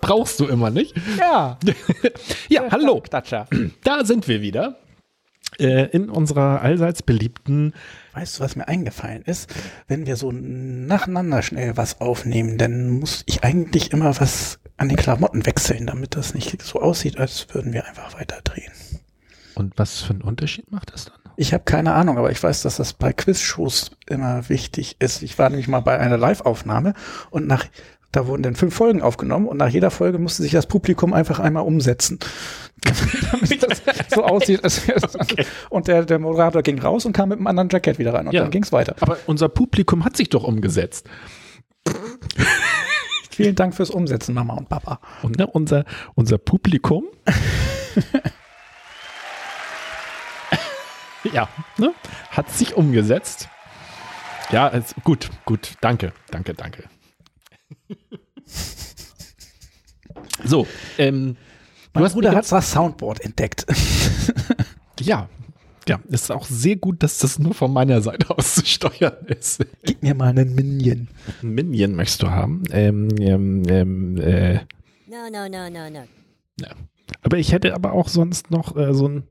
Brauchst 0.00 0.40
du 0.40 0.46
immer 0.46 0.70
nicht. 0.70 0.94
Ja. 1.18 1.58
Ja, 2.48 2.64
hallo. 2.70 3.00
Klatscher. 3.00 3.46
Da 3.84 4.04
sind 4.04 4.28
wir 4.28 4.42
wieder. 4.42 4.78
Äh, 5.58 5.86
in 5.90 6.08
unserer 6.08 6.62
allseits 6.62 7.02
beliebten. 7.02 7.74
Weißt 8.12 8.38
du, 8.38 8.44
was 8.44 8.56
mir 8.56 8.68
eingefallen 8.68 9.22
ist? 9.22 9.52
Wenn 9.88 10.06
wir 10.06 10.16
so 10.16 10.32
nacheinander 10.32 11.42
schnell 11.42 11.76
was 11.76 12.00
aufnehmen, 12.00 12.56
dann 12.58 12.90
muss 12.90 13.22
ich 13.26 13.44
eigentlich 13.44 13.92
immer 13.92 14.18
was 14.20 14.58
an 14.76 14.88
den 14.88 14.96
Klamotten 14.96 15.44
wechseln, 15.46 15.86
damit 15.86 16.16
das 16.16 16.34
nicht 16.34 16.62
so 16.62 16.80
aussieht, 16.80 17.18
als 17.18 17.46
würden 17.52 17.72
wir 17.72 17.86
einfach 17.86 18.18
weiter 18.18 18.40
drehen. 18.42 18.72
Und 19.54 19.76
was 19.76 20.00
für 20.00 20.14
einen 20.14 20.22
Unterschied 20.22 20.70
macht 20.72 20.92
das 20.92 21.06
dann? 21.06 21.14
Ich 21.36 21.52
habe 21.52 21.64
keine 21.64 21.94
Ahnung, 21.94 22.18
aber 22.18 22.30
ich 22.30 22.42
weiß, 22.42 22.62
dass 22.62 22.76
das 22.76 22.92
bei 22.92 23.12
Quizshows 23.12 23.90
immer 24.08 24.48
wichtig 24.48 24.96
ist. 24.98 25.22
Ich 25.22 25.38
war 25.38 25.50
nämlich 25.50 25.68
mal 25.68 25.80
bei 25.80 25.98
einer 25.98 26.16
Live-Aufnahme 26.16 26.94
und 27.30 27.46
nach 27.46 27.66
da 28.12 28.26
wurden 28.26 28.42
dann 28.42 28.56
fünf 28.56 28.74
Folgen 28.74 29.02
aufgenommen 29.02 29.46
und 29.46 29.56
nach 29.56 29.68
jeder 29.68 29.90
Folge 29.90 30.18
musste 30.18 30.42
sich 30.42 30.50
das 30.52 30.66
Publikum 30.66 31.12
einfach 31.12 31.38
einmal 31.38 31.62
umsetzen. 31.64 32.18
damit 33.32 33.62
das 33.62 33.82
so 34.12 34.24
aussieht. 34.24 34.60
Okay. 35.20 35.44
Und 35.68 35.86
der, 35.86 36.04
der 36.04 36.18
Moderator 36.18 36.62
ging 36.62 36.78
raus 36.80 37.04
und 37.04 37.12
kam 37.12 37.28
mit 37.28 37.38
einem 37.38 37.46
anderen 37.46 37.68
Jackett 37.68 37.98
wieder 37.98 38.14
rein 38.14 38.26
und 38.26 38.32
Ja. 38.32 38.42
dann 38.42 38.50
ging's 38.50 38.72
weiter. 38.72 38.96
Aber 39.00 39.18
unser 39.26 39.48
Publikum 39.48 40.04
hat 40.04 40.16
sich 40.16 40.28
doch 40.30 40.44
umgesetzt. 40.44 41.08
Vielen 43.30 43.54
Dank 43.54 43.74
fürs 43.74 43.90
Umsetzen, 43.90 44.34
Mama 44.34 44.54
und 44.54 44.68
Papa. 44.68 45.00
Und 45.22 45.38
ne, 45.38 45.46
unser, 45.46 45.84
unser 46.14 46.38
Publikum. 46.38 47.04
ja, 51.32 51.48
ne, 51.78 51.92
hat 52.30 52.50
sich 52.50 52.74
umgesetzt. 52.76 53.48
Ja, 54.50 54.68
es, 54.68 54.94
gut, 55.04 55.30
gut. 55.44 55.74
Danke, 55.80 56.12
danke, 56.30 56.54
danke. 56.54 56.84
So, 60.44 60.66
ähm, 60.98 61.36
Mein 61.92 62.04
hast 62.04 62.14
Bruder 62.14 62.34
hat 62.34 62.50
das 62.50 62.72
Soundboard 62.72 63.20
entdeckt. 63.20 63.66
Ja, 65.02 65.30
ja, 65.88 65.98
ist 66.08 66.30
auch 66.30 66.44
sehr 66.44 66.76
gut, 66.76 67.02
dass 67.02 67.18
das 67.18 67.38
nur 67.38 67.54
von 67.54 67.72
meiner 67.72 68.02
Seite 68.02 68.28
aus 68.36 68.56
zu 68.56 68.66
steuern 68.66 69.16
ist. 69.26 69.64
Gib 69.82 70.02
mir 70.02 70.14
mal 70.14 70.28
einen 70.28 70.54
Minion. 70.54 71.08
Minion 71.40 71.94
möchtest 71.94 72.22
du 72.22 72.30
haben. 72.30 72.62
Ähm, 72.70 73.08
ähm, 73.18 73.62
ähm, 73.66 74.16
äh, 74.18 74.56
No, 75.08 75.30
no, 75.32 75.48
no, 75.48 75.70
no, 75.70 75.88
no. 75.90 76.04
ja. 76.60 76.68
Aber 77.22 77.38
ich 77.38 77.52
hätte 77.52 77.74
aber 77.74 77.92
auch 77.92 78.08
sonst 78.08 78.50
noch 78.50 78.76
äh, 78.76 78.92
so 78.94 79.08
ein. 79.08 79.26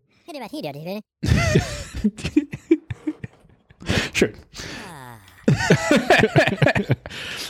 Schön. 4.14 4.34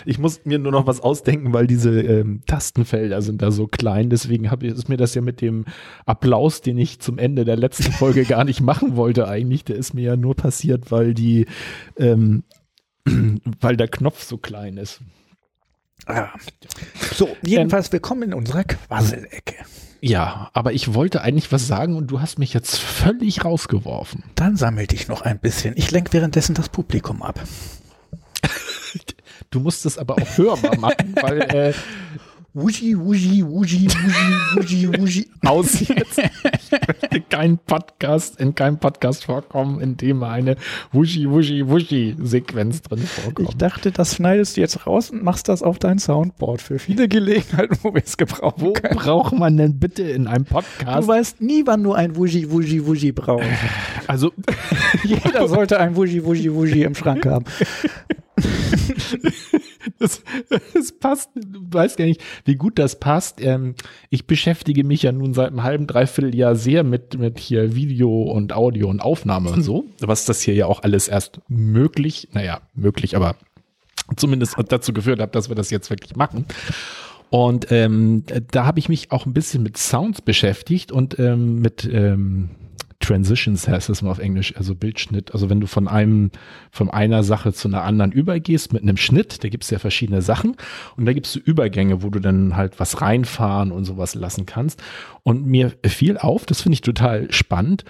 Ich 0.06 0.18
muss 0.18 0.46
mir 0.46 0.60
nur 0.60 0.72
noch 0.72 0.88
was 0.88 1.02
ausdenken, 1.02 1.54
weil 1.54 1.68
diese 1.68 2.02
ähm, 2.02 2.42
Tastenfelder 2.48 3.22
sind 3.22 3.42
da 3.42 3.52
so 3.52 3.68
klein. 3.68 4.10
Deswegen 4.10 4.50
hab 4.50 4.64
ich, 4.64 4.74
ist 4.74 4.90
mir 4.90 4.98
das 4.98 5.16
ja 5.16 5.22
mit 5.22 5.42
dem 5.42 5.66
Applaus, 6.06 6.62
den 6.62 6.78
ich 6.78 7.00
zum 7.00 7.18
Ende 7.18 7.46
der 7.46 7.58
letzten 7.58 7.92
Folge 7.92 8.24
gar 8.26 8.44
nicht 8.44 8.62
machen 8.62 8.96
wollte, 8.96 9.28
eigentlich. 9.28 9.66
Der 9.66 9.76
ist 9.76 9.94
mir 9.94 10.04
ja 10.04 10.16
nur 10.16 10.36
passiert, 10.36 10.92
weil 10.92 11.14
die, 11.14 11.46
ähm, 11.98 12.44
weil 13.62 13.78
der 13.78 13.88
Knopf 13.88 14.24
so 14.24 14.38
klein 14.38 14.78
ist. 14.78 15.02
Ah. 16.06 16.30
So, 17.14 17.36
jedenfalls 17.44 17.92
willkommen 17.92 18.24
in 18.24 18.34
unserer 18.34 18.64
Quasselecke. 18.64 19.56
Ja, 20.02 20.50
aber 20.54 20.72
ich 20.72 20.94
wollte 20.94 21.22
eigentlich 21.22 21.52
was 21.52 21.68
sagen 21.68 21.96
und 21.96 22.08
du 22.08 22.22
hast 22.22 22.40
mich 22.40 22.54
jetzt 22.54 22.78
völlig 22.78 23.44
rausgeworfen. 23.44 24.24
Dann 24.36 24.56
sammel 24.56 24.88
dich 24.88 25.10
noch 25.10 25.22
ein 25.24 25.40
bisschen. 25.40 25.74
Ich 25.76 25.92
lenk 25.92 26.14
währenddessen 26.14 26.56
das 26.56 26.70
Publikum 26.70 27.22
ab. 27.22 27.42
Du 29.52 29.60
musst 29.60 29.86
es 29.86 29.98
aber 29.98 30.16
auch 30.16 30.38
hörbar 30.38 30.78
machen, 30.78 31.16
weil 31.22 31.42
äh, 31.42 31.74
Wuji, 32.52 32.98
wuji, 32.98 33.46
wuji, 33.46 33.88
wuji, 33.92 34.90
wuji, 34.90 35.00
wuji. 35.00 35.30
aus 35.46 35.80
jetzt 35.88 36.18
ich 36.18 36.72
möchte 36.72 37.22
kein 37.30 37.60
Podcast, 37.60 38.40
in 38.40 38.56
keinem 38.56 38.80
Podcast 38.80 39.26
vorkommen, 39.26 39.80
in 39.80 39.98
dem 39.98 40.24
eine 40.24 40.56
Wuschi, 40.92 41.30
Wuschi, 41.30 41.68
Wuschi-Sequenz 41.68 42.82
drin 42.82 43.02
Ich 43.04 43.10
vorkommt. 43.10 43.62
dachte, 43.62 43.92
das 43.92 44.16
schneidest 44.16 44.58
du 44.58 44.62
jetzt 44.62 44.88
raus 44.88 45.12
und 45.12 45.24
machst 45.24 45.48
das 45.48 45.62
auf 45.62 45.78
dein 45.78 46.00
Soundboard 46.00 46.60
für 46.64 46.80
viele 46.80 47.08
Gelegenheiten, 47.08 47.78
wo 47.84 47.94
wir 47.94 48.02
es 48.04 48.18
gebrauchen 48.18 48.62
Wo 48.62 48.74
können. 48.74 48.96
braucht 48.98 49.38
man 49.38 49.56
denn 49.56 49.78
bitte 49.80 50.02
in 50.02 50.26
einem 50.26 50.46
Du 50.46 50.54
Podcast? 50.56 51.08
weißt 51.08 51.42
nie, 51.42 51.62
wann 51.68 51.84
du 51.84 51.94
ein 51.94 52.16
Wuji, 52.16 52.50
Wuji, 52.50 52.84
Wuji 52.88 53.12
brauchst. 53.12 53.46
Also, 54.08 54.34
Jeder 55.04 55.48
sollte 55.48 55.80
ein 55.80 55.96
Wuji, 55.96 56.26
Wuji, 56.26 56.52
Wuji 56.52 56.82
im 56.82 56.96
Schrank 56.96 57.28
haben. 57.28 57.46
das, 60.00 60.24
das 60.74 60.92
passt, 61.00 61.32
du 61.36 61.60
weißt 61.72 61.98
gar 61.98 62.06
nicht, 62.06 62.22
wie 62.46 62.56
gut 62.56 62.80
das 62.80 63.00
passt. 63.00 63.42
Ähm, 63.42 63.76
ich 64.10 64.28
beschäftige 64.28 64.84
mich 64.84 65.04
ja 65.04 65.12
nun 65.12 65.34
seit 65.34 65.48
einem 65.48 65.64
halben, 65.64 65.88
dreiviertel 65.88 66.36
Jahr 66.36 66.56
sehr 66.56 66.84
mit, 66.84 67.18
mit 67.18 67.40
hier 67.40 67.76
Video 67.76 68.24
und 68.24 68.54
Audio 68.54 68.90
und 68.90 69.02
Aufnahme 69.02 69.52
und 69.52 69.64
so, 69.64 69.86
was 70.00 70.26
das 70.26 70.42
hier 70.42 70.54
ja 70.54 70.66
auch 70.66 70.84
alles 70.84 71.08
erst 71.08 71.42
möglich, 71.48 72.30
naja, 72.34 72.62
möglich, 72.74 73.16
aber 73.16 73.36
zumindest 74.16 74.56
dazu 74.70 74.94
geführt 74.94 75.20
hat, 75.20 75.36
dass 75.36 75.50
wir 75.50 75.56
das 75.56 75.70
jetzt 75.70 75.90
wirklich 75.90 76.16
machen. 76.16 76.46
Und 77.30 77.72
ähm, 77.72 78.24
da 78.52 78.66
habe 78.66 78.80
ich 78.80 78.90
mich 78.90 79.12
auch 79.12 79.26
ein 79.26 79.34
bisschen 79.34 79.62
mit 79.62 79.78
Sounds 79.78 80.22
beschäftigt 80.22 80.92
und 80.92 81.20
ähm, 81.20 81.60
mit 81.60 81.88
ähm, 81.92 82.50
Transitions 83.10 83.68
heißt 83.68 83.90
das 83.90 84.04
mal 84.04 84.12
auf 84.12 84.20
Englisch, 84.20 84.56
also 84.56 84.76
Bildschnitt. 84.76 85.34
Also 85.34 85.50
wenn 85.50 85.60
du 85.60 85.66
von 85.66 85.88
einem, 85.88 86.30
von 86.70 86.92
einer 86.92 87.24
Sache 87.24 87.54
zu 87.54 87.68
einer 87.68 87.84
anderen 87.84 88.12
übergehst 88.12 88.72
mit 88.72 88.84
einem 88.84 88.98
Schnitt, 88.98 89.44
da 89.44 89.50
gibt 89.50 89.64
es 89.64 89.72
ja 89.72 89.80
verschiedene 89.80 90.22
Sachen 90.22 90.56
und 90.96 91.06
da 91.06 91.14
gibst 91.14 91.36
du 91.36 91.40
Übergänge, 91.40 92.04
wo 92.04 92.12
du 92.12 92.20
dann 92.20 92.56
halt 92.56 92.80
was 92.80 93.02
reinfahren 93.02 93.72
und 93.72 93.86
sowas 93.86 94.14
lassen 94.14 94.46
kannst. 94.46 94.84
Und 95.24 95.48
mir 95.48 95.74
fiel 95.88 96.20
auf, 96.20 96.46
das 96.46 96.62
finde 96.62 96.76
ich 96.76 96.82
total 96.82 97.32
spannend. 97.32 97.84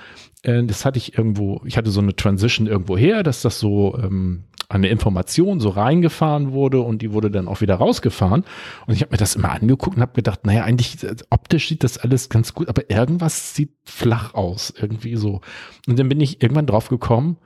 Äh, 0.44 0.64
das 0.64 0.86
hatte 0.86 0.98
ich 0.98 1.18
irgendwo, 1.18 1.62
ich 1.66 1.76
hatte 1.76 1.92
so 1.92 2.00
eine 2.00 2.16
Transition 2.16 2.68
irgendwo 2.68 2.98
her, 2.98 3.22
dass 3.22 3.42
das 3.42 3.60
so 3.60 4.00
ähm, 4.02 4.46
eine 4.70 4.88
Information 4.88 5.60
so 5.60 5.70
reingefahren 5.70 6.52
wurde 6.52 6.82
und 6.82 7.02
die 7.02 7.12
wurde 7.12 7.32
dann 7.32 7.48
auch 7.48 7.60
wieder 7.60 7.76
rausgefahren. 7.76 8.46
Und 8.86 8.94
ich 8.94 9.02
habe 9.02 9.12
mir 9.12 9.18
das 9.18 9.36
immer 9.36 9.52
angeguckt 9.52 9.98
und 9.98 10.02
habe 10.02 10.14
gedacht, 10.14 10.46
naja, 10.46 10.64
eigentlich 10.64 11.04
äh, 11.04 11.16
optisch 11.32 11.70
sieht 11.70 11.84
das 11.84 11.98
alles 11.98 12.30
ganz 12.30 12.54
gut, 12.54 12.70
aber 12.70 12.90
irgendwas 12.90 13.56
sieht 13.56 13.74
flach 13.84 14.36
aus, 14.36 14.72
irgendwie 14.80 15.16
so. 15.16 15.42
Und 15.88 15.98
dann 15.98 16.08
bin 16.08 16.22
ich 16.22 16.44
irgendwann 16.44 16.68
drauf 16.68 16.88
gekommen, 16.88 17.38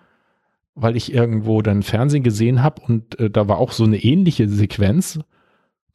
weil 0.75 0.97
ich 0.97 1.13
irgendwo 1.13 1.61
dann 1.61 1.81
Fernsehen 1.81 2.23
gesehen 2.23 2.61
habe 2.61 2.81
und 2.81 3.17
äh, 3.19 3.29
da 3.29 3.47
war 3.47 3.57
auch 3.57 3.71
so 3.71 3.85
eine 3.85 4.03
ähnliche 4.03 4.49
Sequenz. 4.49 5.19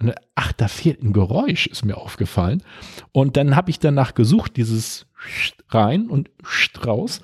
Und, 0.00 0.15
ach, 0.34 0.53
da 0.53 0.69
fehlt 0.69 1.03
ein 1.03 1.12
Geräusch, 1.12 1.66
ist 1.66 1.84
mir 1.84 1.97
aufgefallen. 1.97 2.62
Und 3.12 3.37
dann 3.37 3.55
habe 3.55 3.71
ich 3.71 3.81
danach 3.81 4.15
gesucht, 4.15 4.56
dieses 4.56 5.06
rein 5.69 6.09
und 6.09 6.31
raus. 6.87 7.21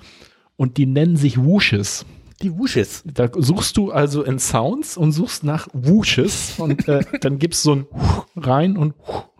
Und 0.57 0.77
die 0.77 0.85
nennen 0.85 1.15
sich 1.15 1.37
Whooshes. 1.41 2.05
Die 2.41 2.57
Wuschis. 2.57 3.03
Da 3.05 3.29
suchst 3.33 3.77
du 3.77 3.91
also 3.91 4.23
in 4.23 4.39
Sounds 4.39 4.97
und 4.97 5.11
suchst 5.13 5.43
nach 5.43 5.67
Whooshes 5.73 6.55
und 6.59 6.87
äh, 6.87 7.01
dann 7.21 7.39
gibst 7.39 7.63
so 7.63 7.75
ein 7.75 7.85
rein 8.35 8.77
und 8.77 8.93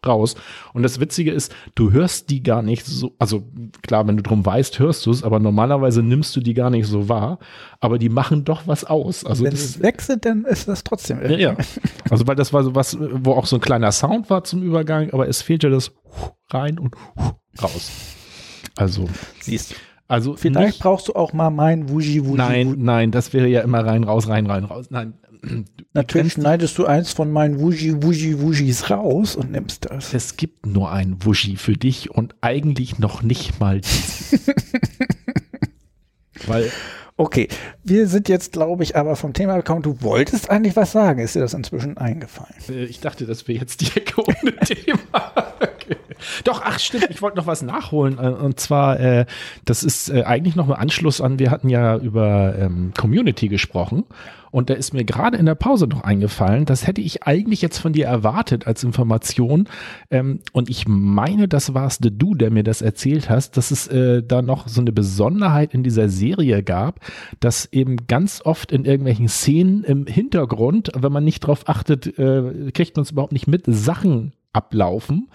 raus. 0.05 0.35
Und 0.73 0.83
das 0.83 0.99
Witzige 0.99 1.31
ist, 1.31 1.53
du 1.73 1.91
hörst 1.91 2.29
die 2.29 2.43
gar 2.43 2.61
nicht 2.61 2.85
so, 2.85 3.13
also 3.19 3.43
klar, 3.81 4.07
wenn 4.07 4.17
du 4.17 4.23
drum 4.23 4.45
weißt, 4.45 4.79
hörst 4.79 5.05
du 5.05 5.11
es, 5.11 5.23
aber 5.23 5.39
normalerweise 5.39 6.03
nimmst 6.03 6.35
du 6.35 6.41
die 6.41 6.53
gar 6.53 6.69
nicht 6.69 6.87
so 6.87 7.09
wahr, 7.09 7.39
aber 7.79 7.97
die 7.97 8.09
machen 8.09 8.45
doch 8.45 8.67
was 8.67 8.83
aus. 8.85 9.25
Also 9.25 9.43
Wenn 9.43 9.51
das, 9.51 9.61
es 9.61 9.81
wechselt, 9.81 10.25
dann 10.25 10.45
ist 10.45 10.67
das 10.67 10.83
trotzdem. 10.83 11.21
ja, 11.23 11.37
ja. 11.37 11.57
Also 12.09 12.27
weil 12.27 12.35
das 12.35 12.53
war 12.53 12.63
so 12.63 12.75
was, 12.75 12.97
wo 12.99 13.31
auch 13.33 13.45
so 13.45 13.57
ein 13.57 13.61
kleiner 13.61 13.91
Sound 13.91 14.29
war 14.29 14.43
zum 14.43 14.61
Übergang, 14.63 15.09
aber 15.11 15.27
es 15.27 15.41
fehlte 15.41 15.69
das 15.69 15.91
rein 16.49 16.77
und 16.79 16.95
raus. 17.61 17.91
Also, 18.77 19.07
Siehst 19.41 19.71
du. 19.71 19.75
Also 20.07 20.35
Vielleicht 20.35 20.67
nicht- 20.67 20.79
brauchst 20.81 21.07
du 21.07 21.13
auch 21.13 21.33
mal 21.33 21.49
mein 21.49 21.89
Wuji, 21.89 22.25
Wuji. 22.25 22.37
Nein, 22.37 22.67
Wuji. 22.69 22.77
nein, 22.79 23.11
das 23.11 23.33
wäre 23.33 23.47
ja 23.47 23.61
immer 23.61 23.85
rein, 23.85 24.03
raus, 24.03 24.27
rein, 24.27 24.45
rein, 24.45 24.63
raus. 24.65 24.87
Nein. 24.89 25.13
Natürlich 25.93 26.33
schneidest 26.33 26.75
du 26.77 26.85
eins 26.87 27.11
von 27.13 27.31
meinen 27.31 27.59
Wuji, 27.59 28.01
Wuji, 28.01 28.41
Wujis 28.41 28.89
raus 28.89 29.35
und 29.35 29.51
nimmst 29.51 29.85
das. 29.89 30.11
Es 30.13 30.37
gibt 30.37 30.65
nur 30.65 30.91
ein 30.91 31.17
Wuschi 31.23 31.55
für 31.55 31.73
dich 31.77 32.09
und 32.09 32.33
eigentlich 32.41 32.97
noch 32.97 33.21
nicht 33.21 33.59
mal. 33.59 33.79
Weil 36.47 36.71
Okay, 37.17 37.47
wir 37.81 38.07
sind 38.07 38.27
jetzt, 38.27 38.51
glaube 38.51 38.83
ich, 38.83 38.97
aber 38.97 39.15
vom 39.15 39.31
Thema 39.31 39.55
gekommen. 39.55 39.81
Du 39.81 40.01
wolltest 40.01 40.49
eigentlich 40.49 40.75
was 40.75 40.91
sagen. 40.91 41.21
Ist 41.21 41.33
dir 41.33 41.39
das 41.39 41.53
inzwischen 41.53 41.97
eingefallen? 41.97 42.53
äh, 42.67 42.83
ich 42.83 42.99
dachte, 42.99 43.25
das 43.25 43.47
wäre 43.47 43.59
jetzt 43.59 43.79
die 43.79 43.97
Ecke 43.97 44.19
ohne 44.21 44.53
Thema. 44.65 45.31
Doch, 46.43 46.61
ach 46.63 46.79
stimmt, 46.79 47.07
ich 47.09 47.21
wollte 47.21 47.37
noch 47.37 47.47
was 47.47 47.61
nachholen. 47.61 48.17
äh, 48.17 48.29
Und 48.29 48.59
zwar, 48.59 48.99
äh, 48.99 49.25
das 49.65 49.83
ist 49.83 50.09
äh, 50.09 50.23
eigentlich 50.23 50.55
noch 50.55 50.69
ein 50.69 50.75
Anschluss 50.75 51.21
an, 51.21 51.39
wir 51.39 51.51
hatten 51.51 51.69
ja 51.69 51.97
über 51.97 52.55
ähm, 52.57 52.93
Community 52.97 53.47
gesprochen. 53.47 54.05
Und 54.55 54.69
da 54.69 54.73
ist 54.73 54.93
mir 54.93 55.03
gerade 55.03 55.35
in 55.35 55.45
der 55.45 55.55
Pause 55.55 55.85
noch 55.85 56.05
eingefallen, 56.05 56.63
das 56.63 56.87
hätte 56.87 57.01
ich 57.01 57.23
eigentlich 57.23 57.61
jetzt 57.61 57.77
von 57.77 57.91
dir 57.91 58.05
erwartet 58.05 58.67
als 58.67 58.85
Information. 58.85 59.67
Ähm, 60.09 60.39
und 60.53 60.69
ich 60.69 60.87
meine, 60.87 61.49
das 61.49 61.73
war's 61.73 61.97
du, 61.99 62.35
der 62.35 62.51
mir 62.51 62.63
das 62.63 62.81
erzählt 62.81 63.29
hast, 63.29 63.57
dass 63.57 63.71
es 63.71 63.87
äh, 63.87 64.23
da 64.23 64.41
noch 64.41 64.69
so 64.69 64.79
eine 64.79 64.93
Besonderheit 64.93 65.73
in 65.73 65.83
dieser 65.83 66.07
Serie 66.07 66.63
gab, 66.63 67.01
dass 67.41 67.67
eben 67.73 68.07
ganz 68.07 68.41
oft 68.45 68.71
in 68.71 68.85
irgendwelchen 68.85 69.27
Szenen 69.27 69.83
im 69.83 70.05
Hintergrund, 70.07 70.89
wenn 70.95 71.11
man 71.11 71.25
nicht 71.25 71.41
drauf 71.41 71.67
achtet, 71.67 72.17
äh, 72.17 72.71
kriegt 72.71 72.95
man 72.95 73.03
es 73.03 73.11
überhaupt 73.11 73.33
nicht 73.33 73.47
mit, 73.47 73.63
Sachen 73.67 74.31
ablaufen. 74.53 75.27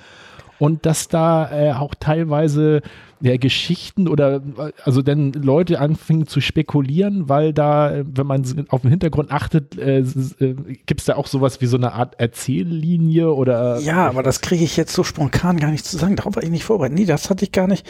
Und 0.60 0.86
dass 0.86 1.08
da 1.08 1.50
äh, 1.50 1.72
auch 1.72 1.94
teilweise 1.98 2.82
ja, 3.20 3.36
Geschichten 3.36 4.08
oder 4.08 4.42
also 4.84 5.02
dann 5.02 5.32
Leute 5.32 5.78
anfingen 5.80 6.26
zu 6.26 6.40
spekulieren, 6.40 7.28
weil 7.28 7.52
da, 7.52 8.02
wenn 8.04 8.26
man 8.26 8.66
auf 8.68 8.82
den 8.82 8.90
Hintergrund 8.90 9.30
achtet, 9.30 9.76
äh, 9.78 9.98
äh, 10.00 10.54
gibt 10.86 11.00
es 11.00 11.06
da 11.06 11.16
auch 11.16 11.26
sowas 11.26 11.60
wie 11.60 11.66
so 11.66 11.76
eine 11.76 11.92
Art 11.92 12.18
Erzähllinie 12.18 13.32
oder 13.32 13.78
Ja, 13.80 14.08
aber 14.08 14.22
das 14.22 14.40
kriege 14.40 14.64
ich 14.64 14.76
jetzt 14.76 14.92
so 14.92 15.04
spontan 15.04 15.58
gar 15.58 15.70
nicht 15.70 15.84
zu 15.84 15.96
sagen. 15.96 16.16
Darauf 16.16 16.36
war 16.36 16.42
ich 16.42 16.50
nicht 16.50 16.64
vorbereitet. 16.64 16.98
Nee, 16.98 17.04
das 17.04 17.30
hatte 17.30 17.44
ich 17.44 17.52
gar 17.52 17.66
nicht 17.66 17.86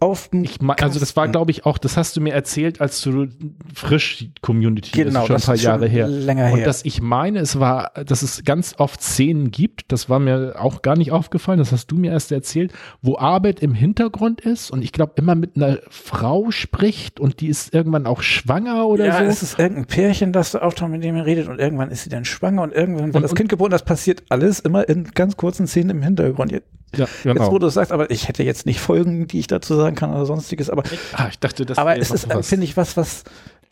auf 0.00 0.28
dem 0.28 0.44
also 0.80 1.00
das 1.00 1.16
war, 1.16 1.28
glaube 1.28 1.50
ich, 1.50 1.64
auch, 1.64 1.78
das 1.78 1.96
hast 1.96 2.16
du 2.16 2.20
mir 2.20 2.32
erzählt, 2.34 2.80
als 2.80 3.00
du 3.00 3.28
frisch 3.74 4.18
die 4.18 4.32
Community 4.42 4.90
Genau, 4.92 5.20
ist 5.20 5.26
schon 5.26 5.36
ein 5.36 5.38
das 5.38 5.46
paar 5.46 5.54
ist 5.54 5.62
Jahre 5.62 5.86
her. 5.86 6.06
länger 6.08 6.52
Und 6.52 6.58
her. 6.58 6.66
dass 6.66 6.84
ich 6.84 7.00
meine, 7.00 7.38
es 7.38 7.58
war, 7.58 7.92
dass 8.06 8.22
es 8.22 8.44
ganz 8.44 8.74
oft 8.78 9.02
Szenen 9.02 9.50
gibt, 9.50 9.92
das 9.92 10.08
war 10.08 10.18
mir 10.18 10.56
auch 10.58 10.82
gar 10.82 10.96
nicht 10.96 11.12
aufgefallen, 11.12 11.58
das 11.58 11.72
hast 11.72 11.86
du 11.90 11.96
mir 11.96 12.12
erst 12.12 12.32
erzählt, 12.32 12.72
wo 13.02 13.16
Arbeit 13.16 13.60
im 13.60 13.74
Hintergrund 13.74 14.40
ist 14.40 14.70
und 14.74 14.82
ich 14.82 14.90
glaube 14.92 15.12
immer 15.16 15.34
mit 15.36 15.56
einer 15.56 15.78
Frau 15.88 16.50
spricht 16.50 17.20
und 17.20 17.40
die 17.40 17.46
ist 17.48 17.72
irgendwann 17.72 18.06
auch 18.06 18.22
schwanger 18.22 18.86
oder 18.88 19.06
ja, 19.06 19.18
so. 19.18 19.24
es 19.24 19.42
ist 19.42 19.58
irgendein 19.58 19.86
Pärchen, 19.86 20.32
das 20.32 20.50
da 20.50 20.58
auftaucht, 20.58 20.90
mit 20.90 21.04
dem 21.04 21.14
er 21.14 21.24
redet 21.24 21.48
und 21.48 21.60
irgendwann 21.60 21.90
ist 21.92 22.02
sie 22.02 22.10
dann 22.10 22.24
schwanger 22.24 22.62
und 22.62 22.72
irgendwann 22.72 23.06
wird 23.06 23.16
Und- 23.16 23.22
das 23.22 23.30
und- 23.30 23.36
Kind 23.38 23.48
geboren. 23.48 23.70
Das 23.70 23.84
passiert 23.84 24.24
alles 24.28 24.58
immer 24.60 24.88
in 24.88 25.04
ganz 25.04 25.36
kurzen 25.36 25.66
Szenen 25.68 25.90
im 25.90 26.02
Hintergrund. 26.02 26.50
Jetzt, 26.52 26.66
ja, 26.96 27.04
jetzt 27.04 27.24
wo 27.24 27.32
genau. 27.32 27.58
du 27.60 27.66
es 27.68 27.74
sagst, 27.74 27.92
aber 27.92 28.10
ich 28.10 28.26
hätte 28.28 28.42
jetzt 28.42 28.66
nicht 28.66 28.80
Folgen, 28.80 29.28
die 29.28 29.38
ich 29.38 29.46
dazu 29.46 29.76
sagen 29.76 29.94
kann 29.94 30.10
oder 30.12 30.26
sonstiges, 30.26 30.68
aber, 30.70 30.82
Ah, 31.12 31.28
ich 31.30 31.38
dachte, 31.38 31.64
das 31.64 31.78
aber 31.78 31.96
es 31.96 32.10
ist, 32.10 32.28
äh, 32.30 32.42
finde 32.42 32.64
ich, 32.64 32.76
was, 32.76 32.96
was 32.96 33.22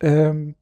ähm, 0.00 0.54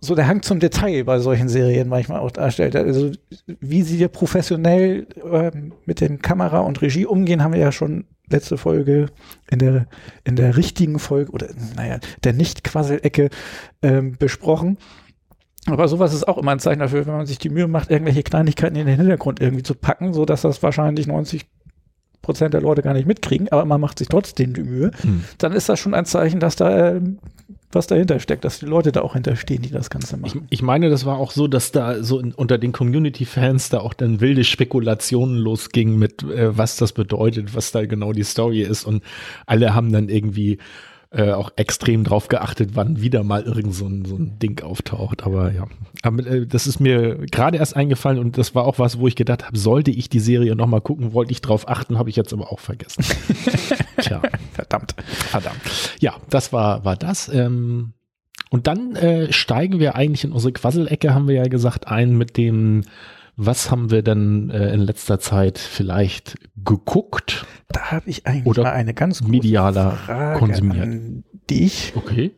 so 0.00 0.14
der 0.14 0.28
Hang 0.28 0.42
zum 0.42 0.60
Detail 0.60 1.04
bei 1.04 1.18
solchen 1.18 1.48
Serien 1.48 1.88
manchmal 1.88 2.20
auch 2.20 2.30
darstellt. 2.30 2.74
Also 2.76 3.10
wie 3.46 3.82
sie 3.82 3.96
hier 3.96 4.08
professionell 4.08 5.06
ähm, 5.30 5.72
mit 5.84 6.00
den 6.00 6.22
Kamera 6.22 6.60
und 6.60 6.80
Regie 6.80 7.06
umgehen, 7.06 7.42
haben 7.42 7.52
wir 7.52 7.60
ja 7.60 7.72
schon 7.72 8.04
letzte 8.30 8.56
Folge 8.58 9.06
in 9.50 9.58
der 9.58 9.86
in 10.24 10.36
der 10.36 10.56
richtigen 10.56 10.98
Folge 10.98 11.32
oder 11.32 11.48
naja 11.76 11.98
der 12.24 12.32
Nicht-Quassel-Ecke 12.32 13.30
ähm, 13.82 14.16
besprochen. 14.18 14.78
Aber 15.66 15.88
sowas 15.88 16.14
ist 16.14 16.26
auch 16.26 16.38
immer 16.38 16.52
ein 16.52 16.58
Zeichen 16.58 16.80
dafür, 16.80 17.06
wenn 17.06 17.16
man 17.16 17.26
sich 17.26 17.38
die 17.38 17.50
Mühe 17.50 17.68
macht, 17.68 17.90
irgendwelche 17.90 18.22
Kleinigkeiten 18.22 18.76
in 18.76 18.86
den 18.86 18.96
Hintergrund 18.98 19.40
irgendwie 19.40 19.62
zu 19.62 19.74
packen, 19.74 20.14
so 20.14 20.24
dass 20.24 20.40
das 20.42 20.62
wahrscheinlich 20.62 21.06
90 21.06 21.46
Prozent 22.22 22.54
der 22.54 22.60
Leute 22.62 22.82
gar 22.82 22.94
nicht 22.94 23.06
mitkriegen, 23.06 23.48
aber 23.50 23.64
man 23.64 23.80
macht 23.80 23.98
sich 23.98 24.08
trotzdem 24.08 24.52
die 24.54 24.62
Mühe, 24.62 24.90
Hm. 25.02 25.24
dann 25.38 25.52
ist 25.52 25.68
das 25.68 25.78
schon 25.80 25.94
ein 25.94 26.04
Zeichen, 26.06 26.38
dass 26.40 26.56
da 26.56 26.96
ähm, 26.96 27.18
was 27.72 27.86
dahinter 27.86 28.18
steckt, 28.18 28.44
dass 28.44 28.58
die 28.58 28.66
Leute 28.66 28.90
da 28.92 29.02
auch 29.02 29.14
hinterstehen, 29.14 29.62
die 29.62 29.70
das 29.70 29.90
Ganze 29.90 30.16
Ich, 30.16 30.20
machen. 30.34 30.46
ich 30.50 30.62
meine, 30.62 30.90
das 30.90 31.04
war 31.04 31.18
auch 31.18 31.30
so, 31.30 31.46
dass 31.46 31.70
da 31.70 32.02
so 32.02 32.18
in, 32.18 32.32
unter 32.32 32.58
den 32.58 32.72
Community-Fans 32.72 33.68
da 33.68 33.80
auch 33.80 33.94
dann 33.94 34.20
wilde 34.20 34.44
Spekulationen 34.44 35.36
losgingen 35.36 35.98
mit, 35.98 36.22
äh, 36.24 36.56
was 36.56 36.76
das 36.76 36.92
bedeutet, 36.92 37.54
was 37.54 37.70
da 37.70 37.86
genau 37.86 38.12
die 38.12 38.24
Story 38.24 38.62
ist. 38.62 38.84
Und 38.84 39.04
alle 39.46 39.74
haben 39.74 39.92
dann 39.92 40.08
irgendwie 40.08 40.58
äh, 41.12 41.32
auch 41.32 41.50
extrem 41.56 42.04
drauf 42.04 42.28
geachtet, 42.28 42.70
wann 42.74 43.00
wieder 43.02 43.24
mal 43.24 43.42
irgend 43.42 43.74
so 43.74 43.86
ein, 43.86 44.04
so 44.04 44.16
ein 44.16 44.38
Ding 44.38 44.62
auftaucht. 44.62 45.24
Aber 45.24 45.52
ja, 45.52 45.66
aber, 46.02 46.24
äh, 46.24 46.46
das 46.46 46.66
ist 46.66 46.78
mir 46.78 47.26
gerade 47.26 47.58
erst 47.58 47.74
eingefallen 47.74 48.18
und 48.18 48.38
das 48.38 48.54
war 48.54 48.64
auch 48.64 48.78
was, 48.78 48.98
wo 48.98 49.08
ich 49.08 49.16
gedacht 49.16 49.44
habe, 49.44 49.58
sollte 49.58 49.90
ich 49.90 50.08
die 50.08 50.20
Serie 50.20 50.54
noch 50.54 50.68
mal 50.68 50.80
gucken, 50.80 51.12
wollte 51.12 51.32
ich 51.32 51.40
drauf 51.40 51.68
achten, 51.68 51.98
habe 51.98 52.10
ich 52.10 52.16
jetzt 52.16 52.32
aber 52.32 52.52
auch 52.52 52.60
vergessen. 52.60 53.04
Tja. 54.00 54.22
Verdammt. 54.52 54.94
Verdammt. 55.00 55.60
Ja, 56.00 56.14
das 56.30 56.52
war, 56.52 56.84
war 56.84 56.96
das. 56.96 57.28
Ähm, 57.28 57.92
und 58.50 58.66
dann 58.66 58.94
äh, 58.96 59.32
steigen 59.32 59.80
wir 59.80 59.96
eigentlich 59.96 60.24
in 60.24 60.32
unsere 60.32 60.52
Quasselecke, 60.52 61.14
haben 61.14 61.28
wir 61.28 61.36
ja 61.36 61.48
gesagt, 61.48 61.88
ein 61.88 62.16
mit 62.16 62.36
dem, 62.36 62.82
was 63.42 63.70
haben 63.70 63.90
wir 63.90 64.02
denn 64.02 64.50
äh, 64.50 64.72
in 64.74 64.80
letzter 64.80 65.18
Zeit 65.18 65.58
vielleicht 65.58 66.36
geguckt? 66.62 67.46
Da 67.68 67.90
habe 67.90 68.10
ich 68.10 68.26
eigentlich 68.26 68.46
Oder 68.46 68.64
mal 68.64 68.72
eine 68.72 68.92
ganz 68.92 69.20
große 69.20 69.30
medialer 69.30 69.92
Frage 69.92 70.38
konsumiert. 70.38 70.82
an 70.82 71.24
dich, 71.48 71.92
Okay. 71.96 72.32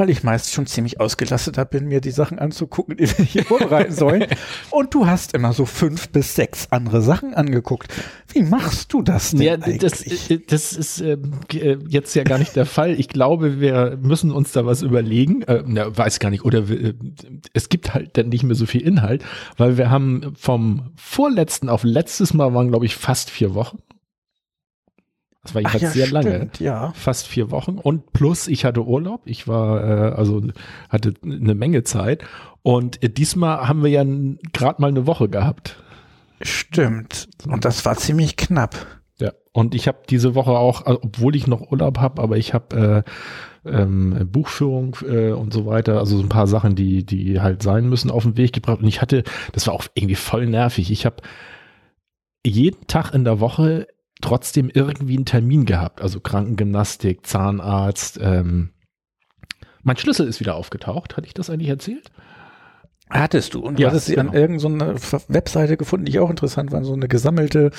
Weil 0.00 0.08
ich 0.08 0.22
meist 0.22 0.50
schon 0.54 0.64
ziemlich 0.64 0.98
ausgelastet 0.98 1.58
habe, 1.58 1.78
bin 1.78 1.86
mir 1.86 2.00
die 2.00 2.10
Sachen 2.10 2.38
anzugucken, 2.38 2.96
die 2.96 3.06
wir 3.18 3.22
hier 3.22 3.44
vorbereiten 3.44 3.92
sollen. 3.92 4.24
Und 4.70 4.94
du 4.94 5.06
hast 5.06 5.34
immer 5.34 5.52
so 5.52 5.66
fünf 5.66 6.08
bis 6.08 6.34
sechs 6.34 6.68
andere 6.70 7.02
Sachen 7.02 7.34
angeguckt. 7.34 7.92
Wie 8.32 8.42
machst 8.42 8.94
du 8.94 9.02
das 9.02 9.32
denn 9.32 9.42
Ja, 9.42 9.56
das, 9.58 10.00
eigentlich? 10.00 10.30
äh, 10.30 10.38
das 10.38 10.72
ist 10.72 11.02
ähm, 11.02 11.32
äh, 11.52 11.76
jetzt 11.86 12.14
ja 12.14 12.24
gar 12.24 12.38
nicht 12.38 12.56
der 12.56 12.64
Fall. 12.64 12.98
Ich 12.98 13.08
glaube, 13.08 13.60
wir 13.60 13.98
müssen 14.00 14.30
uns 14.30 14.52
da 14.52 14.64
was 14.64 14.80
überlegen. 14.80 15.42
Äh, 15.42 15.64
na, 15.66 15.94
weiß 15.94 16.18
gar 16.18 16.30
nicht. 16.30 16.46
Oder 16.46 16.70
äh, 16.70 16.94
es 17.52 17.68
gibt 17.68 17.92
halt 17.92 18.16
dann 18.16 18.30
nicht 18.30 18.42
mehr 18.42 18.56
so 18.56 18.64
viel 18.64 18.80
Inhalt, 18.80 19.22
weil 19.58 19.76
wir 19.76 19.90
haben 19.90 20.32
vom 20.34 20.92
vorletzten 20.96 21.68
auf 21.68 21.84
letztes 21.84 22.32
Mal 22.32 22.54
waren, 22.54 22.68
glaube 22.70 22.86
ich, 22.86 22.96
fast 22.96 23.28
vier 23.28 23.52
Wochen. 23.54 23.80
Das 25.42 25.54
war 25.54 25.62
jedenfalls 25.62 25.82
ja, 25.82 25.90
sehr 25.90 26.10
lange. 26.10 26.36
stimmt, 26.36 26.60
ja. 26.60 26.92
Fast 26.94 27.26
vier 27.26 27.50
Wochen. 27.50 27.78
Und 27.78 28.12
plus, 28.12 28.46
ich 28.46 28.64
hatte 28.64 28.84
Urlaub. 28.84 29.22
Ich 29.24 29.48
war, 29.48 29.82
äh, 29.82 30.14
also 30.14 30.42
hatte 30.90 31.14
eine 31.24 31.54
Menge 31.54 31.82
Zeit. 31.82 32.24
Und 32.62 33.02
äh, 33.02 33.08
diesmal 33.08 33.66
haben 33.66 33.82
wir 33.82 33.90
ja 33.90 34.04
gerade 34.52 34.82
mal 34.82 34.88
eine 34.88 35.06
Woche 35.06 35.28
gehabt. 35.28 35.82
Stimmt. 36.42 37.28
Und 37.46 37.64
das 37.64 37.84
war 37.86 37.96
ziemlich 37.96 38.36
knapp. 38.36 38.86
Ja, 39.18 39.32
und 39.52 39.74
ich 39.74 39.88
habe 39.88 39.98
diese 40.08 40.34
Woche 40.34 40.52
auch, 40.52 40.84
also, 40.86 41.00
obwohl 41.02 41.36
ich 41.36 41.46
noch 41.46 41.70
Urlaub 41.70 41.98
habe, 41.98 42.22
aber 42.22 42.36
ich 42.36 42.52
habe 42.52 43.04
äh, 43.64 43.70
ähm, 43.70 44.28
Buchführung 44.30 44.96
äh, 45.06 45.32
und 45.32 45.52
so 45.52 45.66
weiter, 45.66 45.98
also 45.98 46.16
so 46.16 46.22
ein 46.22 46.30
paar 46.30 46.46
Sachen, 46.46 46.74
die 46.74 47.04
die 47.04 47.40
halt 47.40 47.62
sein 47.62 47.88
müssen, 47.88 48.10
auf 48.10 48.24
den 48.24 48.36
Weg 48.36 48.52
gebracht. 48.52 48.80
Und 48.80 48.88
ich 48.88 49.00
hatte, 49.00 49.24
das 49.52 49.66
war 49.66 49.74
auch 49.74 49.84
irgendwie 49.94 50.14
voll 50.16 50.46
nervig. 50.46 50.90
Ich 50.90 51.06
habe 51.06 51.16
jeden 52.44 52.86
Tag 52.86 53.14
in 53.14 53.24
der 53.24 53.40
Woche 53.40 53.86
trotzdem 54.20 54.70
irgendwie 54.72 55.16
einen 55.16 55.24
Termin 55.24 55.64
gehabt, 55.66 56.00
also 56.00 56.20
Krankengymnastik, 56.20 57.26
Zahnarzt. 57.26 58.18
Ähm, 58.22 58.70
mein 59.82 59.96
Schlüssel 59.96 60.26
ist 60.28 60.40
wieder 60.40 60.54
aufgetaucht. 60.56 61.16
Hatte 61.16 61.26
ich 61.26 61.34
das 61.34 61.48
eigentlich 61.50 61.68
erzählt? 61.70 62.10
Hattest 63.12 63.54
du. 63.54 63.60
Und 63.60 63.76
du 63.78 63.82
Ja, 63.82 63.88
hattest 63.88 64.06
sie 64.06 64.18
an 64.18 64.26
genau. 64.30 64.38
irgendeiner 64.38 64.96
so 64.98 65.18
Webseite 65.26 65.76
gefunden, 65.76 66.04
die 66.06 66.18
auch 66.20 66.30
interessant 66.30 66.70
war, 66.70 66.84
so 66.84 66.92
eine 66.92 67.08
gesammelte 67.08 67.72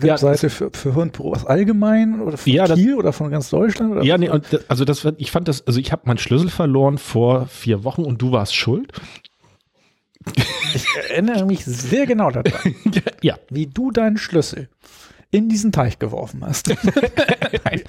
Ja, 0.00 0.12
Webseite 0.12 0.48
für, 0.48 0.70
für 0.72 0.94
Hirnbüros 0.94 1.44
allgemein 1.44 2.20
oder 2.22 2.38
von 2.38 2.50
Ja, 2.50 2.66
das- 2.66 2.78
Kiel 2.78 2.94
oder 2.94 3.12
von 3.12 3.30
ganz 3.30 3.50
Deutschland? 3.50 3.92
Oder 3.92 4.04
Ja, 4.04 4.16
nee, 4.16 4.30
und 4.30 4.50
das, 4.50 4.70
also 4.70 4.86
das, 4.86 5.06
ich 5.18 5.30
fand 5.30 5.48
das, 5.48 5.66
also 5.66 5.78
ich 5.80 5.92
habe 5.92 6.02
meinen 6.06 6.16
Schlüssel 6.16 6.48
verloren 6.48 6.96
vor 6.96 7.46
vier 7.46 7.84
Wochen 7.84 8.04
und 8.04 8.22
du 8.22 8.32
warst 8.32 8.54
schuld. 8.56 8.90
Ich 10.74 10.86
erinnere 11.10 11.44
mich 11.44 11.64
sehr 11.64 12.06
genau 12.06 12.30
daran, 12.30 12.74
ja, 13.22 13.36
wie 13.50 13.66
du 13.66 13.90
deinen 13.90 14.16
Schlüssel 14.16 14.68
in 15.34 15.48
diesen 15.48 15.72
Teich 15.72 15.98
geworfen 15.98 16.44
hast. 16.46 16.68
Nein. 17.64 17.82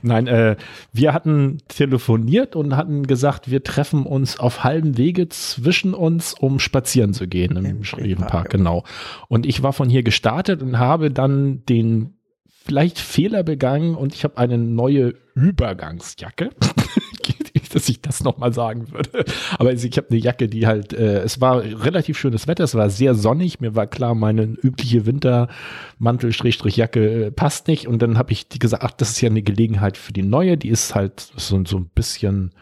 Nein, 0.00 0.26
äh, 0.26 0.56
wir 0.94 1.12
hatten 1.12 1.58
telefoniert 1.68 2.56
und 2.56 2.74
hatten 2.74 3.06
gesagt, 3.06 3.50
wir 3.50 3.62
treffen 3.62 4.06
uns 4.06 4.40
auf 4.40 4.64
halbem 4.64 4.96
Wege 4.96 5.28
zwischen 5.28 5.92
uns, 5.92 6.32
um 6.32 6.58
spazieren 6.58 7.12
zu 7.12 7.28
gehen 7.28 7.54
im, 7.54 7.66
Im 7.66 7.84
Schrevenpark, 7.84 8.30
Park, 8.30 8.50
genau. 8.50 8.84
Und 9.28 9.44
ich 9.44 9.62
war 9.62 9.74
von 9.74 9.90
hier 9.90 10.02
gestartet 10.02 10.62
und 10.62 10.78
habe 10.78 11.10
dann 11.10 11.66
den 11.66 12.14
vielleicht 12.64 12.98
Fehler 12.98 13.42
begangen 13.42 13.96
und 13.96 14.14
ich 14.14 14.24
habe 14.24 14.38
eine 14.38 14.56
neue 14.56 15.14
Übergangsjacke. 15.34 16.48
Nicht, 17.70 17.74
dass 17.74 17.88
ich 17.88 18.00
das 18.00 18.24
nochmal 18.24 18.52
sagen 18.52 18.90
würde. 18.90 19.24
Aber 19.58 19.70
also 19.70 19.86
ich 19.86 19.96
habe 19.96 20.08
eine 20.10 20.18
Jacke, 20.18 20.48
die 20.48 20.66
halt, 20.66 20.92
äh, 20.92 21.20
es 21.20 21.40
war 21.40 21.62
relativ 21.62 22.18
schönes 22.18 22.48
Wetter, 22.48 22.64
es 22.64 22.74
war 22.74 22.90
sehr 22.90 23.14
sonnig. 23.14 23.60
Mir 23.60 23.76
war 23.76 23.86
klar, 23.86 24.14
meine 24.14 24.42
übliche 24.42 25.06
Wintermantel-Jacke 25.06 27.26
äh, 27.26 27.30
passt 27.30 27.68
nicht. 27.68 27.86
Und 27.86 28.02
dann 28.02 28.18
habe 28.18 28.32
ich 28.32 28.48
gesagt, 28.48 28.82
ach, 28.82 28.92
das 28.92 29.10
ist 29.10 29.20
ja 29.20 29.30
eine 29.30 29.42
Gelegenheit 29.42 29.96
für 29.96 30.12
die 30.12 30.22
neue. 30.22 30.56
Die 30.56 30.68
ist 30.68 30.94
halt 30.94 31.20
so, 31.20 31.64
so 31.64 31.78
ein 31.78 31.90
bisschen, 31.94 32.52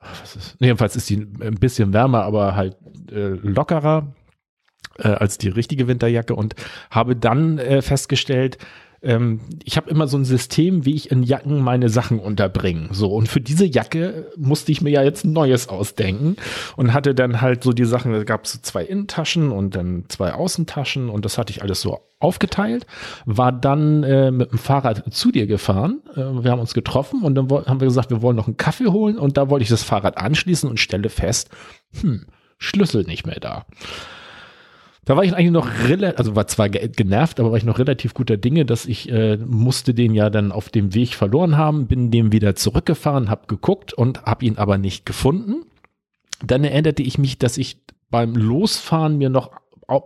was 0.00 0.36
ist, 0.36 0.56
jedenfalls 0.60 0.96
ist 0.96 1.08
die 1.10 1.16
ein 1.16 1.58
bisschen 1.60 1.92
wärmer, 1.92 2.24
aber 2.24 2.56
halt 2.56 2.76
äh, 3.12 3.28
lockerer 3.28 4.14
äh, 4.98 5.08
als 5.08 5.38
die 5.38 5.48
richtige 5.48 5.86
Winterjacke 5.86 6.34
und 6.34 6.54
habe 6.90 7.16
dann 7.16 7.58
äh, 7.58 7.82
festgestellt, 7.82 8.58
ähm, 9.02 9.40
ich 9.64 9.76
habe 9.76 9.90
immer 9.90 10.08
so 10.08 10.16
ein 10.16 10.24
System, 10.24 10.84
wie 10.84 10.94
ich 10.94 11.10
in 11.10 11.22
Jacken 11.22 11.60
meine 11.60 11.88
Sachen 11.88 12.18
unterbringe. 12.18 12.88
So, 12.92 13.12
und 13.14 13.28
für 13.28 13.40
diese 13.40 13.64
Jacke 13.64 14.30
musste 14.36 14.72
ich 14.72 14.80
mir 14.80 14.90
ja 14.90 15.02
jetzt 15.02 15.24
ein 15.24 15.32
neues 15.32 15.68
ausdenken 15.68 16.36
und 16.76 16.92
hatte 16.92 17.14
dann 17.14 17.40
halt 17.40 17.62
so 17.62 17.72
die 17.72 17.84
Sachen, 17.84 18.12
da 18.12 18.24
gab 18.24 18.44
es 18.44 18.52
so 18.52 18.58
zwei 18.60 18.84
Innentaschen 18.84 19.50
und 19.50 19.76
dann 19.76 20.04
zwei 20.08 20.32
Außentaschen 20.32 21.08
und 21.08 21.24
das 21.24 21.38
hatte 21.38 21.52
ich 21.52 21.62
alles 21.62 21.80
so 21.80 22.00
aufgeteilt, 22.20 22.86
war 23.24 23.52
dann 23.52 24.02
äh, 24.02 24.30
mit 24.32 24.50
dem 24.50 24.58
Fahrrad 24.58 25.04
zu 25.14 25.30
dir 25.30 25.46
gefahren. 25.46 26.00
Äh, 26.14 26.42
wir 26.42 26.50
haben 26.50 26.60
uns 26.60 26.74
getroffen 26.74 27.22
und 27.22 27.34
dann 27.36 27.48
haben 27.48 27.80
wir 27.80 27.86
gesagt, 27.86 28.10
wir 28.10 28.22
wollen 28.22 28.36
noch 28.36 28.48
einen 28.48 28.56
Kaffee 28.56 28.88
holen 28.88 29.16
und 29.18 29.36
da 29.36 29.48
wollte 29.50 29.62
ich 29.62 29.68
das 29.68 29.84
Fahrrad 29.84 30.18
anschließen 30.18 30.68
und 30.68 30.80
stelle 30.80 31.08
fest, 31.08 31.50
hm, 32.00 32.26
Schlüssel 32.58 33.04
nicht 33.04 33.26
mehr 33.26 33.38
da. 33.38 33.66
Da 35.08 35.16
war 35.16 35.24
ich 35.24 35.34
eigentlich 35.34 35.52
noch 35.52 35.66
relativ, 35.88 36.18
also 36.18 36.36
war 36.36 36.46
zwar 36.48 36.68
genervt, 36.68 37.40
aber 37.40 37.50
war 37.50 37.56
ich 37.56 37.64
noch 37.64 37.78
relativ 37.78 38.12
guter 38.12 38.36
Dinge, 38.36 38.66
dass 38.66 38.84
ich 38.84 39.10
äh, 39.10 39.38
musste 39.38 39.94
den 39.94 40.12
ja 40.12 40.28
dann 40.28 40.52
auf 40.52 40.68
dem 40.68 40.92
Weg 40.92 41.14
verloren 41.14 41.56
haben, 41.56 41.86
bin 41.86 42.10
dem 42.10 42.30
wieder 42.30 42.54
zurückgefahren, 42.54 43.30
habe 43.30 43.46
geguckt 43.46 43.94
und 43.94 44.24
habe 44.24 44.44
ihn 44.44 44.58
aber 44.58 44.76
nicht 44.76 45.06
gefunden. 45.06 45.64
Dann 46.44 46.62
erinnerte 46.62 47.02
ich 47.02 47.16
mich, 47.16 47.38
dass 47.38 47.56
ich 47.56 47.78
beim 48.10 48.34
Losfahren 48.34 49.16
mir 49.16 49.30
noch 49.30 49.52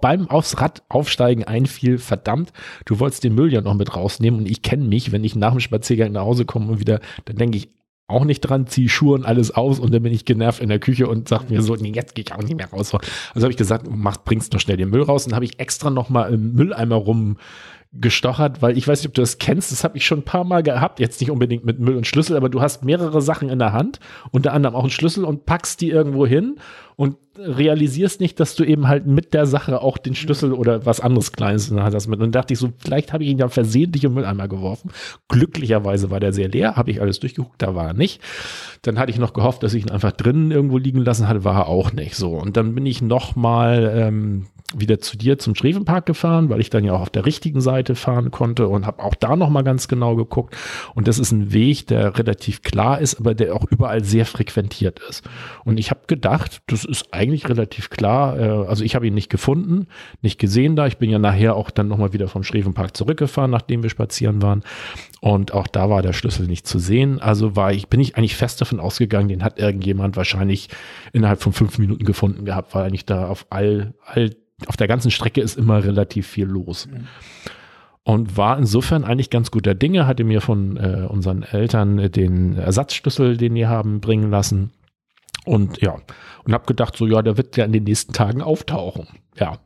beim 0.00 0.30
aufs 0.30 0.60
Rad 0.60 0.84
aufsteigen 0.88 1.42
einfiel, 1.42 1.98
verdammt, 1.98 2.52
du 2.84 3.00
wolltest 3.00 3.24
den 3.24 3.34
Müll 3.34 3.52
ja 3.52 3.60
noch 3.60 3.74
mit 3.74 3.96
rausnehmen 3.96 4.38
und 4.38 4.46
ich 4.48 4.62
kenne 4.62 4.84
mich, 4.84 5.10
wenn 5.10 5.24
ich 5.24 5.34
nach 5.34 5.50
dem 5.50 5.58
Spaziergang 5.58 6.12
nach 6.12 6.22
Hause 6.22 6.44
komme 6.44 6.70
und 6.70 6.78
wieder, 6.78 7.00
dann 7.24 7.34
denke 7.34 7.58
ich, 7.58 7.70
auch 8.12 8.24
nicht 8.24 8.40
dran, 8.40 8.66
ziehe 8.66 8.88
Schuhe 8.88 9.14
und 9.14 9.24
alles 9.24 9.50
aus 9.50 9.78
und 9.78 9.92
dann 9.92 10.02
bin 10.02 10.12
ich 10.12 10.24
genervt 10.24 10.60
in 10.60 10.68
der 10.68 10.78
Küche 10.78 11.06
und 11.08 11.28
sag 11.28 11.50
mir 11.50 11.62
so, 11.62 11.74
nee, 11.74 11.92
jetzt 11.94 12.14
gehe 12.14 12.24
ich 12.26 12.32
auch 12.32 12.42
nicht 12.42 12.56
mehr 12.56 12.68
raus. 12.70 12.94
Also 12.94 13.44
habe 13.44 13.50
ich 13.50 13.56
gesagt, 13.56 13.86
mach, 13.90 14.18
bringst 14.18 14.52
noch 14.52 14.60
schnell 14.60 14.76
den 14.76 14.90
Müll 14.90 15.02
raus 15.02 15.26
und 15.26 15.34
habe 15.34 15.44
ich 15.44 15.58
extra 15.58 15.90
noch 15.90 16.08
mal 16.08 16.32
im 16.32 16.52
Mülleimer 16.54 16.96
rum 16.96 17.36
gestochert, 17.92 18.62
weil 18.62 18.78
ich 18.78 18.88
weiß 18.88 19.00
nicht, 19.00 19.08
ob 19.08 19.14
du 19.14 19.20
das 19.20 19.38
kennst, 19.38 19.70
das 19.70 19.84
habe 19.84 19.98
ich 19.98 20.06
schon 20.06 20.20
ein 20.20 20.24
paar 20.24 20.44
Mal 20.44 20.62
gehabt, 20.62 20.98
jetzt 20.98 21.20
nicht 21.20 21.30
unbedingt 21.30 21.64
mit 21.64 21.78
Müll 21.78 21.96
und 21.96 22.06
Schlüssel, 22.06 22.36
aber 22.36 22.48
du 22.48 22.62
hast 22.62 22.84
mehrere 22.84 23.20
Sachen 23.20 23.50
in 23.50 23.58
der 23.58 23.72
Hand, 23.72 24.00
unter 24.30 24.54
anderem 24.54 24.74
auch 24.74 24.82
einen 24.82 24.90
Schlüssel 24.90 25.24
und 25.24 25.44
packst 25.44 25.80
die 25.82 25.90
irgendwo 25.90 26.26
hin 26.26 26.56
und 26.96 27.16
realisierst 27.38 28.20
nicht, 28.20 28.38
dass 28.40 28.54
du 28.54 28.64
eben 28.64 28.88
halt 28.88 29.06
mit 29.06 29.34
der 29.34 29.46
Sache 29.46 29.80
auch 29.80 29.98
den 29.98 30.14
Schlüssel 30.14 30.52
oder 30.52 30.84
was 30.84 31.00
anderes 31.00 31.32
Kleines 31.32 31.72
hast 31.72 32.06
mit. 32.06 32.20
Und 32.20 32.34
dachte 32.34 32.52
ich 32.52 32.60
so, 32.60 32.72
vielleicht 32.78 33.12
habe 33.12 33.24
ich 33.24 33.30
ihn 33.30 33.38
ja 33.38 33.48
versehentlich 33.48 34.04
im 34.04 34.14
Mülleimer 34.14 34.48
geworfen. 34.48 34.90
Glücklicherweise 35.28 36.10
war 36.10 36.20
der 36.20 36.32
sehr 36.32 36.48
leer, 36.48 36.76
habe 36.76 36.90
ich 36.90 37.00
alles 37.00 37.20
durchgeguckt, 37.20 37.60
da 37.60 37.74
war 37.74 37.88
er 37.88 37.94
nicht. 37.94 38.20
Dann 38.82 38.98
hatte 38.98 39.10
ich 39.10 39.18
noch 39.18 39.32
gehofft, 39.32 39.62
dass 39.62 39.74
ich 39.74 39.84
ihn 39.84 39.90
einfach 39.90 40.12
drinnen 40.12 40.50
irgendwo 40.50 40.78
liegen 40.78 41.00
lassen 41.00 41.28
hatte, 41.28 41.44
war 41.44 41.56
er 41.56 41.68
auch 41.68 41.92
nicht 41.92 42.16
so. 42.16 42.32
Und 42.32 42.56
dann 42.56 42.74
bin 42.74 42.86
ich 42.86 43.00
noch 43.00 43.36
mal 43.36 43.92
ähm, 43.94 44.46
wieder 44.78 45.00
zu 45.00 45.16
dir 45.16 45.38
zum 45.38 45.54
Schrevenpark 45.54 46.06
gefahren, 46.06 46.48
weil 46.48 46.60
ich 46.60 46.70
dann 46.70 46.84
ja 46.84 46.92
auch 46.92 47.00
auf 47.00 47.10
der 47.10 47.26
richtigen 47.26 47.60
Seite 47.60 47.94
fahren 47.94 48.30
konnte 48.30 48.68
und 48.68 48.86
habe 48.86 49.02
auch 49.02 49.14
da 49.14 49.36
noch 49.36 49.50
mal 49.50 49.62
ganz 49.62 49.88
genau 49.88 50.16
geguckt. 50.16 50.56
Und 50.94 51.08
das 51.08 51.18
ist 51.18 51.32
ein 51.32 51.52
Weg, 51.52 51.86
der 51.86 52.18
relativ 52.18 52.62
klar 52.62 53.00
ist, 53.00 53.18
aber 53.18 53.34
der 53.34 53.54
auch 53.54 53.64
überall 53.70 54.04
sehr 54.04 54.26
frequentiert 54.26 55.00
ist. 55.08 55.22
Und 55.64 55.78
ich 55.78 55.90
habe 55.90 56.00
gedacht, 56.06 56.62
das 56.66 56.84
ist 56.84 57.12
eigentlich 57.12 57.48
relativ 57.48 57.90
klar. 57.90 58.38
Äh, 58.38 58.66
also 58.66 58.84
ich 58.84 58.94
habe 58.94 59.06
ihn 59.06 59.14
nicht 59.14 59.30
gefunden, 59.30 59.86
nicht 60.20 60.38
gesehen 60.38 60.76
da. 60.76 60.86
Ich 60.86 60.98
bin 60.98 61.10
ja 61.10 61.18
nachher 61.18 61.56
auch 61.56 61.70
dann 61.70 61.88
noch 61.88 61.98
mal 61.98 62.12
wieder 62.12 62.28
vom 62.28 62.44
Schrevenpark 62.44 62.96
zurückgefahren, 62.96 63.50
nachdem 63.50 63.82
wir 63.82 63.90
spazieren 63.90 64.42
waren. 64.42 64.62
Und 65.20 65.54
auch 65.54 65.68
da 65.68 65.88
war 65.88 66.02
der 66.02 66.12
Schlüssel 66.12 66.48
nicht 66.48 66.66
zu 66.66 66.78
sehen. 66.80 67.20
Also 67.20 67.54
war 67.54 67.72
ich, 67.72 67.88
bin 67.88 68.00
ich 68.00 68.16
eigentlich 68.16 68.36
fest 68.36 68.60
davon 68.60 68.80
ausgegangen, 68.80 69.28
den 69.28 69.44
hat 69.44 69.58
irgendjemand 69.58 70.16
wahrscheinlich 70.16 70.68
innerhalb 71.12 71.40
von 71.40 71.52
fünf 71.52 71.78
Minuten 71.78 72.04
gefunden 72.04 72.44
gehabt, 72.44 72.74
weil 72.74 72.84
eigentlich 72.84 73.06
da 73.06 73.28
auf 73.28 73.46
all, 73.50 73.94
all 74.04 74.30
auf 74.68 74.76
der 74.76 74.88
ganzen 74.88 75.10
Strecke 75.10 75.40
ist 75.40 75.58
immer 75.58 75.84
relativ 75.84 76.26
viel 76.26 76.46
los. 76.46 76.86
Mhm. 76.86 77.08
Und 78.04 78.36
war 78.36 78.58
insofern 78.58 79.04
eigentlich 79.04 79.30
ganz 79.30 79.52
guter 79.52 79.74
Dinge, 79.74 80.06
hatte 80.08 80.24
mir 80.24 80.40
von 80.40 80.76
äh, 80.76 81.06
unseren 81.08 81.44
Eltern 81.44 82.10
den 82.10 82.56
Ersatzschlüssel, 82.56 83.36
den 83.36 83.54
die 83.54 83.68
haben, 83.68 84.00
bringen 84.00 84.28
lassen. 84.28 84.72
Und 85.44 85.80
ja, 85.80 85.98
und 86.44 86.52
habe 86.52 86.66
gedacht, 86.66 86.96
so 86.96 87.06
ja, 87.06 87.22
der 87.22 87.36
wird 87.36 87.56
ja 87.56 87.64
in 87.64 87.72
den 87.72 87.84
nächsten 87.84 88.12
Tagen 88.12 88.42
auftauchen. 88.42 89.06
Ja, 89.38 89.58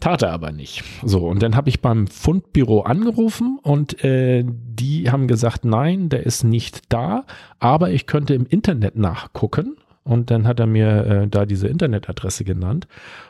tat 0.00 0.22
er 0.22 0.32
aber 0.32 0.52
nicht. 0.52 0.84
So, 1.04 1.26
und 1.26 1.42
dann 1.42 1.56
habe 1.56 1.68
ich 1.68 1.80
beim 1.80 2.06
Fundbüro 2.06 2.82
angerufen 2.82 3.58
und 3.62 4.02
äh, 4.04 4.44
die 4.46 5.10
haben 5.10 5.28
gesagt, 5.28 5.64
nein, 5.64 6.08
der 6.08 6.24
ist 6.24 6.44
nicht 6.44 6.92
da, 6.92 7.24
aber 7.58 7.90
ich 7.90 8.06
könnte 8.06 8.34
im 8.34 8.46
Internet 8.46 8.96
nachgucken. 8.96 9.76
Und 10.10 10.32
dann 10.32 10.48
hat 10.48 10.58
er 10.58 10.66
mir 10.66 11.06
äh, 11.06 11.28
da 11.28 11.46
diese 11.46 11.68
Internetadresse 11.68 12.42
genannt. 12.42 12.88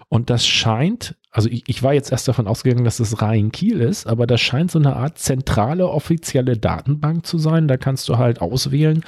Und 0.09 0.31
das 0.31 0.47
scheint, 0.47 1.15
also 1.31 1.51
ich, 1.51 1.65
ich 1.67 1.83
war 1.83 1.93
jetzt 1.93 2.11
erst 2.11 2.27
davon 2.27 2.47
ausgegangen, 2.47 2.87
dass 2.87 3.01
es 3.01 3.21
Rhein-Kiel 3.21 3.83
ist, 3.83 4.07
aber 4.07 4.27
das 4.27 4.41
scheint 4.41 4.71
so 4.71 4.79
eine 4.79 4.97
Art 4.97 5.19
zentrale 5.19 5.89
offizielle 5.89 6.57
Datenbank 6.57 7.27
zu 7.27 7.37
sein. 7.37 7.69
Da 7.69 7.77
kannst 7.77 8.09
du 8.09 8.17
halt 8.17 8.41
auswählen, 8.41 9.05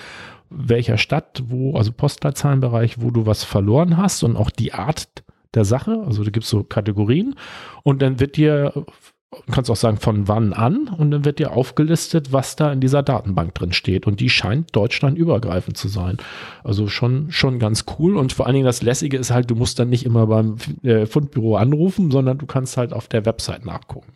welcher 0.50 0.99
Stadt, 0.99 1.45
wo, 1.47 1.75
also 1.75 1.93
Postleitzahlenbereich, 1.93 3.00
wo 3.00 3.11
du 3.11 3.25
was 3.25 3.43
verloren 3.43 3.97
hast 3.97 4.23
und 4.23 4.37
auch 4.37 4.50
die 4.50 4.75
Art 4.75 5.09
der 5.55 5.64
Sache. 5.64 6.02
Also 6.07 6.25
da 6.25 6.31
gibt 6.31 6.45
es 6.45 6.50
so 6.50 6.64
Kategorien 6.64 7.37
und 7.85 8.02
dann 8.02 8.21
wird 8.21 8.37
dir 8.37 8.85
kannst 9.51 9.71
auch 9.71 9.77
sagen, 9.77 9.97
von 9.97 10.29
wann 10.29 10.53
an 10.53 10.89
und 10.89 11.11
dann 11.11 11.25
wird 11.25 11.39
dir 11.39 11.53
aufgelistet, 11.53 12.33
was 12.33 12.55
da 12.57 12.73
in 12.73 12.81
dieser 12.81 13.03
Datenbank 13.03 13.55
drin 13.55 13.73
steht. 13.73 14.07
Und 14.07 14.21
die 14.21 14.29
scheint 14.29 14.75
deutschlandübergreifend 14.77 15.77
zu 15.77 15.89
sein. 15.89 16.19
Also 16.62 16.87
schon, 16.89 17.31
schon 17.31 17.59
ganz 17.59 17.85
cool. 17.99 18.17
Und 18.17 18.33
vor 18.33 18.47
allen 18.47 18.55
Dingen 18.55 18.67
das 18.67 18.83
Lässige 18.83 19.17
ist 19.17 19.31
halt, 19.31 19.51
du 19.51 19.55
musst 19.55 19.79
dann 19.79 19.89
nicht 19.89 20.05
immer 20.05 20.27
beim 20.27 20.57
äh, 20.83 21.07
Fundbüro 21.07 21.57
anrufen, 21.57 22.11
sondern 22.11 22.39
du 22.39 22.47
kannst 22.47 22.77
halt 22.77 22.93
auf 22.93 23.09
der 23.09 23.25
Website 23.25 23.65
nachgucken. 23.65 24.12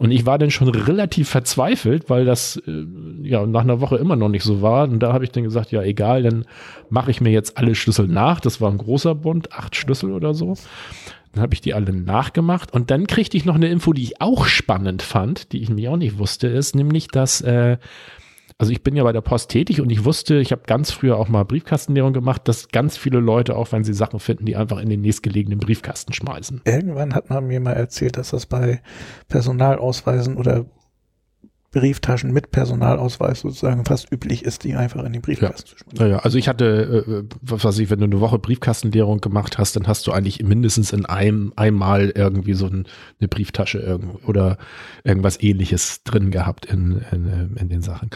Und 0.00 0.12
ich 0.12 0.24
war 0.24 0.38
dann 0.38 0.50
schon 0.50 0.68
relativ 0.68 1.28
verzweifelt, 1.28 2.08
weil 2.08 2.24
das 2.24 2.56
äh, 2.66 2.86
ja 3.22 3.44
nach 3.46 3.60
einer 3.60 3.82
Woche 3.82 3.98
immer 3.98 4.16
noch 4.16 4.30
nicht 4.30 4.44
so 4.44 4.62
war. 4.62 4.88
Und 4.88 5.00
da 5.00 5.12
habe 5.12 5.24
ich 5.24 5.30
dann 5.30 5.44
gesagt, 5.44 5.72
ja 5.72 5.82
egal, 5.82 6.22
dann 6.22 6.46
mache 6.88 7.10
ich 7.10 7.20
mir 7.20 7.30
jetzt 7.30 7.58
alle 7.58 7.74
Schlüssel 7.74 8.08
nach. 8.08 8.40
Das 8.40 8.60
war 8.60 8.70
ein 8.70 8.78
großer 8.78 9.14
Bund, 9.14 9.52
acht 9.52 9.76
Schlüssel 9.76 10.12
oder 10.12 10.32
so. 10.32 10.54
Dann 11.32 11.42
habe 11.42 11.54
ich 11.54 11.60
die 11.60 11.74
alle 11.74 11.92
nachgemacht 11.92 12.72
und 12.72 12.90
dann 12.90 13.06
kriegte 13.06 13.36
ich 13.36 13.44
noch 13.44 13.54
eine 13.54 13.68
Info, 13.68 13.92
die 13.92 14.02
ich 14.02 14.20
auch 14.20 14.46
spannend 14.46 15.02
fand, 15.02 15.52
die 15.52 15.62
ich 15.62 15.70
mir 15.70 15.92
auch 15.92 15.96
nicht 15.96 16.18
wusste, 16.18 16.48
ist 16.48 16.74
nämlich, 16.74 17.08
dass 17.08 17.40
äh, 17.40 17.76
also 18.60 18.72
ich 18.72 18.82
bin 18.82 18.94
ja 18.94 19.04
bei 19.04 19.12
der 19.12 19.22
Post 19.22 19.48
tätig 19.48 19.80
und 19.80 19.90
ich 19.90 20.04
wusste, 20.04 20.38
ich 20.38 20.52
habe 20.52 20.62
ganz 20.66 20.90
früher 20.90 21.16
auch 21.16 21.28
mal 21.28 21.44
Briefkastenlehrung 21.44 22.12
gemacht, 22.12 22.46
dass 22.46 22.68
ganz 22.68 22.98
viele 22.98 23.18
Leute, 23.18 23.56
auch 23.56 23.72
wenn 23.72 23.84
sie 23.84 23.94
Sachen 23.94 24.20
finden, 24.20 24.44
die 24.44 24.54
einfach 24.54 24.78
in 24.80 24.90
den 24.90 25.00
nächstgelegenen 25.00 25.58
Briefkasten 25.58 26.12
schmeißen. 26.12 26.60
Irgendwann 26.66 27.14
hat 27.14 27.30
man 27.30 27.46
mir 27.46 27.58
mal 27.58 27.72
erzählt, 27.72 28.18
dass 28.18 28.30
das 28.30 28.44
bei 28.44 28.82
Personalausweisen 29.28 30.36
oder 30.36 30.66
Brieftaschen 31.72 32.32
mit 32.32 32.50
Personalausweis 32.50 33.40
sozusagen 33.40 33.84
fast 33.84 34.10
üblich 34.12 34.44
ist, 34.44 34.64
die 34.64 34.74
einfach 34.74 35.04
in 35.04 35.12
den 35.12 35.22
Briefkasten 35.22 35.70
ja. 35.70 35.76
zu 35.76 35.78
schmeißen. 35.78 36.10
Ja, 36.10 36.18
also 36.18 36.36
ich 36.36 36.48
hatte, 36.48 37.04
äh, 37.06 37.36
was 37.42 37.64
weiß 37.64 37.78
ich, 37.78 37.90
wenn 37.90 38.00
du 38.00 38.06
eine 38.06 38.20
Woche 38.20 38.40
Briefkastenleerung 38.40 39.20
gemacht 39.20 39.56
hast, 39.56 39.76
dann 39.76 39.86
hast 39.86 40.06
du 40.06 40.12
eigentlich 40.12 40.42
mindestens 40.42 40.92
in 40.92 41.06
einem 41.06 41.52
einmal 41.54 42.10
irgendwie 42.10 42.54
so 42.54 42.66
ein, 42.66 42.86
eine 43.20 43.28
Brieftasche 43.28 43.78
irgendwo 43.78 44.18
oder 44.26 44.58
irgendwas 45.04 45.40
ähnliches 45.40 46.02
drin 46.02 46.32
gehabt 46.32 46.66
in, 46.66 47.02
in, 47.12 47.56
in 47.56 47.68
den 47.68 47.82
Sachen. 47.82 48.10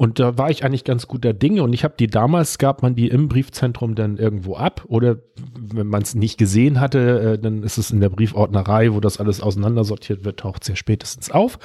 Und 0.00 0.18
da 0.18 0.38
war 0.38 0.48
ich 0.50 0.64
eigentlich 0.64 0.84
ganz 0.84 1.08
guter 1.08 1.34
Dinge 1.34 1.62
und 1.62 1.74
ich 1.74 1.84
habe 1.84 1.92
die 2.00 2.06
damals, 2.06 2.56
gab 2.56 2.80
man 2.80 2.94
die 2.94 3.08
im 3.08 3.28
Briefzentrum 3.28 3.94
dann 3.94 4.16
irgendwo 4.16 4.56
ab 4.56 4.86
oder 4.88 5.18
wenn 5.58 5.88
man 5.88 6.00
es 6.00 6.14
nicht 6.14 6.38
gesehen 6.38 6.80
hatte, 6.80 7.34
äh, 7.34 7.38
dann 7.38 7.62
ist 7.62 7.76
es 7.76 7.90
in 7.90 8.00
der 8.00 8.08
Briefordnerei, 8.08 8.94
wo 8.94 9.00
das 9.00 9.20
alles 9.20 9.42
auseinandersortiert 9.42 10.24
wird, 10.24 10.40
taucht 10.40 10.66
ja 10.66 10.74
spätestens 10.74 11.30
auf. 11.30 11.58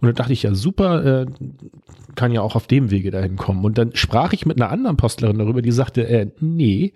Und 0.00 0.08
dann 0.08 0.16
dachte 0.16 0.32
ich, 0.32 0.42
ja 0.42 0.52
super, 0.52 1.22
äh, 1.22 1.26
kann 2.16 2.32
ja 2.32 2.40
auch 2.40 2.56
auf 2.56 2.66
dem 2.66 2.90
Wege 2.90 3.12
dahin 3.12 3.36
kommen. 3.36 3.64
Und 3.64 3.78
dann 3.78 3.94
sprach 3.94 4.32
ich 4.32 4.46
mit 4.46 4.60
einer 4.60 4.72
anderen 4.72 4.96
Postlerin 4.96 5.38
darüber, 5.38 5.62
die 5.62 5.70
sagte, 5.70 6.08
äh, 6.08 6.32
nee, 6.40 6.92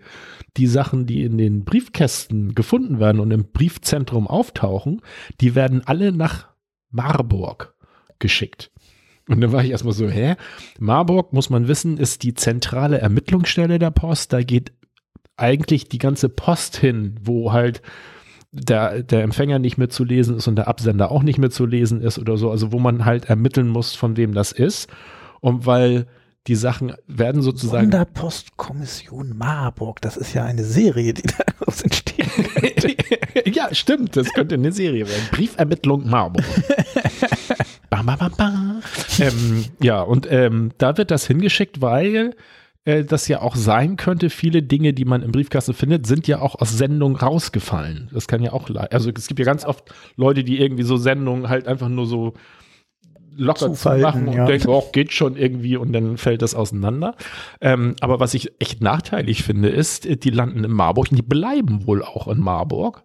die 0.56 0.66
Sachen, 0.66 1.06
die 1.06 1.22
in 1.22 1.38
den 1.38 1.62
Briefkästen 1.62 2.56
gefunden 2.56 2.98
werden 2.98 3.20
und 3.20 3.30
im 3.30 3.44
Briefzentrum 3.52 4.26
auftauchen, 4.26 5.02
die 5.40 5.54
werden 5.54 5.82
alle 5.86 6.10
nach 6.10 6.48
Marburg 6.90 7.76
geschickt. 8.18 8.72
Und 9.30 9.40
dann 9.40 9.52
war 9.52 9.64
ich 9.64 9.70
erstmal 9.70 9.94
so, 9.94 10.08
hä? 10.08 10.34
Marburg, 10.80 11.32
muss 11.32 11.50
man 11.50 11.68
wissen, 11.68 11.98
ist 11.98 12.24
die 12.24 12.34
zentrale 12.34 12.98
Ermittlungsstelle 12.98 13.78
der 13.78 13.92
Post. 13.92 14.32
Da 14.32 14.42
geht 14.42 14.72
eigentlich 15.36 15.88
die 15.88 15.98
ganze 15.98 16.28
Post 16.28 16.76
hin, 16.76 17.14
wo 17.22 17.52
halt 17.52 17.80
der, 18.50 19.04
der 19.04 19.22
Empfänger 19.22 19.60
nicht 19.60 19.78
mehr 19.78 19.88
zu 19.88 20.04
lesen 20.04 20.36
ist 20.36 20.48
und 20.48 20.56
der 20.56 20.66
Absender 20.66 21.12
auch 21.12 21.22
nicht 21.22 21.38
mehr 21.38 21.50
zu 21.50 21.64
lesen 21.64 22.02
ist 22.02 22.18
oder 22.18 22.36
so. 22.36 22.50
Also 22.50 22.72
wo 22.72 22.80
man 22.80 23.04
halt 23.04 23.26
ermitteln 23.26 23.68
muss, 23.68 23.94
von 23.94 24.16
wem 24.16 24.34
das 24.34 24.50
ist. 24.50 24.90
Und 25.40 25.64
weil 25.64 26.06
die 26.48 26.56
Sachen 26.56 26.94
werden 27.06 27.42
sozusagen. 27.42 27.90
Sonderpostkommission 27.90 29.36
Marburg, 29.36 30.00
das 30.00 30.16
ist 30.16 30.34
ja 30.34 30.44
eine 30.44 30.64
Serie, 30.64 31.14
die 31.14 31.22
daraus 31.22 31.82
entstehen 31.82 32.28
könnte. 32.54 32.96
ja, 33.50 33.72
stimmt, 33.72 34.16
das 34.16 34.32
könnte 34.32 34.56
eine 34.56 34.72
Serie 34.72 35.06
werden. 35.06 35.28
Briefermittlung 35.30 36.08
Marburg. 36.08 36.44
bam, 37.90 38.06
bam, 38.06 38.18
bam, 38.18 38.32
bam. 38.36 38.82
Ähm, 39.18 39.64
ja, 39.82 40.00
und 40.00 40.26
ähm, 40.30 40.70
da 40.78 40.96
wird 40.96 41.10
das 41.10 41.26
hingeschickt, 41.26 41.80
weil 41.80 42.34
äh, 42.84 43.04
das 43.04 43.28
ja 43.28 43.42
auch 43.42 43.56
sein 43.56 43.96
könnte, 43.96 44.30
viele 44.30 44.62
Dinge, 44.62 44.94
die 44.94 45.04
man 45.04 45.22
im 45.22 45.32
Briefkasten 45.32 45.74
findet, 45.74 46.06
sind 46.06 46.26
ja 46.26 46.40
auch 46.40 46.54
aus 46.54 46.76
Sendungen 46.76 47.16
rausgefallen. 47.16 48.08
Das 48.12 48.26
kann 48.26 48.42
ja 48.42 48.52
auch, 48.52 48.70
also 48.90 49.10
es 49.10 49.26
gibt 49.26 49.38
ja 49.38 49.44
ganz 49.44 49.64
oft 49.64 49.92
Leute, 50.16 50.44
die 50.44 50.60
irgendwie 50.60 50.84
so 50.84 50.96
Sendungen 50.96 51.48
halt 51.48 51.66
einfach 51.66 51.88
nur 51.88 52.06
so 52.06 52.34
locker 53.36 53.66
zu 53.66 53.72
Zufalten, 53.72 54.02
machen 54.02 54.28
und 54.28 54.34
ja. 54.34 54.46
denke, 54.46 54.68
oh, 54.68 54.84
geht 54.92 55.12
schon 55.12 55.36
irgendwie 55.36 55.76
und 55.76 55.92
dann 55.92 56.16
fällt 56.16 56.42
das 56.42 56.54
auseinander. 56.54 57.16
Ähm, 57.60 57.96
aber 58.00 58.20
was 58.20 58.34
ich 58.34 58.52
echt 58.60 58.82
nachteilig 58.82 59.42
finde, 59.42 59.68
ist, 59.68 60.06
äh, 60.06 60.16
die 60.16 60.30
landen 60.30 60.64
in 60.64 60.72
Marburg 60.72 61.10
und 61.10 61.16
die 61.16 61.22
bleiben 61.22 61.86
wohl 61.86 62.02
auch 62.02 62.28
in 62.28 62.40
Marburg. 62.40 63.02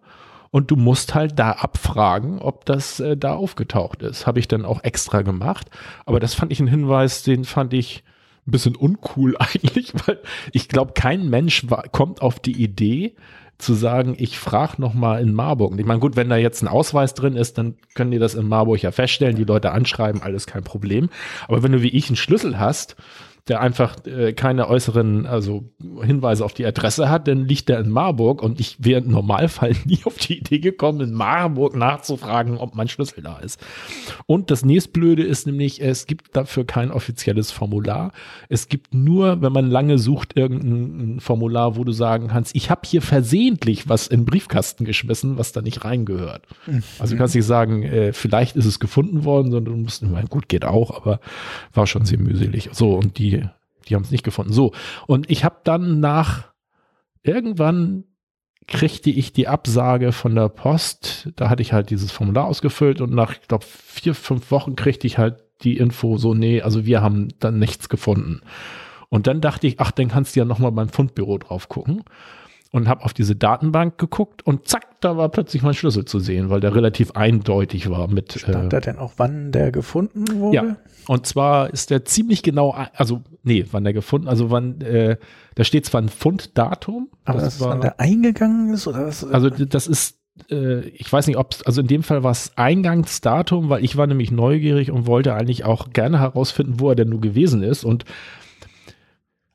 Und 0.56 0.70
du 0.70 0.76
musst 0.76 1.14
halt 1.14 1.38
da 1.38 1.50
abfragen, 1.50 2.38
ob 2.38 2.64
das 2.64 2.98
äh, 2.98 3.14
da 3.14 3.34
aufgetaucht 3.34 4.00
ist. 4.00 4.26
Habe 4.26 4.38
ich 4.38 4.48
dann 4.48 4.64
auch 4.64 4.82
extra 4.84 5.20
gemacht. 5.20 5.68
Aber 6.06 6.18
das 6.18 6.32
fand 6.32 6.50
ich 6.50 6.60
einen 6.60 6.68
Hinweis, 6.68 7.22
den 7.22 7.44
fand 7.44 7.74
ich 7.74 8.04
ein 8.46 8.52
bisschen 8.52 8.74
uncool 8.74 9.36
eigentlich, 9.38 9.92
weil 10.06 10.18
ich 10.52 10.70
glaube, 10.70 10.94
kein 10.94 11.28
Mensch 11.28 11.66
kommt 11.92 12.22
auf 12.22 12.40
die 12.40 12.62
Idee, 12.62 13.16
zu 13.58 13.74
sagen, 13.74 14.14
ich 14.18 14.38
frage 14.38 14.80
noch 14.80 14.94
mal 14.94 15.20
in 15.20 15.34
Marburg. 15.34 15.78
Ich 15.78 15.84
meine, 15.84 16.00
gut, 16.00 16.16
wenn 16.16 16.30
da 16.30 16.36
jetzt 16.36 16.62
ein 16.62 16.68
Ausweis 16.68 17.12
drin 17.12 17.36
ist, 17.36 17.58
dann 17.58 17.74
können 17.94 18.10
die 18.10 18.18
das 18.18 18.34
in 18.34 18.48
Marburg 18.48 18.80
ja 18.80 18.92
feststellen, 18.92 19.36
die 19.36 19.44
Leute 19.44 19.72
anschreiben, 19.72 20.22
alles 20.22 20.46
kein 20.46 20.64
Problem. 20.64 21.10
Aber 21.48 21.62
wenn 21.62 21.72
du 21.72 21.82
wie 21.82 21.88
ich 21.88 22.08
einen 22.08 22.16
Schlüssel 22.16 22.58
hast, 22.58 22.96
der 23.48 23.60
einfach 23.60 24.04
äh, 24.06 24.32
keine 24.32 24.68
äußeren 24.68 25.24
also 25.24 25.64
Hinweise 26.02 26.44
auf 26.44 26.52
die 26.52 26.66
Adresse 26.66 27.08
hat, 27.08 27.28
dann 27.28 27.46
liegt 27.46 27.68
der 27.68 27.78
in 27.78 27.90
Marburg 27.90 28.42
und 28.42 28.58
ich 28.58 28.76
wäre 28.80 29.02
im 29.02 29.10
Normalfall 29.10 29.72
nie 29.84 30.00
auf 30.04 30.16
die 30.18 30.38
Idee 30.38 30.58
gekommen, 30.58 31.00
in 31.00 31.12
Marburg 31.12 31.76
nachzufragen, 31.76 32.58
ob 32.58 32.74
mein 32.74 32.88
Schlüssel 32.88 33.22
da 33.22 33.38
ist. 33.38 33.64
Und 34.26 34.50
das 34.50 34.64
nächstblöde 34.64 35.22
ist 35.22 35.46
nämlich, 35.46 35.80
es 35.80 36.06
gibt 36.06 36.34
dafür 36.36 36.64
kein 36.64 36.90
offizielles 36.90 37.52
Formular. 37.52 38.12
Es 38.48 38.68
gibt 38.68 38.94
nur, 38.94 39.40
wenn 39.42 39.52
man 39.52 39.70
lange 39.70 39.98
sucht, 39.98 40.36
irgendein 40.36 41.20
Formular, 41.20 41.76
wo 41.76 41.84
du 41.84 41.92
sagen 41.92 42.28
kannst, 42.28 42.56
ich 42.56 42.70
habe 42.70 42.80
hier 42.84 43.02
versehentlich 43.02 43.88
was 43.88 44.08
in 44.08 44.20
den 44.20 44.26
Briefkasten 44.26 44.84
geschmissen, 44.84 45.38
was 45.38 45.52
da 45.52 45.62
nicht 45.62 45.84
reingehört. 45.84 46.42
Also 46.98 47.14
du 47.14 47.18
kannst 47.18 47.36
nicht 47.36 47.46
sagen, 47.46 47.84
äh, 47.84 48.12
vielleicht 48.12 48.56
ist 48.56 48.66
es 48.66 48.80
gefunden 48.80 49.24
worden, 49.24 49.52
sondern 49.52 49.76
du 49.76 49.80
musst, 49.82 50.02
ich 50.02 50.08
meine, 50.08 50.26
gut, 50.26 50.48
geht 50.48 50.64
auch, 50.64 50.96
aber 50.96 51.20
war 51.72 51.86
schon 51.86 52.04
sehr 52.04 52.18
mühselig. 52.18 52.70
So, 52.72 52.94
und 52.94 53.18
die 53.18 53.35
die 53.88 53.94
haben 53.94 54.02
es 54.02 54.10
nicht 54.10 54.24
gefunden. 54.24 54.52
So, 54.52 54.72
und 55.06 55.30
ich 55.30 55.44
habe 55.44 55.60
dann 55.64 56.00
nach 56.00 56.52
irgendwann 57.22 58.04
kriegte 58.66 59.10
ich 59.10 59.32
die 59.32 59.48
Absage 59.48 60.12
von 60.12 60.34
der 60.34 60.48
Post. 60.48 61.30
Da 61.36 61.48
hatte 61.48 61.62
ich 61.62 61.72
halt 61.72 61.90
dieses 61.90 62.10
Formular 62.10 62.46
ausgefüllt 62.46 63.00
und 63.00 63.12
nach, 63.12 63.32
ich 63.32 63.48
glaube, 63.48 63.64
vier, 63.64 64.14
fünf 64.14 64.50
Wochen 64.50 64.76
kriegte 64.76 65.06
ich 65.06 65.18
halt 65.18 65.44
die 65.62 65.76
Info 65.76 66.18
so, 66.18 66.34
nee, 66.34 66.60
also 66.60 66.84
wir 66.84 67.00
haben 67.00 67.28
dann 67.38 67.58
nichts 67.58 67.88
gefunden. 67.88 68.40
Und 69.08 69.26
dann 69.26 69.40
dachte 69.40 69.66
ich, 69.66 69.80
ach, 69.80 69.92
dann 69.92 70.08
kannst 70.08 70.34
du 70.34 70.40
ja 70.40 70.44
nochmal 70.44 70.72
beim 70.72 70.88
Fundbüro 70.88 71.38
drauf 71.38 71.68
gucken. 71.68 72.02
Und 72.76 72.88
habe 72.88 73.06
auf 73.06 73.14
diese 73.14 73.34
Datenbank 73.34 73.96
geguckt 73.96 74.46
und 74.46 74.68
zack, 74.68 75.00
da 75.00 75.16
war 75.16 75.30
plötzlich 75.30 75.62
mein 75.62 75.72
Schlüssel 75.72 76.04
zu 76.04 76.18
sehen, 76.18 76.50
weil 76.50 76.60
der 76.60 76.74
relativ 76.74 77.12
eindeutig 77.12 77.88
war 77.88 78.06
mit. 78.06 78.34
Stand 78.34 78.70
da 78.70 78.80
denn 78.80 78.98
auch, 78.98 79.14
wann 79.16 79.50
der 79.50 79.72
gefunden 79.72 80.26
wurde? 80.38 80.54
Ja. 80.54 80.76
Und 81.08 81.26
zwar 81.26 81.72
ist 81.72 81.88
der 81.88 82.04
ziemlich 82.04 82.42
genau, 82.42 82.76
also 82.94 83.22
nee, 83.42 83.64
wann 83.70 83.84
der 83.84 83.94
gefunden, 83.94 84.28
also 84.28 84.50
wann, 84.50 84.82
äh, 84.82 85.16
da 85.54 85.64
steht 85.64 85.86
zwar 85.86 86.02
ein 86.02 86.10
Funddatum, 86.10 87.08
Aber 87.24 87.40
das, 87.40 87.62
wann 87.62 87.80
der 87.80 87.98
eingegangen 87.98 88.74
ist 88.74 88.86
oder 88.86 89.06
was? 89.06 89.24
also 89.24 89.48
das 89.48 89.86
ist, 89.86 90.18
äh, 90.50 90.80
ich 90.80 91.10
weiß 91.10 91.28
nicht, 91.28 91.38
ob 91.38 91.54
also 91.64 91.80
in 91.80 91.86
dem 91.86 92.02
Fall 92.02 92.24
war 92.24 92.32
es 92.32 92.52
Eingangsdatum, 92.56 93.70
weil 93.70 93.82
ich 93.86 93.96
war 93.96 94.06
nämlich 94.06 94.30
neugierig 94.30 94.90
und 94.90 95.06
wollte 95.06 95.32
eigentlich 95.32 95.64
auch 95.64 95.94
gerne 95.94 96.20
herausfinden, 96.20 96.78
wo 96.78 96.90
er 96.90 96.94
denn 96.94 97.08
nur 97.08 97.22
gewesen 97.22 97.62
ist 97.62 97.84
und 97.84 98.04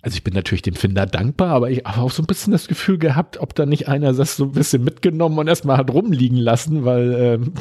also 0.02 0.16
ich 0.16 0.24
bin 0.24 0.34
natürlich 0.34 0.64
dem 0.64 0.74
Finder 0.74 1.06
dankbar, 1.06 1.50
aber 1.50 1.70
ich 1.70 1.84
habe 1.86 2.02
auch 2.02 2.12
so 2.12 2.24
ein 2.24 2.26
bisschen 2.26 2.52
das 2.52 2.68
Gefühl 2.68 2.98
gehabt, 2.98 3.38
ob 3.38 3.54
da 3.54 3.68
nicht 3.68 3.88
einer 3.88 4.14
das 4.14 4.36
so 4.36 4.46
ein 4.46 4.52
bisschen 4.52 4.84
mitgenommen 4.84 5.38
und 5.38 5.48
erstmal 5.48 5.78
hat 5.78 5.92
rumliegen 5.92 6.38
lassen, 6.38 6.86
weil, 6.86 7.14
ähm, 7.14 7.54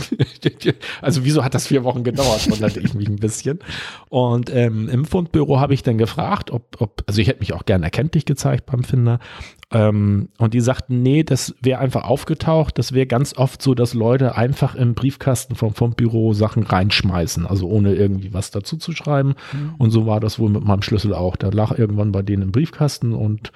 also 1.02 1.25
wieso 1.25 1.44
hat 1.44 1.54
das 1.54 1.66
vier 1.66 1.85
Wochen 1.85 2.02
gedauert, 2.02 2.50
wunderte 2.50 2.80
ich 2.80 2.94
mich 2.94 3.09
ein 3.09 3.16
bisschen. 3.16 3.59
Und 4.09 4.50
ähm, 4.54 4.88
im 4.88 5.04
Fundbüro 5.04 5.61
habe 5.61 5.75
ich 5.75 5.82
dann 5.82 5.99
gefragt, 5.99 6.50
ob, 6.50 6.80
ob, 6.80 7.02
also 7.06 7.20
ich 7.20 7.28
hätte 7.28 7.40
mich 7.40 7.52
auch 7.52 7.66
gern 7.66 7.82
erkenntlich 7.82 8.25
gezeigt 8.25 8.66
beim 8.66 8.85
Finder. 8.85 9.20
Ähm, 9.72 10.30
und 10.38 10.54
die 10.54 10.60
sagten, 10.60 11.02
nee, 11.02 11.22
das 11.22 11.54
wäre 11.62 11.80
einfach 11.80 12.04
aufgetaucht. 12.04 12.76
Das 12.78 12.92
wäre 12.92 13.06
ganz 13.06 13.36
oft 13.36 13.62
so, 13.62 13.75
dass 13.75 13.95
Leute 13.95 14.34
einfach 14.34 14.75
im 14.75 14.95
Briefkasten 14.95 15.54
vom 15.54 15.75
Fundbüro 15.75 16.32
Sachen 16.32 16.64
reinschmeißen, 16.64 17.47
also 17.47 17.68
ohne 17.68 17.95
irgendwie 17.95 18.34
was 18.34 18.50
dazu 18.50 18.76
zu 18.76 18.92
schreiben. 18.92 19.34
Und 19.78 19.90
so 19.90 20.06
war 20.06 20.18
das 20.18 20.38
wohl 20.38 20.50
mit 20.50 20.64
meinem 20.64 20.82
Schlüssel 20.82 21.14
auch. 21.14 21.36
Der 21.36 21.52
lag 21.52 21.78
irgendwann 21.78 22.10
bei 22.10 22.23
denen 22.23 22.42
im 22.42 22.52
Briefkasten 22.52 23.12
und 23.12 23.52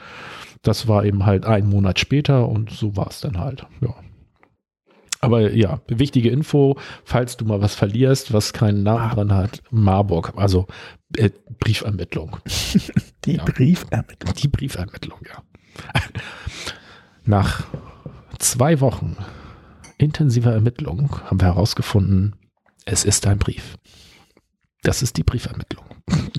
das 0.62 0.86
war 0.88 1.04
eben 1.04 1.26
halt 1.26 1.44
einen 1.46 1.68
Monat 1.68 1.98
später 1.98 2.48
und 2.48 2.70
so 2.70 2.96
war 2.96 3.08
es 3.08 3.20
dann 3.20 3.38
halt. 3.38 3.66
Ja. 3.80 3.94
Aber 5.20 5.52
ja, 5.52 5.80
wichtige 5.88 6.28
Info, 6.28 6.76
falls 7.04 7.38
du 7.38 7.46
mal 7.46 7.62
was 7.62 7.74
verlierst, 7.74 8.34
was 8.34 8.52
keinen 8.52 8.82
Namen 8.82 9.10
dran 9.10 9.32
hat, 9.32 9.62
Marburg, 9.70 10.34
also 10.36 10.66
äh, 11.16 11.30
Briefermittlung. 11.58 12.36
die 13.24 13.36
ja. 13.36 13.44
Briefermittlung. 13.44 14.34
Die 14.34 14.48
Briefermittlung, 14.48 15.18
ja. 15.26 15.42
Nach 17.24 17.64
zwei 18.38 18.80
Wochen 18.80 19.16
intensiver 19.98 20.52
Ermittlung 20.52 21.20
haben 21.24 21.40
wir 21.40 21.46
herausgefunden, 21.46 22.36
es 22.84 23.04
ist 23.04 23.26
ein 23.26 23.38
Brief. 23.38 23.76
Das 24.82 25.02
ist 25.02 25.16
die 25.16 25.22
Briefermittlung. 25.24 25.84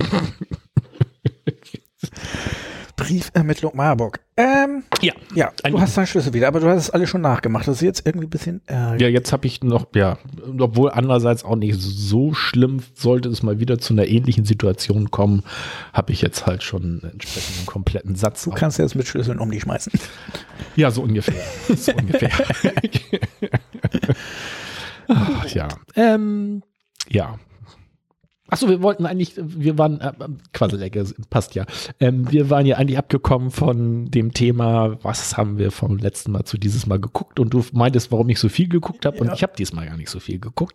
Briefermittlung 2.98 3.76
Marburg. 3.76 4.22
Ähm, 4.38 4.84
Ja. 5.02 5.14
ja, 5.34 5.52
du 5.70 5.82
hast 5.82 5.98
deinen 5.98 6.08
Schlüssel 6.08 6.34
wieder, 6.34 6.48
aber 6.48 6.62
du 6.62 6.68
hast 6.70 6.78
es 6.84 6.90
alles 6.90 7.10
schon 7.10 7.20
nachgemacht. 7.20 7.68
Das 7.68 7.76
ist 7.76 7.82
jetzt 7.82 8.06
irgendwie 8.06 8.28
ein 8.28 8.30
bisschen 8.30 8.62
ärgerlich. 8.68 9.02
Ja, 9.02 9.08
jetzt 9.10 9.34
habe 9.34 9.46
ich 9.48 9.62
noch, 9.64 9.88
ja, 9.94 10.18
obwohl 10.58 10.92
andererseits 10.92 11.44
auch 11.44 11.58
nicht 11.58 11.76
so 11.78 12.34
schlimm, 12.34 12.80
sollte 12.94 13.28
es 13.28 13.44
mal 13.44 13.60
wieder 13.60 13.80
zu 13.80 13.94
einer 13.94 14.08
ähnlichen 14.08 14.46
Situation 14.46 15.12
kommen, 15.12 15.44
habe 15.92 16.14
ich 16.14 16.22
jetzt 16.22 16.46
halt 16.46 16.64
schon 16.64 16.84
einen 16.84 17.12
entsprechenden 17.12 17.66
kompletten 17.66 18.16
Satz. 18.16 18.44
Du 18.46 18.52
kannst 18.52 18.80
jetzt 18.80 18.96
mit 18.96 19.08
Schlüsseln 19.08 19.40
um 19.40 19.52
dich 19.52 19.64
schmeißen. 19.64 19.92
Ja, 20.78 20.92
so 20.92 21.04
ungefähr. 21.04 21.36
So 21.76 21.94
ungefähr. 21.94 22.30
Ach, 25.08 25.46
ja. 25.48 25.68
Ähm, 25.96 26.64
ja. 27.10 27.38
Achso, 28.56 28.70
wir 28.70 28.82
wollten 28.82 29.06
eigentlich, 29.06 29.34
wir 29.38 29.78
waren, 29.78 30.00
äh, 30.00 30.14
Quasselecke, 30.54 31.04
passt 31.30 31.56
ja. 31.56 31.66
Ähm, 32.00 32.32
wir 32.32 32.50
waren 32.50 32.66
ja 32.66 32.78
eigentlich 32.78 32.98
abgekommen 32.98 33.52
von 33.52 34.06
dem 34.06 34.32
Thema, 34.32 34.98
was 35.04 35.36
haben 35.36 35.58
wir 35.58 35.72
vom 35.72 35.98
letzten 35.98 36.32
Mal 36.32 36.46
zu 36.46 36.58
dieses 36.58 36.86
Mal 36.88 36.98
geguckt 36.98 37.38
und 37.42 37.54
du 37.54 37.66
meintest, 37.74 38.14
warum 38.14 38.30
ich 38.30 38.40
so 38.40 38.48
viel 38.48 38.70
geguckt 38.70 39.06
habe 39.06 39.18
und 39.18 39.28
Ja. 39.28 39.34
ich 39.34 39.44
habe 39.44 39.52
diesmal 39.58 39.88
gar 39.88 39.98
nicht 39.98 40.10
so 40.10 40.22
viel 40.22 40.40
geguckt. 40.40 40.74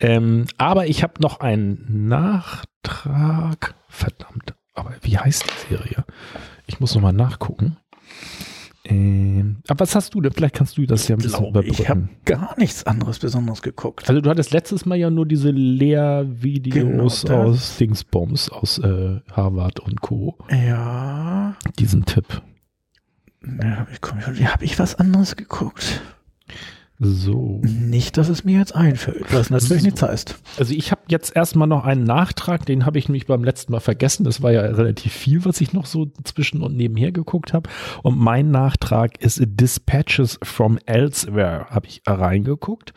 Ähm, 0.00 0.46
aber 0.58 0.88
ich 0.88 1.04
habe 1.04 1.14
noch 1.20 1.38
einen 1.38 2.08
Nachtrag. 2.08 3.76
Verdammt, 3.88 4.54
aber 4.74 4.90
wie 5.02 5.16
heißt 5.16 5.44
die 5.44 5.74
Serie? 5.76 6.04
Ich 6.66 6.80
muss 6.80 6.96
noch 6.96 7.02
mal 7.02 7.12
nachgucken. 7.12 7.76
Ähm, 8.86 9.56
aber 9.68 9.80
was 9.80 9.94
hast 9.94 10.14
du 10.14 10.20
denn? 10.20 10.32
Vielleicht 10.32 10.54
kannst 10.56 10.76
du 10.76 10.84
das 10.84 11.08
ja 11.08 11.16
ein 11.16 11.22
bisschen 11.22 11.38
Glaube, 11.50 11.64
ich 11.64 11.88
habe 11.88 12.00
überbrücken. 12.00 12.20
gar 12.26 12.58
nichts 12.58 12.84
anderes 12.84 13.18
Besonderes 13.18 13.62
geguckt. 13.62 14.08
Also 14.08 14.20
du 14.20 14.28
hattest 14.28 14.52
letztes 14.52 14.84
Mal 14.84 14.96
ja 14.96 15.08
nur 15.10 15.24
diese 15.26 15.50
Lehrvideos 15.50 17.22
Genau, 17.22 17.42
aus 17.44 17.76
Dingsbombs, 17.78 18.50
aus 18.50 18.78
äh, 18.78 19.20
Harvard 19.32 19.80
und 19.80 20.00
Co. 20.02 20.36
Ja, 20.50 21.56
Diesen 21.78 22.04
Tipp. 22.04 22.42
da 23.40 23.76
habe 23.78 23.90
ich, 23.92 24.00
komm, 24.00 24.20
hab 24.20 24.62
ich 24.62 24.78
was 24.78 24.94
anderes 24.96 25.36
geguckt. 25.36 26.02
So. 27.00 27.60
Nicht, 27.64 28.16
dass 28.16 28.28
es 28.28 28.44
mir 28.44 28.58
jetzt 28.58 28.74
einfällt, 28.74 29.24
was 29.32 29.50
natürlich 29.50 29.82
So. 29.82 29.86
nichts 29.86 30.02
heißt. 30.02 30.36
Also 30.58 30.74
ich 30.74 30.92
habe 30.92 31.02
jetzt 31.08 31.34
erstmal 31.34 31.66
noch 31.66 31.84
einen 31.84 32.04
Nachtrag, 32.04 32.64
den 32.66 32.86
habe 32.86 32.98
ich 32.98 33.08
nämlich 33.08 33.26
beim 33.26 33.42
letzten 33.42 33.72
Mal 33.72 33.80
vergessen. 33.80 34.24
Das 34.24 34.42
war 34.42 34.52
ja 34.52 34.62
relativ 34.62 35.12
viel, 35.12 35.44
was 35.44 35.60
ich 35.60 35.72
noch 35.72 35.86
so 35.86 36.06
zwischen 36.22 36.62
und 36.62 36.76
nebenher 36.76 37.10
geguckt 37.10 37.52
habe. 37.52 37.68
Und 38.02 38.18
mein 38.18 38.50
Nachtrag 38.50 39.20
ist 39.20 39.42
Dispatches 39.44 40.38
from 40.42 40.78
Elsewhere, 40.86 41.66
habe 41.70 41.88
ich 41.88 42.02
reingeguckt. 42.06 42.94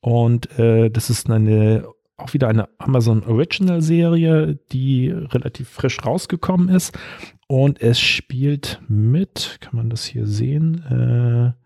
Und 0.00 0.58
äh, 0.58 0.90
das 0.90 1.08
ist 1.10 1.30
eine 1.30 1.84
auch 2.20 2.34
wieder 2.34 2.48
eine 2.48 2.68
Amazon 2.76 3.24
Original 3.24 3.80
Serie, 3.80 4.58
die 4.72 5.08
relativ 5.08 5.70
frisch 5.70 6.04
rausgekommen 6.04 6.68
ist. 6.68 6.96
Und 7.48 7.80
es 7.80 7.98
spielt 7.98 8.80
mit, 8.88 9.56
kann 9.60 9.76
man 9.76 9.90
das 9.90 10.04
hier 10.04 10.26
sehen? 10.26 10.84
Äh, 10.84 11.59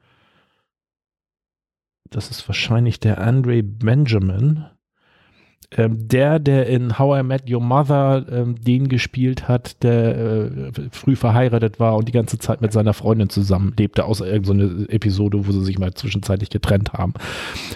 das 2.15 2.31
ist 2.31 2.49
wahrscheinlich 2.49 3.01
der 3.01 3.21
Andre 3.21 3.63
Benjamin. 3.63 4.67
Ähm, 5.77 6.07
der, 6.07 6.39
der 6.39 6.67
in 6.67 6.99
How 6.99 7.19
I 7.19 7.23
Met 7.25 7.51
Your 7.51 7.61
Mother 7.61 8.27
ähm, 8.31 8.55
den 8.63 8.89
gespielt 8.89 9.49
hat, 9.49 9.83
der 9.83 10.17
äh, 10.17 10.73
früh 10.93 11.17
verheiratet 11.17 11.81
war 11.81 11.97
und 11.97 12.07
die 12.07 12.13
ganze 12.13 12.39
Zeit 12.39 12.61
mit 12.61 12.73
seiner 12.73 12.93
Freundin 12.93 13.29
zusammen 13.29 13.75
lebte, 13.77 14.05
außer 14.05 14.27
irgendeine 14.27 14.89
Episode, 14.89 15.47
wo 15.47 15.53
sie 15.53 15.65
sich 15.65 15.79
mal 15.79 15.93
zwischenzeitlich 15.95 16.51
getrennt 16.51 16.93
haben. 16.93 17.15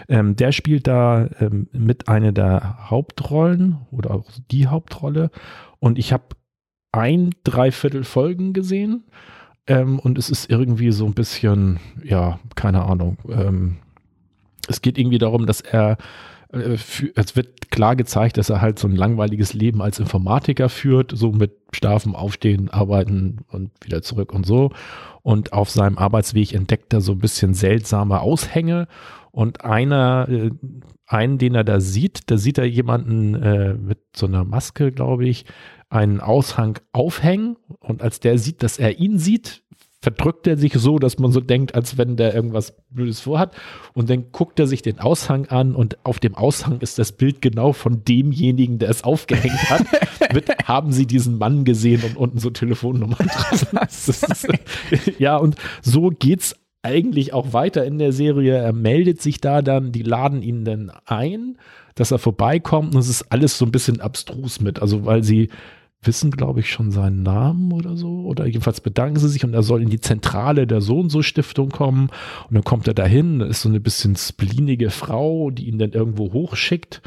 Ähm, 0.09 0.37
der 0.37 0.53
spielt 0.53 0.87
da 0.87 1.29
ähm, 1.41 1.67
mit 1.73 2.09
einer 2.09 2.31
der 2.31 2.91
Hauptrollen 2.91 3.79
oder 3.91 4.13
auch 4.13 4.31
die 4.51 4.69
Hauptrolle. 4.69 5.31
Und 5.81 5.99
ich 5.99 6.13
habe 6.13 6.25
ein 6.93 7.31
Dreiviertel 7.43 8.05
Folgen 8.05 8.53
gesehen. 8.53 9.05
Ähm, 9.67 9.99
und 9.99 10.19
es 10.19 10.31
ist 10.31 10.51
irgendwie 10.51 10.93
so 10.93 11.05
ein 11.05 11.15
bisschen, 11.15 11.81
ja, 12.05 12.39
keine 12.55 12.85
Ahnung. 12.85 13.19
Es 14.69 14.83
geht 14.83 14.99
irgendwie 14.99 15.19
darum, 15.19 15.47
dass 15.47 15.61
er 15.61 15.99
äh, 16.53 16.77
es 17.15 17.37
wird 17.37 17.71
klar 17.71 17.97
gezeigt, 17.97 18.39
dass 18.39 18.51
er 18.51 18.61
halt 18.61 18.79
so 18.79 18.89
ein 18.89 18.97
langweiliges 18.97 19.53
Leben 19.55 19.83
als 19.83 19.99
Informatiker 19.99 20.69
führt, 20.69 21.13
so 21.15 21.33
mit 21.33 21.53
Schlafen, 21.73 22.15
Aufstehen, 22.15 22.71
Arbeiten 22.71 23.39
und 23.51 23.71
wieder 23.83 24.03
zurück 24.03 24.33
und 24.33 24.47
so. 24.47 24.71
Und 25.23 25.53
auf 25.53 25.71
seinem 25.71 25.99
Arbeitsweg 25.99 26.55
entdeckt 26.55 26.93
er 26.95 27.01
so 27.01 27.13
ein 27.13 27.19
bisschen 27.19 27.55
seltsame 27.55 28.21
Aushänge. 28.21 28.89
Und 29.31 29.65
einer, 29.65 30.27
äh, 30.29 30.51
einen, 31.07 31.39
den 31.39 31.55
er 31.55 31.65
da 31.65 31.81
sieht, 31.81 32.31
da 32.31 32.39
sieht 32.39 32.59
er 32.59 32.65
jemanden 32.65 33.35
äh, 33.35 33.75
mit 33.75 33.99
so 34.17 34.27
einer 34.27 34.45
Maske, 34.45 34.91
glaube 34.91 35.27
ich, 35.27 35.45
einen 35.91 36.21
Aushang 36.21 36.79
aufhängen. 36.93 37.57
Und 37.81 38.03
als 38.03 38.21
der 38.21 38.39
sieht, 38.39 38.63
dass 38.63 38.79
er 38.79 38.99
ihn 38.99 39.19
sieht, 39.19 39.63
verdrückt 40.01 40.47
er 40.47 40.57
sich 40.57 40.75
so, 40.75 40.99
dass 40.99 41.19
man 41.19 41.33
so 41.33 41.41
denkt, 41.41 41.75
als 41.75 41.99
wenn 41.99 42.17
der 42.17 42.35
irgendwas 42.35 42.75
Blödes 42.91 43.21
vorhat. 43.21 43.55
Und 43.95 44.09
dann 44.09 44.31
guckt 44.31 44.61
er 44.61 44.67
sich 44.67 44.83
den 44.83 45.01
Aushang 45.01 45.47
an 45.47 45.75
und 45.75 45.99
auf 46.05 46.21
dem 46.21 46.37
Aushang 46.37 46.81
ist 46.81 46.99
das 46.99 47.13
Bild 47.13 47.43
genau 47.43 47.73
von 47.73 48.05
demjenigen, 48.05 48.79
der 48.79 48.91
es 48.91 49.03
aufgehängt 49.03 49.71
hat. 49.71 49.85
Mit, 50.33 50.49
haben 50.67 50.93
Sie 50.93 51.07
diesen 51.07 51.39
Mann 51.39 51.65
gesehen 51.65 52.03
und 52.05 52.17
unten 52.17 52.39
so 52.39 52.51
Telefonnummern 52.51 53.27
dran. 53.27 53.89
Ja, 55.19 55.37
und 55.37 55.57
so 55.83 56.11
geht's 56.11 56.55
eigentlich 56.83 57.33
auch 57.33 57.53
weiter 57.53 57.85
in 57.85 57.99
der 57.99 58.13
Serie. 58.13 58.57
Er 58.57 58.73
meldet 58.73 59.21
sich 59.21 59.41
da 59.41 59.63
dann, 59.63 59.91
die 59.91 60.03
laden 60.03 60.43
ihn 60.43 60.65
dann 60.65 60.93
ein, 61.07 61.59
dass 61.97 62.13
er 62.13 62.19
vorbeikommt 62.19 62.95
und 62.95 63.01
es 63.01 63.09
ist 63.09 63.33
alles 63.33 63.59
so 63.59 63.65
ein 63.65 63.73
bisschen 63.73 64.01
abstrus 64.01 64.61
mit. 64.61 64.81
Also 64.81 65.05
weil 65.05 65.25
sie 65.25 65.49
wissen, 66.03 66.31
glaube 66.31 66.61
ich, 66.61 66.71
schon 66.71 66.91
seinen 66.91 67.23
Namen 67.23 67.73
oder 67.73 67.97
so. 67.97 68.21
Oder 68.21 68.47
jedenfalls 68.47 68.81
bedanken 68.81 69.19
sie 69.19 69.29
sich 69.29 69.45
und 69.45 69.55
er 69.55 69.63
soll 69.63 69.83
in 69.83 69.91
die 69.91 70.01
Zentrale 70.01 70.67
der 70.67 70.81
So 70.81 71.01
und 71.01 71.11
so 71.11 71.23
Stiftung 71.23 71.71
kommen. 71.71 72.11
Und 72.49 72.55
dann 72.55 72.65
kommt 72.65 72.87
er 72.89 72.95
dahin, 72.95 73.41
da 73.41 73.47
ist 73.47 73.63
so 73.63 73.69
eine 73.69 73.81
bisschen 73.81 74.17
splinige 74.17 74.91
Frau, 74.91 75.51
die 75.51 75.69
ihn 75.69 75.79
dann 75.79 75.93
irgendwo 75.93 76.33
hochschickt. 76.33 77.03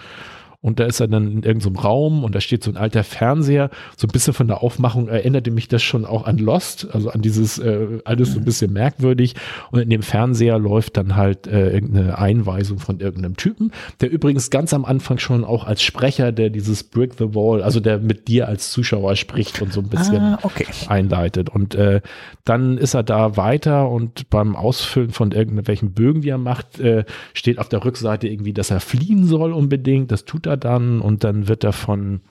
Und 0.61 0.79
da 0.79 0.85
ist 0.85 0.99
er 0.99 1.07
dann 1.07 1.31
in 1.31 1.43
irgendeinem 1.43 1.75
Raum 1.75 2.23
und 2.23 2.35
da 2.35 2.39
steht 2.41 2.63
so 2.63 2.69
ein 2.69 2.77
alter 2.77 3.03
Fernseher. 3.03 3.71
So 3.97 4.07
ein 4.07 4.11
bisschen 4.11 4.33
von 4.33 4.47
der 4.47 4.61
Aufmachung 4.61 5.07
erinnerte 5.07 5.49
mich 5.49 5.67
das 5.67 5.81
schon 5.81 6.05
auch 6.05 6.25
an 6.25 6.37
Lost, 6.37 6.87
also 6.93 7.09
an 7.09 7.21
dieses 7.23 7.57
äh, 7.57 7.99
alles 8.05 8.33
so 8.33 8.39
ein 8.39 8.45
bisschen 8.45 8.71
merkwürdig. 8.71 9.33
Und 9.71 9.79
in 9.79 9.89
dem 9.89 10.03
Fernseher 10.03 10.59
läuft 10.59 10.97
dann 10.97 11.15
halt 11.15 11.47
äh, 11.47 11.71
irgendeine 11.71 12.17
Einweisung 12.19 12.77
von 12.77 12.99
irgendeinem 12.99 13.37
Typen, 13.37 13.71
der 14.01 14.11
übrigens 14.11 14.51
ganz 14.51 14.71
am 14.73 14.85
Anfang 14.85 15.17
schon 15.17 15.43
auch 15.43 15.65
als 15.65 15.81
Sprecher, 15.81 16.31
der 16.31 16.51
dieses 16.51 16.83
Brick 16.83 17.15
the 17.17 17.33
Wall, 17.33 17.63
also 17.63 17.79
der 17.79 17.97
mit 17.97 18.27
dir 18.27 18.47
als 18.47 18.69
Zuschauer 18.71 19.15
spricht 19.15 19.61
und 19.63 19.73
so 19.73 19.81
ein 19.81 19.89
bisschen 19.89 20.21
Ah, 20.21 20.39
okay. 20.43 20.67
einleitet. 20.87 21.49
Und 21.49 21.73
äh, 21.73 22.01
dann 22.45 22.77
ist 22.77 22.93
er 22.93 23.01
da 23.03 23.35
weiter 23.35 23.89
und 23.89 24.29
beim 24.29 24.55
Ausfüllen 24.55 25.09
von 25.09 25.31
irgendwelchen 25.31 25.93
Bögen, 25.93 26.21
die 26.21 26.29
er 26.29 26.37
macht, 26.37 26.79
äh, 26.79 27.03
steht 27.33 27.57
auf 27.57 27.67
der 27.69 27.83
Rückseite 27.83 28.27
irgendwie, 28.27 28.53
dass 28.53 28.69
er 28.69 28.79
fliehen 28.79 29.25
soll 29.25 29.53
unbedingt. 29.53 30.11
Das 30.11 30.25
tut 30.25 30.45
er 30.45 30.50
dann 30.57 31.01
und 31.01 31.23
dann 31.23 31.47
wird 31.47 31.63
er 31.63 31.73
von 31.73 32.21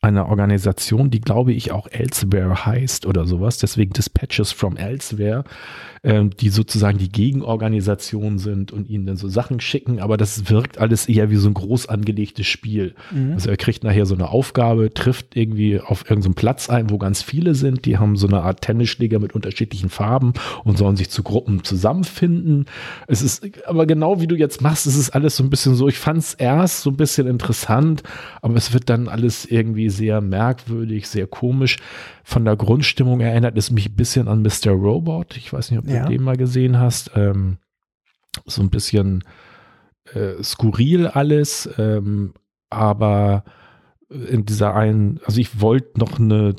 einer 0.00 0.28
Organisation, 0.28 1.10
die 1.10 1.20
glaube 1.20 1.52
ich 1.52 1.72
auch 1.72 1.88
Elsewhere 1.90 2.66
heißt 2.66 3.06
oder 3.06 3.26
sowas, 3.26 3.58
deswegen 3.58 3.92
Dispatches 3.92 4.52
from 4.52 4.76
Elsewhere, 4.76 5.44
ähm, 6.06 6.30
die 6.30 6.50
sozusagen 6.50 6.98
die 6.98 7.10
Gegenorganisation 7.10 8.38
sind 8.38 8.70
und 8.70 8.88
ihnen 8.88 9.06
dann 9.06 9.16
so 9.16 9.26
Sachen 9.26 9.58
schicken, 9.58 9.98
aber 9.98 10.16
das 10.16 10.48
wirkt 10.48 10.78
alles 10.78 11.08
eher 11.08 11.30
wie 11.30 11.36
so 11.36 11.48
ein 11.48 11.54
groß 11.54 11.88
angelegtes 11.88 12.46
Spiel. 12.46 12.94
Also 13.32 13.50
er 13.50 13.56
kriegt 13.56 13.82
nachher 13.82 14.06
so 14.06 14.14
eine 14.14 14.28
Aufgabe, 14.28 14.94
trifft 14.94 15.36
irgendwie 15.36 15.80
auf 15.80 16.08
irgendeinen 16.08 16.34
Platz 16.34 16.70
ein, 16.70 16.90
wo 16.90 16.98
ganz 16.98 17.22
viele 17.22 17.56
sind, 17.56 17.86
die 17.86 17.98
haben 17.98 18.14
so 18.14 18.28
eine 18.28 18.42
Art 18.42 18.60
Tennisschläger 18.60 19.18
mit 19.18 19.34
unterschiedlichen 19.34 19.90
Farben 19.90 20.32
und 20.62 20.78
sollen 20.78 20.94
sich 20.94 21.10
zu 21.10 21.24
Gruppen 21.24 21.64
zusammenfinden. 21.64 22.66
Es 23.08 23.20
ist 23.20 23.44
aber 23.66 23.84
genau 23.86 24.20
wie 24.20 24.28
du 24.28 24.36
jetzt 24.36 24.62
machst, 24.62 24.86
es 24.86 24.96
ist 24.96 25.10
alles 25.10 25.36
so 25.36 25.42
ein 25.42 25.50
bisschen 25.50 25.74
so, 25.74 25.88
ich 25.88 25.98
fand 25.98 26.18
es 26.18 26.34
erst 26.34 26.82
so 26.82 26.90
ein 26.90 26.96
bisschen 26.96 27.26
interessant, 27.26 28.04
aber 28.42 28.54
es 28.54 28.72
wird 28.72 28.88
dann 28.88 29.08
alles 29.08 29.44
irgendwie 29.44 29.90
sehr 29.90 30.20
merkwürdig, 30.20 31.08
sehr 31.08 31.26
komisch. 31.26 31.78
Von 32.28 32.44
der 32.44 32.56
Grundstimmung 32.56 33.20
erinnert 33.20 33.56
es 33.56 33.70
mich 33.70 33.88
ein 33.88 33.94
bisschen 33.94 34.26
an 34.26 34.42
Mr. 34.42 34.72
Robot. 34.72 35.36
Ich 35.36 35.52
weiß 35.52 35.70
nicht, 35.70 35.78
ob 35.78 35.86
Ja. 35.96 36.06
den 36.06 36.22
mal 36.22 36.36
gesehen 36.36 36.78
hast. 36.78 37.10
Ähm, 37.14 37.58
so 38.44 38.62
ein 38.62 38.70
bisschen 38.70 39.24
äh, 40.12 40.42
skurril 40.42 41.06
alles, 41.06 41.68
ähm, 41.78 42.34
aber 42.70 43.44
in 44.08 44.46
dieser 44.46 44.74
einen, 44.76 45.18
also 45.24 45.40
ich 45.40 45.60
wollte 45.60 45.98
noch 45.98 46.20
eine, 46.20 46.54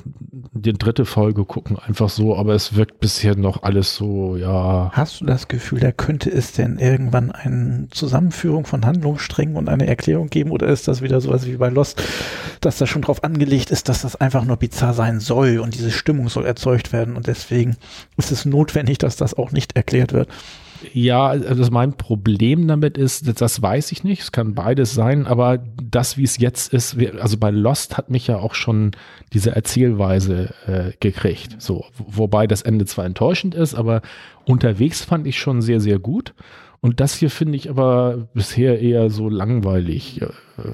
die 0.52 0.74
dritte 0.74 1.06
Folge 1.06 1.46
gucken, 1.46 1.80
einfach 1.80 2.10
so, 2.10 2.36
aber 2.36 2.54
es 2.54 2.76
wirkt 2.76 3.00
bisher 3.00 3.38
noch 3.38 3.64
alles 3.64 3.96
so, 3.96 4.36
ja, 4.36 4.92
Hast 4.94 5.22
du 5.22 5.26
das 5.26 5.48
Gefühl, 5.48 5.80
da 5.80 5.94
könnte 5.94 6.30
es 6.30 6.52
denn 6.52 6.78
irgendwann 6.78 7.32
eine 7.32 7.88
Zusammenführung 7.90 8.66
von 8.66 8.86
Handlungssträngen 8.86 9.56
und 9.56 9.70
eine 9.70 9.88
Erklärung 9.88 10.28
geben? 10.28 10.52
Oder 10.52 10.68
ist 10.68 10.90
das 10.90 11.02
wieder 11.02 11.22
sowas 11.22 11.46
wie 11.46 11.56
bei 11.56 11.70
Lost, 11.70 12.04
dass 12.60 12.80
das 12.80 12.90
schon 12.90 13.02
drauf 13.02 13.24
angelegt 13.24 13.72
ist, 13.72 13.88
dass 13.88 14.02
das 14.02 14.18
einfach 14.18 14.44
nur 14.44 14.58
bizarr 14.58 14.94
sein 14.94 15.22
soll 15.22 15.60
und 15.60 15.74
diese 15.74 15.92
Stimmung 15.92 16.28
soll 16.28 16.46
erzeugt 16.46 16.92
werden 16.92 17.16
und 17.16 17.28
deswegen 17.28 17.78
ist 18.18 18.32
es 18.34 18.44
notwendig, 18.44 18.98
dass 18.98 19.16
das 19.16 19.36
auch 19.36 19.52
nicht 19.52 19.78
erklärt 19.78 20.12
wird? 20.12 20.28
Ja, 20.94 21.28
also 21.28 21.72
mein 21.72 21.94
Problem 21.94 22.68
damit 22.68 22.98
ist, 22.98 23.42
das- 23.42 23.62
weiß 23.62 23.92
ich 23.92 24.04
nicht, 24.04 24.22
es 24.22 24.32
kann 24.32 24.54
beides 24.54 24.94
sein, 24.94 25.26
aber 25.26 25.58
das, 25.82 26.18
wie 26.18 26.24
es 26.24 26.38
jetzt 26.38 26.74
ist, 26.74 26.98
also 27.20 27.38
bei 27.38 27.50
Lost 27.52 27.98
hat 27.98 28.10
mich 28.10 28.28
ja 28.28 28.38
auch 28.38 28.54
schon 28.54 28.92
diese 29.34 29.56
Erzählweise 29.56 30.54
äh, 30.68 30.92
gekriegt. 31.00 31.62
So, 31.62 31.86
wo- 31.98 32.06
wobei 32.24 32.48
das 32.48 32.62
Ende 32.62 32.86
zwar 32.86 33.06
enttäuschend 33.06 33.56
ist, 33.56 33.76
aber 33.76 34.02
unterwegs 34.46 35.04
fand 35.04 35.28
ich 35.28 35.40
schon 35.40 35.62
sehr, 35.62 35.80
sehr 35.80 36.00
gut. 36.00 36.34
Und 36.80 37.00
das 37.00 37.16
hier 37.16 37.32
finde 37.32 37.56
ich 37.58 37.70
aber 37.70 38.28
bisher 38.36 38.80
eher 38.80 39.10
so 39.10 39.30
langweilig. 39.30 40.22
Äh, 40.22 40.28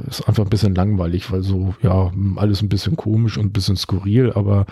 Ist 0.08 0.28
einfach 0.28 0.44
ein 0.44 0.50
bisschen 0.50 0.76
langweilig, 0.76 1.32
weil 1.32 1.44
so, 1.44 1.76
ja, 1.82 2.12
alles 2.36 2.62
ein 2.62 2.70
bisschen 2.70 2.96
komisch 2.98 3.38
und 3.38 3.46
ein 3.48 3.52
bisschen 3.54 3.78
skurril, 3.78 4.32
aber 4.34 4.66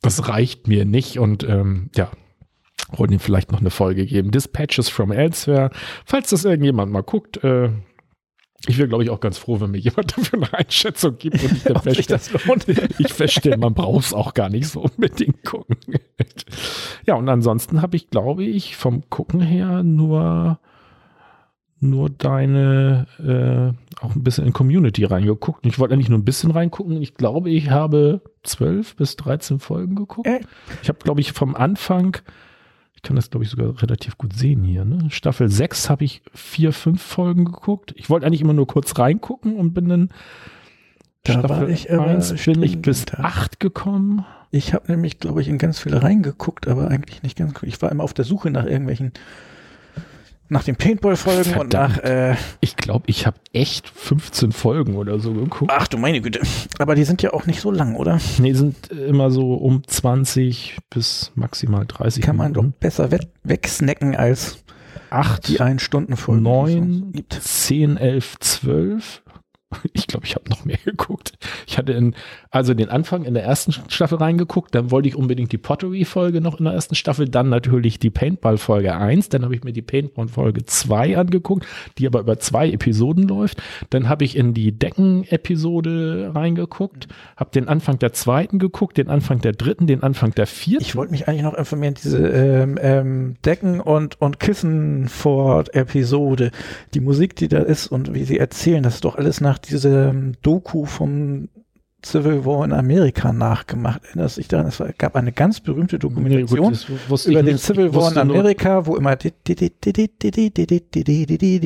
das 0.00 0.28
reicht 0.28 0.66
mir 0.68 0.84
nicht 0.84 1.18
und 1.18 1.44
ähm, 1.48 1.90
ja, 1.96 2.10
wollen 2.98 3.12
ihm 3.12 3.20
vielleicht 3.20 3.52
noch 3.52 3.60
eine 3.60 3.70
Folge 3.70 4.06
geben. 4.06 4.30
Dispatches 4.30 4.88
from 4.88 5.12
Elsewhere. 5.12 5.70
Falls 6.04 6.30
das 6.30 6.44
irgendjemand 6.44 6.92
mal 6.92 7.02
guckt, 7.02 7.42
äh, 7.44 7.70
ich 8.68 8.78
wäre, 8.78 8.88
glaube 8.88 9.02
ich, 9.02 9.10
auch 9.10 9.20
ganz 9.20 9.38
froh, 9.38 9.60
wenn 9.60 9.72
mir 9.72 9.78
jemand 9.78 10.12
dafür 10.16 10.38
eine 10.38 10.54
Einschätzung 10.54 11.18
gibt 11.18 11.42
und 11.42 11.52
ich 11.52 11.62
dann 11.64 11.82
feststelle, 11.82 12.20
ich 12.98 13.12
feststelle, 13.12 13.56
man 13.56 13.74
braucht 13.74 14.06
es 14.06 14.14
auch 14.14 14.34
gar 14.34 14.48
nicht 14.48 14.68
so 14.68 14.82
unbedingt 14.82 15.44
gucken. 15.44 15.76
ja, 17.06 17.14
und 17.14 17.28
ansonsten 17.28 17.82
habe 17.82 17.96
ich, 17.96 18.10
glaube 18.10 18.44
ich, 18.44 18.76
vom 18.76 19.08
Gucken 19.10 19.40
her 19.40 19.82
nur 19.82 20.58
nur 21.82 22.10
deine 22.10 23.08
äh, 23.18 24.02
auch 24.04 24.14
ein 24.14 24.22
bisschen 24.22 24.46
in 24.46 24.52
Community 24.52 25.04
reingeguckt. 25.04 25.64
Und 25.64 25.70
Ich 25.70 25.80
wollte 25.80 25.94
eigentlich 25.94 26.08
nur 26.08 26.18
ein 26.18 26.24
bisschen 26.24 26.52
reingucken. 26.52 27.02
Ich 27.02 27.14
glaube, 27.14 27.50
ich 27.50 27.70
habe 27.70 28.22
zwölf 28.44 28.94
bis 28.94 29.16
13 29.16 29.58
Folgen 29.58 29.96
geguckt. 29.96 30.28
Äh. 30.28 30.40
Ich 30.82 30.88
habe, 30.88 31.00
glaube 31.00 31.20
ich, 31.20 31.32
vom 31.32 31.56
Anfang, 31.56 32.18
ich 33.02 33.08
kann 33.08 33.16
das, 33.16 33.30
glaube 33.30 33.42
ich, 33.44 33.50
sogar 33.50 33.82
relativ 33.82 34.16
gut 34.16 34.32
sehen 34.32 34.62
hier, 34.62 34.84
ne? 34.84 35.10
Staffel 35.10 35.48
6 35.48 35.90
habe 35.90 36.04
ich 36.04 36.22
vier, 36.32 36.72
fünf 36.72 37.02
Folgen 37.02 37.44
geguckt. 37.46 37.92
Ich 37.96 38.08
wollte 38.08 38.26
eigentlich 38.26 38.40
immer 38.40 38.52
nur 38.52 38.68
kurz 38.68 38.96
reingucken 38.96 39.56
und 39.56 39.74
bin 39.74 39.88
dann 39.88 40.10
Da 41.24 41.48
war 41.48 41.68
ich 41.68 41.92
aber 41.92 42.06
1 42.06 42.28
bin 42.44 42.62
ich 42.62 42.80
bis 42.80 43.02
stringenter. 43.02 43.24
8 43.24 43.58
gekommen. 43.58 44.24
Ich 44.52 44.72
habe 44.72 44.92
nämlich, 44.92 45.18
glaube 45.18 45.40
ich, 45.40 45.48
in 45.48 45.58
ganz 45.58 45.80
viele 45.80 46.00
reingeguckt, 46.00 46.68
aber 46.68 46.88
eigentlich 46.92 47.24
nicht 47.24 47.36
ganz. 47.36 47.60
Ich 47.64 47.82
war 47.82 47.90
immer 47.90 48.04
auf 48.04 48.14
der 48.14 48.24
Suche 48.24 48.50
nach 48.52 48.66
irgendwelchen, 48.66 49.10
nach 50.52 50.64
den 50.64 50.76
Paintball-Folgen 50.76 51.54
und 51.56 51.72
nach, 51.72 51.98
äh, 51.98 52.36
Ich 52.60 52.76
glaube, 52.76 53.04
ich 53.08 53.26
habe 53.26 53.36
echt 53.52 53.88
15 53.88 54.52
Folgen 54.52 54.96
oder 54.96 55.18
so 55.18 55.32
geguckt. 55.32 55.72
ach 55.74 55.88
du 55.88 55.98
meine 55.98 56.20
Güte. 56.20 56.40
Aber 56.78 56.94
die 56.94 57.04
sind 57.04 57.22
ja 57.22 57.32
auch 57.32 57.46
nicht 57.46 57.60
so 57.60 57.70
lang, 57.70 57.96
oder? 57.96 58.20
Nee, 58.38 58.52
sind 58.52 58.88
immer 58.92 59.30
so 59.30 59.54
um 59.54 59.82
20 59.86 60.76
bis 60.90 61.32
maximal 61.34 61.84
30 61.86 62.22
Kann 62.22 62.36
man 62.36 62.52
doch 62.52 62.62
Minuten. 62.62 62.78
besser 62.80 63.10
we 63.10 63.18
wegsnacken 63.44 64.14
als 64.14 64.62
8, 65.10 65.48
die 65.48 65.60
ein 65.60 65.78
Stunden 65.78 66.16
Folgen. 66.16 66.44
die 66.44 66.50
es 66.50 66.54
9, 66.74 66.92
sonst 67.00 67.12
gibt. 67.14 67.32
10, 67.42 67.96
11, 67.96 68.38
12. 68.40 69.22
Ich 69.94 70.06
glaube, 70.06 70.26
ich 70.26 70.34
habe 70.34 70.48
noch 70.50 70.64
mehr 70.64 70.78
geguckt. 70.84 71.32
Ich 71.66 71.78
hatte 71.78 71.92
in, 71.92 72.14
also 72.50 72.74
den 72.74 72.88
Anfang 72.88 73.24
in 73.24 73.34
der 73.34 73.44
ersten 73.44 73.72
Staffel 73.72 74.18
reingeguckt, 74.18 74.74
dann 74.74 74.90
wollte 74.90 75.08
ich 75.08 75.16
unbedingt 75.16 75.52
die 75.52 75.58
Pottery-Folge 75.58 76.40
noch 76.40 76.58
in 76.58 76.64
der 76.64 76.74
ersten 76.74 76.94
Staffel, 76.94 77.28
dann 77.28 77.48
natürlich 77.48 77.98
die 77.98 78.10
Paintball-Folge 78.10 78.94
1, 78.94 79.28
dann 79.28 79.44
habe 79.44 79.54
ich 79.54 79.64
mir 79.64 79.72
die 79.72 79.82
Paintball-Folge 79.82 80.64
2 80.64 81.18
angeguckt, 81.18 81.66
die 81.98 82.06
aber 82.06 82.20
über 82.20 82.38
zwei 82.38 82.70
Episoden 82.70 83.28
läuft. 83.28 83.62
Dann 83.90 84.08
habe 84.08 84.24
ich 84.24 84.36
in 84.36 84.54
die 84.54 84.72
Decken-Episode 84.72 86.32
reingeguckt, 86.34 87.08
habe 87.36 87.50
den 87.50 87.68
Anfang 87.68 87.98
der 87.98 88.12
zweiten 88.12 88.58
geguckt, 88.58 88.98
den 88.98 89.08
Anfang 89.08 89.40
der 89.40 89.52
dritten, 89.52 89.86
den 89.86 90.02
Anfang 90.02 90.32
der 90.32 90.46
vierten. 90.46 90.82
Ich 90.82 90.96
wollte 90.96 91.12
mich 91.12 91.28
eigentlich 91.28 91.42
noch 91.42 91.54
informieren, 91.54 91.94
diese 91.94 92.26
ähm, 92.28 92.78
ähm, 92.80 93.34
Decken- 93.44 93.80
und, 93.80 94.20
und 94.20 94.40
Kissenfort-Episode, 94.40 96.50
die 96.94 97.00
Musik, 97.00 97.36
die 97.36 97.48
da 97.48 97.58
ist 97.58 97.88
und 97.88 98.14
wie 98.14 98.24
sie 98.24 98.38
erzählen, 98.38 98.82
das 98.82 98.96
ist 98.96 99.04
doch 99.04 99.16
alles 99.16 99.40
nach 99.40 99.58
diese 99.70 100.14
Doku 100.42 100.84
vom 100.84 101.48
Civil 102.04 102.44
War 102.44 102.64
in 102.64 102.72
Amerika 102.72 103.32
nachgemacht. 103.32 104.02
Erinnerst 104.04 104.36
du 104.36 104.40
dich 104.40 104.48
daran? 104.48 104.66
Es 104.66 104.82
gab 104.98 105.14
eine 105.14 105.30
ganz 105.30 105.60
berühmte 105.60 106.00
Dokumentation 106.00 106.76
über 107.26 107.42
den 107.44 107.58
Civil 107.58 107.94
War 107.94 108.10
in 108.10 108.18
Amerika, 108.18 108.86
wo 108.86 108.96
immer 108.96 109.14
die, 109.14 109.30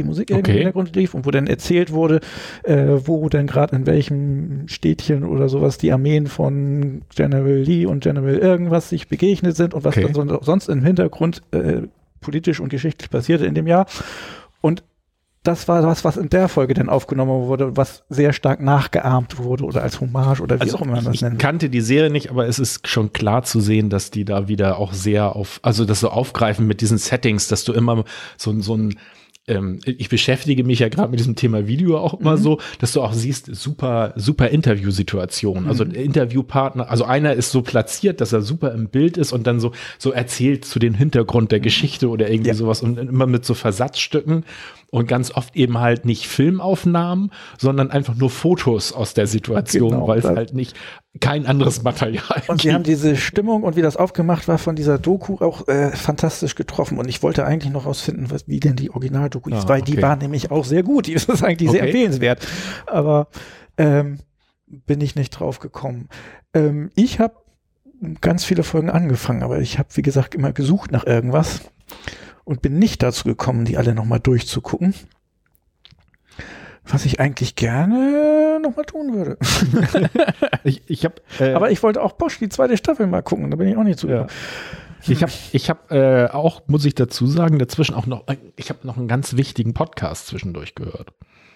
Musik 0.05 0.29
im 0.31 0.45
Hintergrund 0.45 0.95
lief 0.95 1.15
und 1.15 1.25
wo 1.25 1.31
dann 1.31 1.47
erzählt 1.47 1.91
wurde, 1.91 2.21
wo 2.67 3.31
denn 3.31 3.47
gerade 3.47 3.77
in 3.77 3.87
welchem 3.87 4.69
Städtchen 4.69 5.25
oder 5.25 5.49
sowas 5.49 5.79
die 5.79 5.91
Armeen 5.91 6.27
von 6.27 7.01
General 7.15 7.57
Lee 7.57 7.87
und 7.87 8.05
General 8.05 8.37
irgendwas 8.37 8.91
sich 8.91 9.09
begegnet 9.09 9.57
sind 9.57 9.73
und 9.73 9.85
was 9.85 9.95
dann 9.95 10.39
sonst 10.43 10.69
im 10.69 10.85
Hintergrund 10.85 11.43
politisch 12.21 12.61
und 12.61 12.69
geschichtlich 12.69 13.09
passierte 13.09 13.47
in 13.47 13.55
dem 13.55 13.67
Jahr. 13.67 13.87
Und 14.61 14.85
das 15.47 15.69
war 15.69 15.83
was, 15.85 16.05
was 16.05 16.17
in 16.17 16.29
der 16.29 16.49
Folge 16.49 16.75
dann 16.75 16.89
aufgenommen 16.89 17.47
wurde, 17.47 17.77
was 17.77 18.05
sehr 18.09 18.33
stark 18.33 18.61
nachgeahmt 18.61 19.39
wurde 19.39 19.65
oder 19.65 19.83
als 19.83 20.01
Hommage 20.01 20.41
oder 20.41 20.57
wie 20.57 20.63
Also 20.63 20.79
auch 20.79 20.83
immer 20.83 20.97
man 20.97 21.05
das 21.05 21.15
ich 21.15 21.23
nennt. 21.23 21.39
kannte 21.39 21.71
die 21.71 21.81
Serie 21.81 22.11
nicht, 22.11 22.31
aber 22.31 22.47
es 22.47 22.59
ist 22.59 22.87
schon 22.89 23.13
klar 23.13 23.43
zu 23.45 23.61
sehen, 23.61 23.91
dass 23.91 24.11
die 24.11 24.25
da 24.25 24.49
wieder 24.49 24.79
auch 24.79 24.93
sehr 24.93 25.37
auf, 25.37 25.61
also 25.63 25.85
das 25.85 26.01
so 26.01 26.11
aufgreifen 26.11 26.67
mit 26.67 26.81
diesen 26.81 26.99
Settings, 26.99 27.49
dass 27.49 27.65
du 27.65 27.73
immer 27.73 28.05
so, 28.37 28.51
ein- 28.51 28.61
so 28.63 28.77
ein 28.77 28.97
ähm, 29.49 29.79
ich 29.85 30.09
beschäftige 30.09 30.65
mich 30.65 30.81
ja 30.81 30.89
gerade 30.89 31.09
mit 31.09 31.21
diesem 31.21 31.37
Thema 31.37 31.69
Video 31.69 31.99
auch 31.99 32.15
immer 32.15 32.37
so, 32.37 32.59
dass 32.81 32.93
du 32.93 33.01
auch 33.01 33.13
siehst, 33.13 33.47
super, 33.55 34.13
super 34.17 34.49
Interviewsituation. 34.49 35.69
Also 35.69 35.85
Interviewpartner, 35.85 36.91
also 36.91 37.05
einer 37.05 37.33
ist 37.35 37.53
so 37.53 37.63
platziert, 37.63 38.21
dass 38.21 38.33
er 38.33 38.43
super 38.43 38.73
im 38.73 38.89
Bild 38.89 39.17
ist 39.17 39.33
und 39.33 39.47
dann 39.47 39.61
so, 39.61 39.71
so 39.99 40.11
erzählt 40.11 40.65
zu 40.65 40.81
den 40.81 40.95
Hintergrund 40.95 41.53
der 41.53 41.61
Geschichte 41.61 42.09
oder 42.09 42.29
irgendwie 42.29 42.49
Ja. 42.49 42.55
sowas 42.55 42.83
und 42.83 42.99
immer 42.99 43.27
mit 43.29 43.45
so 43.45 43.55
Versatzstücken 43.55 44.45
und 44.91 45.09
ganz 45.09 45.31
oft 45.33 45.57
eben 45.57 45.79
halt 45.79 46.05
nicht 46.05 46.27
Filmaufnahmen, 46.29 47.33
sondern 47.59 47.91
einfach 47.91 48.15
nur 48.15 48.31
Fotos 48.31 48.93
aus 48.93 49.15
der 49.15 49.27
Situation, 49.27 49.91
Genau, 49.91 50.09
weil 50.09 50.19
es 50.21 50.25
halt 50.25 50.55
nicht 50.55 50.77
kein 51.21 51.47
anderes 51.47 51.83
Material 51.83 52.43
Und 52.47 52.63
sie 52.63 52.73
haben 52.73 52.83
diese 52.85 53.17
Stimmung 53.17 53.63
und 53.63 53.75
wie 53.77 53.83
das 53.83 53.97
aufgemacht 53.97 54.49
war 54.49 54.59
von 54.59 54.77
dieser 54.77 54.99
Doku 54.99 55.37
auch 55.45 55.67
äh, 55.69 55.91
fantastisch 55.93 56.55
getroffen. 56.55 56.99
Und 56.99 57.09
ich 57.09 57.23
wollte 57.23 57.45
eigentlich 57.47 57.73
noch 57.73 57.87
rausfinden, 57.87 58.31
was, 58.31 58.47
wie 58.49 58.61
denn 58.61 58.77
die 58.77 58.91
Originaldoku 58.91 59.51
ist, 59.51 59.65
Ah, 59.65 59.69
weil 59.69 59.83
die 59.83 59.95
okay. 59.95 60.03
war 60.03 60.17
nämlich 60.17 60.51
auch 60.51 60.65
sehr 60.65 60.83
gut. 60.83 61.07
Die 61.07 61.15
ist 61.15 61.29
eigentlich 61.43 61.71
sehr 61.71 61.81
Okay. 61.81 61.91
empfehlenswert. 61.91 62.47
Aber 62.87 63.29
ähm, 63.79 64.19
bin 64.67 65.01
ich 65.01 65.15
nicht 65.17 65.31
drauf 65.31 65.59
gekommen. 65.59 66.09
Ähm, 66.55 66.91
ich 66.95 67.19
habe 67.19 67.35
ganz 68.21 68.45
viele 68.45 68.63
Folgen 68.63 68.91
angefangen, 68.91 69.43
aber 69.43 69.59
ich 69.61 69.79
habe, 69.79 69.89
wie 69.95 70.03
gesagt, 70.03 70.35
immer 70.35 70.53
gesucht 70.53 70.93
nach 70.93 71.07
irgendwas 71.07 71.61
und 72.47 72.63
bin 72.63 72.79
nicht 72.79 73.03
dazu 73.03 73.25
gekommen, 73.25 73.67
die 73.67 73.77
alle 73.77 73.95
nochmal 73.95 74.21
durchzugucken. 74.21 74.95
Was 76.89 77.05
ich 77.05 77.19
eigentlich 77.21 77.57
gerne 77.57 78.61
nochmal 78.63 78.85
tun 78.87 79.13
würde. 79.13 79.37
Ich, 80.65 80.83
ich 80.89 81.05
habe 81.05 81.15
äh, 81.39 81.53
Aber 81.53 81.71
ich 81.71 81.83
wollte 81.85 82.03
auch 82.03 82.13
Bosch 82.13 82.39
die 82.39 82.49
zweite 82.49 82.77
Staffel 82.77 83.07
mal 83.07 83.23
gucken, 83.23 83.51
da 83.51 83.57
bin 83.57 83.69
ich 83.69 83.77
auch 83.77 83.85
nicht 83.85 83.99
zu. 84.01 84.09
Ja. 84.09 84.27
Ich 85.07 85.23
habe 85.23 85.33
ich 85.53 85.71
hab, 85.71 85.93
äh, 85.93 86.27
auch, 86.27 86.63
muss 86.67 86.85
ich 86.85 86.97
dazu 86.97 87.27
sagen, 87.29 87.59
dazwischen 87.61 87.95
auch 87.95 88.07
noch, 88.07 88.25
ich 88.57 88.71
habe 88.71 88.85
noch 88.85 88.97
einen 88.97 89.07
ganz 89.07 89.37
wichtigen 89.37 89.75
Podcast 89.75 90.27
zwischendurch 90.29 90.75
gehört. 90.75 91.13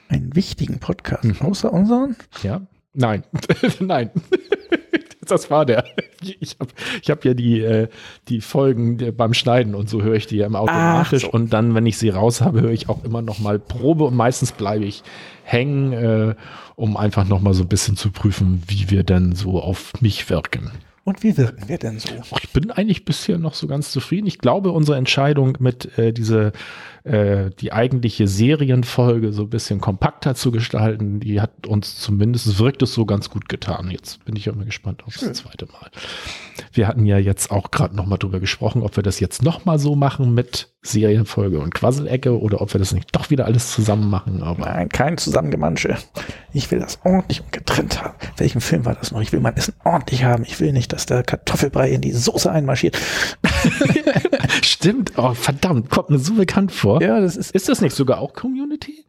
Einen 0.08 0.36
wichtigen 0.36 0.78
Podcast, 0.78 1.24
Mhm. 1.24 1.36
außer 1.40 1.72
unseren. 1.72 2.14
Ja? 2.44 2.60
Nein, 2.94 3.24
nein. 3.80 4.10
Das 5.26 5.48
war 5.48 5.64
der. 5.64 5.84
Ich 6.40 6.56
habe 6.58 6.70
ich 7.00 7.08
hab 7.08 7.24
ja 7.24 7.34
die, 7.34 7.60
äh, 7.60 7.86
die 8.28 8.40
Folgen 8.40 9.14
beim 9.16 9.32
Schneiden 9.32 9.76
und 9.76 9.88
so 9.88 10.02
höre 10.02 10.16
ich 10.16 10.26
die 10.26 10.38
ja 10.38 10.46
immer 10.46 10.58
automatisch. 10.60 11.22
so. 11.22 11.30
Und 11.30 11.52
dann, 11.52 11.72
wenn 11.76 11.86
ich 11.86 11.98
sie 11.98 12.08
raus 12.08 12.40
habe, 12.40 12.62
höre 12.62 12.72
ich 12.72 12.88
auch 12.88 13.04
immer 13.04 13.22
noch 13.22 13.38
mal 13.38 13.60
Probe 13.60 14.04
und 14.04 14.16
meistens 14.16 14.50
bleibe 14.50 14.86
ich 14.86 15.04
hängen, 15.44 15.92
äh, 15.92 16.34
um 16.74 16.96
einfach 16.96 17.28
noch 17.28 17.40
mal 17.40 17.54
so 17.54 17.62
ein 17.62 17.68
bisschen 17.68 17.96
zu 17.96 18.10
prüfen, 18.10 18.64
wie 18.66 18.90
wir 18.90 19.04
denn 19.04 19.36
so 19.36 19.60
auf 19.62 19.92
mich 20.00 20.28
wirken. 20.30 20.72
Und 21.04 21.22
wie 21.22 21.36
wirken 21.36 21.68
wir 21.68 21.78
denn 21.78 22.00
so? 22.00 22.08
Ach, 22.32 22.38
Ich 22.42 22.50
bin 22.50 22.72
eigentlich 22.72 23.04
bisher 23.04 23.38
noch 23.38 23.54
so 23.54 23.68
ganz 23.68 23.92
zufrieden. 23.92 24.26
Ich 24.26 24.38
glaube, 24.38 24.72
unsere 24.72 24.98
Entscheidung 24.98 25.56
mit 25.60 25.96
äh, 25.96 26.12
diese 26.12 26.50
äh, 27.04 27.50
die 27.58 27.72
eigentliche 27.72 28.28
Serienfolge 28.28 29.32
so 29.32 29.42
ein 29.42 29.50
bisschen 29.50 29.80
kompakter 29.80 30.34
zu 30.34 30.50
gestalten, 30.50 31.20
die 31.20 31.40
hat 31.40 31.66
uns 31.66 31.98
zumindest, 31.98 32.46
es 32.46 32.58
wirkt 32.58 32.82
es 32.82 32.92
so 32.92 33.06
ganz 33.06 33.30
gut 33.30 33.48
getan. 33.48 33.90
Jetzt 33.90 34.24
bin 34.24 34.36
ich 34.36 34.50
auch 34.50 34.54
mal 34.54 34.66
gespannt 34.66 35.04
aufs 35.04 35.20
Schön. 35.20 35.34
zweite 35.34 35.66
Mal. 35.66 35.90
Wir 36.72 36.86
hatten 36.86 37.06
ja 37.06 37.18
jetzt 37.18 37.50
auch 37.50 37.70
gerade 37.70 37.96
noch 37.96 38.06
mal 38.06 38.18
drüber 38.18 38.40
gesprochen, 38.40 38.82
ob 38.82 38.96
wir 38.96 39.02
das 39.02 39.20
jetzt 39.20 39.42
noch 39.42 39.64
mal 39.64 39.78
so 39.78 39.96
machen 39.96 40.34
mit 40.34 40.68
Serienfolge 40.82 41.60
und 41.60 41.74
Quasselecke 41.74 42.40
oder 42.40 42.62
ob 42.62 42.72
wir 42.72 42.78
das 42.78 42.92
nicht 42.92 43.14
doch 43.14 43.28
wieder 43.28 43.44
alles 43.44 43.70
zusammen 43.70 44.08
machen. 44.08 44.42
Aber 44.42 44.64
Nein, 44.64 44.88
kein 44.88 45.18
Zusammengemansche. 45.18 45.96
Ich 46.54 46.70
will 46.70 46.78
das 46.78 47.00
ordentlich 47.04 47.42
und 47.42 47.52
getrennt 47.52 48.02
haben. 48.02 48.14
Welchen 48.38 48.62
Film 48.62 48.86
war 48.86 48.94
das 48.94 49.12
noch? 49.12 49.20
Ich 49.20 49.30
will 49.32 49.40
mein 49.40 49.56
Essen 49.56 49.74
ordentlich 49.84 50.24
haben. 50.24 50.42
Ich 50.44 50.58
will 50.58 50.72
nicht, 50.72 50.92
dass 50.92 51.04
der 51.04 51.22
Kartoffelbrei 51.22 51.90
in 51.90 52.00
die 52.00 52.12
Soße 52.12 52.50
einmarschiert. 52.50 52.98
stimmt, 54.62 55.12
oh, 55.16 55.34
verdammt, 55.34 55.90
kommt 55.90 56.08
mir 56.08 56.18
so 56.18 56.34
bekannt 56.34 56.72
vor. 56.72 57.02
Ja, 57.02 57.20
das 57.20 57.36
ist, 57.36 57.50
Ist 57.50 57.68
das 57.68 57.82
nicht 57.82 57.94
sogar 57.94 58.18
auch 58.18 58.32
Community? 58.32 59.04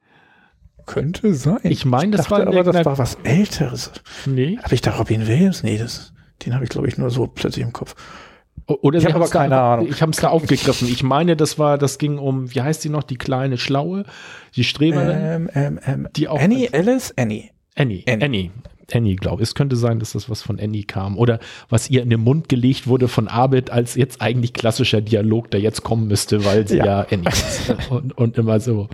könnte 0.86 1.34
sein. 1.36 1.60
Ich 1.64 1.86
meine, 1.86 2.18
das 2.18 2.28
dachte 2.28 2.46
war 2.46 2.54
aber, 2.54 2.64
das 2.64 2.86
war 2.86 2.98
was 2.98 3.16
Älteres. 3.24 3.92
Nee. 4.26 4.58
Habe 4.62 4.76
ich 4.76 4.82
da 4.82 4.92
Robin 4.92 5.26
Williams? 5.28 5.64
Nee, 5.64 5.78
das, 5.78 6.12
den 6.46 6.54
habe 6.54 6.66
ich, 6.66 6.70
glaube 6.70 6.88
ich, 6.88 6.98
nur 6.98 7.10
so 7.10 7.28
plötzlich 7.28 7.64
im 7.64 7.72
Kopf. 7.72 7.96
Oder 8.68 8.98
Ich 9.00 9.04
sie 9.04 9.10
hab 9.10 9.16
aber 9.18 9.26
da 9.26 9.32
keine 9.32 9.56
einfach- 9.56 9.74
Ahnung. 9.74 9.88
Ich 9.90 10.02
habe 10.02 10.12
es 10.12 10.18
da 10.18 10.30
aufgegriffen. 10.30 10.88
Ich 10.88 11.04
meine, 11.04 11.36
das 11.36 11.60
war, 11.60 11.78
das 11.78 11.98
ging 11.98 12.18
um, 12.18 12.54
wie 12.54 12.62
heißt 12.62 12.84
die 12.84 12.90
noch, 12.90 13.04
die 13.04 13.18
kleine 13.18 13.58
Schlaue, 13.58 14.06
die 14.56 14.64
Streberin, 14.64 15.18
Ähm, 15.22 15.50
ähm, 15.54 15.80
ähm, 15.86 16.08
die 16.16 16.28
auch 16.28 16.40
Annie, 16.40 16.70
Alice, 16.74 17.14
Annie. 17.18 17.50
Annie, 17.76 18.04
Annie. 18.08 18.24
Annie, 18.26 18.52
Annie, 18.94 19.16
glaube 19.16 19.42
ich. 19.42 19.50
Es 19.50 19.56
könnte 19.56 19.76
sein, 19.76 20.00
dass 20.00 20.12
das 20.14 20.30
was 20.30 20.42
von 20.42 20.60
Annie 20.60 20.84
kam 20.84 21.18
oder 21.18 21.40
was 21.70 21.90
ihr 21.90 22.02
in 22.04 22.10
den 22.10 22.22
Mund 22.22 22.48
gelegt 22.50 22.88
wurde 22.88 23.08
von 23.08 23.28
Abed 23.28 23.72
als 23.72 23.96
jetzt 23.96 24.22
eigentlich 24.22 24.54
klassischer 24.54 25.02
Dialog, 25.02 25.50
der 25.52 25.60
jetzt 25.60 25.84
kommen 25.84 26.08
müsste, 26.08 26.46
weil 26.46 26.68
sie 26.68 26.78
ja, 26.78 26.86
Ja. 26.86 27.08
Annie 27.12 27.30
ist 27.30 27.74
und, 27.90 28.18
und 28.18 28.38
immer 28.38 28.60
so. 28.60 28.88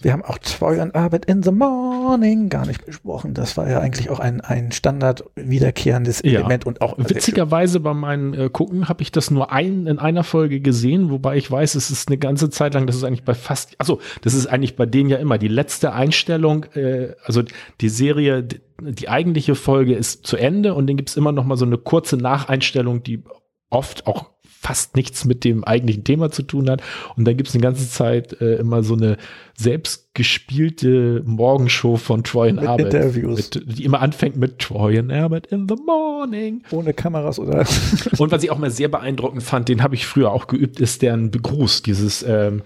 Wir 0.00 0.12
haben 0.12 0.22
auch 0.22 0.38
Troy 0.38 0.80
und 0.80 0.94
Arbeit 0.94 1.24
in 1.24 1.42
the 1.42 1.50
Morning 1.50 2.48
gar 2.48 2.66
nicht 2.66 2.86
besprochen. 2.86 3.34
Das 3.34 3.56
war 3.56 3.68
ja 3.68 3.80
eigentlich 3.80 4.10
auch 4.10 4.20
ein, 4.20 4.40
ein 4.40 4.70
Standard 4.70 5.24
wiederkehrendes 5.34 6.22
Ja. 6.24 6.40
Element 6.40 6.66
und 6.66 6.80
auch 6.80 6.96
Witzigerweise 6.98 7.80
bei 7.80 7.94
meinem 7.94 8.32
äh, 8.32 8.48
Gucken 8.48 8.88
habe 8.88 9.02
ich 9.02 9.10
das 9.10 9.30
nur 9.30 9.50
ein, 9.50 9.86
in 9.88 9.98
einer 9.98 10.22
Folge 10.22 10.60
gesehen, 10.60 11.10
wobei 11.10 11.36
ich 11.36 11.50
weiß, 11.50 11.74
es 11.74 11.90
ist 11.90 12.08
eine 12.08 12.18
ganze 12.18 12.48
Zeit 12.50 12.74
lang, 12.74 12.86
das 12.86 12.94
ist 12.94 13.04
eigentlich 13.04 13.24
bei 13.24 13.34
fast, 13.34 13.74
also 13.78 14.00
das 14.22 14.34
ist 14.34 14.46
eigentlich 14.46 14.76
bei 14.76 14.86
denen 14.86 15.10
ja 15.10 15.16
immer 15.16 15.36
die 15.36 15.48
letzte 15.48 15.92
Einstellung, 15.92 16.64
äh, 16.74 17.14
also 17.24 17.42
die 17.80 17.88
Serie, 17.88 18.44
die, 18.44 18.60
die 18.80 19.08
eigentliche 19.08 19.56
Folge 19.56 19.94
ist 19.94 20.26
zu 20.26 20.36
Ende 20.36 20.74
und 20.74 20.86
dann 20.86 20.96
gibt's 20.96 21.16
immer 21.16 21.32
noch 21.32 21.44
mal 21.44 21.56
so 21.56 21.66
eine 21.66 21.78
kurze 21.78 22.16
Nacheinstellung, 22.16 23.02
die 23.02 23.24
oft 23.70 24.06
auch 24.06 24.30
fast 24.60 24.96
nichts 24.96 25.24
mit 25.24 25.44
dem 25.44 25.62
eigentlichen 25.62 26.04
Thema 26.04 26.30
zu 26.30 26.42
tun 26.42 26.68
hat. 26.68 26.82
Und 27.16 27.26
dann 27.26 27.36
gibt's 27.36 27.54
eine 27.54 27.62
ganze 27.62 27.88
Zeit 27.88 28.40
äh, 28.40 28.56
immer 28.56 28.82
so 28.82 28.94
eine 28.94 29.16
selbstgespielte 29.56 31.22
Morgenshow 31.24 31.96
von 31.96 32.24
Troy 32.24 32.50
und 32.50 32.58
Arbeit. 32.58 32.92
Interviews. 32.92 33.36
Mit, 33.36 33.78
die 33.78 33.84
immer 33.84 34.00
anfängt 34.00 34.36
mit 34.36 34.58
Troy 34.58 34.98
and 34.98 35.12
Arbeit 35.12 35.46
in 35.46 35.68
the 35.68 35.76
morning. 35.86 36.62
ohne 36.70 36.92
Kameras 36.92 37.38
oder 37.38 37.64
Und 38.18 38.32
was 38.32 38.42
ich 38.42 38.50
auch 38.50 38.58
mal 38.58 38.70
sehr 38.70 38.88
beeindruckend 38.88 39.42
fand, 39.42 39.68
den 39.68 39.82
habe 39.82 39.94
ich 39.94 40.06
früher 40.06 40.32
auch 40.32 40.48
geübt, 40.48 40.80
ist 40.80 41.02
deren 41.02 41.30
Begruß, 41.30 41.82
dieses 41.82 42.24
ähm 42.24 42.62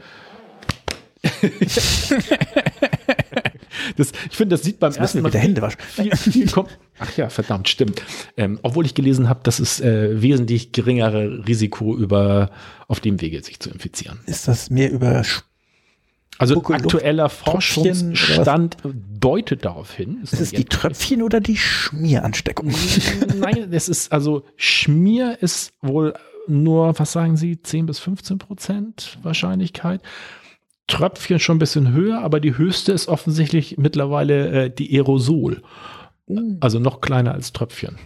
das, 3.96 4.12
ich 4.30 4.36
finde, 4.36 4.54
das 4.56 4.62
sieht 4.64 4.78
beim 4.80 4.92
wir 4.94 5.00
ersten 5.00 5.18
Mal 5.18 5.24
mit 5.24 5.34
der 5.34 5.40
Hände 5.40 5.62
waschen. 5.62 5.78
viel, 5.90 6.16
viel 6.16 6.46
kom- 6.48 6.68
Ach 6.98 7.16
ja, 7.16 7.28
verdammt, 7.28 7.68
stimmt. 7.68 8.02
Ähm, 8.36 8.58
obwohl 8.62 8.86
ich 8.86 8.94
gelesen 8.94 9.28
habe, 9.28 9.40
dass 9.42 9.58
es 9.58 9.80
äh, 9.80 10.20
wesentlich 10.22 10.72
geringere 10.72 11.46
Risiko 11.46 11.96
über 11.96 12.50
auf 12.88 13.00
dem 13.00 13.20
Wege 13.20 13.42
sich 13.42 13.58
zu 13.60 13.70
infizieren. 13.70 14.20
Ist 14.26 14.46
das 14.48 14.70
mehr 14.70 14.90
über 14.92 15.22
Also 16.38 16.54
Spucke, 16.54 16.72
Luft, 16.74 16.84
aktueller? 16.86 17.28
Forschungsstand 17.28 18.76
deutet 19.20 19.64
darauf 19.64 19.92
hin. 19.92 20.18
ist 20.22 20.40
es 20.40 20.50
die 20.50 20.64
Tröpfchen 20.64 21.22
oder 21.22 21.40
die 21.40 21.56
Schmieransteckung? 21.56 22.72
Nein, 23.38 23.70
das 23.70 23.88
ist 23.88 24.12
also 24.12 24.44
Schmier 24.56 25.38
ist 25.40 25.72
wohl 25.82 26.14
nur, 26.48 26.98
was 26.98 27.12
sagen 27.12 27.36
Sie, 27.36 27.60
10 27.62 27.86
bis 27.86 27.98
15 28.00 28.38
Prozent 28.38 29.18
Wahrscheinlichkeit. 29.22 30.02
Tröpfchen 30.92 31.38
schon 31.38 31.56
ein 31.56 31.58
bisschen 31.58 31.94
höher, 31.94 32.20
aber 32.20 32.38
die 32.38 32.58
höchste 32.58 32.92
ist 32.92 33.08
offensichtlich 33.08 33.78
mittlerweile 33.78 34.64
äh, 34.64 34.70
die 34.70 34.94
Aerosol. 34.94 35.62
Also 36.60 36.78
noch 36.80 37.00
kleiner 37.00 37.32
als 37.32 37.54
Tröpfchen. 37.54 37.98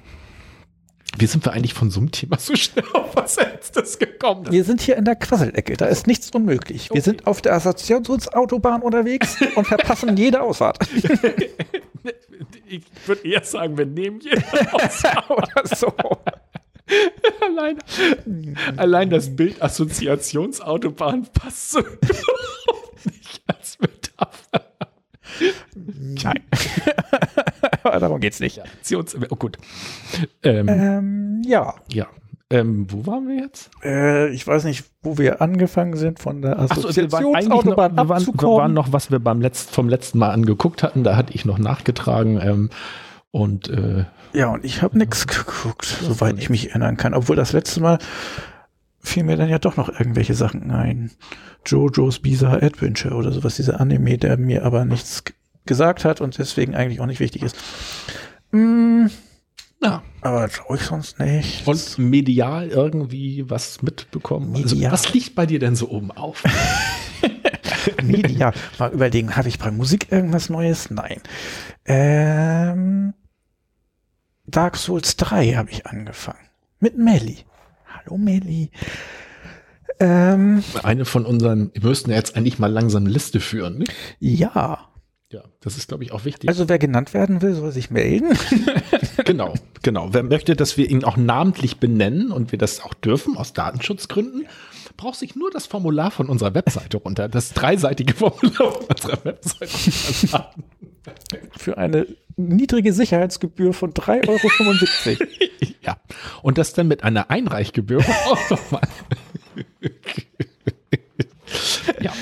Wie 1.18 1.26
sind 1.26 1.44
wir 1.44 1.52
eigentlich 1.52 1.74
von 1.74 1.90
so 1.90 1.98
einem 1.98 2.12
Thema 2.12 2.38
so 2.38 2.54
schnell 2.54 2.84
auf 2.92 3.16
was 3.16 3.38
Ernstes 3.38 3.98
gekommen? 3.98 4.46
Wir 4.50 4.62
sind 4.62 4.80
hier 4.80 4.96
in 4.96 5.04
der 5.04 5.16
Quasselecke, 5.16 5.76
da 5.76 5.86
ist 5.86 6.06
nichts 6.06 6.30
unmöglich. 6.30 6.90
Wir 6.92 7.02
sind 7.02 7.26
auf 7.26 7.42
der 7.42 7.54
Assoziationsautobahn 7.54 8.82
unterwegs 8.82 9.36
und 9.56 9.66
verpassen 9.66 10.16
jede 10.16 10.40
Ausfahrt. 10.40 10.78
Ich 12.68 12.82
würde 13.06 13.26
eher 13.26 13.42
sagen, 13.42 13.76
wir 13.76 13.86
nehmen 13.86 14.20
jeder 14.20 14.42
aus. 14.74 15.02
oder 15.28 15.76
so. 15.76 15.92
allein, 17.44 17.78
allein 18.76 19.10
das 19.10 19.34
Bild 19.34 19.60
Assoziationsautobahn 19.60 21.26
passt 21.32 21.72
so 21.72 21.80
überhaupt 21.80 22.65
nicht 23.06 23.42
als 23.46 23.78
Metapher. 23.78 24.66
Nein. 25.74 26.42
Darum 27.82 28.20
geht's 28.20 28.40
nicht. 28.40 28.60
Aktions 28.60 29.16
oh 29.30 29.36
gut. 29.36 29.58
Ähm, 30.42 30.68
Ähm, 30.68 31.42
ja, 31.46 31.74
ja. 31.92 32.06
Ähm, 32.48 32.86
wo 32.90 33.06
waren 33.06 33.26
wir 33.26 33.36
jetzt? 33.42 33.70
äh, 33.82 34.28
ich 34.28 34.46
weiß 34.46 34.64
nicht, 34.64 34.84
wo 35.02 35.18
wir 35.18 35.42
angefangen 35.42 35.96
sind, 35.96 36.20
von 36.20 36.42
der 36.42 36.56
Ach 36.60 36.68
so, 36.76 36.84
wir 36.94 37.10
waren 37.10 37.24
eigentlich 37.34 37.48
noch, 37.48 37.64
Assoziationsautobahn 37.66 37.96
wir 37.96 38.08
waren, 38.08 38.56
waren 38.56 38.72
noch, 38.74 38.92
was 38.92 39.10
wir 39.10 39.18
beim 39.18 39.40
letzten, 39.40 39.72
vom 39.74 39.88
letzten 39.88 40.18
Mal 40.18 40.30
angeguckt 40.30 40.84
hatten. 40.84 41.02
Da 41.02 41.16
hatte 41.16 41.34
ich 41.34 41.44
noch 41.44 41.58
nachgetragen. 41.58 42.40
Ähm, 42.40 42.70
und 43.32 43.68
äh, 43.68 44.04
Ja, 44.32 44.50
und 44.50 44.64
ich 44.64 44.80
habe 44.82 44.96
nichts 44.96 45.26
geguckt, 45.26 45.86
soweit 45.86 46.38
ich 46.38 46.48
mich 46.48 46.68
erinnern 46.70 46.96
kann. 46.96 47.14
Obwohl 47.14 47.34
das 47.34 47.52
letzte 47.52 47.80
Mal 47.80 47.98
fiel 49.06 49.24
mir 49.24 49.36
dann 49.36 49.48
ja 49.48 49.58
doch 49.58 49.76
noch 49.76 49.88
irgendwelche 49.88 50.34
Sachen 50.34 50.70
ein. 50.70 51.10
Jojo's 51.64 52.18
Bizarre 52.18 52.62
Adventure 52.62 53.14
oder 53.14 53.32
sowas, 53.32 53.56
dieser 53.56 53.80
Anime, 53.80 54.18
der 54.18 54.36
mir 54.36 54.64
aber 54.64 54.84
nichts 54.84 55.22
gesagt 55.64 56.04
hat 56.04 56.20
und 56.20 56.38
deswegen 56.38 56.74
eigentlich 56.74 57.00
auch 57.00 57.06
nicht 57.06 57.20
wichtig 57.20 57.42
ist. 57.42 57.56
Mm, 58.50 59.06
ja. 59.82 60.02
aber 60.20 60.48
glaube 60.48 60.76
ich 60.76 60.82
sonst 60.82 61.18
nicht. 61.18 61.66
Und 61.66 61.98
medial 61.98 62.68
irgendwie 62.68 63.48
was 63.48 63.82
mitbekommen. 63.82 64.52
Medial. 64.52 64.92
Also, 64.92 65.06
was 65.06 65.12
liegt 65.12 65.34
bei 65.34 65.46
dir 65.46 65.58
denn 65.58 65.76
so 65.76 65.88
oben 65.90 66.10
auf? 66.10 66.42
Media. 68.02 68.52
Mal 68.78 68.92
überlegen, 68.92 69.36
habe 69.36 69.48
ich 69.48 69.58
bei 69.58 69.70
Musik 69.70 70.10
irgendwas 70.10 70.50
Neues? 70.50 70.90
Nein. 70.90 71.20
Ähm, 71.84 73.14
Dark 74.46 74.76
Souls 74.76 75.16
3 75.16 75.52
habe 75.54 75.70
ich 75.70 75.86
angefangen. 75.86 76.48
Mit 76.80 76.98
Melly. 76.98 77.44
Hallo 78.06 78.18
Melly. 78.18 78.70
Ähm, 79.98 80.62
Eine 80.82 81.04
von 81.04 81.26
unseren, 81.26 81.72
wir 81.74 81.88
müssten 81.88 82.10
jetzt 82.10 82.36
eigentlich 82.36 82.60
mal 82.60 82.70
langsam 82.70 83.02
eine 83.04 83.12
Liste 83.12 83.40
führen. 83.40 83.78
Ne? 83.78 83.84
ja. 84.20 84.88
Ja, 85.32 85.42
das 85.60 85.76
ist, 85.76 85.88
glaube 85.88 86.04
ich, 86.04 86.12
auch 86.12 86.24
wichtig. 86.24 86.48
Also 86.48 86.68
wer 86.68 86.78
genannt 86.78 87.12
werden 87.12 87.42
will, 87.42 87.54
soll 87.54 87.72
sich 87.72 87.90
melden. 87.90 88.38
genau, 89.24 89.54
genau. 89.82 90.10
Wer 90.12 90.22
möchte, 90.22 90.54
dass 90.54 90.76
wir 90.76 90.88
ihn 90.88 91.02
auch 91.02 91.16
namentlich 91.16 91.78
benennen 91.78 92.30
und 92.30 92.52
wir 92.52 92.60
das 92.60 92.80
auch 92.80 92.94
dürfen 92.94 93.36
aus 93.36 93.52
Datenschutzgründen, 93.52 94.46
braucht 94.96 95.18
sich 95.18 95.34
nur 95.34 95.50
das 95.50 95.66
Formular 95.66 96.12
von 96.12 96.28
unserer 96.28 96.54
Webseite 96.54 96.98
runter, 96.98 97.28
das 97.28 97.54
dreiseitige 97.54 98.14
Formular 98.14 98.72
von 98.72 98.86
unserer 98.88 99.24
Webseite 99.24 99.72
runterladen. 100.32 100.64
Für 101.56 101.76
eine 101.76 102.06
niedrige 102.36 102.92
Sicherheitsgebühr 102.92 103.72
von 103.72 103.92
3,75 103.92 105.20
Euro. 105.20 105.30
Ja, 105.82 105.96
und 106.42 106.58
das 106.58 106.72
dann 106.72 106.88
mit 106.88 107.04
einer 107.04 107.30
Einreichgebühr 107.30 108.00
auch 108.26 108.50
nochmal. 108.50 108.82
ja, 112.00 112.12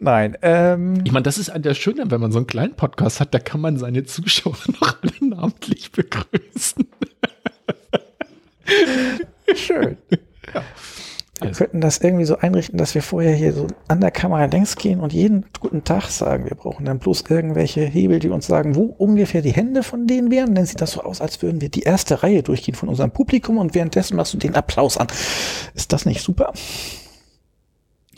Nein, 0.00 0.36
ähm, 0.42 1.00
ich 1.04 1.12
meine, 1.12 1.22
das 1.22 1.38
ist 1.38 1.48
an 1.48 1.62
der 1.62 1.74
Schöne, 1.74 2.10
wenn 2.10 2.20
man 2.20 2.32
so 2.32 2.38
einen 2.38 2.46
kleinen 2.48 2.74
Podcast 2.74 3.20
hat, 3.20 3.32
da 3.32 3.38
kann 3.38 3.60
man 3.60 3.78
seine 3.78 4.04
Zuschauer 4.04 4.56
noch 4.80 4.96
alle 5.00 5.30
namentlich 5.30 5.92
begrüßen. 5.92 6.86
schön. 9.54 9.96
Wir 11.44 11.52
könnten 11.52 11.80
das 11.80 11.98
irgendwie 11.98 12.24
so 12.24 12.38
einrichten, 12.38 12.78
dass 12.78 12.94
wir 12.94 13.02
vorher 13.02 13.34
hier 13.34 13.52
so 13.52 13.66
an 13.88 14.00
der 14.00 14.10
Kamera 14.10 14.46
längs 14.46 14.76
gehen 14.76 15.00
und 15.00 15.12
jeden 15.12 15.46
guten 15.60 15.84
Tag 15.84 16.08
sagen. 16.08 16.44
Wir 16.44 16.56
brauchen 16.56 16.84
dann 16.84 16.98
bloß 16.98 17.24
irgendwelche 17.28 17.82
Hebel, 17.82 18.18
die 18.18 18.28
uns 18.28 18.46
sagen, 18.46 18.74
wo 18.74 18.84
ungefähr 18.84 19.42
die 19.42 19.52
Hände 19.52 19.82
von 19.82 20.06
denen 20.06 20.30
wären. 20.30 20.54
Dann 20.54 20.66
sieht 20.66 20.80
das 20.80 20.92
so 20.92 21.02
aus, 21.02 21.20
als 21.20 21.42
würden 21.42 21.60
wir 21.60 21.68
die 21.68 21.82
erste 21.82 22.22
Reihe 22.22 22.42
durchgehen 22.42 22.74
von 22.74 22.88
unserem 22.88 23.10
Publikum 23.10 23.58
und 23.58 23.74
währenddessen 23.74 24.16
machst 24.16 24.34
du 24.34 24.38
den 24.38 24.54
Applaus 24.54 24.96
an. 24.96 25.08
Ist 25.74 25.92
das 25.92 26.06
nicht 26.06 26.22
super? 26.22 26.52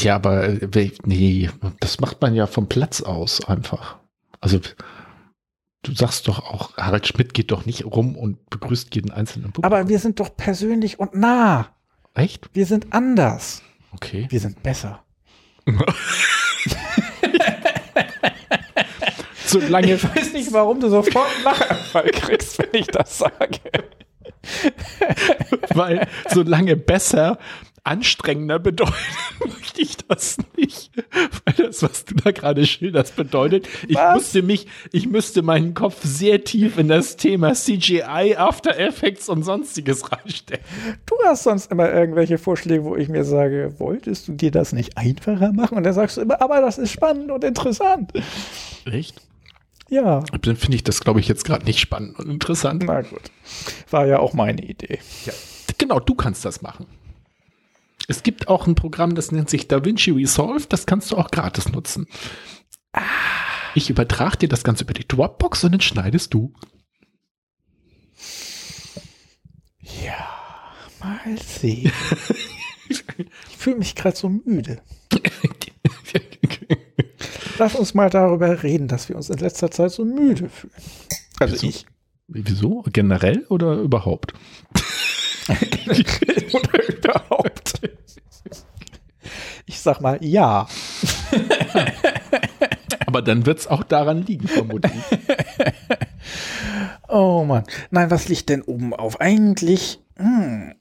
Ja, 0.01 0.15
aber 0.17 0.45
äh, 0.45 0.91
nee, 1.05 1.51
das 1.81 2.01
macht 2.01 2.21
man 2.21 2.35
ja 2.35 2.47
vom 2.47 2.69
Platz 2.69 3.01
aus 3.01 3.47
einfach. 3.49 3.97
Also 4.41 4.61
du 5.83 5.95
sagst 5.95 6.29
doch 6.29 6.41
auch, 6.41 6.77
Harald 6.77 7.07
Schmidt 7.07 7.35
geht 7.35 7.51
doch 7.51 7.67
nicht 7.67 7.85
rum 7.85 8.17
und 8.17 8.51
begrüßt 8.51 8.95
jeden 8.95 9.11
einzelnen 9.11 9.53
Publikum. 9.53 9.73
Aber 9.73 9.89
wir 9.89 9.99
sind 9.99 10.21
doch 10.21 10.37
persönlich 10.37 10.99
und 10.99 11.15
nah. 11.15 11.76
Echt? 12.17 12.49
Wir 12.55 12.65
sind 12.67 12.93
anders. 12.93 13.63
Okay. 13.93 14.27
Wir 14.31 14.41
sind 14.41 14.63
besser. 14.63 15.03
Solange, 19.47 19.95
Ich 19.95 20.05
weiß 20.17 20.33
nicht, 20.33 20.53
warum 20.53 20.81
du 20.81 20.89
sofort 20.89 21.29
einen 21.35 21.45
Lachanfall 21.45 22.11
kriegst, 22.11 22.59
wenn 22.59 22.81
ich 22.81 22.87
das 22.89 23.19
sage. 23.19 23.61
weil 25.75 26.09
solange 26.33 26.77
besser 26.77 27.39
anstrengender 27.87 28.59
bedeutet, 28.59 28.95
möchte 29.47 29.81
ich 29.81 29.97
das 30.09 30.39
nicht. 30.57 30.91
Weil 31.45 31.55
das, 31.67 31.83
was 31.83 32.05
du 32.05 32.15
da 32.15 32.31
gerade 32.33 32.67
schilderst, 32.67 33.17
bedeutet, 33.17 33.69
ich 33.89 33.97
Was? 33.97 34.15
musste 34.15 34.43
mich, 34.43 34.67
ich 34.93 35.09
müsste 35.09 35.43
meinen 35.43 35.75
Kopf 35.75 36.01
sehr 36.03 36.45
tief 36.45 36.79
in 36.79 36.89
das 36.89 37.17
Thema 37.17 37.53
CGI, 37.55 38.35
After 38.37 38.79
Effects 38.79 39.29
und 39.29 39.43
sonstiges 39.45 40.11
reinstecken. 40.11 40.65
Du 41.07 41.15
hast 41.25 41.45
sonst 41.45 41.71
immer 41.71 41.93
irgendwelche 41.93 42.39
Vorschläge, 42.39 42.85
wo 42.85 42.97
ich 42.97 43.09
mir 43.09 43.25
sage, 43.25 43.75
wolltest 43.79 44.29
du 44.29 44.33
dir 44.33 44.51
das 44.51 44.73
nicht 44.73 44.97
einfacher 44.99 45.53
machen? 45.53 45.77
Und 45.79 45.85
dann 45.85 45.95
sagst 45.95 46.17
du 46.17 46.23
immer, 46.23 46.41
aber 46.43 46.61
das 46.61 46.79
ist 46.79 46.91
spannend 46.93 47.31
und 47.31 47.45
interessant. 47.45 48.13
Echt? 48.85 49.21
Ja, 49.89 50.25
Dann 50.43 50.57
finde 50.57 50.75
ich 50.77 50.83
das, 50.83 51.01
glaube 51.01 51.21
ich, 51.21 51.29
jetzt 51.29 51.45
gerade 51.45 51.65
nicht 51.65 51.79
spannend 51.79 52.19
und 52.19 52.29
interessant. 52.29 52.83
na 52.85 53.03
gut. 53.03 53.21
War 53.91 54.05
ja 54.07 54.19
auch 54.19 54.35
meine 54.35 54.63
Idee. 54.65 54.99
Genau, 55.79 56.01
du 56.01 56.17
kannst 56.17 56.45
das 56.45 56.61
machen. 56.61 56.87
Es 58.09 58.23
gibt 58.23 58.49
auch 58.49 58.67
ein 58.67 58.75
Programm, 58.75 59.15
das 59.15 59.33
nennt 59.33 59.51
sich 59.51 59.69
DaVinci 59.69 60.11
Resolve, 60.13 60.67
das 60.69 60.87
kannst 60.87 61.11
du 61.11 61.17
auch 61.17 61.31
gratis 61.31 61.69
nutzen. 61.71 62.07
Ich 63.75 63.91
übertrage 63.91 64.39
dir 64.39 64.49
das 64.49 64.65
Ganze 64.65 64.85
über 64.85 64.95
die 64.95 65.07
Dropbox 65.07 65.65
und 65.65 65.73
dann 65.73 65.81
schneidest 65.81 66.33
du. 66.33 66.53
Ja, 69.81 70.27
mal 71.01 71.39
sehen. 71.39 71.93
ich 72.89 73.05
fühle 73.57 73.77
mich 73.77 73.95
gerade 73.95 74.17
so 74.17 74.29
müde. 74.29 74.81
Lass 77.59 77.75
uns 77.75 77.95
mal 77.95 78.11
darüber 78.11 78.63
reden, 78.63 78.87
dass 78.89 79.09
wir 79.09 79.17
uns 79.17 79.31
in 79.31 79.39
letzter 79.39 79.71
Zeit 79.71 79.91
so 79.91 80.05
müde 80.05 80.49
fühlen. 80.49 80.73
Also 81.41 81.55
Wieso? 81.55 81.67
ich. 81.67 81.87
Wieso? 82.29 82.85
Generell 82.93 83.47
oder 83.49 83.77
überhaupt? 83.77 84.35
Oder 86.53 86.89
überhaupt. 86.89 87.81
Ich 89.67 89.81
sag 89.81 90.01
mal 90.01 90.19
ja. 90.25 90.67
Aber 93.07 93.23
dann 93.23 93.47
wird 93.47 93.61
es 93.61 93.67
auch 93.67 93.83
daran 93.85 94.25
liegen, 94.25 94.49
vermutlich. 94.49 94.93
Oh 97.09 97.45
Mann. 97.45 97.63
Nein, 97.91 98.11
was 98.11 98.29
liegt 98.29 98.49
denn 98.49 98.63
oben 98.63 98.93
auf? 98.93 99.21
Eigentlich, 99.21 100.01
hm, 100.17 100.75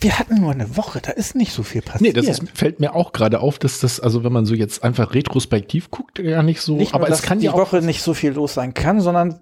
wir 0.00 0.18
hatten 0.18 0.40
nur 0.40 0.52
eine 0.52 0.76
Woche, 0.76 1.00
da 1.00 1.10
ist 1.10 1.34
nicht 1.34 1.52
so 1.52 1.62
viel 1.62 1.82
passiert. 1.82 2.00
nee, 2.00 2.12
das 2.12 2.26
ist, 2.26 2.42
fällt 2.54 2.80
mir 2.80 2.94
auch 2.94 3.12
gerade 3.12 3.40
auf, 3.40 3.58
dass 3.58 3.80
das, 3.80 4.00
also 4.00 4.24
wenn 4.24 4.32
man 4.32 4.46
so 4.46 4.54
jetzt 4.54 4.82
einfach 4.82 5.14
retrospektiv 5.14 5.90
guckt, 5.90 6.18
ja 6.18 6.42
nicht 6.42 6.62
so, 6.62 6.76
nicht 6.76 6.92
nur, 6.92 7.00
aber 7.00 7.08
dass 7.08 7.20
es 7.20 7.24
kann 7.24 7.40
die 7.40 7.46
ja 7.46 7.52
auch. 7.52 7.58
Woche 7.58 7.82
nicht 7.82 8.02
so 8.02 8.14
viel 8.14 8.32
los 8.32 8.54
sein 8.54 8.72
kann, 8.72 9.00
sondern 9.00 9.40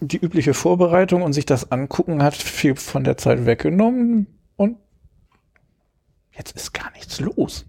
die 0.00 0.18
übliche 0.18 0.54
Vorbereitung 0.54 1.22
und 1.22 1.32
sich 1.32 1.46
das 1.46 1.72
angucken 1.72 2.22
hat 2.22 2.36
viel 2.36 2.76
von 2.76 3.04
der 3.04 3.16
Zeit 3.16 3.46
weggenommen 3.46 4.26
und 4.56 4.76
jetzt 6.32 6.54
ist 6.56 6.72
gar 6.72 6.90
nichts 6.92 7.20
los. 7.20 7.66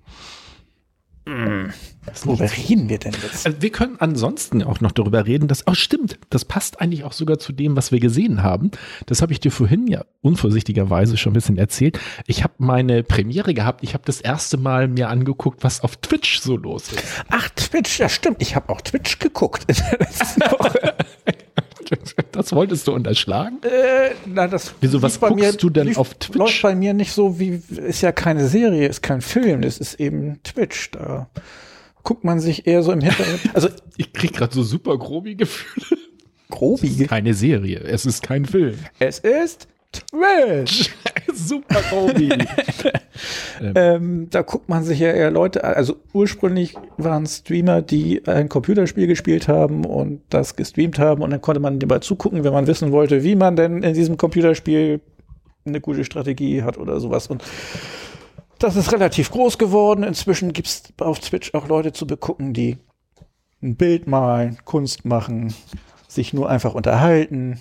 Hm. 1.30 1.72
Worüber 2.24 2.50
reden 2.50 2.90
wir 2.90 2.98
denn 2.98 3.14
jetzt? 3.22 3.46
Also 3.46 3.62
wir 3.62 3.70
können 3.72 3.98
ansonsten 4.00 4.64
auch 4.64 4.82
noch 4.82 4.92
darüber 4.92 5.28
reden, 5.28 5.48
dass, 5.48 5.68
oh 5.68 5.76
stimmt, 5.76 6.18
das 6.32 6.44
passt 6.44 6.82
eigentlich 6.82 7.04
auch 7.04 7.12
sogar 7.12 7.38
zu 7.38 7.52
dem, 7.54 7.76
was 7.76 7.92
wir 7.92 8.00
gesehen 8.00 8.42
haben. 8.42 8.72
Das 9.06 9.22
habe 9.22 9.32
ich 9.32 9.40
dir 9.40 9.52
vorhin 9.52 9.86
ja 9.86 10.06
unvorsichtigerweise 10.22 11.18
schon 11.18 11.32
ein 11.32 11.36
bisschen 11.36 11.58
erzählt. 11.58 12.00
Ich 12.26 12.44
habe 12.44 12.54
meine 12.58 13.04
Premiere 13.04 13.54
gehabt. 13.54 13.84
Ich 13.84 13.94
habe 13.94 14.04
das 14.06 14.22
erste 14.22 14.58
Mal 14.58 14.88
mir 14.88 15.10
angeguckt, 15.10 15.64
was 15.64 15.82
auf 15.82 15.98
Twitch 15.98 16.40
so 16.40 16.58
los 16.58 16.92
ist. 16.92 17.04
Ach, 17.30 17.48
Twitch, 17.50 18.00
ja 18.00 18.10
stimmt. 18.10 18.42
Ich 18.42 18.56
habe 18.56 18.70
auch 18.70 18.82
Twitch 18.82 19.20
geguckt 19.20 19.66
in 19.68 19.76
der 19.76 20.00
letzten 20.00 20.42
Woche. 20.52 20.96
Das 22.32 22.52
wolltest 22.54 22.88
du 22.88 22.94
unterschlagen? 22.94 23.58
Äh, 23.64 24.12
na, 24.26 24.48
das 24.48 24.74
Wieso, 24.82 25.02
was 25.02 25.20
guckst 25.20 25.62
du 25.64 25.70
denn 25.70 25.88
lief- 25.88 25.98
auf 25.98 26.14
Twitch? 26.16 26.38
Läuft 26.38 26.62
bei 26.62 26.76
mir 26.76 26.94
nicht 26.94 27.12
so 27.14 27.40
wie, 27.40 27.62
ist 27.70 28.02
ja 28.02 28.12
keine 28.12 28.48
Serie, 28.48 28.88
ist 28.88 29.02
kein 29.02 29.22
Film, 29.22 29.62
das 29.62 29.78
ist 29.78 30.00
eben 30.00 30.40
Twitch. 30.44 30.92
Da 30.92 31.30
guckt 32.04 32.24
man 32.24 32.40
sich 32.40 32.66
eher 32.68 32.84
so 32.84 32.92
im 32.92 33.02
Hintergrund. 33.02 33.40
Also, 33.54 33.70
Ich 33.98 34.14
krieg 34.14 34.34
gerade 34.34 34.54
so 34.54 34.64
super 34.64 34.98
grobi 34.98 35.36
Gefühle. 35.36 35.98
Grobi. 36.50 37.06
Keine 37.06 37.34
Serie, 37.34 37.80
es 37.80 38.06
ist 38.06 38.24
kein 38.24 38.46
Film. 38.46 38.76
Es 39.00 39.20
ist 39.20 39.68
Twitch. 39.92 40.92
super 41.34 41.82
grobi. 41.90 42.30
Ähm, 43.76 44.30
da 44.30 44.42
guckt 44.42 44.70
man 44.70 44.84
sich 44.84 45.00
ja 45.00 45.12
eher 45.12 45.32
Leute, 45.32 45.66
an. 45.66 45.74
also 45.74 45.98
ursprünglich 46.14 46.76
waren 46.96 47.26
Streamer, 47.26 47.82
die 47.82 48.26
ein 48.26 48.48
Computerspiel 48.48 49.08
gespielt 49.08 49.50
haben 49.50 49.84
und 49.84 50.22
das 50.30 50.56
gestreamt 50.56 50.98
haben 50.98 51.22
und 51.22 51.32
dann 51.32 51.42
konnte 51.42 51.60
man 51.60 51.78
dabei 51.80 52.00
zugucken, 52.00 52.46
wenn 52.46 52.54
man 52.54 52.68
wissen 52.68 52.94
wollte, 52.94 53.24
wie 53.24 53.36
man 53.36 53.58
denn 53.58 53.84
in 53.84 53.94
diesem 53.94 54.16
Computerspiel 54.16 55.02
eine 55.66 55.82
gute 55.82 56.06
Strategie 56.06 56.64
hat 56.64 56.78
oder 56.78 57.02
sowas. 57.02 57.28
Und 57.28 57.44
das 58.60 58.78
ist 58.78 58.94
relativ 58.94 59.32
groß 59.32 59.58
geworden. 59.58 60.04
Inzwischen 60.04 60.54
gibt 60.54 60.70
es 60.70 60.84
auf 61.00 61.20
Twitch 61.20 61.54
auch 61.54 61.68
Leute 61.68 61.92
zu 61.92 62.08
begucken, 62.08 62.54
die 62.54 62.78
ein 63.62 63.76
Bild 63.76 64.08
malen, 64.08 64.58
Kunst 64.64 65.04
machen, 65.04 65.54
sich 66.08 66.34
nur 66.34 66.50
einfach 66.50 66.74
unterhalten. 66.74 67.60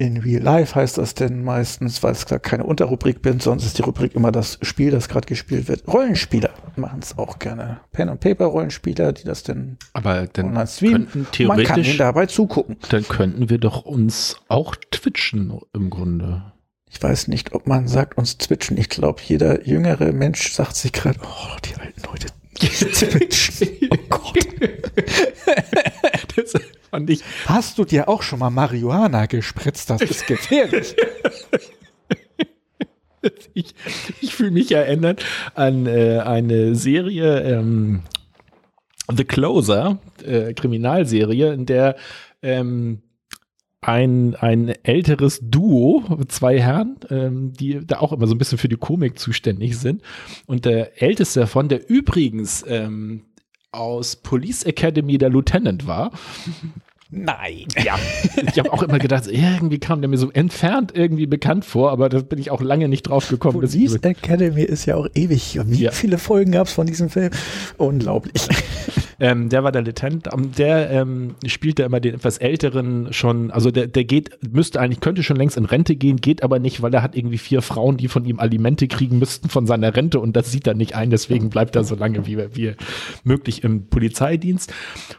In 0.00 0.16
Real 0.16 0.40
Life 0.42 0.74
heißt 0.74 0.96
das 0.96 1.12
denn 1.12 1.44
meistens, 1.44 2.02
weil 2.02 2.12
es 2.12 2.24
gar 2.24 2.38
keine 2.38 2.64
Unterrubrik 2.64 3.20
bin, 3.20 3.38
sonst 3.38 3.66
ist 3.66 3.76
die 3.76 3.82
Rubrik 3.82 4.14
immer 4.14 4.32
das 4.32 4.58
Spiel, 4.62 4.90
das 4.90 5.10
gerade 5.10 5.26
gespielt 5.26 5.68
wird. 5.68 5.86
Rollenspieler 5.86 6.48
machen 6.76 7.00
es 7.02 7.18
auch 7.18 7.38
gerne. 7.38 7.80
Pen 7.92 8.08
and 8.08 8.18
Paper 8.18 8.46
Rollenspieler, 8.46 9.12
die 9.12 9.24
das 9.24 9.42
denn 9.42 9.76
Aber 9.92 10.26
dann 10.26 10.46
online 10.46 10.66
streamen. 10.66 11.06
könnten 11.10 11.18
Man 11.18 11.28
kann 11.58 11.66
theoretisch, 11.66 11.88
ihnen 11.88 11.98
dabei 11.98 12.24
zugucken. 12.24 12.78
dann 12.88 13.06
könnten 13.06 13.50
wir 13.50 13.58
doch 13.58 13.84
uns 13.84 14.36
auch 14.48 14.74
twitchen 14.90 15.52
im 15.74 15.90
Grunde. 15.90 16.50
Ich 16.90 17.02
weiß 17.02 17.28
nicht, 17.28 17.52
ob 17.52 17.66
man 17.66 17.86
sagt 17.86 18.16
uns 18.16 18.38
twitchen. 18.38 18.78
Ich 18.78 18.88
glaube, 18.88 19.20
jeder 19.22 19.66
jüngere 19.68 20.12
Mensch 20.12 20.50
sagt 20.54 20.76
sich 20.76 20.92
gerade, 20.92 21.18
oh, 21.22 21.56
die 21.62 21.78
alten 21.78 22.00
Leute 22.06 22.28
twitchen. 22.54 23.68
Oh 23.90 23.96
Gott. 24.08 24.38
Das 26.36 26.54
fand 26.90 27.10
ich 27.10 27.22
Hast 27.46 27.78
du 27.78 27.84
dir 27.84 28.08
auch 28.08 28.22
schon 28.22 28.38
mal 28.38 28.50
Marihuana 28.50 29.26
gespritzt? 29.26 29.90
Das 29.90 30.02
ist 30.02 30.26
gefährlich. 30.26 30.96
ich, 33.54 33.74
ich 34.20 34.34
fühle 34.34 34.50
mich 34.50 34.72
erinnert 34.72 35.24
an 35.54 35.86
äh, 35.86 36.18
eine 36.18 36.74
Serie, 36.74 37.40
ähm, 37.40 38.02
The 39.14 39.24
Closer, 39.24 39.98
äh, 40.24 40.54
Kriminalserie, 40.54 41.52
in 41.52 41.66
der 41.66 41.96
ähm, 42.42 43.02
ein, 43.82 44.34
ein 44.36 44.68
älteres 44.82 45.40
Duo, 45.42 46.04
zwei 46.28 46.60
Herren, 46.60 46.96
ähm, 47.08 47.52
die 47.54 47.84
da 47.84 48.00
auch 48.00 48.12
immer 48.12 48.26
so 48.26 48.34
ein 48.34 48.38
bisschen 48.38 48.58
für 48.58 48.68
die 48.68 48.76
Komik 48.76 49.18
zuständig 49.18 49.78
sind. 49.78 50.02
Und 50.46 50.66
der 50.66 51.02
älteste 51.02 51.40
davon, 51.40 51.68
der 51.68 51.88
übrigens 51.88 52.64
ähm, 52.68 53.24
aus 53.72 54.16
Police 54.16 54.64
Academy 54.64 55.18
der 55.18 55.28
Lieutenant 55.30 55.86
war, 55.86 56.10
Nein. 57.12 57.66
ja, 57.84 57.98
ich 58.52 58.56
habe 58.60 58.72
auch 58.72 58.84
immer 58.84 59.00
gedacht, 59.00 59.26
irgendwie 59.26 59.78
kam 59.80 60.00
der 60.00 60.08
mir 60.08 60.16
so 60.16 60.30
entfernt 60.30 60.92
irgendwie 60.94 61.26
bekannt 61.26 61.64
vor, 61.64 61.90
aber 61.90 62.08
da 62.08 62.20
bin 62.20 62.38
ich 62.38 62.52
auch 62.52 62.60
lange 62.60 62.88
nicht 62.88 63.02
drauf 63.02 63.28
gekommen. 63.28 63.58
Police 63.60 63.96
Academy 63.96 64.62
ist 64.62 64.86
ja 64.86 64.94
auch 64.94 65.08
ewig. 65.14 65.58
Wie 65.66 65.82
Ja. 65.82 65.90
viele 65.90 66.18
Folgen 66.18 66.52
gab 66.52 66.68
es 66.68 66.72
von 66.72 66.86
diesem 66.86 67.10
Film? 67.10 67.30
Unglaublich. 67.78 68.46
Ähm, 69.20 69.50
der 69.50 69.62
war 69.62 69.70
der 69.70 69.82
Lieutenant. 69.82 70.28
Der 70.58 70.90
ähm, 70.90 71.34
spielte 71.46 71.82
immer 71.82 72.00
den 72.00 72.14
etwas 72.14 72.38
älteren 72.38 73.12
schon, 73.12 73.50
also 73.50 73.70
der, 73.70 73.86
der 73.86 74.04
geht, 74.04 74.38
müsste 74.50 74.80
eigentlich, 74.80 75.00
könnte 75.00 75.22
schon 75.22 75.36
längst 75.36 75.56
in 75.56 75.66
Rente 75.66 75.94
gehen, 75.94 76.16
geht 76.16 76.42
aber 76.42 76.58
nicht, 76.58 76.80
weil 76.80 76.92
er 76.94 77.02
hat 77.02 77.14
irgendwie 77.14 77.38
vier 77.38 77.60
Frauen, 77.60 77.98
die 77.98 78.08
von 78.08 78.24
ihm 78.24 78.40
Alimente 78.40 78.88
kriegen 78.88 79.18
müssten 79.18 79.48
von 79.50 79.66
seiner 79.66 79.94
Rente 79.94 80.18
und 80.18 80.34
das 80.34 80.50
sieht 80.50 80.66
er 80.66 80.74
nicht 80.74 80.94
ein, 80.94 81.10
deswegen 81.10 81.50
bleibt 81.50 81.76
er 81.76 81.84
so 81.84 81.94
lange 81.94 82.26
wie, 82.26 82.38
wie 82.54 82.74
möglich 83.22 83.62
im 83.62 83.86
Polizeidienst. 83.88 84.72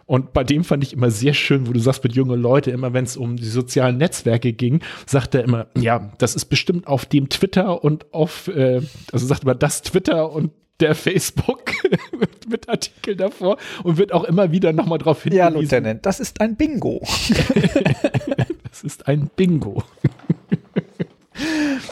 Und 0.06 0.34
bei 0.34 0.44
dem 0.44 0.64
fand 0.64 0.84
ich 0.84 0.94
immer 0.94 1.12
sehr 1.12 1.34
schön, 1.34 1.68
wo 1.68 1.74
du 1.74 1.80
sagst, 1.80 2.04
mit 2.04 2.16
junge 2.16 2.36
Leute, 2.36 2.72
immer 2.72 2.94
wenn 2.94 3.06
es 3.06 3.18
um 3.18 3.38
die 3.38 3.46
sozialen 3.46 3.98
Netzwerke 3.98 4.54
ging, 4.54 4.82
sagt 5.06 5.36
er 5.36 5.44
immer, 5.44 5.68
ja, 5.78 6.12
das 6.18 6.36
ist 6.36 6.46
bestimmt 6.46 6.88
auf 6.88 7.06
dem 7.06 7.30
Twitter 7.30 7.84
und 7.84 8.12
auf, 8.14 8.48
äh, 8.48 8.82
also 9.12 9.28
sagt 9.28 9.44
immer 9.44 9.56
das 9.56 9.84
Twitter 9.84 10.32
und 10.32 10.52
der 10.82 10.96
Facebook 10.96 11.74
mit, 12.20 12.50
mit 12.50 12.70
Artikel 12.70 13.16
davor 13.16 13.58
und 13.84 13.98
wird 13.98 14.12
auch 14.12 14.24
immer 14.24 14.52
wieder 14.52 14.74
nochmal 14.74 14.98
drauf 14.98 15.26
Ja, 15.26 15.46
hingewiesen. 15.46 15.62
Lieutenant, 15.62 16.06
das 16.06 16.20
ist 16.20 16.42
ein 16.42 16.56
Bingo. 16.56 17.02
das 18.70 18.84
ist 18.84 19.08
ein 19.08 19.30
Bingo. 19.36 19.84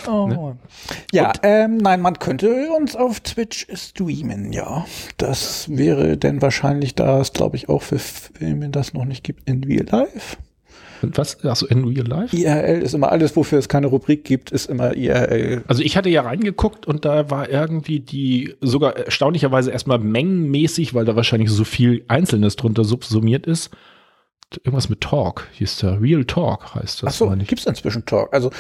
Oh. 0.08 0.54
Ja, 1.12 1.34
ähm, 1.44 1.78
nein, 1.78 2.02
man 2.02 2.20
könnte 2.20 2.72
uns 2.72 2.96
auf 2.96 3.20
Twitch 3.22 3.68
streamen, 3.74 4.52
ja. 4.54 4.86
Das 5.18 5.70
wäre 5.70 6.18
denn 6.18 6.42
wahrscheinlich, 6.42 6.96
da 6.96 7.20
es, 7.20 7.34
glaube 7.34 7.56
ich, 7.56 7.70
auch 7.70 7.82
für 7.82 8.00
Filme 8.00 8.70
das 8.70 8.94
noch 8.94 9.06
nicht 9.06 9.24
gibt, 9.24 9.50
in 9.50 9.64
Real 9.64 9.86
Life. 9.86 10.38
Was? 11.02 11.44
Achso, 11.44 11.66
in 11.66 11.86
Real 11.86 12.08
Life? 12.08 12.36
IRL 12.36 12.82
ist 12.82 12.94
immer 12.94 13.12
alles, 13.12 13.36
wofür 13.36 13.60
es 13.60 13.70
keine 13.70 13.88
Rubrik 13.88 14.24
gibt, 14.24 14.52
ist 14.52 14.70
immer 14.70 14.96
IRL. 14.96 15.64
Also 15.68 15.82
ich 15.82 15.98
hatte 15.98 16.10
ja 16.10 16.22
reingeguckt 16.22 16.86
und 16.86 17.06
da 17.06 17.30
war 17.30 17.50
irgendwie 17.50 18.00
die 18.00 18.56
sogar 18.62 18.98
erstaunlicherweise 18.98 19.72
erstmal 19.72 20.00
mengenmäßig, 20.00 20.94
weil 20.94 21.06
da 21.06 21.16
wahrscheinlich 21.16 21.50
so 21.50 21.64
viel 21.64 22.04
Einzelnes 22.08 22.56
drunter 22.56 22.84
subsumiert 22.84 23.48
ist. 23.48 23.72
Irgendwas 24.64 24.90
mit 24.90 25.02
Talk 25.02 25.48
hieß 25.54 25.78
da. 25.78 25.96
Real 25.96 26.26
Talk 26.26 26.76
heißt 26.76 27.04
das. 27.04 27.10
Ach 27.10 27.14
so, 27.14 27.26
meine 27.28 27.44
ich. 27.44 27.50
gibt 27.50 27.62
es 27.62 27.68
inzwischen 27.68 28.06
Talk. 28.06 28.34
Also 28.34 28.52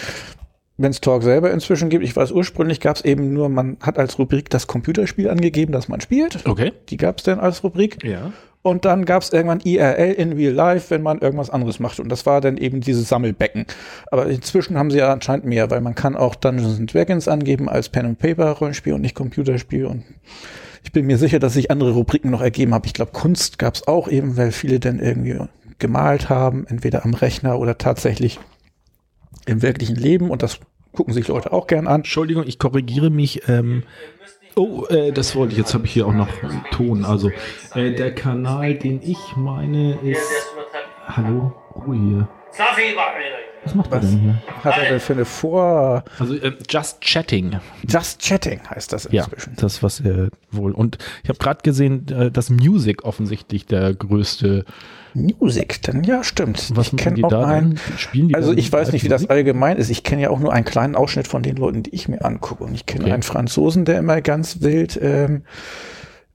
wenn 0.78 0.92
es 0.92 1.02
Talk 1.02 1.24
selber 1.24 1.52
inzwischen 1.52 1.90
gibt, 1.90 2.06
ich 2.06 2.16
weiß, 2.16 2.32
ursprünglich 2.32 2.80
gab 2.80 2.96
es 2.96 3.04
eben 3.04 3.34
nur, 3.34 3.50
man 3.50 3.78
hat 3.82 3.98
als 4.00 4.18
Rubrik 4.18 4.50
das 4.50 4.68
Computerspiel 4.68 5.30
angegeben, 5.30 5.74
das 5.74 5.90
man 5.90 6.00
spielt. 6.00 6.48
Okay. 6.48 6.72
Die 6.90 6.98
gab 6.98 7.18
es 7.18 7.24
dann 7.24 7.40
als 7.40 7.64
Rubrik. 7.64 8.04
Ja. 8.04 8.32
Und 8.62 8.84
dann 8.84 9.05
gab 9.05 9.22
es 9.24 9.32
irgendwann 9.32 9.62
IRL 9.62 10.12
in 10.14 10.34
Real 10.34 10.53
Life, 10.53 10.89
wenn 10.89 11.01
man 11.01 11.20
irgendwas 11.20 11.49
anderes 11.49 11.80
macht. 11.80 11.99
Und 11.99 12.10
das 12.10 12.26
war 12.26 12.41
dann 12.41 12.57
eben 12.57 12.82
dieses 12.82 13.07
Sammelbecken. 13.07 13.66
Aber 14.12 14.28
inzwischen 14.28 14.78
haben 14.78 14.91
sie 14.91 14.97
ja 14.97 15.14
anscheinend 15.14 15.45
mehr, 15.45 15.72
weil 15.72 15.80
man 15.80 15.95
kann 15.95 16.18
auch 16.18 16.36
Dungeons 16.36 16.78
and 16.78 16.93
Dragons 16.93 17.28
angeben 17.30 17.70
als 17.70 17.88
Pen 17.88 18.05
and 18.05 18.20
Paper 18.20 18.51
Rollenspiel 18.51 18.93
und 18.93 19.01
nicht 19.01 19.16
Computerspiel. 19.16 19.86
Und 19.86 20.03
ich 20.84 20.91
bin 20.91 21.05
mir 21.05 21.18
sicher, 21.18 21.39
dass 21.39 21.53
sich 21.53 21.72
andere 21.72 21.91
Rubriken 21.91 22.32
noch 22.32 22.41
ergeben 22.41 22.74
haben. 22.74 22.86
Ich 22.86 22.93
glaube, 22.93 23.12
Kunst 23.14 23.60
gab 23.60 23.76
es 23.76 23.88
auch 23.88 24.10
eben, 24.10 24.36
weil 24.36 24.51
viele 24.51 24.82
dann 24.82 24.99
irgendwie 24.99 25.39
gemalt 25.78 26.28
haben, 26.28 26.68
entweder 26.68 27.05
am 27.05 27.14
Rechner 27.14 27.60
oder 27.60 27.78
tatsächlich 27.78 28.39
im 29.45 29.62
wirklichen 29.62 29.95
Leben. 29.95 30.32
Und 30.32 30.43
das 30.43 30.60
gucken 30.91 31.14
sich 31.14 31.30
Leute 31.30 31.53
auch 31.53 31.68
gern 31.68 31.88
an. 31.88 32.01
Entschuldigung, 32.01 32.43
ich 32.45 32.60
korrigiere 32.60 33.10
mich. 33.10 33.47
Ähm, 33.47 33.84
oh, 34.60 34.86
äh, 34.88 35.12
das 35.12 35.36
wollte 35.36 35.53
ich. 35.53 35.57
Jetzt 35.57 35.74
habe 35.74 35.86
ich 35.86 35.93
hier 35.93 36.05
auch 36.05 36.14
noch 36.14 36.28
Ton. 36.72 37.05
Also 37.05 37.32
äh, 37.74 37.91
der 37.91 38.14
Kanal, 38.14 38.76
den 38.76 39.01
ich 39.01 39.36
meine, 39.36 39.97
ist. 40.03 40.30
Hallo, 41.07 41.53
Ruhe 41.76 41.95
hier. 41.95 42.28
Was 43.70 43.76
macht 43.76 43.91
er 43.91 43.99
denn 43.99 44.20
hier? 44.20 44.41
Hat 44.63 44.78
er 44.78 44.89
denn 44.89 44.99
für 44.99 45.13
eine 45.13 45.26
Vor... 45.26 46.03
Also 46.20 46.34
äh, 46.36 46.53
Just 46.70 47.01
Chatting. 47.01 47.59
Just 47.88 48.22
Chatting 48.22 48.59
heißt 48.70 48.91
das 48.93 49.07
Ja, 49.11 49.24
inzwischen. 49.26 49.53
das 49.57 49.84
was 49.84 49.99
er 49.99 50.30
wohl. 50.51 50.72
Und 50.72 50.97
ich 51.24 51.30
habe 51.30 51.39
gerade 51.39 51.59
gesehen, 51.63 52.07
äh, 52.09 52.32
dass 52.32 52.49
Music 52.49 53.03
offensichtlich 53.05 53.65
der 53.65 53.93
größte. 53.93 54.65
Music, 55.13 55.82
denn 55.84 56.03
ja, 56.03 56.24
stimmt. 56.24 56.72
Was 56.76 56.93
ich 56.93 56.97
kenne 56.97 57.15
die 57.15 57.24
auch 57.24 57.30
da? 57.30 57.45
einen. 57.45 57.72
denn? 57.76 57.80
Spielen 57.97 58.28
die 58.30 58.36
Also 58.36 58.53
ich 58.53 58.72
weiß 58.72 58.91
nicht, 58.91 59.03
wie 59.03 59.07
das 59.09 59.30
allgemein 59.30 59.78
ist. 59.78 59.89
Ich 59.89 60.03
kenne 60.03 60.22
ja 60.22 60.30
auch 60.30 60.39
nur 60.39 60.53
einen 60.53 60.65
kleinen 60.65 60.95
Ausschnitt 60.95 61.28
von 61.28 61.41
den 61.43 61.55
Leuten, 61.57 61.84
die 61.84 61.93
ich 61.95 62.07
mir 62.07 62.24
angucke. 62.26 62.63
Und 62.63 62.74
ich 62.76 62.86
kenne 62.86 63.05
Okay. 63.05 63.13
einen 63.13 63.24
Franzosen, 63.24 63.86
der 63.86 63.99
immer 63.99 64.22
ganz 64.22 64.61
wild, 64.61 64.99
ähm, 65.01 65.43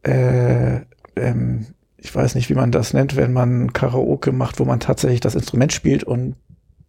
äh, 0.02 0.80
ähm, 1.16 1.66
ich 1.96 2.14
weiß 2.14 2.34
nicht, 2.34 2.50
wie 2.50 2.54
man 2.54 2.70
das 2.70 2.92
nennt, 2.92 3.16
wenn 3.16 3.32
man 3.32 3.72
Karaoke 3.72 4.30
macht, 4.32 4.60
wo 4.60 4.64
man 4.64 4.78
tatsächlich 4.80 5.20
das 5.20 5.34
Instrument 5.34 5.72
spielt 5.72 6.04
und 6.04 6.34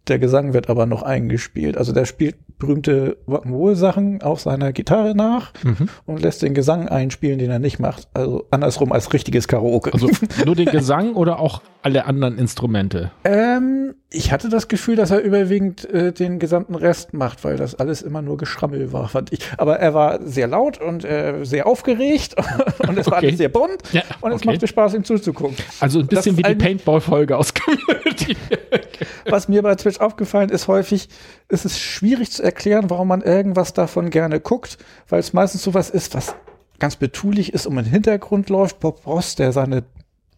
der 0.08 0.18
Gesang 0.18 0.52
wird 0.54 0.68
aber 0.70 0.86
noch 0.86 1.02
eingespielt. 1.02 1.76
Also 1.76 1.92
der 1.92 2.04
spielt 2.04 2.36
berühmte 2.58 3.16
Rock'n'Roll-Sachen 3.28 4.22
auf 4.22 4.40
seiner 4.40 4.72
Gitarre 4.72 5.14
nach 5.14 5.52
Mhm. 5.62 5.88
und 6.06 6.22
lässt 6.22 6.42
den 6.42 6.54
Gesang 6.54 6.88
einspielen, 6.88 7.38
den 7.38 7.50
er 7.50 7.58
nicht 7.58 7.78
macht. 7.78 8.08
Also 8.14 8.46
andersrum 8.50 8.92
als 8.92 9.12
richtiges 9.12 9.46
Karaoke. 9.48 9.92
Also 9.92 10.08
nur 10.46 10.54
den 10.54 10.66
Gesang 10.66 11.14
oder 11.14 11.38
auch 11.38 11.60
alle 11.82 12.06
anderen 12.06 12.38
Instrumente? 12.38 13.10
Ähm, 13.24 13.94
ich 14.08 14.30
hatte 14.30 14.48
das 14.48 14.68
Gefühl, 14.68 14.94
dass 14.94 15.10
er 15.10 15.20
überwiegend 15.20 15.84
äh, 15.90 16.12
den 16.12 16.38
gesamten 16.38 16.76
Rest 16.76 17.12
macht, 17.12 17.42
weil 17.42 17.56
das 17.56 17.74
alles 17.74 18.02
immer 18.02 18.22
nur 18.22 18.36
Geschrammel 18.36 18.92
war, 18.92 19.08
fand 19.08 19.32
ich. 19.32 19.40
Aber 19.58 19.78
er 19.80 19.94
war 19.94 20.20
sehr 20.24 20.46
laut 20.46 20.80
und 20.80 21.04
äh, 21.04 21.44
sehr 21.44 21.66
aufgeregt 21.66 22.36
und 22.88 22.96
es 22.98 23.06
war 23.06 23.16
Okay. 23.18 23.26
alles 23.26 23.38
sehr 23.38 23.48
bunt 23.48 23.78
Ja, 23.92 24.02
und 24.20 24.30
es 24.30 24.36
okay. 24.36 24.46
machte 24.52 24.66
Spaß, 24.68 24.94
ihm 24.94 25.04
zuzugucken. 25.04 25.56
Also 25.80 25.98
ein 26.00 26.06
bisschen 26.06 26.36
wie 26.36 26.42
die 26.42 26.54
Paintball-Folge 26.54 27.36
aus 27.36 27.52
Community. 27.64 28.36
Was 29.28 29.48
mir 29.48 29.62
bei 29.62 29.74
Twitch 29.74 29.98
aufgefallen 30.00 30.50
ist, 30.50 30.68
häufig 30.68 31.08
ist 31.48 31.64
es 31.64 31.78
schwierig 31.80 32.30
zu 32.30 32.42
erklären, 32.44 32.88
warum 32.90 33.08
man 33.08 33.22
irgendwas 33.22 33.72
davon 33.72 34.10
gerne 34.10 34.38
guckt, 34.40 34.78
weil 35.08 35.18
es 35.18 35.32
meistens 35.32 35.62
sowas 35.64 35.90
ist, 35.90 36.14
was 36.14 36.34
ganz 36.78 36.94
betulich 36.96 37.52
ist 37.54 37.66
und 37.66 37.76
im 37.76 37.84
Hintergrund 37.84 38.50
läuft. 38.50 38.78
Bob 38.80 39.04
Ross, 39.06 39.34
der 39.34 39.50
seine 39.52 39.82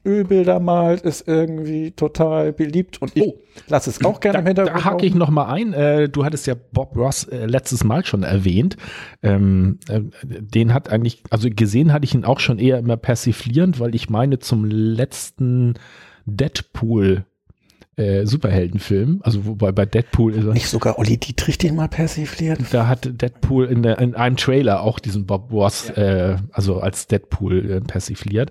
Ölbilder 0.09 0.59
malt, 0.59 1.02
ist 1.02 1.28
irgendwie 1.28 1.90
total 1.92 2.52
beliebt 2.52 3.00
und 3.02 3.14
ich 3.16 3.22
Oh. 3.24 3.38
lasse 3.68 3.90
es 3.90 4.04
auch 4.04 4.20
gerne 4.20 4.34
da, 4.34 4.40
im 4.40 4.46
Hintergrund. 4.46 4.76
Da 4.80 4.84
hake 4.84 5.04
ich 5.06 5.12
laufen. 5.12 5.18
noch 5.18 5.30
mal 5.30 5.46
ein. 5.52 5.72
Äh, 5.74 6.09
du 6.09 6.24
hattest 6.24 6.46
ja 6.46 6.54
Bob 6.72 6.96
Ross 6.96 7.24
äh, 7.24 7.46
letztes 7.46 7.84
Mal 7.84 8.04
schon 8.04 8.22
erwähnt. 8.22 8.76
Ähm, 9.22 9.78
äh, 9.88 10.00
den 10.26 10.72
hat 10.72 10.90
eigentlich, 10.90 11.22
also 11.30 11.48
gesehen 11.50 11.92
hatte 11.92 12.04
ich 12.04 12.14
ihn 12.14 12.24
auch 12.24 12.40
schon 12.40 12.59
eher 12.59 12.78
immer 12.78 12.96
persiflierend, 12.96 13.78
weil 13.80 13.94
ich 13.94 14.09
meine 14.11 14.38
zum 14.38 14.64
letzten 14.64 15.74
Deadpool 16.26 17.24
äh, 17.99 18.24
Superheldenfilm, 18.26 19.20
also 19.22 19.44
wobei 19.46 19.72
bei 19.72 19.84
Deadpool 19.84 20.34
ist 20.34 20.44
er, 20.44 20.53
Nicht 20.53 20.68
sogar 20.68 20.99
Olli 20.99 21.16
Dietrich 21.16 21.59
den 21.59 21.74
mal 21.74 21.88
persifliert. 21.88 22.61
da 22.70 22.86
hat 22.86 23.20
Deadpool 23.20 23.66
in, 23.66 23.82
der, 23.82 23.99
in 23.99 24.14
einem 24.14 24.36
Trailer 24.36 24.82
auch 24.82 24.99
diesen 24.99 25.26
Bob 25.26 25.51
Ross, 25.53 25.90
äh, 25.90 26.36
also 26.53 26.78
als 26.80 27.09
Deadpool 27.09 27.70
äh, 27.70 27.80
persifliert 27.80 28.51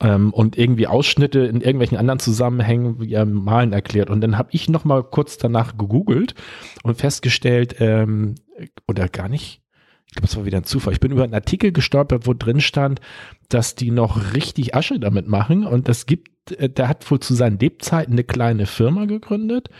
ähm, 0.00 0.32
und 0.32 0.58
irgendwie 0.58 0.86
Ausschnitte 0.86 1.40
in 1.40 1.60
irgendwelchen 1.60 1.98
anderen 1.98 2.20
Zusammenhängen 2.20 3.00
wie 3.00 3.12
er 3.12 3.24
Malen 3.24 3.72
erklärt. 3.72 4.10
Und 4.10 4.20
dann 4.20 4.36
habe 4.36 4.50
ich 4.52 4.68
noch 4.68 4.84
mal 4.84 5.02
kurz 5.02 5.38
danach 5.38 5.78
gegoogelt 5.78 6.34
und 6.82 6.96
festgestellt, 6.96 7.76
ähm, 7.78 8.34
oder 8.86 9.08
gar 9.08 9.28
nicht, 9.28 9.63
ich 10.14 10.16
glaube, 10.16 10.28
es 10.28 10.36
war 10.36 10.44
wieder 10.44 10.58
ein 10.58 10.64
Zufall. 10.64 10.92
Ich 10.92 11.00
bin 11.00 11.10
über 11.10 11.24
einen 11.24 11.34
Artikel 11.34 11.72
gestolpert, 11.72 12.28
wo 12.28 12.34
drin 12.34 12.60
stand, 12.60 13.00
dass 13.48 13.74
die 13.74 13.90
noch 13.90 14.32
richtig 14.32 14.72
Asche 14.72 15.00
damit 15.00 15.26
machen 15.26 15.66
und 15.66 15.88
das 15.88 16.06
gibt, 16.06 16.52
äh, 16.52 16.68
der 16.68 16.86
hat 16.86 17.10
wohl 17.10 17.18
zu 17.18 17.34
seinen 17.34 17.58
Lebzeiten 17.58 18.12
eine 18.12 18.22
kleine 18.22 18.66
Firma 18.66 19.06
gegründet, 19.06 19.70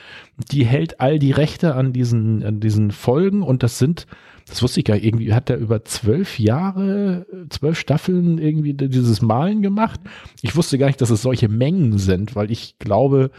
die 0.50 0.64
hält 0.64 1.00
all 1.00 1.20
die 1.20 1.30
Rechte 1.30 1.76
an 1.76 1.92
diesen, 1.92 2.42
an 2.42 2.58
diesen 2.58 2.90
Folgen 2.90 3.42
und 3.42 3.62
das 3.62 3.78
sind, 3.78 4.08
das 4.48 4.60
wusste 4.60 4.80
ich 4.80 4.86
gar 4.86 4.94
nicht, 4.96 5.04
irgendwie 5.04 5.32
hat 5.32 5.50
er 5.50 5.56
über 5.56 5.84
zwölf 5.84 6.40
Jahre, 6.40 7.26
zwölf 7.50 7.78
Staffeln 7.78 8.38
irgendwie 8.38 8.74
dieses 8.74 9.22
Malen 9.22 9.62
gemacht. 9.62 10.00
Ich 10.42 10.56
wusste 10.56 10.78
gar 10.78 10.88
nicht, 10.88 11.00
dass 11.00 11.10
es 11.10 11.22
solche 11.22 11.48
Mengen 11.48 11.96
sind, 11.98 12.34
weil 12.34 12.50
ich 12.50 12.80
glaube, 12.80 13.30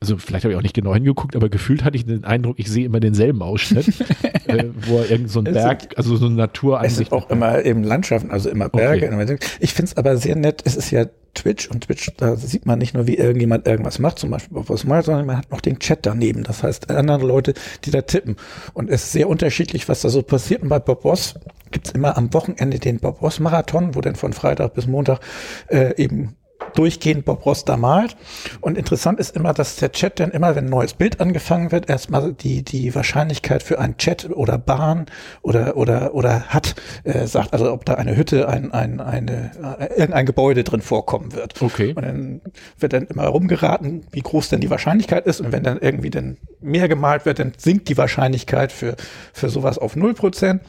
also 0.00 0.16
vielleicht 0.18 0.44
habe 0.44 0.52
ich 0.52 0.58
auch 0.58 0.62
nicht 0.62 0.74
genau 0.74 0.94
hingeguckt, 0.94 1.36
aber 1.36 1.48
gefühlt 1.48 1.84
hatte 1.84 1.96
ich 1.96 2.04
den 2.04 2.24
Eindruck, 2.24 2.58
ich 2.58 2.70
sehe 2.70 2.86
immer 2.86 3.00
denselben 3.00 3.42
Ausschnitt, 3.42 3.88
äh, 4.46 4.64
wo 4.86 4.98
er 4.98 5.10
irgend 5.10 5.30
so 5.30 5.40
ein 5.40 5.44
Berg, 5.44 5.96
also 5.96 6.16
so 6.16 6.26
eine 6.26 6.34
Naturansicht. 6.34 6.92
Es 6.92 6.96
sind 7.08 7.12
auch 7.12 7.30
immer 7.30 7.64
eben 7.64 7.82
Landschaften, 7.82 8.30
also 8.30 8.50
immer 8.50 8.68
Berge. 8.68 9.10
Okay. 9.12 9.38
Ich 9.60 9.74
finde 9.74 9.90
es 9.90 9.96
aber 9.96 10.16
sehr 10.16 10.36
nett, 10.36 10.62
es 10.64 10.76
ist 10.76 10.90
ja 10.90 11.06
Twitch 11.34 11.68
und 11.68 11.84
Twitch, 11.84 12.10
da 12.16 12.36
sieht 12.36 12.66
man 12.66 12.78
nicht 12.78 12.94
nur, 12.94 13.06
wie 13.06 13.16
irgendjemand 13.16 13.66
irgendwas 13.66 13.98
macht, 13.98 14.18
zum 14.18 14.30
Beispiel 14.30 14.62
was 14.66 14.84
mal, 14.84 15.02
sondern 15.02 15.26
man 15.26 15.38
hat 15.38 15.50
noch 15.50 15.60
den 15.60 15.78
Chat 15.78 16.04
daneben. 16.04 16.42
Das 16.44 16.62
heißt, 16.62 16.90
andere 16.90 17.26
Leute, 17.26 17.54
die 17.84 17.90
da 17.90 18.02
tippen. 18.02 18.36
Und 18.74 18.90
es 18.90 19.04
ist 19.04 19.12
sehr 19.12 19.28
unterschiedlich, 19.28 19.88
was 19.88 20.02
da 20.02 20.08
so 20.08 20.22
passiert. 20.22 20.62
Und 20.62 20.68
bei 20.68 20.78
Bob 20.78 21.04
Ross 21.04 21.34
gibt's 21.70 21.90
immer 21.90 22.16
am 22.16 22.32
Wochenende 22.34 22.78
den 22.78 22.98
Bob 22.98 23.22
Ross 23.22 23.40
Marathon, 23.40 23.94
wo 23.94 24.00
dann 24.00 24.14
von 24.14 24.32
Freitag 24.32 24.74
bis 24.74 24.86
Montag 24.86 25.20
äh, 25.68 25.94
eben 25.96 26.36
durchgehend 26.74 27.24
Bob 27.24 27.44
Ross 27.44 27.64
da 27.64 27.76
malt. 27.76 28.16
Und 28.60 28.78
interessant 28.78 29.20
ist 29.20 29.36
immer, 29.36 29.52
dass 29.52 29.76
der 29.76 29.92
Chat 29.92 30.20
dann 30.20 30.30
immer, 30.30 30.54
wenn 30.56 30.66
ein 30.66 30.70
neues 30.70 30.94
Bild 30.94 31.20
angefangen 31.20 31.72
wird, 31.72 31.88
erstmal 31.88 32.32
die, 32.32 32.62
die 32.62 32.94
Wahrscheinlichkeit 32.94 33.62
für 33.62 33.78
einen 33.78 33.96
Chat 33.96 34.30
oder 34.30 34.58
Bahn 34.58 35.06
oder, 35.42 35.76
oder, 35.76 36.14
oder 36.14 36.42
hat, 36.48 36.74
äh, 37.04 37.26
sagt, 37.26 37.52
also 37.52 37.72
ob 37.72 37.84
da 37.84 37.94
eine 37.94 38.16
Hütte, 38.16 38.48
ein, 38.48 38.72
ein, 38.72 39.00
eine, 39.00 39.50
äh, 39.78 39.86
irgendein 39.98 40.26
Gebäude 40.26 40.64
drin 40.64 40.82
vorkommen 40.82 41.34
wird. 41.34 41.60
Okay. 41.60 41.92
Und 41.94 42.04
dann 42.04 42.40
wird 42.78 42.92
dann 42.92 43.06
immer 43.06 43.26
rumgeraten, 43.26 44.06
wie 44.10 44.20
groß 44.20 44.48
denn 44.48 44.60
die 44.60 44.70
Wahrscheinlichkeit 44.70 45.26
ist. 45.26 45.40
Und 45.40 45.52
wenn 45.52 45.62
dann 45.62 45.78
irgendwie 45.78 46.10
dann 46.10 46.36
mehr 46.60 46.88
gemalt 46.88 47.26
wird, 47.26 47.38
dann 47.38 47.52
sinkt 47.56 47.88
die 47.88 47.96
Wahrscheinlichkeit 47.96 48.72
für, 48.72 48.96
für 49.32 49.48
sowas 49.48 49.78
auf 49.78 49.96
null 49.96 50.14
Prozent. 50.14 50.62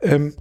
Ähm, 0.00 0.34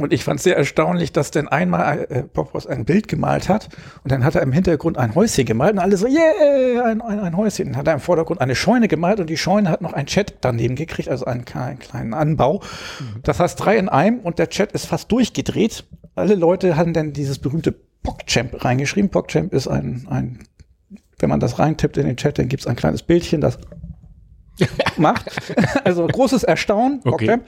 und 0.00 0.12
ich 0.12 0.24
fand 0.24 0.38
es 0.38 0.44
sehr 0.44 0.56
erstaunlich, 0.56 1.12
dass 1.12 1.30
denn 1.30 1.46
einmal 1.48 2.06
äh, 2.10 2.22
Bob 2.22 2.54
Ross 2.54 2.66
ein 2.66 2.84
Bild 2.84 3.06
gemalt 3.08 3.48
hat 3.48 3.68
und 4.02 4.10
dann 4.10 4.24
hat 4.24 4.34
er 4.34 4.42
im 4.42 4.52
Hintergrund 4.52 4.98
ein 4.98 5.14
Häuschen 5.14 5.44
gemalt 5.44 5.74
und 5.74 5.78
alle 5.78 5.96
so, 5.96 6.06
yeah, 6.06 6.84
ein, 6.84 7.00
ein, 7.00 7.20
ein 7.20 7.36
Häuschen. 7.36 7.66
Dann 7.66 7.76
hat 7.76 7.86
er 7.86 7.94
im 7.94 8.00
Vordergrund 8.00 8.40
eine 8.40 8.54
Scheune 8.54 8.88
gemalt 8.88 9.20
und 9.20 9.30
die 9.30 9.36
Scheune 9.36 9.70
hat 9.70 9.82
noch 9.82 9.92
einen 9.92 10.06
Chat 10.06 10.34
daneben 10.40 10.74
gekriegt, 10.74 11.08
also 11.08 11.24
einen, 11.26 11.44
einen 11.54 11.78
kleinen 11.78 12.14
Anbau. 12.14 12.60
Mhm. 12.98 13.20
Das 13.22 13.38
heißt 13.38 13.64
drei 13.64 13.76
in 13.76 13.88
einem 13.88 14.18
und 14.18 14.38
der 14.38 14.48
Chat 14.48 14.72
ist 14.72 14.86
fast 14.86 15.12
durchgedreht. 15.12 15.84
Alle 16.16 16.34
Leute 16.34 16.76
haben 16.76 16.92
dann 16.92 17.12
dieses 17.12 17.38
berühmte 17.38 17.74
PogChamp 18.02 18.64
reingeschrieben. 18.64 19.10
PogChamp 19.10 19.52
ist 19.52 19.68
ein, 19.68 20.06
ein, 20.10 20.40
wenn 21.18 21.30
man 21.30 21.40
das 21.40 21.58
reintippt 21.58 21.96
in 21.96 22.06
den 22.06 22.16
Chat, 22.16 22.38
dann 22.38 22.48
gibt's 22.48 22.66
ein 22.66 22.76
kleines 22.76 23.02
Bildchen, 23.02 23.40
das 23.40 23.58
macht. 24.96 25.30
Also 25.84 26.06
großes 26.06 26.44
Erstaunen. 26.44 27.00
Okay. 27.04 27.38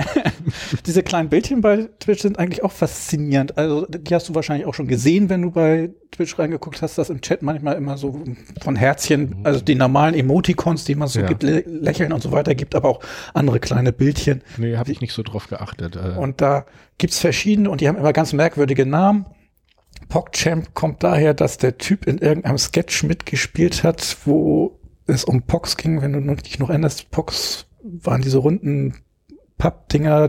Diese 0.86 1.02
kleinen 1.02 1.28
Bildchen 1.28 1.60
bei 1.60 1.88
Twitch 1.98 2.22
sind 2.22 2.38
eigentlich 2.38 2.62
auch 2.62 2.72
faszinierend. 2.72 3.56
Also 3.56 3.86
die 3.86 4.14
hast 4.14 4.28
du 4.28 4.34
wahrscheinlich 4.34 4.66
auch 4.66 4.74
schon 4.74 4.86
gesehen, 4.86 5.28
wenn 5.30 5.42
du 5.42 5.50
bei 5.50 5.90
Twitch 6.10 6.38
reingeguckt 6.38 6.82
hast, 6.82 6.98
dass 6.98 7.10
im 7.10 7.20
Chat 7.20 7.42
manchmal 7.42 7.76
immer 7.76 7.96
so 7.96 8.22
von 8.60 8.76
Herzchen, 8.76 9.36
also 9.44 9.60
die 9.60 9.74
normalen 9.74 10.14
Emoticons, 10.14 10.84
die 10.84 10.94
man 10.94 11.08
so 11.08 11.20
ja. 11.20 11.26
gibt, 11.26 11.42
Lä 11.42 11.62
Lächeln 11.66 12.12
und 12.12 12.22
so 12.22 12.32
weiter 12.32 12.54
gibt, 12.54 12.74
aber 12.74 12.88
auch 12.88 13.00
andere 13.32 13.60
kleine 13.60 13.92
Bildchen. 13.92 14.42
Nee, 14.56 14.76
habe 14.76 14.90
ich 14.92 15.00
nicht 15.00 15.12
so 15.12 15.22
drauf 15.22 15.48
geachtet. 15.48 15.96
Äh. 15.96 16.18
Und 16.18 16.40
da 16.40 16.66
gibt's 16.98 17.18
verschiedene 17.18 17.70
und 17.70 17.80
die 17.80 17.88
haben 17.88 17.96
immer 17.96 18.12
ganz 18.12 18.32
merkwürdige 18.32 18.84
Namen. 18.86 19.26
PogChamp 20.08 20.74
kommt 20.74 21.02
daher, 21.04 21.34
dass 21.34 21.58
der 21.58 21.78
Typ 21.78 22.06
in 22.06 22.18
irgendeinem 22.18 22.58
Sketch 22.58 23.04
mitgespielt 23.04 23.84
hat, 23.84 24.16
wo 24.24 24.79
es 25.10 25.24
um 25.24 25.42
Pox 25.42 25.76
ging, 25.76 26.02
wenn 26.02 26.12
du 26.12 26.34
dich 26.36 26.58
noch 26.58 26.70
erinnerst, 26.70 27.10
Pox 27.10 27.66
waren 27.82 28.22
diese 28.22 28.38
runden 28.38 28.94
Pappdinger, 29.58 30.28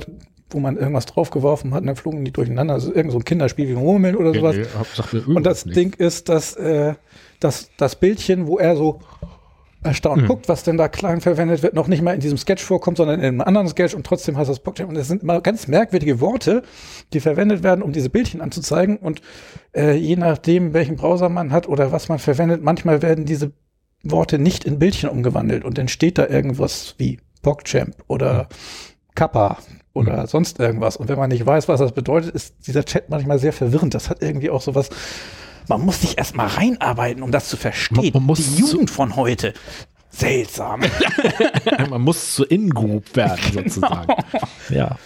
wo 0.50 0.60
man 0.60 0.78
irgendwas 0.78 1.06
draufgeworfen 1.06 1.74
hat 1.74 1.82
und 1.82 1.88
dann 1.88 1.96
flogen 1.96 2.26
die 2.26 2.32
durcheinander. 2.32 2.74
Also 2.74 2.94
irgend 2.94 3.12
so 3.12 3.20
ein 3.20 3.26
Kinderspiel 3.26 3.70
wie 3.70 3.74
Murmeln 3.74 4.16
oder 4.16 4.34
sowas. 4.34 4.56
Nee, 5.14 5.20
und 5.34 5.46
das 5.46 5.66
nicht. 5.66 5.76
Ding 5.78 5.94
ist, 5.94 6.30
dass 6.30 6.56
äh, 6.56 6.96
das, 7.40 7.72
das 7.78 7.96
Bildchen, 7.96 8.48
wo 8.48 8.58
er 8.58 8.76
so 8.76 9.00
erstaunt 9.84 10.22
hm. 10.22 10.28
guckt, 10.28 10.50
was 10.50 10.64
denn 10.64 10.78
da 10.78 10.88
klein 10.88 11.22
verwendet 11.22 11.64
wird, 11.64 11.74
noch 11.74 11.88
nicht 11.88 12.04
mal 12.04 12.14
in 12.14 12.20
diesem 12.20 12.38
Sketch 12.38 12.64
vorkommt, 12.64 12.98
sondern 12.98 13.20
in 13.20 13.26
einem 13.26 13.42
anderen 13.42 13.68
Sketch 13.68 13.96
und 13.96 14.06
trotzdem 14.06 14.38
heißt 14.38 14.50
das 14.50 14.60
Pocket. 14.60 14.88
Und 14.88 14.96
es 14.96 15.08
sind 15.08 15.24
immer 15.24 15.42
ganz 15.42 15.68
merkwürdige 15.68 16.20
Worte, 16.20 16.64
die 17.14 17.20
verwendet 17.20 17.64
werden, 17.64 17.82
um 17.82 17.92
diese 17.92 18.10
Bildchen 18.10 18.42
anzuzeigen. 18.42 18.98
Und 18.98 19.22
äh, 19.76 19.96
je 19.96 20.18
nachdem, 20.18 20.74
welchen 20.74 20.98
Browser 20.98 21.30
man 21.30 21.52
hat 21.52 21.68
oder 21.68 21.92
was 21.92 22.10
man 22.10 22.20
verwendet, 22.20 22.62
manchmal 22.62 23.02
werden 23.02 23.26
diese 23.26 23.54
Worte 24.04 24.40
nicht 24.40 24.64
in 24.64 24.80
Bildchen 24.80 25.10
umgewandelt 25.10 25.64
und 25.64 25.78
dann 25.78 25.88
steht 25.88 26.18
da 26.18 26.28
irgendwas 26.28 26.96
wie 26.98 27.20
PogChamp 27.42 27.96
oder 28.08 28.48
Kappa 29.16 29.58
oder 29.94 30.22
mhm. 30.22 30.28
sonst 30.28 30.60
irgendwas. 30.60 30.98
Und 30.98 31.10
wenn 31.10 31.18
man 31.18 31.30
nicht 31.30 31.46
weiß, 31.46 31.68
was 31.68 31.80
das 31.80 31.92
bedeutet, 31.92 32.34
ist 32.34 32.68
dieser 32.68 32.86
Chat 32.86 33.10
manchmal 33.10 33.40
sehr 33.40 33.54
verwirrend. 33.54 33.94
Das 33.94 34.10
hat 34.10 34.22
irgendwie 34.22 34.50
auch 34.50 34.62
sowas. 34.62 34.90
Man 35.68 35.82
muss 35.82 36.02
sich 36.02 36.18
erstmal 36.18 36.48
reinarbeiten, 36.48 37.24
um 37.24 37.32
das 37.32 37.50
zu 37.50 37.58
verstehen. 37.58 38.12
Man, 38.14 38.26
man 38.26 38.36
Die 38.36 38.56
Jugend 38.56 38.90
von 38.90 39.16
heute. 39.16 39.54
Seltsam. 40.10 40.82
man 41.90 42.02
muss 42.02 42.36
zu 42.36 42.44
In-Group 42.44 43.16
werden, 43.16 43.40
genau. 43.52 43.70
sozusagen. 43.70 44.14
Ja. 44.70 44.98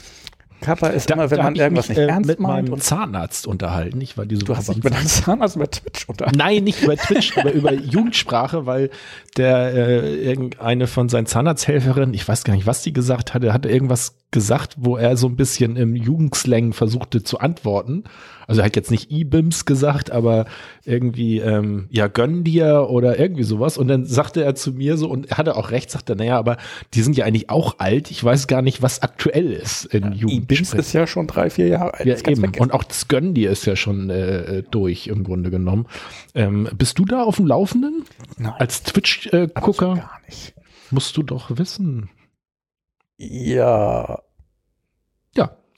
Kappa 0.66 0.88
ist 0.88 1.10
da, 1.10 1.14
immer, 1.14 1.30
wenn 1.30 1.44
man 1.44 1.56
irgendwas 1.56 1.90
mich, 1.90 1.98
nicht 1.98 2.08
äh, 2.08 2.12
ernst 2.12 2.28
mit 2.28 2.40
meinem 2.40 2.80
Zahnarzt 2.80 3.46
unterhalten. 3.46 4.02
Ich 4.02 4.18
war 4.18 4.26
diese 4.26 4.44
du 4.44 4.58
hast 4.58 4.70
dich 4.70 4.84
mit 4.84 4.94
deinem 4.94 5.06
Zahnarzt 5.06 5.56
über 5.56 5.70
Twitch 5.70 6.10
unterhalten? 6.10 6.38
Nein, 6.38 6.64
nicht 6.64 6.82
über 6.82 6.98
Twitch, 6.98 7.38
aber 7.38 7.52
über 7.52 7.72
Jugendsprache, 7.72 8.66
weil 8.66 8.90
der 9.38 9.74
äh, 9.74 10.16
irgendeine 10.16 10.88
von 10.88 11.08
seinen 11.08 11.28
Zahnarzthelferinnen, 11.28 12.16
ich 12.16 12.28
weiß 12.28 12.44
gar 12.44 12.56
nicht, 12.56 12.66
was 12.66 12.82
die 12.82 12.94
gesagt 12.94 13.36
hatte, 13.36 13.54
hatte 13.54 13.70
irgendwas 13.70 14.18
gesagt, 14.32 14.76
wo 14.78 14.98
er 14.98 15.18
so 15.18 15.28
ein 15.28 15.36
bisschen 15.36 15.78
im 15.78 15.96
Jugendslang 15.96 16.74
versuchte 16.74 17.24
zu 17.24 17.40
antworten. 17.40 18.04
Also 18.48 18.62
er 18.62 18.66
hat 18.66 18.76
jetzt 18.76 18.92
nicht 18.92 19.12
E-Bims 19.12 19.66
gesagt, 19.66 20.12
aber 20.12 20.46
irgendwie, 20.84 21.40
ähm, 21.40 21.88
ja, 21.90 22.08
gönn 22.08 22.44
dir 22.44 22.88
oder 22.90 23.20
irgendwie 23.20 23.44
sowas. 23.44 23.78
Und 23.78 23.88
dann 23.88 24.06
sagte 24.06 24.44
er 24.44 24.56
zu 24.56 24.74
mir 24.74 24.98
so, 24.98 25.10
und 25.10 25.32
er 25.32 25.38
hatte 25.38 25.56
auch 25.56 25.72
recht, 25.72 25.90
sagte, 25.92 26.16
naja, 26.16 26.38
aber 26.38 26.58
die 26.94 27.02
sind 27.02 27.18
ja 27.18 27.26
eigentlich 27.26 27.50
auch 27.50 27.80
alt. 27.80 28.12
Ich 28.12 28.24
weiß 28.24 28.48
gar 28.48 28.62
nicht, 28.62 28.82
was 28.82 29.02
aktuell 29.02 29.52
ist 29.52 29.86
in 29.86 30.14
ja, 30.14 30.28
E-Bims 30.28 30.74
ist 30.74 30.94
ja 30.94 31.08
schon 31.08 31.28
drei, 31.28 31.50
vier 31.50 31.68
Jahre 31.68 31.94
alt. 31.96 32.06
Ja, 32.06 32.32
eben. 32.32 32.52
Und 32.60 32.74
auch 32.74 32.84
das 32.84 33.08
Gönn 33.08 33.34
dir 33.34 33.52
ist 33.52 33.66
ja 33.66 33.76
schon 33.76 34.10
äh, 34.10 34.64
durch 34.70 35.08
im 35.08 35.24
Grunde 35.24 35.50
genommen. 35.50 35.88
Ähm, 36.34 36.70
bist 36.78 37.00
du 37.00 37.06
da 37.06 37.24
auf 37.24 37.38
dem 37.38 37.48
Laufenden? 37.48 38.04
Nein. 38.38 38.54
Als 38.58 38.84
Twitch-Gucker? 38.84 39.94
Äh, 39.94 39.96
gar 39.96 40.20
nicht. 40.28 40.54
Musst 40.92 41.18
du 41.18 41.24
doch 41.24 41.58
wissen. 41.58 42.10
Ja, 43.18 44.22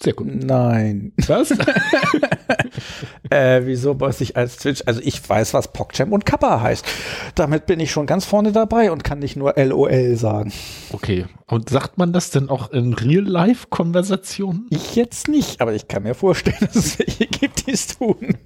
sehr 0.01 0.13
gut. 0.13 0.27
Nein. 0.27 1.11
Was? 1.25 1.51
äh, 3.31 3.61
wieso 3.63 3.99
weiß 3.99 4.21
ich 4.21 4.37
als 4.37 4.57
Twitch? 4.57 4.83
Also 4.85 5.01
ich 5.03 5.27
weiß, 5.27 5.55
was 5.55 5.73
PogChamp 5.73 6.13
und 6.13 6.25
Kappa 6.25 6.61
heißt. 6.61 6.85
Damit 7.33 7.65
bin 7.65 7.79
ich 7.79 7.91
schon 7.91 8.05
ganz 8.05 8.23
vorne 8.23 8.51
dabei 8.51 8.91
und 8.91 9.03
kann 9.03 9.19
nicht 9.19 9.35
nur 9.35 9.55
LOL 9.57 10.15
sagen. 10.15 10.53
Okay. 10.93 11.25
Und 11.47 11.69
sagt 11.69 11.97
man 11.97 12.13
das 12.13 12.29
denn 12.29 12.49
auch 12.49 12.71
in 12.71 12.93
Real-Life-Konversationen? 12.93 14.67
Ich 14.69 14.95
jetzt 14.95 15.29
nicht, 15.29 15.61
aber 15.61 15.73
ich 15.73 15.87
kann 15.87 16.03
mir 16.03 16.13
vorstellen, 16.13 16.57
dass 16.61 16.75
es 16.75 16.99
welche 16.99 17.25
gibt, 17.25 17.65
die 17.65 17.71
es 17.71 17.87
tun. 17.87 18.37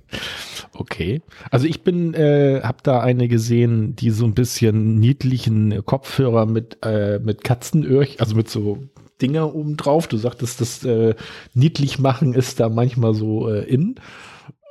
Okay. 0.73 1.21
Also 1.49 1.65
ich 1.65 1.83
bin, 1.83 2.13
äh, 2.13 2.61
habe 2.63 2.77
da 2.83 3.01
eine 3.01 3.27
gesehen, 3.27 3.95
die 3.97 4.11
so 4.11 4.23
ein 4.23 4.35
bisschen 4.35 4.99
niedlichen 4.99 5.85
Kopfhörer 5.85 6.45
mit 6.45 6.77
äh, 6.85 7.19
mit 7.19 7.43
Katzenöhrchen, 7.43 8.19
also 8.19 8.35
mit 8.35 8.49
so 8.49 8.83
Dinger 9.21 9.53
oben 9.53 9.77
drauf. 9.77 10.07
Du 10.07 10.17
sagtest, 10.17 10.61
das 10.61 10.83
äh, 10.83 11.15
niedlich 11.53 11.99
machen 11.99 12.33
ist 12.33 12.59
da 12.59 12.69
manchmal 12.69 13.13
so 13.13 13.49
äh, 13.49 13.63
in. 13.63 13.95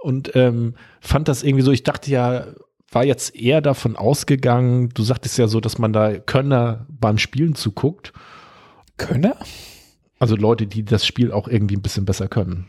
Und 0.03 0.35
ähm, 0.35 0.75
fand 1.01 1.29
das 1.29 1.43
irgendwie 1.43 1.65
so, 1.65 1.73
ich 1.73 1.83
dachte 1.83 2.11
ja, 2.11 2.47
war 2.91 3.05
jetzt 3.05 3.37
eher 3.37 3.61
davon 3.61 3.97
ausgegangen, 3.97 4.89
du 4.95 5.03
sagtest 5.03 5.39
ja 5.39 5.47
so, 5.47 5.61
dass 5.61 5.79
man 5.79 5.93
da 5.93 6.19
Könner 6.19 6.87
beim 6.89 7.19
Spielen 7.19 7.55
zuguckt. 7.55 8.13
Könner? 8.97 9.37
Also 10.19 10.37
Leute, 10.37 10.67
die 10.67 10.85
das 10.85 11.07
Spiel 11.07 11.33
auch 11.33 11.49
irgendwie 11.49 11.77
ein 11.77 11.83
bisschen 11.83 12.05
besser 12.05 12.29
können 12.29 12.67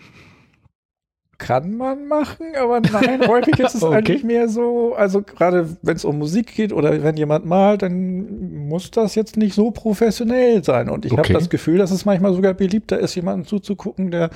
kann 1.42 1.76
man 1.76 2.08
machen, 2.08 2.46
aber 2.56 2.80
nein, 2.82 3.28
häufig 3.28 3.58
ist 3.60 3.74
es 3.74 3.84
okay. 3.84 3.96
eigentlich 3.96 4.24
mehr 4.24 4.48
so, 4.48 4.94
also 4.94 5.24
gerade 5.24 5.68
wenn 5.82 5.96
es 5.96 6.06
um 6.06 6.20
Musik 6.20 6.54
geht 6.56 6.72
oder 6.72 7.02
wenn 7.02 7.18
jemand 7.18 7.48
malt, 7.48 7.82
dann 7.82 8.68
muss 8.68 8.92
das 8.92 9.16
jetzt 9.16 9.38
nicht 9.38 9.56
so 9.56 9.72
professionell 9.72 10.64
sein. 10.64 10.88
Und 10.88 11.04
ich 11.04 11.12
okay. 11.12 11.24
habe 11.24 11.34
das 11.34 11.50
Gefühl, 11.50 11.80
dass 11.80 11.90
es 11.90 12.06
manchmal 12.06 12.34
sogar 12.36 12.54
beliebter 12.54 13.00
ist, 13.00 13.16
jemanden 13.16 13.48
zuzugucken, 13.48 14.12
der 14.12 14.30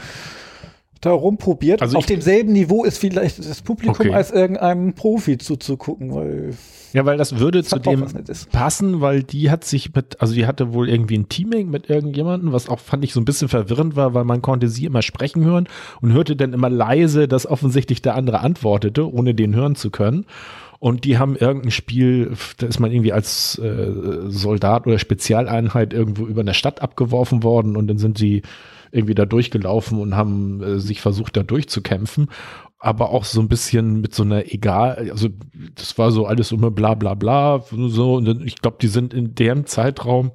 da 1.05 1.11
rumprobiert. 1.11 1.81
Also 1.81 1.97
Auf 1.97 2.05
demselben 2.05 2.53
Niveau 2.53 2.83
ist 2.83 2.97
vielleicht 2.97 3.39
das 3.39 3.61
Publikum 3.61 4.07
Okay. 4.07 4.13
als 4.13 4.31
irgendeinem 4.31 4.93
Profi 4.93 5.37
zuzugucken, 5.37 6.13
weil 6.13 6.53
Ja, 6.93 7.05
weil 7.05 7.17
das 7.17 7.39
würde 7.39 7.59
Das 7.59 7.69
zu 7.69 7.79
dem 7.79 8.05
passen, 8.51 9.01
weil 9.01 9.23
die 9.23 9.51
hat 9.51 9.63
sich 9.65 9.93
mit, 9.93 10.21
also 10.21 10.33
die 10.33 10.47
hatte 10.47 10.73
wohl 10.73 10.89
irgendwie 10.89 11.17
ein 11.17 11.29
Teaming 11.29 11.69
mit 11.69 11.89
irgendjemandem, 11.89 12.51
was 12.53 12.69
auch 12.69 12.79
fand 12.79 13.03
ich 13.03 13.13
so 13.13 13.19
ein 13.19 13.25
bisschen 13.25 13.49
verwirrend 13.49 13.95
war, 13.95 14.13
weil 14.13 14.23
man 14.23 14.41
konnte 14.41 14.67
sie 14.69 14.85
immer 14.85 15.01
sprechen 15.01 15.43
hören 15.43 15.67
und 16.01 16.13
hörte 16.13 16.35
dann 16.35 16.53
immer 16.53 16.69
leise, 16.69 17.27
dass 17.27 17.45
offensichtlich 17.45 18.01
der 18.01 18.15
andere 18.15 18.39
antwortete, 18.39 19.11
ohne 19.11 19.33
den 19.35 19.55
hören 19.55 19.75
zu 19.75 19.89
können. 19.91 20.25
Und 20.79 21.03
die 21.05 21.17
haben 21.17 21.35
irgendein 21.35 21.71
Spiel, 21.71 22.33
da 22.57 22.67
ist 22.67 22.79
man 22.79 22.91
irgendwie 22.91 23.13
als 23.13 23.57
äh, 23.57 23.91
Soldat 24.27 24.85
oder 24.85 24.99
Spezialeinheit 24.99 25.93
irgendwo 25.93 26.27
über 26.27 26.41
eine 26.41 26.53
Stadt 26.53 26.81
abgeworfen 26.81 27.43
worden 27.43 27.75
und 27.75 27.87
dann 27.87 27.97
sind 27.97 28.17
sie 28.17 28.43
irgendwie 28.95 29.15
da 29.15 29.25
durchgelaufen 29.25 29.99
und 29.99 30.15
haben 30.15 30.63
äh, 30.63 30.79
sich 30.79 31.01
versucht, 31.01 31.37
da 31.37 31.43
durchzukämpfen. 31.43 32.29
Aber 32.79 33.09
auch 33.09 33.25
so 33.25 33.41
ein 33.41 33.47
bisschen 33.47 34.01
mit 34.01 34.13
so 34.13 34.23
einer 34.23 34.53
egal, 34.53 35.09
also 35.11 35.29
das 35.73 35.97
war 35.97 36.11
so 36.11 36.25
alles 36.25 36.51
immer 36.51 36.71
bla 36.71 36.93
bla 36.93 37.13
bla, 37.15 37.63
so. 37.69 38.15
Und 38.15 38.45
ich 38.45 38.57
glaube, 38.57 38.77
die 38.81 38.87
sind 38.87 39.13
in 39.13 39.33
dem 39.33 39.65
Zeitraum 39.65 40.31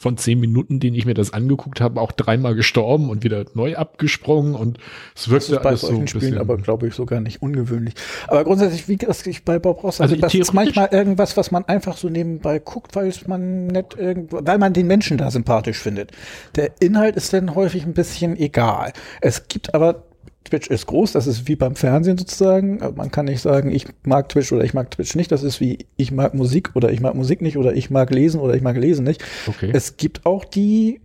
von 0.00 0.16
zehn 0.16 0.40
Minuten, 0.40 0.80
den 0.80 0.94
ich 0.94 1.06
mir 1.06 1.14
das 1.14 1.32
angeguckt 1.32 1.80
habe, 1.80 2.00
auch 2.00 2.12
dreimal 2.12 2.54
gestorben 2.54 3.10
und 3.10 3.22
wieder 3.22 3.44
neu 3.54 3.76
abgesprungen 3.76 4.54
und 4.54 4.78
es 5.14 5.22
das 5.22 5.30
wirkte 5.30 5.54
ist 5.54 5.62
bei 5.62 5.68
alles 5.68 5.80
so 5.82 5.86
solchen 5.88 6.02
ein 6.02 6.08
Spielen 6.08 6.20
bisschen, 6.22 6.38
aber, 6.38 6.56
glaube 6.56 6.88
ich, 6.88 6.94
sogar 6.94 7.20
nicht 7.20 7.42
ungewöhnlich. 7.42 7.94
Aber 8.26 8.44
grundsätzlich, 8.44 8.88
wie 8.88 8.96
das 8.96 9.24
ich 9.26 9.44
bei 9.44 9.58
Bob 9.58 9.84
Ross, 9.84 10.00
also, 10.00 10.16
das 10.16 10.34
ist 10.34 10.52
manchmal 10.52 10.88
irgendwas, 10.90 11.36
was 11.36 11.50
man 11.50 11.64
einfach 11.66 11.96
so 11.96 12.08
nebenbei 12.08 12.58
guckt, 12.58 12.96
weil 12.96 13.12
man 13.26 13.68
nicht 13.68 13.96
irgendwo, 13.96 14.40
weil 14.42 14.58
man 14.58 14.72
den 14.72 14.86
Menschen 14.88 15.16
da 15.16 15.30
sympathisch 15.30 15.78
findet. 15.78 16.10
Der 16.56 16.72
Inhalt 16.80 17.14
ist 17.16 17.32
dann 17.32 17.54
häufig 17.54 17.84
ein 17.84 17.94
bisschen 17.94 18.36
egal. 18.36 18.92
Es 19.20 19.46
gibt 19.48 19.74
aber 19.74 20.02
Twitch 20.44 20.68
ist 20.68 20.86
groß, 20.86 21.12
das 21.12 21.26
ist 21.26 21.48
wie 21.48 21.56
beim 21.56 21.74
Fernsehen 21.74 22.18
sozusagen. 22.18 22.82
Also 22.82 22.94
Man 22.94 23.10
kann 23.10 23.24
nicht 23.24 23.40
sagen, 23.40 23.70
ich 23.70 23.86
mag 24.04 24.28
Twitch 24.28 24.52
oder 24.52 24.64
ich 24.64 24.74
mag 24.74 24.90
Twitch 24.90 25.14
nicht. 25.14 25.32
Das 25.32 25.42
ist 25.42 25.60
wie 25.60 25.86
ich 25.96 26.12
mag 26.12 26.34
Musik 26.34 26.70
oder 26.74 26.90
ich 26.92 27.00
mag 27.00 27.14
Musik 27.14 27.40
nicht 27.40 27.56
oder 27.56 27.74
ich 27.74 27.90
mag 27.90 28.10
lesen 28.10 28.40
oder 28.40 28.54
ich 28.54 28.62
mag 28.62 28.76
lesen 28.76 29.04
nicht. 29.04 29.24
Okay. 29.46 29.70
Es 29.72 29.96
gibt 29.96 30.26
auch 30.26 30.44
die 30.44 31.00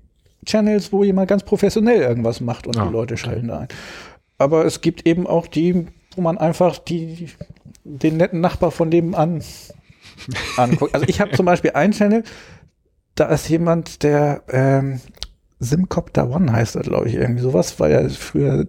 Channels, 0.46 0.92
wo 0.92 1.04
jemand 1.04 1.30
ganz 1.30 1.44
professionell 1.44 2.02
irgendwas 2.02 2.42
macht 2.42 2.68
und 2.68 2.78
Ah, 2.78 2.86
die 2.88 2.92
Leute 2.94 3.14
okay. 3.16 3.24
schalten 3.24 3.48
da 3.48 3.60
ein. 3.60 3.68
Aber 4.38 4.66
es 4.66 4.82
gibt 4.82 5.06
eben 5.06 5.28
auch 5.28 5.48
die, 5.48 5.88
wo 6.16 6.22
man 6.22 6.38
einfach 6.38 6.78
die, 6.78 7.28
den 7.84 8.18
netten 8.18 8.42
Nachbar 8.42 8.72
von 8.72 8.90
nebenan 8.90 9.42
anguckt. 10.58 10.94
Also 10.94 11.06
ich 11.08 11.22
habe 11.22 11.32
zum 11.32 11.46
Beispiel 11.46 11.72
einen 11.72 11.94
Channel, 11.94 12.24
da 13.16 13.26
ist 13.26 13.50
jemand, 13.50 14.04
der 14.04 14.44
ähm, 14.50 15.02
Simcopter 15.60 16.30
One 16.30 16.52
heißt 16.52 16.76
er, 16.78 16.84
glaube 16.84 17.10
ich, 17.10 17.16
irgendwie 17.16 17.42
sowas, 17.42 17.80
weil 17.80 17.92
er 17.92 18.10
früher 18.10 18.66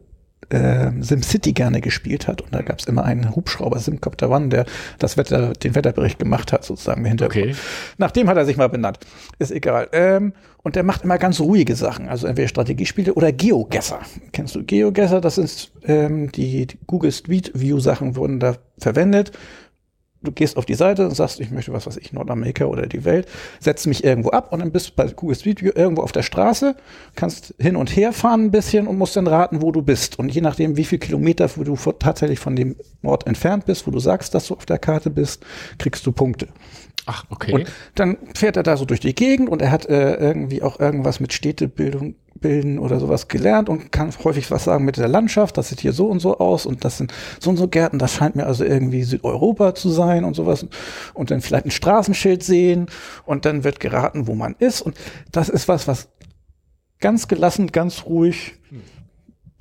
ähm, 0.51 1.03
SimCity 1.03 1.53
gerne 1.53 1.81
gespielt 1.81 2.27
hat 2.27 2.41
und 2.43 2.55
da 2.55 2.63
gab 2.63 2.79
es 2.79 2.87
immer 2.87 3.05
einen 3.05 3.35
Hubschrauber 3.37 3.79
Simcopter 3.79 4.31
One, 4.31 4.49
der 4.49 4.67
das 4.99 5.17
Wetter, 5.17 5.53
den 5.53 5.75
Wetterbericht 5.75 6.19
gemacht 6.19 6.53
hat, 6.53 6.65
sozusagen 6.65 7.01
im 7.01 7.07
Hintergrund. 7.07 7.45
Okay. 7.45 7.57
Nach 7.99 8.11
dem 8.11 8.29
hat 8.29 8.37
er 8.37 8.45
sich 8.45 8.57
mal 8.57 8.69
benannt. 8.69 8.99
Ist 9.39 9.53
egal. 9.53 9.89
Ähm, 9.93 10.33
und 10.63 10.77
der 10.77 10.83
macht 10.83 11.05
immer 11.05 11.19
ganz 11.19 11.41
ruhige 11.41 11.75
Sachen, 11.75 12.09
also 12.09 12.27
entweder 12.27 12.49
Strategiespiele 12.49 13.15
oder 13.15 13.33
Geogesser. 13.33 14.01
Kennst 14.33 14.55
du 14.55 14.65
Geogesser? 14.65 15.21
Das 15.21 15.39
ist 15.39 15.73
ähm, 15.85 16.31
die, 16.33 16.67
die 16.67 16.79
Google 16.87 17.13
Street 17.13 17.53
View 17.55 17.79
Sachen 17.79 18.17
wurden 18.17 18.41
da 18.41 18.57
verwendet. 18.79 19.33
Du 20.23 20.33
gehst 20.33 20.59
auf 20.59 20.67
die 20.67 20.75
Seite 20.75 21.07
und 21.07 21.15
sagst, 21.15 21.41
ich 21.41 21.51
möchte 21.51 21.73
was 21.73 21.87
weiß 21.87 21.97
ich, 21.97 22.13
Nordamerika 22.13 22.67
oder 22.67 22.87
die 22.87 23.05
Welt, 23.07 23.27
setzt 23.59 23.87
mich 23.87 24.05
irgendwo 24.05 24.31
ab 24.31 24.53
und 24.53 24.59
dann 24.59 24.71
bist 24.71 24.89
du 24.89 24.93
bei 24.95 25.07
Google 25.09 25.35
Street 25.35 25.63
View 25.63 25.73
irgendwo 25.75 26.03
auf 26.03 26.13
der 26.13 26.23
Straße, 26.23 26.77
kannst 27.15 27.55
hin 27.59 27.75
und 27.75 27.95
her 27.97 28.13
fahren 28.13 28.45
ein 28.45 28.51
bisschen 28.51 28.87
und 28.87 28.99
musst 28.99 29.17
dann 29.17 29.27
raten, 29.27 29.63
wo 29.63 29.73
du 29.73 29.81
bist. 29.81 30.19
Und 30.19 30.29
je 30.29 30.43
nachdem, 30.43 30.77
wie 30.77 30.85
viel 30.85 30.99
Kilometer 30.99 31.49
wo 31.57 31.65
du 31.65 31.75
tatsächlich 31.99 32.39
von 32.39 32.55
dem 32.55 32.77
Ort 33.03 33.27
entfernt 33.27 33.65
bist, 33.65 33.87
wo 33.87 33.91
du 33.91 33.99
sagst, 33.99 34.35
dass 34.35 34.49
du 34.49 34.55
auf 34.55 34.67
der 34.67 34.79
Karte 34.79 35.09
bist, 35.09 35.43
kriegst 35.79 36.07
du 36.07 36.13
Punkte. 36.13 36.49
Ach, 37.07 37.25
okay. 37.31 37.53
Und 37.53 37.73
dann 37.95 38.19
fährt 38.35 38.57
er 38.57 38.63
da 38.63 38.77
so 38.77 38.85
durch 38.85 39.01
die 39.01 39.15
Gegend 39.15 39.49
und 39.49 39.63
er 39.63 39.71
hat 39.71 39.87
äh, 39.87 40.15
irgendwie 40.15 40.63
auch 40.63 40.79
irgendwas 40.79 41.21
mit 41.21 41.33
Städtebildung 41.33 42.15
bilden 42.35 42.79
oder 42.79 43.01
sowas 43.01 43.29
gelernt 43.29 43.69
und 43.69 43.93
kann 43.93 44.13
häufig 44.25 44.51
was 44.51 44.65
sagen 44.65 44.85
mit 44.85 44.97
der 44.97 45.09
Landschaft, 45.09 45.59
das 45.59 45.69
sieht 45.69 45.81
hier 45.81 45.93
so 45.93 46.07
und 46.07 46.21
so 46.21 46.39
aus 46.39 46.67
und 46.67 46.85
das 46.85 46.99
sind 46.99 47.13
so 47.39 47.51
und 47.51 47.57
so 47.57 47.69
Gärten, 47.69 47.99
das 47.99 48.15
scheint 48.15 48.37
mir 48.37 48.47
also 48.47 48.65
irgendwie 48.65 49.03
Südeuropa 49.03 49.75
zu 49.75 49.91
sein 49.91 50.25
und 50.25 50.35
sowas 50.35 50.67
und 51.15 51.31
dann 51.31 51.41
vielleicht 51.41 51.67
ein 51.67 51.71
Straßenschild 51.71 52.43
sehen 52.43 52.87
und 53.25 53.45
dann 53.45 53.65
wird 53.65 53.81
geraten, 53.81 54.27
wo 54.27 54.35
man 54.35 54.55
ist 54.59 54.81
und 54.81 54.97
das 55.33 55.49
ist 55.49 55.69
was, 55.69 55.87
was 55.87 56.09
ganz 57.01 57.29
gelassen, 57.29 57.73
ganz 57.73 58.07
ruhig 58.07 58.60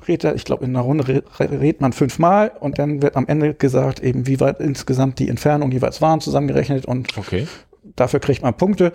redet 0.08 0.36
ich 0.36 0.46
glaube 0.46 0.66
in 0.66 0.72
einer 0.76 0.84
Runde 0.86 1.08
re- 1.08 1.24
re- 1.40 1.60
redet 1.62 1.82
man 1.82 1.94
fünfmal 1.94 2.52
und 2.60 2.80
dann 2.80 3.02
wird 3.02 3.16
am 3.16 3.28
Ende 3.28 3.54
gesagt 3.54 4.00
eben, 4.02 4.28
wie 4.28 4.40
weit 4.40 4.60
insgesamt 4.60 5.20
die 5.20 5.30
Entfernung 5.30 5.72
jeweils 5.72 6.02
waren, 6.02 6.22
zusammengerechnet 6.22 6.86
und 6.86 7.18
okay. 7.18 7.48
dafür 7.96 8.20
kriegt 8.20 8.42
man 8.42 8.56
Punkte. 8.56 8.92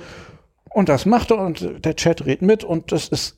Und 0.70 0.88
das 0.88 1.06
macht 1.06 1.30
er 1.30 1.38
und 1.38 1.84
der 1.84 1.94
Chat 1.94 2.26
redet 2.26 2.42
mit 2.42 2.64
und 2.64 2.90
das 2.90 3.08
ist 3.08 3.36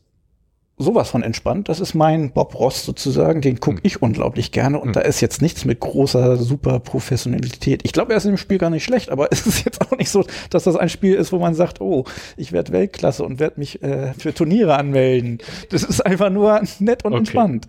sowas 0.78 1.08
von 1.08 1.22
entspannt. 1.22 1.70
Das 1.70 1.80
ist 1.80 1.94
mein 1.94 2.32
Bob 2.32 2.54
Ross 2.54 2.84
sozusagen, 2.84 3.40
den 3.40 3.60
gucke 3.60 3.80
ich 3.82 4.02
unglaublich 4.02 4.52
gerne 4.52 4.78
und 4.78 4.94
da 4.94 5.00
ist 5.00 5.22
jetzt 5.22 5.40
nichts 5.40 5.64
mit 5.64 5.80
großer, 5.80 6.36
super 6.36 6.80
Professionalität. 6.80 7.80
Ich 7.84 7.92
glaube, 7.92 8.12
er 8.12 8.18
ist 8.18 8.26
im 8.26 8.36
Spiel 8.36 8.58
gar 8.58 8.68
nicht 8.68 8.84
schlecht, 8.84 9.08
aber 9.10 9.28
es 9.32 9.46
ist 9.46 9.64
jetzt 9.64 9.80
auch 9.80 9.96
nicht 9.96 10.10
so, 10.10 10.24
dass 10.50 10.64
das 10.64 10.76
ein 10.76 10.90
Spiel 10.90 11.14
ist, 11.14 11.32
wo 11.32 11.38
man 11.38 11.54
sagt, 11.54 11.80
oh, 11.80 12.04
ich 12.36 12.52
werde 12.52 12.72
Weltklasse 12.72 13.24
und 13.24 13.40
werde 13.40 13.58
mich 13.58 13.82
äh, 13.82 14.12
für 14.18 14.34
Turniere 14.34 14.76
anmelden. 14.76 15.38
Das 15.70 15.82
ist 15.82 16.04
einfach 16.04 16.30
nur 16.30 16.60
nett 16.78 17.04
und 17.04 17.12
Okay. 17.12 17.20
entspannt. 17.20 17.68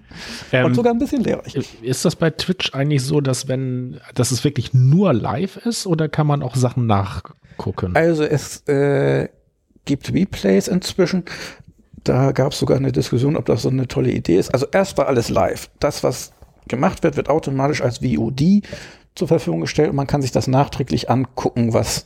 Ähm, 0.51 0.65
und 0.65 0.75
sogar 0.75 0.93
ein 0.93 0.99
bisschen 0.99 1.23
lehrreich. 1.23 1.55
Ist 1.81 2.03
das 2.03 2.17
bei 2.17 2.29
Twitch 2.29 2.73
eigentlich 2.73 3.03
so, 3.03 3.21
dass 3.21 3.47
wenn, 3.47 4.01
dass 4.15 4.31
es 4.31 4.43
wirklich 4.43 4.73
nur 4.73 5.13
live 5.13 5.55
ist 5.57 5.87
oder 5.87 6.09
kann 6.09 6.27
man 6.27 6.43
auch 6.43 6.55
Sachen 6.55 6.85
nachgucken? 6.87 7.95
Also 7.95 8.25
es 8.25 8.67
äh, 8.67 9.29
gibt 9.85 10.13
Replays 10.13 10.67
inzwischen. 10.67 11.23
Da 12.07 12.31
gab 12.31 12.51
es 12.53 12.59
sogar 12.59 12.77
eine 12.77 12.91
Diskussion, 12.91 13.35
ob 13.35 13.45
das 13.45 13.61
so 13.63 13.69
eine 13.69 13.87
tolle 13.87 14.11
Idee 14.11 14.37
ist. 14.37 14.53
Also 14.53 14.67
erst 14.71 14.97
war 14.97 15.07
alles 15.07 15.29
live. 15.29 15.69
Das, 15.79 16.03
was 16.03 16.31
gemacht 16.67 17.03
wird, 17.03 17.17
wird 17.17 17.29
automatisch 17.29 17.81
als 17.81 17.99
VOD 17.99 18.61
zur 19.15 19.27
Verfügung 19.27 19.61
gestellt 19.61 19.89
und 19.89 19.95
man 19.95 20.07
kann 20.07 20.21
sich 20.21 20.31
das 20.31 20.47
nachträglich 20.47 21.09
angucken, 21.09 21.73
was 21.73 22.05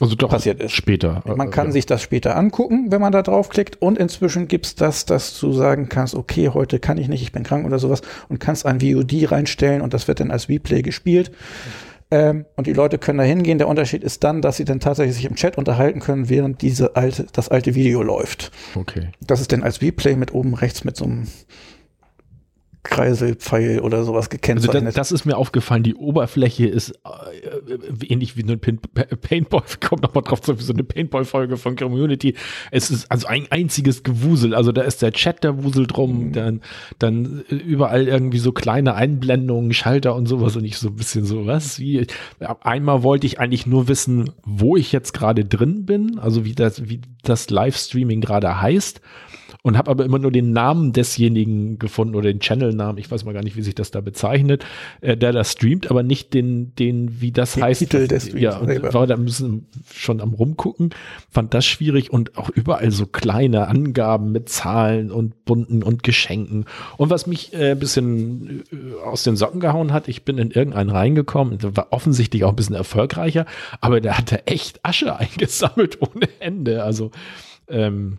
Also 0.00 0.16
doch 0.16 0.28
passiert 0.30 0.60
ist. 0.60 0.72
später. 0.72 1.22
man 1.24 1.50
kann 1.50 1.68
Äh, 1.68 1.72
sich 1.72 1.86
das 1.86 2.02
später 2.02 2.36
angucken, 2.36 2.86
wenn 2.90 3.00
man 3.00 3.12
da 3.12 3.22
draufklickt. 3.22 3.80
Und 3.80 3.98
inzwischen 3.98 4.48
gibt's 4.48 4.74
das, 4.74 5.04
dass 5.06 5.38
du 5.38 5.52
sagen 5.52 5.88
kannst, 5.88 6.14
okay, 6.14 6.48
heute 6.48 6.78
kann 6.78 6.98
ich 6.98 7.08
nicht, 7.08 7.22
ich 7.22 7.32
bin 7.32 7.42
krank 7.42 7.64
oder 7.64 7.78
sowas 7.78 8.02
und 8.28 8.38
kannst 8.40 8.66
ein 8.66 8.80
VOD 8.80 9.30
reinstellen 9.30 9.80
und 9.82 9.94
das 9.94 10.08
wird 10.08 10.20
dann 10.20 10.30
als 10.30 10.48
Replay 10.48 10.82
gespielt. 10.82 11.30
Ähm, 12.12 12.44
und 12.56 12.66
die 12.66 12.74
Leute 12.74 12.98
können 12.98 13.16
da 13.16 13.24
hingehen. 13.24 13.56
Der 13.56 13.68
Unterschied 13.68 14.04
ist 14.04 14.22
dann, 14.22 14.42
dass 14.42 14.58
sie 14.58 14.66
dann 14.66 14.80
tatsächlich 14.80 15.16
sich 15.16 15.24
im 15.24 15.34
Chat 15.34 15.56
unterhalten 15.56 15.98
können, 15.98 16.28
während 16.28 16.60
diese 16.60 16.94
alte, 16.94 17.26
das 17.32 17.48
alte 17.48 17.74
Video 17.74 18.02
läuft. 18.02 18.52
Okay. 18.74 19.08
Das 19.22 19.40
ist 19.40 19.50
dann 19.50 19.62
als 19.62 19.80
Replay 19.80 20.14
mit 20.14 20.34
oben 20.34 20.52
rechts 20.52 20.84
mit 20.84 20.94
so 20.94 21.06
einem 21.06 21.26
Kreiselpfeil 22.84 23.80
oder 23.80 24.04
sowas 24.04 24.26
Also 24.26 24.30
gekennzeichnet. 24.30 24.86
das, 24.86 24.94
das 24.94 25.12
ist 25.12 25.24
mir 25.24 25.36
aufgefallen, 25.36 25.82
die 25.82 25.94
Oberfläche 25.94 26.66
ist 26.66 26.90
äh, 26.90 27.72
äh, 27.74 28.06
ähnlich 28.08 28.36
wie 28.36 28.42
eine 28.42 28.56
Pin 28.56 28.78
Pa- 28.78 29.04
Paintball, 29.04 29.62
kommt 29.80 30.02
nochmal 30.02 30.24
drauf 30.24 30.40
zu, 30.42 30.58
wie 30.58 30.62
so 30.62 30.72
eine 30.72 30.82
Paintball-Folge 30.82 31.56
von 31.56 31.76
Community. 31.76 32.34
Es 32.70 32.90
ist 32.90 33.10
also 33.10 33.26
ein 33.28 33.46
einziges 33.50 34.02
Gewusel. 34.02 34.54
Also 34.54 34.72
da 34.72 34.82
ist 34.82 35.00
der 35.02 35.12
Chat, 35.12 35.44
der 35.44 35.62
wuselt 35.62 35.96
rum, 35.96 36.12
Mhm. 36.28 36.32
dann, 36.32 36.60
dann 36.98 37.44
überall 37.48 38.08
irgendwie 38.08 38.38
so 38.38 38.52
kleine 38.52 38.94
Einblendungen, 38.94 39.72
Schalter 39.72 40.14
und 40.16 40.26
sowas 40.26 40.56
und 40.56 40.64
ich 40.64 40.76
so 40.78 40.88
ein 40.88 40.96
bisschen 40.96 41.24
so, 41.24 41.46
was? 41.46 41.78
Wie, 41.78 42.06
einmal 42.60 43.02
wollte 43.02 43.26
ich 43.26 43.38
eigentlich 43.40 43.66
nur 43.66 43.88
wissen, 43.88 44.30
wo 44.44 44.76
ich 44.76 44.92
jetzt 44.92 45.12
gerade 45.12 45.44
drin 45.44 45.86
bin, 45.86 46.18
also 46.18 46.44
wie 46.44 46.54
das, 46.54 46.88
wie 46.88 47.00
das 47.22 47.48
Livestreaming 47.50 48.20
gerade 48.20 48.60
heißt 48.60 49.00
und 49.62 49.78
habe 49.78 49.90
aber 49.90 50.04
immer 50.04 50.18
nur 50.18 50.32
den 50.32 50.52
Namen 50.52 50.92
desjenigen 50.92 51.78
gefunden 51.78 52.16
oder 52.16 52.32
den 52.32 52.40
Channelnamen, 52.40 52.98
ich 52.98 53.10
weiß 53.10 53.24
mal 53.24 53.32
gar 53.32 53.44
nicht, 53.44 53.56
wie 53.56 53.62
sich 53.62 53.76
das 53.76 53.92
da 53.92 54.00
bezeichnet, 54.00 54.64
äh, 55.00 55.16
der 55.16 55.32
das 55.32 55.52
streamt, 55.52 55.90
aber 55.90 56.02
nicht 56.02 56.34
den, 56.34 56.74
den 56.74 57.20
wie 57.20 57.30
das 57.30 57.54
Den 57.54 57.62
heißt. 57.62 57.78
Titel 57.78 58.08
des 58.08 58.24
Streams 58.24 58.42
Ja, 58.42 58.58
und 58.58 58.94
war 58.94 59.06
da 59.06 59.16
bisschen 59.16 59.66
schon 59.92 60.20
am 60.20 60.34
rumgucken, 60.34 60.90
fand 61.30 61.54
das 61.54 61.64
schwierig 61.64 62.12
und 62.12 62.36
auch 62.36 62.50
überall 62.50 62.90
so 62.90 63.06
kleine 63.06 63.68
Angaben 63.68 64.32
mit 64.32 64.48
Zahlen 64.48 65.12
und 65.12 65.44
bunten 65.44 65.82
und 65.82 66.02
Geschenken. 66.02 66.64
Und 66.96 67.10
was 67.10 67.26
mich 67.26 67.54
äh, 67.54 67.72
ein 67.72 67.78
bisschen 67.78 68.64
äh, 68.72 69.00
aus 69.04 69.22
den 69.22 69.36
Socken 69.36 69.60
gehauen 69.60 69.92
hat, 69.92 70.08
ich 70.08 70.24
bin 70.24 70.38
in 70.38 70.50
irgendeinen 70.50 70.90
reingekommen, 70.90 71.58
der 71.58 71.76
war 71.76 71.88
offensichtlich 71.90 72.42
auch 72.44 72.50
ein 72.50 72.56
bisschen 72.56 72.74
erfolgreicher, 72.76 73.46
aber 73.80 74.00
der 74.00 74.18
hatte 74.18 74.46
echt 74.48 74.80
Asche 74.84 75.16
eingesammelt 75.18 75.98
ohne 76.02 76.28
Ende. 76.40 76.82
Also 76.82 77.12
ähm, 77.68 78.18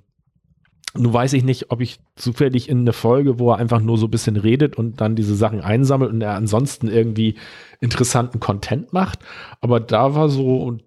Nun 0.95 1.11
weiß 1.11 1.33
ich 1.33 1.43
nicht, 1.43 1.71
ob 1.71 1.81
ich 1.81 1.99
zufällig 2.15 2.69
in 2.69 2.81
eine 2.81 2.93
Folge, 2.93 3.39
wo 3.39 3.51
er 3.51 3.57
einfach 3.57 3.81
nur 3.81 3.97
so 3.97 4.05
ein 4.05 4.11
bisschen 4.11 4.35
redet 4.35 4.75
und 4.75 5.01
dann 5.01 5.15
diese 5.15 5.33
Sachen 5.33 5.59
einsammelt 5.59 6.11
und 6.11 6.21
er 6.21 6.35
ansonsten 6.35 6.87
irgendwie 6.87 7.35
interessanten 7.79 8.39
Content 8.39 8.93
macht. 8.93 9.19
Aber 9.59 9.79
da 9.79 10.13
war 10.13 10.29
so, 10.29 10.57
und 10.57 10.83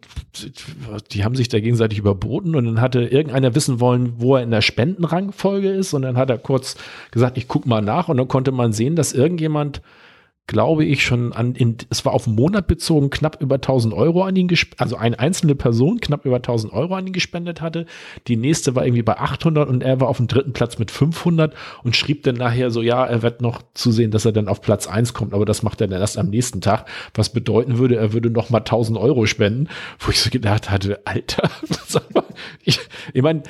die 1.11 1.24
haben 1.24 1.34
sich 1.34 1.48
da 1.48 1.59
gegenseitig 1.59 1.98
überboten 1.98 2.54
und 2.54 2.66
dann 2.66 2.80
hatte 2.80 3.02
irgendeiner 3.02 3.57
wissen 3.57 3.80
wollen, 3.80 4.14
wo 4.18 4.36
er 4.36 4.44
in 4.44 4.52
der 4.52 4.62
Spendenrangfolge 4.62 5.70
ist 5.70 5.92
und 5.92 6.02
dann 6.02 6.16
hat 6.16 6.30
er 6.30 6.38
kurz 6.38 6.76
gesagt, 7.11 7.36
ich 7.36 7.48
guck 7.48 7.66
mal 7.66 7.82
nach 7.82 8.09
und 8.09 8.16
dann 8.16 8.28
konnte 8.28 8.52
man 8.52 8.72
sehen, 8.72 8.94
dass 8.94 9.12
irgendjemand 9.12 9.82
glaube 10.47 10.84
ich, 10.84 11.05
schon 11.05 11.32
an, 11.32 11.55
in, 11.55 11.76
es 11.90 12.05
war 12.05 12.12
auf 12.12 12.26
einen 12.26 12.36
Monat 12.36 12.68
bezogen, 12.68 13.11
knapp 13.11 13.42
über 13.42 13.57
1000 13.57 13.92
Euro 13.92 14.22
an 14.22 14.36
ihn, 14.36 14.47
gespendet, 14.47 14.80
also 14.80 14.97
eine 14.97 15.18
einzelne 15.18 15.57
Person 15.57 16.01
knapp 16.01 16.24
über 16.24 16.36
1000 16.36 16.72
Euro 16.72 16.94
an 16.94 17.07
ihn 17.07 17.12
gespendet 17.12 17.61
hatte. 17.61 17.86
Die 18.28 18.36
nächste 18.36 18.76
war 18.76 18.84
irgendwie 18.84 19.03
bei 19.03 19.18
800 19.18 19.68
und 19.68 19.82
er 19.82 20.01
war 20.01 20.09
auf 20.09 20.18
dem 20.18 20.28
dritten 20.28 20.53
Platz 20.53 20.78
mit 20.78 20.92
500 20.92 21.55
und 21.82 21.97
schrieb 21.97 22.22
dann 22.22 22.36
nachher 22.36 22.70
so, 22.70 22.80
ja, 22.80 23.05
er 23.05 23.22
wird 23.22 23.40
noch 23.40 23.62
zusehen, 23.74 24.12
dass 24.12 24.24
er 24.24 24.32
dann 24.32 24.47
auf 24.47 24.61
Platz 24.61 24.86
eins 24.86 25.14
kommt, 25.14 25.34
aber 25.34 25.44
das 25.44 25.64
macht 25.64 25.80
er 25.80 25.88
dann 25.88 26.01
erst 26.01 26.16
am 26.16 26.30
nächsten 26.30 26.61
Tag, 26.61 26.86
was 27.14 27.32
bedeuten 27.32 27.78
würde, 27.78 27.97
er 27.97 28.12
würde 28.12 28.30
noch 28.30 28.49
mal 28.49 28.59
1000 28.59 28.99
Euro 28.99 29.26
spenden, 29.26 29.68
wo 29.99 30.11
ich 30.11 30.20
so 30.20 30.30
gedacht 30.30 30.70
hatte, 30.70 31.01
Alter, 31.07 31.51
ich, 32.64 32.78
ich 33.12 33.22
meine, 33.22 33.42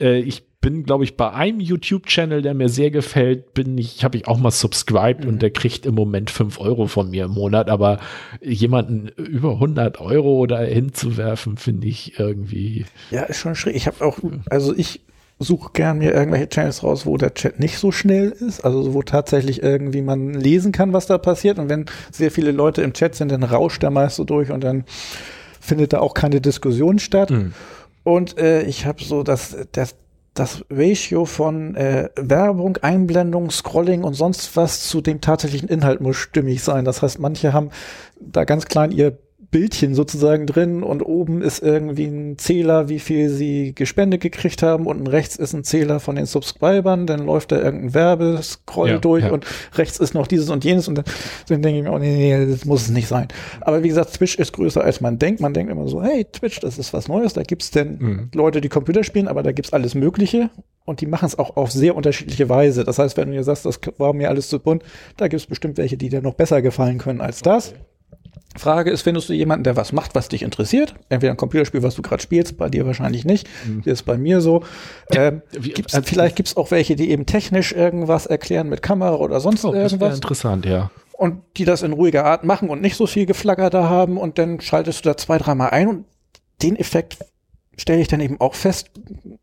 äh, 0.00 0.20
ich 0.20 0.51
bin, 0.62 0.84
glaube 0.84 1.04
ich, 1.04 1.16
bei 1.16 1.30
einem 1.30 1.60
YouTube-Channel, 1.60 2.40
der 2.40 2.54
mir 2.54 2.70
sehr 2.70 2.90
gefällt, 2.90 3.52
bin 3.52 3.76
ich, 3.76 4.04
habe 4.04 4.16
ich 4.16 4.28
auch 4.28 4.38
mal 4.38 4.52
subscribed 4.52 5.24
mhm. 5.24 5.28
und 5.28 5.42
der 5.42 5.50
kriegt 5.50 5.84
im 5.84 5.94
Moment 5.94 6.30
fünf 6.30 6.58
Euro 6.58 6.86
von 6.86 7.10
mir 7.10 7.24
im 7.26 7.32
Monat, 7.32 7.68
aber 7.68 7.98
jemanden 8.40 9.08
über 9.08 9.54
100 9.54 10.00
Euro 10.00 10.46
da 10.46 10.60
hinzuwerfen, 10.60 11.58
finde 11.58 11.88
ich 11.88 12.18
irgendwie. 12.18 12.86
Ja, 13.10 13.24
ist 13.24 13.40
schon 13.40 13.56
schräg. 13.56 13.74
Ich 13.74 13.88
habe 13.88 14.02
auch, 14.04 14.18
also 14.48 14.74
ich 14.74 15.02
suche 15.40 15.72
gern 15.72 15.98
mir 15.98 16.14
irgendwelche 16.14 16.48
Channels 16.48 16.84
raus, 16.84 17.06
wo 17.06 17.16
der 17.16 17.34
Chat 17.34 17.58
nicht 17.58 17.78
so 17.78 17.90
schnell 17.90 18.30
ist, 18.30 18.64
also 18.64 18.94
wo 18.94 19.02
tatsächlich 19.02 19.64
irgendwie 19.64 20.00
man 20.00 20.32
lesen 20.32 20.70
kann, 20.70 20.92
was 20.92 21.06
da 21.08 21.18
passiert 21.18 21.58
und 21.58 21.68
wenn 21.68 21.86
sehr 22.12 22.30
viele 22.30 22.52
Leute 22.52 22.82
im 22.82 22.92
Chat 22.92 23.16
sind, 23.16 23.32
dann 23.32 23.42
rauscht 23.42 23.82
der 23.82 23.90
meist 23.90 24.14
so 24.14 24.22
durch 24.22 24.52
und 24.52 24.62
dann 24.62 24.84
findet 25.60 25.92
da 25.92 25.98
auch 25.98 26.14
keine 26.14 26.40
Diskussion 26.40 27.00
statt. 27.00 27.30
Mhm. 27.30 27.52
Und 28.04 28.38
äh, 28.38 28.62
ich 28.62 28.86
habe 28.86 29.02
so 29.02 29.22
das, 29.22 29.56
das 29.72 29.96
das 30.34 30.64
Ratio 30.70 31.26
von 31.26 31.74
äh, 31.74 32.08
Werbung, 32.16 32.78
Einblendung, 32.78 33.50
Scrolling 33.50 34.02
und 34.02 34.14
sonst 34.14 34.56
was 34.56 34.88
zu 34.88 35.00
dem 35.00 35.20
tatsächlichen 35.20 35.68
Inhalt 35.68 36.00
muss 36.00 36.16
stimmig 36.16 36.62
sein. 36.62 36.84
Das 36.84 37.02
heißt, 37.02 37.18
manche 37.18 37.52
haben 37.52 37.70
da 38.18 38.44
ganz 38.44 38.64
klein 38.64 38.92
ihr 38.92 39.18
Bildchen 39.52 39.94
sozusagen 39.94 40.46
drin 40.46 40.82
und 40.82 41.02
oben 41.02 41.42
ist 41.42 41.62
irgendwie 41.62 42.06
ein 42.06 42.38
Zähler, 42.38 42.88
wie 42.88 42.98
viel 42.98 43.28
sie 43.28 43.74
gespendet 43.74 44.22
gekriegt 44.22 44.62
haben. 44.62 44.86
Unten 44.86 45.06
rechts 45.06 45.36
ist 45.36 45.52
ein 45.52 45.62
Zähler 45.62 46.00
von 46.00 46.16
den 46.16 46.24
Subscribern, 46.24 47.06
dann 47.06 47.26
läuft 47.26 47.52
da 47.52 47.60
irgendein 47.60 47.94
Werbescroll 47.94 48.88
ja, 48.88 48.98
durch 48.98 49.24
ja. 49.24 49.30
und 49.30 49.46
rechts 49.74 50.00
ist 50.00 50.14
noch 50.14 50.26
dieses 50.26 50.48
und 50.48 50.64
jenes 50.64 50.88
und 50.88 50.96
dann, 50.96 51.04
dann 51.48 51.60
denke 51.60 51.78
ich 51.78 51.84
mir, 51.84 51.92
oh 51.92 51.98
nee, 51.98 52.16
nee, 52.16 52.46
das 52.46 52.64
muss 52.64 52.82
es 52.82 52.90
nicht 52.90 53.06
sein. 53.06 53.28
Aber 53.60 53.82
wie 53.82 53.88
gesagt, 53.88 54.14
Twitch 54.14 54.36
ist 54.36 54.54
größer 54.54 54.82
als 54.82 55.02
man 55.02 55.18
denkt. 55.18 55.40
Man 55.40 55.52
denkt 55.52 55.70
immer 55.70 55.86
so, 55.86 56.02
hey, 56.02 56.24
Twitch, 56.24 56.58
das 56.60 56.78
ist 56.78 56.94
was 56.94 57.08
Neues, 57.08 57.34
da 57.34 57.42
gibt's 57.42 57.70
denn 57.70 57.98
mhm. 57.98 58.30
Leute, 58.34 58.62
die 58.62 58.70
Computer 58.70 59.04
spielen, 59.04 59.28
aber 59.28 59.42
da 59.42 59.52
gibt's 59.52 59.74
alles 59.74 59.94
Mögliche 59.94 60.48
und 60.86 61.02
die 61.02 61.06
machen 61.06 61.26
es 61.26 61.38
auch 61.38 61.58
auf 61.58 61.70
sehr 61.70 61.94
unterschiedliche 61.94 62.48
Weise. 62.48 62.84
Das 62.84 62.98
heißt, 62.98 63.18
wenn 63.18 63.28
du 63.28 63.34
dir 63.34 63.44
sagst, 63.44 63.66
das 63.66 63.78
war 63.98 64.14
mir 64.14 64.30
alles 64.30 64.48
zu 64.48 64.58
bunt, 64.58 64.82
da 65.18 65.28
gibt's 65.28 65.46
bestimmt 65.46 65.76
welche, 65.76 65.98
die 65.98 66.08
dir 66.08 66.22
noch 66.22 66.34
besser 66.34 66.62
gefallen 66.62 66.96
können 66.96 67.20
als 67.20 67.42
das. 67.42 67.74
Frage 68.56 68.90
ist, 68.90 69.02
findest 69.02 69.28
du 69.28 69.32
jemanden, 69.32 69.64
der 69.64 69.76
was 69.76 69.92
macht, 69.92 70.14
was 70.14 70.28
dich 70.28 70.42
interessiert? 70.42 70.94
Entweder 71.08 71.32
ein 71.32 71.36
Computerspiel, 71.36 71.82
was 71.82 71.94
du 71.94 72.02
gerade 72.02 72.22
spielst, 72.22 72.56
bei 72.56 72.68
dir 72.68 72.86
wahrscheinlich 72.86 73.24
nicht. 73.24 73.48
Mhm. 73.66 73.82
ist 73.84 74.02
bei 74.04 74.18
mir 74.18 74.40
so. 74.40 74.62
Ähm, 75.10 75.42
gibt's, 75.52 75.94
äh, 75.94 76.02
vielleicht 76.02 76.36
gibt 76.36 76.48
es 76.48 76.56
auch 76.56 76.70
welche, 76.70 76.96
die 76.96 77.10
eben 77.10 77.26
technisch 77.26 77.72
irgendwas 77.72 78.26
erklären 78.26 78.68
mit 78.68 78.82
Kamera 78.82 79.14
oder 79.14 79.40
sonst 79.40 79.64
oh, 79.64 79.72
irgendwas. 79.72 79.98
Das 79.98 80.14
interessant, 80.16 80.66
ja. 80.66 80.90
Und 81.12 81.42
die 81.56 81.64
das 81.64 81.82
in 81.82 81.92
ruhiger 81.92 82.24
Art 82.24 82.44
machen 82.44 82.68
und 82.68 82.82
nicht 82.82 82.96
so 82.96 83.06
viel 83.06 83.26
Geflagger 83.26 83.70
da 83.70 83.88
haben 83.88 84.18
und 84.18 84.38
dann 84.38 84.60
schaltest 84.60 85.04
du 85.04 85.08
da 85.08 85.16
zwei, 85.16 85.38
dreimal 85.38 85.70
ein 85.70 85.88
und 85.88 86.04
den 86.62 86.76
Effekt 86.76 87.18
stelle 87.76 88.00
ich 88.00 88.08
dann 88.08 88.20
eben 88.20 88.40
auch 88.40 88.54
fest, 88.54 88.90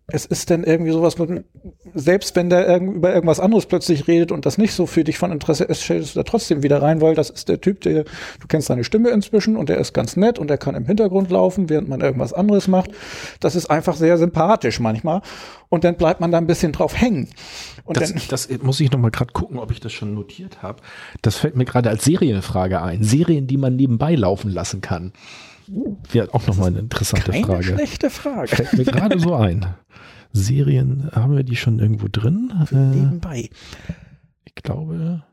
es 0.07 0.25
ist 0.25 0.49
dann 0.49 0.63
irgendwie 0.63 0.91
sowas, 0.91 1.17
mit, 1.17 1.45
selbst 1.93 2.35
wenn 2.35 2.49
der 2.49 2.67
irg 2.67 2.83
über 2.83 3.13
irgendwas 3.13 3.39
anderes 3.39 3.65
plötzlich 3.65 4.07
redet 4.07 4.31
und 4.31 4.45
das 4.45 4.57
nicht 4.57 4.73
so 4.73 4.85
für 4.85 5.03
dich 5.03 5.17
von 5.17 5.31
Interesse 5.31 5.63
ist, 5.63 5.81
stellst 5.81 6.15
du 6.15 6.19
da 6.19 6.23
trotzdem 6.23 6.63
wieder 6.63 6.81
rein, 6.81 7.01
weil 7.01 7.15
das 7.15 7.29
ist 7.29 7.49
der 7.49 7.59
Typ, 7.59 7.81
der, 7.81 8.03
du 8.03 8.47
kennst 8.47 8.67
seine 8.67 8.83
Stimme 8.83 9.09
inzwischen 9.09 9.55
und 9.55 9.69
der 9.69 9.77
ist 9.77 9.93
ganz 9.93 10.15
nett 10.15 10.37
und 10.37 10.47
der 10.49 10.57
kann 10.57 10.75
im 10.75 10.85
Hintergrund 10.85 11.31
laufen, 11.31 11.69
während 11.69 11.89
man 11.89 12.01
irgendwas 12.01 12.33
anderes 12.33 12.67
macht. 12.67 12.91
Das 13.39 13.55
ist 13.55 13.69
einfach 13.69 13.95
sehr 13.95 14.17
sympathisch 14.17 14.79
manchmal 14.79 15.21
und 15.69 15.83
dann 15.83 15.95
bleibt 15.95 16.19
man 16.19 16.31
da 16.31 16.37
ein 16.37 16.47
bisschen 16.47 16.71
drauf 16.71 16.99
hängen. 16.99 17.29
Und 17.83 17.99
das, 17.99 18.13
dann, 18.13 18.21
das 18.29 18.49
muss 18.61 18.79
ich 18.79 18.91
noch 18.91 18.99
mal 18.99 19.11
gerade 19.11 19.33
gucken, 19.33 19.57
ob 19.57 19.71
ich 19.71 19.79
das 19.79 19.91
schon 19.91 20.13
notiert 20.13 20.61
habe. 20.61 20.81
Das 21.23 21.37
fällt 21.37 21.55
mir 21.55 21.65
gerade 21.65 21.89
als 21.89 22.03
Serienfrage 22.03 22.81
ein. 22.81 23.03
Serien, 23.03 23.47
die 23.47 23.57
man 23.57 23.75
nebenbei 23.75 24.13
laufen 24.13 24.51
lassen 24.51 24.81
kann. 24.81 25.13
Ja, 26.13 26.25
auch 26.31 26.47
nochmal 26.47 26.67
eine 26.67 26.79
interessante 26.79 27.31
keine 27.31 27.45
Frage. 27.45 27.63
schlechte 27.63 28.09
Frage. 28.09 28.47
Fällt 28.47 28.73
mir 28.73 28.85
gerade 28.85 29.19
so 29.19 29.35
ein. 29.35 29.65
Serien, 30.31 31.09
haben 31.13 31.35
wir 31.35 31.43
die 31.43 31.55
schon 31.55 31.79
irgendwo 31.79 32.07
drin? 32.11 32.53
Äh, 32.71 32.75
Nebenbei. 32.75 33.49
Ich 34.45 34.55
glaube, 34.55 35.23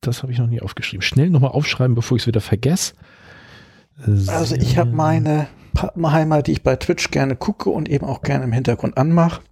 das 0.00 0.22
habe 0.22 0.32
ich 0.32 0.38
noch 0.38 0.46
nie 0.46 0.60
aufgeschrieben. 0.60 1.02
Schnell 1.02 1.30
nochmal 1.30 1.52
aufschreiben, 1.52 1.94
bevor 1.94 2.16
ich 2.16 2.24
es 2.24 2.26
wieder 2.26 2.40
vergesse. 2.40 2.94
Also 4.28 4.56
ich 4.56 4.78
habe 4.78 4.92
meine 4.92 5.46
Pappenheimer, 5.74 6.42
die 6.42 6.52
ich 6.52 6.62
bei 6.62 6.76
Twitch 6.76 7.10
gerne 7.10 7.36
gucke 7.36 7.70
und 7.70 7.88
eben 7.88 8.06
auch 8.06 8.22
gerne 8.22 8.44
im 8.44 8.52
Hintergrund 8.52 8.96
anmache. 8.96 9.42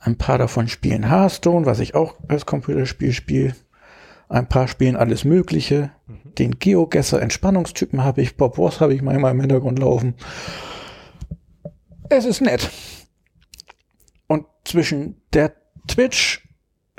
Ein 0.00 0.16
paar 0.16 0.38
davon 0.38 0.68
spielen 0.68 1.08
Hearthstone, 1.08 1.66
was 1.66 1.80
ich 1.80 1.94
auch 1.94 2.14
als 2.28 2.46
Computerspiel 2.46 3.12
spiele. 3.12 3.54
Ein 4.28 4.48
paar 4.48 4.68
spielen 4.68 4.96
alles 4.96 5.24
Mögliche. 5.24 5.90
Mhm. 6.06 6.27
Den 6.38 6.58
Geogesser 6.58 7.20
Entspannungstypen 7.20 8.04
habe 8.04 8.22
ich. 8.22 8.36
Bob 8.36 8.58
Ross 8.58 8.80
habe 8.80 8.94
ich 8.94 9.02
manchmal 9.02 9.32
im 9.32 9.40
Hintergrund 9.40 9.78
laufen. 9.78 10.14
Es 12.08 12.24
ist 12.24 12.40
nett. 12.40 12.70
Und 14.26 14.46
zwischen 14.64 15.20
der 15.32 15.52
Twitch, 15.88 16.48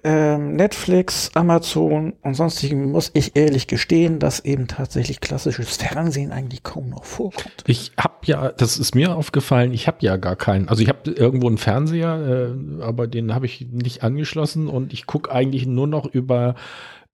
ähm, 0.04 0.56
Netflix, 0.56 1.32
Amazon 1.34 2.14
und 2.22 2.34
sonstigen 2.34 2.92
muss 2.92 3.12
ich 3.14 3.36
ehrlich 3.36 3.68
gestehen, 3.68 4.20
dass 4.20 4.40
eben 4.40 4.68
tatsächlich 4.68 5.20
klassisches 5.20 5.78
Fernsehen 5.78 6.32
eigentlich 6.32 6.64
kaum 6.64 6.90
noch 6.90 7.04
vorkommt. 7.04 7.64
Ich 7.68 7.92
habe 7.98 8.16
ja, 8.24 8.52
das 8.52 8.78
ist 8.78 8.96
mir 8.96 9.16
aufgefallen, 9.16 9.74
ich 9.74 9.88
habe 9.88 9.98
ja 10.02 10.18
gar 10.18 10.36
keinen. 10.36 10.70
Also 10.70 10.82
ich 10.82 10.90
habe 10.90 11.12
irgendwo 11.12 11.48
einen 11.48 11.58
Fernseher, 11.58 12.56
äh, 12.80 12.84
aber 12.84 13.08
den 13.08 13.34
habe 13.34 13.46
ich 13.46 13.68
nicht 13.72 14.04
angeschlossen 14.04 14.68
und 14.68 14.94
ich 14.94 15.06
gucke 15.06 15.32
eigentlich 15.32 15.66
nur 15.66 15.88
noch 15.88 16.06
über 16.06 16.56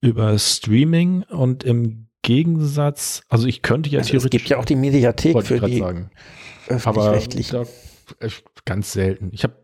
über 0.00 0.38
Streaming 0.38 1.22
und 1.22 1.64
im 1.64 2.05
Gegensatz, 2.26 3.22
also 3.28 3.46
ich 3.46 3.62
könnte 3.62 3.88
ja 3.88 4.00
also 4.00 4.10
theoretisch. 4.10 4.24
Es 4.24 4.30
gibt 4.30 4.48
ja 4.48 4.58
auch 4.58 4.64
die 4.64 4.74
Mediathek 4.74 5.40
für 5.44 5.60
die 5.60 5.80
öffentlich-rechtlichen. 6.66 7.66
Ganz 8.64 8.92
selten. 8.92 9.30
Ich 9.32 9.44
habe 9.44 9.54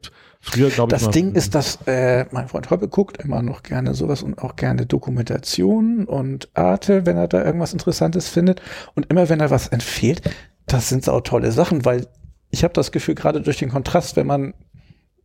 früher, 0.41 0.71
glaube 0.71 0.95
ich. 0.95 1.03
Das 1.03 1.11
Ding 1.11 1.35
ist, 1.35 1.57
dass 1.57 1.81
äh, 1.87 2.27
mein 2.31 2.47
Freund 2.47 2.71
Hoppe 2.71 2.87
guckt 2.87 3.17
immer 3.17 3.43
noch 3.43 3.65
gerne 3.65 3.95
sowas 3.95 4.23
und 4.23 4.39
auch 4.39 4.55
gerne 4.55 4.87
Dokumentation 4.87 6.05
und 6.05 6.51
Arte, 6.55 7.05
wenn 7.05 7.17
er 7.17 7.27
da 7.27 7.45
irgendwas 7.45 7.73
Interessantes 7.73 8.29
findet. 8.29 8.63
Und 8.95 9.11
immer 9.11 9.29
wenn 9.29 9.41
er 9.41 9.51
was 9.51 9.67
empfiehlt, 9.67 10.23
das 10.67 10.89
sind 10.89 11.09
auch 11.09 11.23
tolle 11.23 11.51
Sachen, 11.51 11.85
weil 11.85 12.07
ich 12.51 12.63
habe 12.63 12.75
das 12.75 12.93
Gefühl, 12.93 13.17
gerade 13.17 13.41
durch 13.41 13.59
den 13.59 13.71
Kontrast, 13.71 14.15
wenn 14.15 14.29
man 14.29 14.55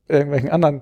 irgendwelchen 0.07 0.49
anderen 0.49 0.81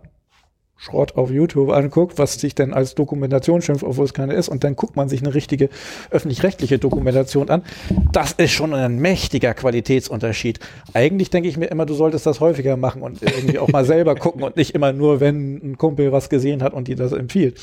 Schrott 0.77 1.15
auf 1.15 1.31
YouTube 1.31 1.71
anguckt, 1.71 2.17
was 2.17 2.33
sich 2.35 2.53
denn 2.53 2.73
als 2.73 2.95
Dokumentation 2.95 3.61
schimpft, 3.61 3.83
obwohl 3.83 4.05
es 4.05 4.13
keine 4.13 4.33
ist, 4.33 4.49
und 4.49 4.63
dann 4.63 4.75
guckt 4.75 4.95
man 4.95 5.07
sich 5.07 5.21
eine 5.21 5.33
richtige 5.33 5.69
öffentlich-rechtliche 6.11 6.79
Dokumentation 6.79 7.49
an. 7.49 7.63
Das 8.11 8.33
ist 8.33 8.51
schon 8.51 8.73
ein 8.73 8.97
mächtiger 8.99 9.53
Qualitätsunterschied. 9.53 10.59
Eigentlich 10.93 11.29
denke 11.29 11.47
ich 11.47 11.57
mir 11.57 11.67
immer, 11.67 11.85
du 11.85 11.93
solltest 11.93 12.25
das 12.25 12.39
häufiger 12.39 12.75
machen 12.77 13.01
und 13.01 13.21
irgendwie 13.21 13.59
auch 13.59 13.69
mal 13.69 13.85
selber 13.85 14.15
gucken 14.15 14.43
und 14.43 14.57
nicht 14.57 14.75
immer 14.75 14.91
nur, 14.91 15.19
wenn 15.21 15.55
ein 15.63 15.77
Kumpel 15.77 16.11
was 16.11 16.29
gesehen 16.29 16.61
hat 16.61 16.73
und 16.73 16.87
dir 16.87 16.95
das 16.95 17.13
empfiehlt. 17.13 17.59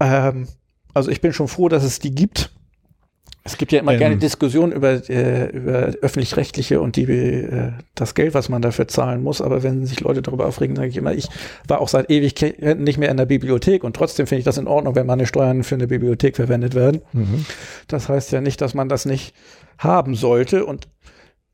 Ähm, 0.00 0.48
also 0.94 1.10
ich 1.10 1.20
bin 1.20 1.32
schon 1.32 1.48
froh, 1.48 1.68
dass 1.68 1.84
es 1.84 2.00
die 2.00 2.14
gibt 2.14 2.50
es 3.46 3.56
gibt 3.56 3.72
ja 3.72 3.80
immer 3.80 3.92
ähm, 3.92 3.98
gerne 3.98 4.16
Diskussionen 4.16 4.72
über, 4.72 5.08
äh, 5.08 5.46
über 5.50 5.94
öffentlich-rechtliche 6.02 6.80
und 6.80 6.96
die, 6.96 7.04
äh, 7.04 7.72
das 7.94 8.14
Geld, 8.14 8.34
was 8.34 8.48
man 8.48 8.60
dafür 8.60 8.88
zahlen 8.88 9.22
muss. 9.22 9.40
Aber 9.40 9.62
wenn 9.62 9.86
sich 9.86 10.00
Leute 10.00 10.20
darüber 10.20 10.46
aufregen, 10.46 10.76
sage 10.76 10.88
ich 10.88 10.96
immer, 10.96 11.14
ich 11.14 11.28
war 11.66 11.80
auch 11.80 11.88
seit 11.88 12.10
Ewigkeiten 12.10 12.82
nicht 12.82 12.98
mehr 12.98 13.10
in 13.10 13.16
der 13.16 13.26
Bibliothek 13.26 13.84
und 13.84 13.96
trotzdem 13.96 14.26
finde 14.26 14.40
ich 14.40 14.44
das 14.44 14.58
in 14.58 14.66
Ordnung, 14.66 14.94
wenn 14.96 15.06
meine 15.06 15.26
Steuern 15.26 15.62
für 15.62 15.76
eine 15.76 15.86
Bibliothek 15.86 16.36
verwendet 16.36 16.74
werden. 16.74 17.02
Mhm. 17.12 17.46
Das 17.88 18.08
heißt 18.08 18.32
ja 18.32 18.40
nicht, 18.40 18.60
dass 18.60 18.74
man 18.74 18.88
das 18.88 19.06
nicht 19.06 19.34
haben 19.78 20.14
sollte 20.14 20.66
und 20.66 20.88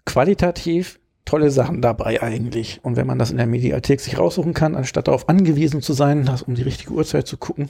qualitativ 0.04 0.98
tolle 1.24 1.50
Sachen 1.50 1.82
dabei 1.82 2.22
eigentlich. 2.22 2.80
Und 2.82 2.96
wenn 2.96 3.06
man 3.06 3.18
das 3.18 3.30
in 3.30 3.36
der 3.36 3.46
Mediathek 3.46 4.00
sich 4.00 4.18
raussuchen 4.18 4.54
kann, 4.54 4.74
anstatt 4.74 5.08
darauf 5.08 5.28
angewiesen 5.28 5.82
zu 5.82 5.92
sein, 5.92 6.24
das 6.24 6.42
um 6.42 6.54
die 6.54 6.62
richtige 6.62 6.92
Uhrzeit 6.92 7.26
zu 7.26 7.36
gucken, 7.36 7.68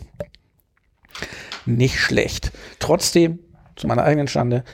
nicht 1.66 1.98
schlecht. 1.98 2.52
Trotzdem 2.78 3.38
zu 3.82 3.88
meiner 3.88 4.04
eigenen 4.04 4.28
Stande, 4.28 4.64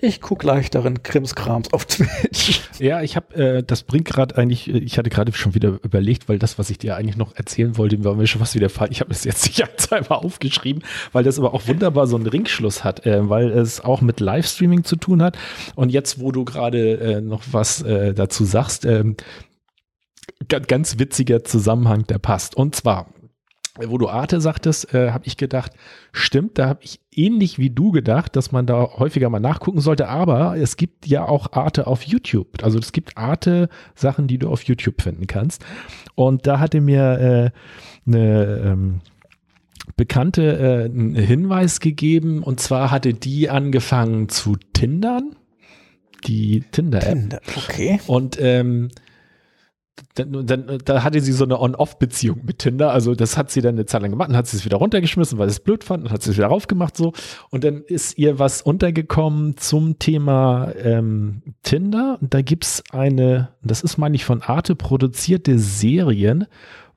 Ich 0.00 0.20
guck 0.20 0.42
leichteren 0.42 1.02
Krimskrams 1.02 1.72
auf 1.72 1.86
Twitch. 1.86 2.62
Ja, 2.80 3.02
ich 3.02 3.14
habe, 3.14 3.34
äh, 3.36 3.62
das 3.62 3.84
bringt 3.84 4.06
gerade 4.06 4.36
eigentlich, 4.36 4.68
äh, 4.68 4.78
ich 4.78 4.98
hatte 4.98 5.08
gerade 5.08 5.32
schon 5.32 5.54
wieder 5.54 5.78
überlegt, 5.82 6.28
weil 6.28 6.38
das, 6.38 6.58
was 6.58 6.68
ich 6.70 6.78
dir 6.78 6.96
eigentlich 6.96 7.16
noch 7.16 7.34
erzählen 7.36 7.76
wollte, 7.78 8.02
war 8.02 8.14
mir 8.16 8.26
schon 8.26 8.40
fast 8.40 8.56
wieder 8.56 8.68
falsch. 8.68 8.90
Ich 8.90 9.00
habe 9.00 9.12
es 9.12 9.22
jetzt 9.24 9.42
sicherheitshalber 9.42 10.18
aufgeschrieben, 10.24 10.82
weil 11.12 11.22
das 11.24 11.38
aber 11.38 11.54
auch 11.54 11.66
wunderbar 11.68 12.08
so 12.08 12.16
einen 12.16 12.26
Ringschluss 12.26 12.82
hat, 12.82 13.06
äh, 13.06 13.28
weil 13.28 13.50
es 13.50 13.80
auch 13.80 14.00
mit 14.00 14.18
Livestreaming 14.20 14.84
zu 14.84 14.96
tun 14.96 15.22
hat. 15.22 15.38
Und 15.76 15.90
jetzt, 15.90 16.20
wo 16.20 16.32
du 16.32 16.44
gerade 16.44 16.98
äh, 16.98 17.20
noch 17.20 17.42
was 17.52 17.82
äh, 17.82 18.14
dazu 18.14 18.44
sagst, 18.44 18.84
ähm, 18.84 19.16
ganz 20.48 20.98
witziger 20.98 21.44
Zusammenhang, 21.44 22.06
der 22.06 22.18
passt. 22.18 22.56
Und 22.56 22.74
zwar, 22.74 23.14
wo 23.80 23.98
du 23.98 24.08
Arte 24.08 24.40
sagtest, 24.40 24.94
äh, 24.94 25.10
habe 25.10 25.26
ich 25.26 25.36
gedacht, 25.36 25.72
stimmt, 26.12 26.58
da 26.58 26.68
habe 26.68 26.80
ich 26.82 27.00
ähnlich 27.12 27.58
wie 27.58 27.70
du 27.70 27.90
gedacht, 27.90 28.36
dass 28.36 28.52
man 28.52 28.66
da 28.66 28.88
häufiger 28.98 29.28
mal 29.30 29.40
nachgucken 29.40 29.80
sollte, 29.80 30.08
aber 30.08 30.56
es 30.56 30.76
gibt 30.76 31.06
ja 31.06 31.26
auch 31.26 31.52
Arte 31.52 31.86
auf 31.86 32.02
YouTube. 32.02 32.62
Also 32.62 32.78
es 32.78 32.92
gibt 32.92 33.16
Arte 33.18 33.68
Sachen, 33.94 34.28
die 34.28 34.38
du 34.38 34.48
auf 34.48 34.62
YouTube 34.62 35.02
finden 35.02 35.26
kannst. 35.26 35.64
Und 36.14 36.46
da 36.46 36.60
hatte 36.60 36.80
mir 36.80 37.52
äh, 38.06 38.08
eine 38.08 38.62
ähm, 38.64 39.00
Bekannte 39.96 40.58
äh, 40.58 40.84
einen 40.84 41.14
Hinweis 41.14 41.80
gegeben 41.80 42.42
und 42.42 42.60
zwar 42.60 42.90
hatte 42.90 43.12
die 43.12 43.50
angefangen 43.50 44.28
zu 44.28 44.56
Tindern, 44.72 45.36
die 46.26 46.62
Tinder-App. 46.70 47.12
Tinder, 47.12 47.40
okay. 47.56 48.00
Und 48.06 48.38
ähm, 48.40 48.88
dann, 50.14 50.46
dann, 50.46 50.78
da 50.84 51.02
hatte 51.02 51.20
sie 51.20 51.32
so 51.32 51.44
eine 51.44 51.60
On-Off-Beziehung 51.60 52.40
mit 52.44 52.60
Tinder. 52.60 52.92
Also 52.92 53.14
das 53.14 53.36
hat 53.36 53.50
sie 53.50 53.60
dann 53.60 53.74
eine 53.74 53.86
Zeit 53.86 54.02
lang 54.02 54.10
gemacht, 54.10 54.30
dann 54.30 54.36
hat 54.36 54.46
sie 54.46 54.56
es 54.56 54.64
wieder 54.64 54.76
runtergeschmissen, 54.76 55.38
weil 55.38 55.48
sie 55.48 55.54
es 55.54 55.60
blöd 55.60 55.84
fand, 55.84 56.04
dann 56.04 56.12
hat 56.12 56.22
sie 56.22 56.30
es 56.30 56.36
wieder 56.36 56.48
raufgemacht 56.48 56.96
so. 56.96 57.12
Und 57.50 57.64
dann 57.64 57.82
ist 57.82 58.18
ihr 58.18 58.38
was 58.38 58.62
untergekommen 58.62 59.56
zum 59.56 59.98
Thema 59.98 60.72
ähm, 60.76 61.42
Tinder. 61.62 62.18
Und 62.20 62.34
da 62.34 62.42
gibt's 62.42 62.82
eine, 62.90 63.50
das 63.62 63.82
ist 63.82 63.98
meine 63.98 64.16
ich 64.16 64.24
von 64.24 64.42
Arte 64.42 64.74
produzierte 64.74 65.58
Serien, 65.58 66.46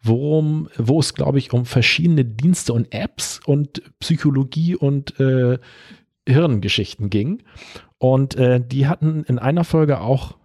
worum, 0.02 0.70
wo 0.78 1.00
es, 1.00 1.14
glaube 1.14 1.40
ich, 1.40 1.54
um 1.54 1.66
verschiedene 1.66 2.26
Dienste 2.26 2.74
und 2.74 2.94
Apps 2.94 3.40
und 3.46 3.82
Psychologie 4.00 4.76
und 4.76 5.20
äh, 5.20 5.60
Hirngeschichten 6.28 7.10
ging. 7.10 7.44
Und 7.98 8.36
äh, 8.36 8.62
die 8.64 8.88
hatten 8.88 9.24
in 9.24 9.40
einer 9.40 9.64
Folge 9.64 10.02
auch 10.02 10.36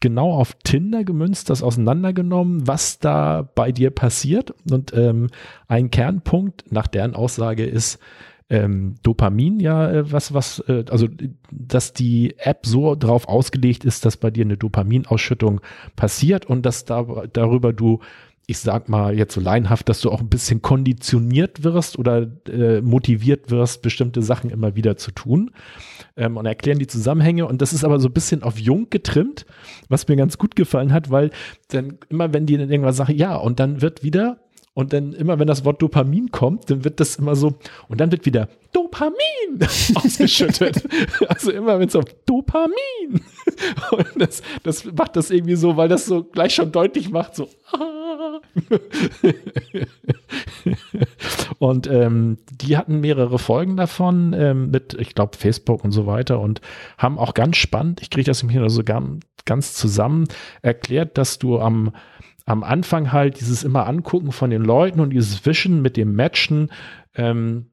genau 0.00 0.32
auf 0.32 0.54
Tinder 0.64 1.04
gemünzt, 1.04 1.50
das 1.50 1.62
auseinandergenommen, 1.62 2.66
was 2.66 2.98
da 2.98 3.48
bei 3.54 3.70
dir 3.70 3.90
passiert. 3.90 4.54
Und 4.70 4.92
ähm, 4.94 5.28
ein 5.68 5.90
Kernpunkt 5.90 6.72
nach 6.72 6.86
deren 6.86 7.14
Aussage 7.14 7.64
ist, 7.64 7.98
ähm, 8.50 8.96
Dopamin 9.04 9.60
ja 9.60 9.90
äh, 9.90 10.12
was, 10.12 10.34
was, 10.34 10.58
äh, 10.66 10.84
also 10.90 11.06
dass 11.52 11.92
die 11.92 12.34
App 12.38 12.66
so 12.66 12.96
drauf 12.96 13.28
ausgelegt 13.28 13.84
ist, 13.84 14.04
dass 14.04 14.16
bei 14.16 14.30
dir 14.30 14.44
eine 14.44 14.56
Dopaminausschüttung 14.56 15.60
passiert 15.94 16.46
und 16.46 16.66
dass 16.66 16.84
da, 16.84 17.06
darüber 17.32 17.72
du 17.72 18.00
ich 18.50 18.58
sag 18.58 18.88
mal 18.88 19.16
jetzt 19.16 19.34
so 19.34 19.40
leinhaft, 19.40 19.88
dass 19.88 20.00
du 20.00 20.10
auch 20.10 20.20
ein 20.20 20.28
bisschen 20.28 20.60
konditioniert 20.60 21.62
wirst 21.62 21.96
oder 21.96 22.26
äh, 22.48 22.80
motiviert 22.80 23.48
wirst, 23.52 23.80
bestimmte 23.80 24.22
Sachen 24.22 24.50
immer 24.50 24.74
wieder 24.74 24.96
zu 24.96 25.12
tun 25.12 25.52
ähm, 26.16 26.36
und 26.36 26.46
erklären 26.46 26.80
die 26.80 26.88
Zusammenhänge. 26.88 27.46
Und 27.46 27.62
das 27.62 27.72
ist 27.72 27.84
aber 27.84 28.00
so 28.00 28.08
ein 28.08 28.12
bisschen 28.12 28.42
auf 28.42 28.58
jung 28.58 28.90
getrimmt, 28.90 29.46
was 29.88 30.08
mir 30.08 30.16
ganz 30.16 30.36
gut 30.36 30.56
gefallen 30.56 30.92
hat, 30.92 31.12
weil 31.12 31.30
dann 31.68 31.98
immer, 32.08 32.34
wenn 32.34 32.46
die 32.46 32.56
dann 32.56 32.72
irgendwas 32.72 32.96
sagen, 32.96 33.14
ja, 33.14 33.36
und 33.36 33.60
dann 33.60 33.82
wird 33.82 34.02
wieder 34.02 34.40
und 34.74 34.92
dann 34.92 35.12
immer, 35.12 35.38
wenn 35.38 35.46
das 35.46 35.64
Wort 35.64 35.80
Dopamin 35.80 36.32
kommt, 36.32 36.70
dann 36.70 36.82
wird 36.82 36.98
das 36.98 37.16
immer 37.16 37.36
so, 37.36 37.54
und 37.86 38.00
dann 38.00 38.10
wird 38.10 38.26
wieder 38.26 38.48
Dopamin 38.72 39.60
ausgeschüttet. 39.94 40.82
also 41.28 41.52
immer, 41.52 41.78
wenn 41.78 41.86
es 41.86 41.94
auf 41.94 42.04
Dopamin. 42.26 42.72
Und 43.90 44.06
das, 44.16 44.42
das 44.62 44.84
macht 44.84 45.16
das 45.16 45.30
irgendwie 45.30 45.56
so, 45.56 45.76
weil 45.76 45.88
das 45.88 46.06
so 46.06 46.22
gleich 46.22 46.54
schon 46.54 46.70
deutlich 46.70 47.10
macht, 47.10 47.34
so. 47.34 47.48
Ah. 47.72 47.99
und 51.58 51.86
ähm, 51.86 52.38
die 52.50 52.76
hatten 52.76 53.00
mehrere 53.00 53.38
Folgen 53.38 53.76
davon 53.76 54.34
ähm, 54.36 54.70
mit, 54.70 54.94
ich 54.94 55.14
glaube, 55.14 55.36
Facebook 55.36 55.84
und 55.84 55.92
so 55.92 56.06
weiter 56.06 56.40
und 56.40 56.60
haben 56.98 57.18
auch 57.18 57.34
ganz 57.34 57.56
spannend, 57.56 58.02
ich 58.02 58.10
kriege 58.10 58.26
das 58.26 58.42
im 58.42 58.48
Hintergrund 58.48 58.72
so 58.72 58.84
ganz, 58.84 59.24
ganz 59.44 59.74
zusammen, 59.74 60.26
erklärt, 60.62 61.18
dass 61.18 61.38
du 61.38 61.58
am 61.60 61.92
am 62.46 62.64
Anfang 62.64 63.12
halt 63.12 63.38
dieses 63.38 63.62
immer 63.62 63.86
angucken 63.86 64.32
von 64.32 64.50
den 64.50 64.62
Leuten 64.62 64.98
und 64.98 65.10
dieses 65.10 65.46
Wischen 65.46 65.82
mit 65.82 65.96
dem 65.96 66.16
Matchen, 66.16 66.70
ähm, 67.14 67.66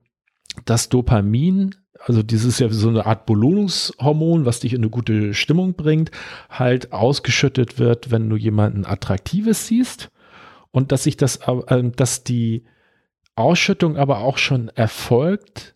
das 0.65 0.89
Dopamin, 0.89 1.73
also 1.99 2.21
dieses 2.21 2.59
ja 2.59 2.69
so 2.69 2.89
eine 2.89 3.05
Art 3.05 3.25
Belohnungshormon, 3.25 4.45
was 4.45 4.59
dich 4.59 4.73
in 4.73 4.81
eine 4.81 4.89
gute 4.89 5.33
Stimmung 5.33 5.73
bringt, 5.73 6.11
halt 6.49 6.93
ausgeschüttet 6.93 7.79
wird, 7.79 8.11
wenn 8.11 8.29
du 8.29 8.35
jemanden 8.35 8.85
Attraktives 8.85 9.65
siehst 9.67 10.11
und 10.71 10.91
dass 10.91 11.03
sich 11.03 11.17
das, 11.17 11.37
äh, 11.37 11.83
dass 11.95 12.23
die 12.23 12.63
Ausschüttung 13.35 13.97
aber 13.97 14.19
auch 14.19 14.37
schon 14.37 14.69
erfolgt, 14.69 15.75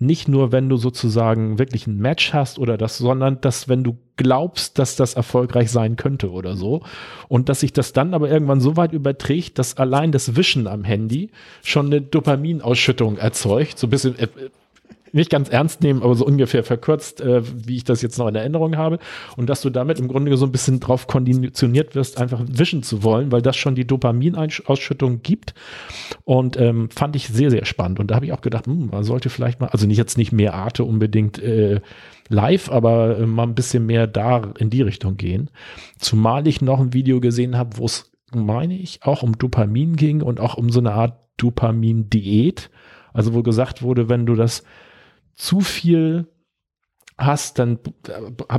nicht 0.00 0.28
nur, 0.28 0.52
wenn 0.52 0.68
du 0.68 0.76
sozusagen 0.76 1.58
wirklich 1.58 1.88
ein 1.88 1.96
Match 1.96 2.32
hast 2.32 2.60
oder 2.60 2.78
das, 2.78 2.98
sondern 2.98 3.40
dass, 3.40 3.68
wenn 3.68 3.82
du 3.82 3.98
glaubst, 4.16 4.78
dass 4.78 4.94
das 4.94 5.14
erfolgreich 5.14 5.72
sein 5.72 5.96
könnte 5.96 6.30
oder 6.30 6.54
so. 6.54 6.82
Und 7.26 7.48
dass 7.48 7.60
sich 7.60 7.72
das 7.72 7.92
dann 7.92 8.14
aber 8.14 8.30
irgendwann 8.30 8.60
so 8.60 8.76
weit 8.76 8.92
überträgt, 8.92 9.58
dass 9.58 9.76
allein 9.76 10.12
das 10.12 10.36
Wischen 10.36 10.68
am 10.68 10.84
Handy 10.84 11.30
schon 11.64 11.86
eine 11.86 12.00
Dopaminausschüttung 12.00 13.18
erzeugt. 13.18 13.78
So 13.78 13.88
ein 13.88 13.90
bisschen, 13.90 14.16
äh, 14.18 14.28
nicht 15.12 15.30
ganz 15.30 15.48
ernst 15.48 15.82
nehmen, 15.82 16.02
aber 16.02 16.14
so 16.14 16.26
ungefähr 16.26 16.64
verkürzt, 16.64 17.20
äh, 17.20 17.42
wie 17.44 17.76
ich 17.76 17.84
das 17.84 18.02
jetzt 18.02 18.18
noch 18.18 18.28
in 18.28 18.34
Erinnerung 18.34 18.76
habe. 18.76 18.98
Und 19.36 19.48
dass 19.48 19.62
du 19.62 19.70
damit 19.70 19.98
im 19.98 20.08
Grunde 20.08 20.36
so 20.36 20.46
ein 20.46 20.52
bisschen 20.52 20.80
drauf 20.80 21.06
konditioniert 21.06 21.94
wirst, 21.94 22.20
einfach 22.20 22.42
wischen 22.46 22.82
zu 22.82 23.02
wollen, 23.02 23.32
weil 23.32 23.42
das 23.42 23.56
schon 23.56 23.74
die 23.74 23.86
Dopaminausschüttung 23.86 25.22
gibt. 25.22 25.54
Und 26.24 26.56
ähm, 26.58 26.90
fand 26.90 27.16
ich 27.16 27.28
sehr, 27.28 27.50
sehr 27.50 27.64
spannend. 27.64 28.00
Und 28.00 28.10
da 28.10 28.16
habe 28.16 28.26
ich 28.26 28.32
auch 28.32 28.40
gedacht, 28.40 28.66
hm, 28.66 28.88
man 28.90 29.04
sollte 29.04 29.30
vielleicht 29.30 29.60
mal, 29.60 29.68
also 29.68 29.86
nicht 29.86 29.98
jetzt 29.98 30.18
nicht 30.18 30.32
mehr 30.32 30.54
Arte 30.54 30.84
unbedingt 30.84 31.38
äh, 31.42 31.80
live, 32.28 32.70
aber 32.70 33.18
äh, 33.18 33.26
mal 33.26 33.44
ein 33.44 33.54
bisschen 33.54 33.86
mehr 33.86 34.06
da 34.06 34.52
in 34.58 34.70
die 34.70 34.82
Richtung 34.82 35.16
gehen. 35.16 35.50
Zumal 35.98 36.46
ich 36.46 36.60
noch 36.60 36.80
ein 36.80 36.92
Video 36.92 37.20
gesehen 37.20 37.56
habe, 37.56 37.76
wo 37.78 37.86
es, 37.86 38.10
meine 38.34 38.76
ich, 38.76 39.02
auch 39.02 39.22
um 39.22 39.36
Dopamin 39.36 39.96
ging 39.96 40.22
und 40.22 40.40
auch 40.40 40.56
um 40.56 40.70
so 40.70 40.80
eine 40.80 40.92
Art 40.92 41.18
Dopamin-Diät. 41.38 42.70
Also 43.12 43.34
wo 43.34 43.42
gesagt 43.42 43.82
wurde, 43.82 44.08
wenn 44.08 44.26
du 44.26 44.34
das 44.34 44.64
zu 45.38 45.60
viel 45.60 46.26
hast, 47.16 47.58
dann 47.58 47.78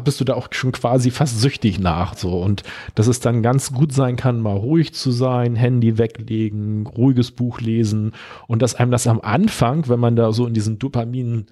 bist 0.04 0.20
du 0.20 0.26
da 0.26 0.34
auch 0.34 0.50
schon 0.52 0.74
quasi 0.74 1.12
fast 1.12 1.40
süchtig 1.40 1.80
nach 1.80 2.18
so. 2.18 2.42
Und 2.42 2.64
dass 2.96 3.08
es 3.08 3.20
dann 3.22 3.42
ganz 3.42 3.72
gut 3.72 3.94
sein 3.94 4.18
kann, 4.18 4.42
mal 4.42 4.58
ruhig 4.58 4.94
zu 4.94 5.12
sein, 5.12 5.56
Handy 5.56 5.98
weglegen, 5.98 6.86
ruhiges 6.86 7.32
Buch 7.32 7.62
lesen 7.62 8.12
und 8.48 8.62
dass 8.62 8.76
einem 8.76 8.92
das 8.92 9.08
am 9.08 9.22
Anfang, 9.22 9.88
wenn 9.88 10.00
man 10.00 10.18
da 10.18 10.34
so 10.34 10.46
in 10.46 10.54
diesen 10.54 10.78
Dopamin 10.78 11.46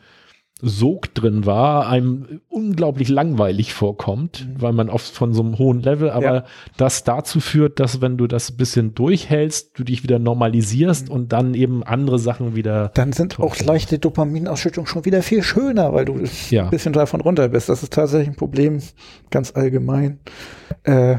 Sog 0.62 1.14
drin 1.14 1.46
war, 1.46 1.88
einem 1.88 2.42
unglaublich 2.50 3.10
langweilig 3.10 3.74
vorkommt, 3.74 4.48
mhm. 4.48 4.62
weil 4.62 4.74
man 4.74 4.90
oft 4.90 5.14
von 5.14 5.34
so 5.34 5.44
einem 5.44 5.60
hohen 5.60 5.82
Level, 5.82 6.10
aber 6.10 6.34
ja. 6.34 6.46
das 6.78 7.04
dazu 7.04 7.40
führt, 7.40 7.80
dass 7.80 8.02
wenn 8.02 8.18
du 8.18 8.26
das 8.26 8.50
ein 8.50 8.58
bisschen 8.58 8.96
durchhältst, 8.96 9.78
du 9.78 9.84
dich 9.84 10.02
wieder 10.02 10.18
normalisierst 10.18 11.10
mhm. 11.10 11.14
und 11.14 11.34
dann 11.34 11.54
eben 11.54 11.84
andere 11.84 12.18
Sachen 12.18 12.56
wieder. 12.56 12.90
Dann 12.96 13.14
sind 13.14 13.40
auch 13.40 13.56
leichte 13.60 14.00
Dopaminausschüttungen 14.00 14.88
schon 14.88 15.06
wieder 15.06 15.22
viel 15.22 15.44
schöner, 15.44 15.94
weil 15.94 16.06
du 16.06 16.24
ja. 16.50 16.64
ein 16.64 16.70
bisschen 16.72 16.94
davon 16.94 17.22
runter 17.22 17.50
bist. 17.50 17.70
Das 17.70 17.84
ist 17.84 17.94
tatsächlich 17.94 18.30
ein 18.30 18.36
Problem, 18.36 18.82
ganz 19.30 19.56
allgemein. 19.56 20.20
Äh, 20.84 21.18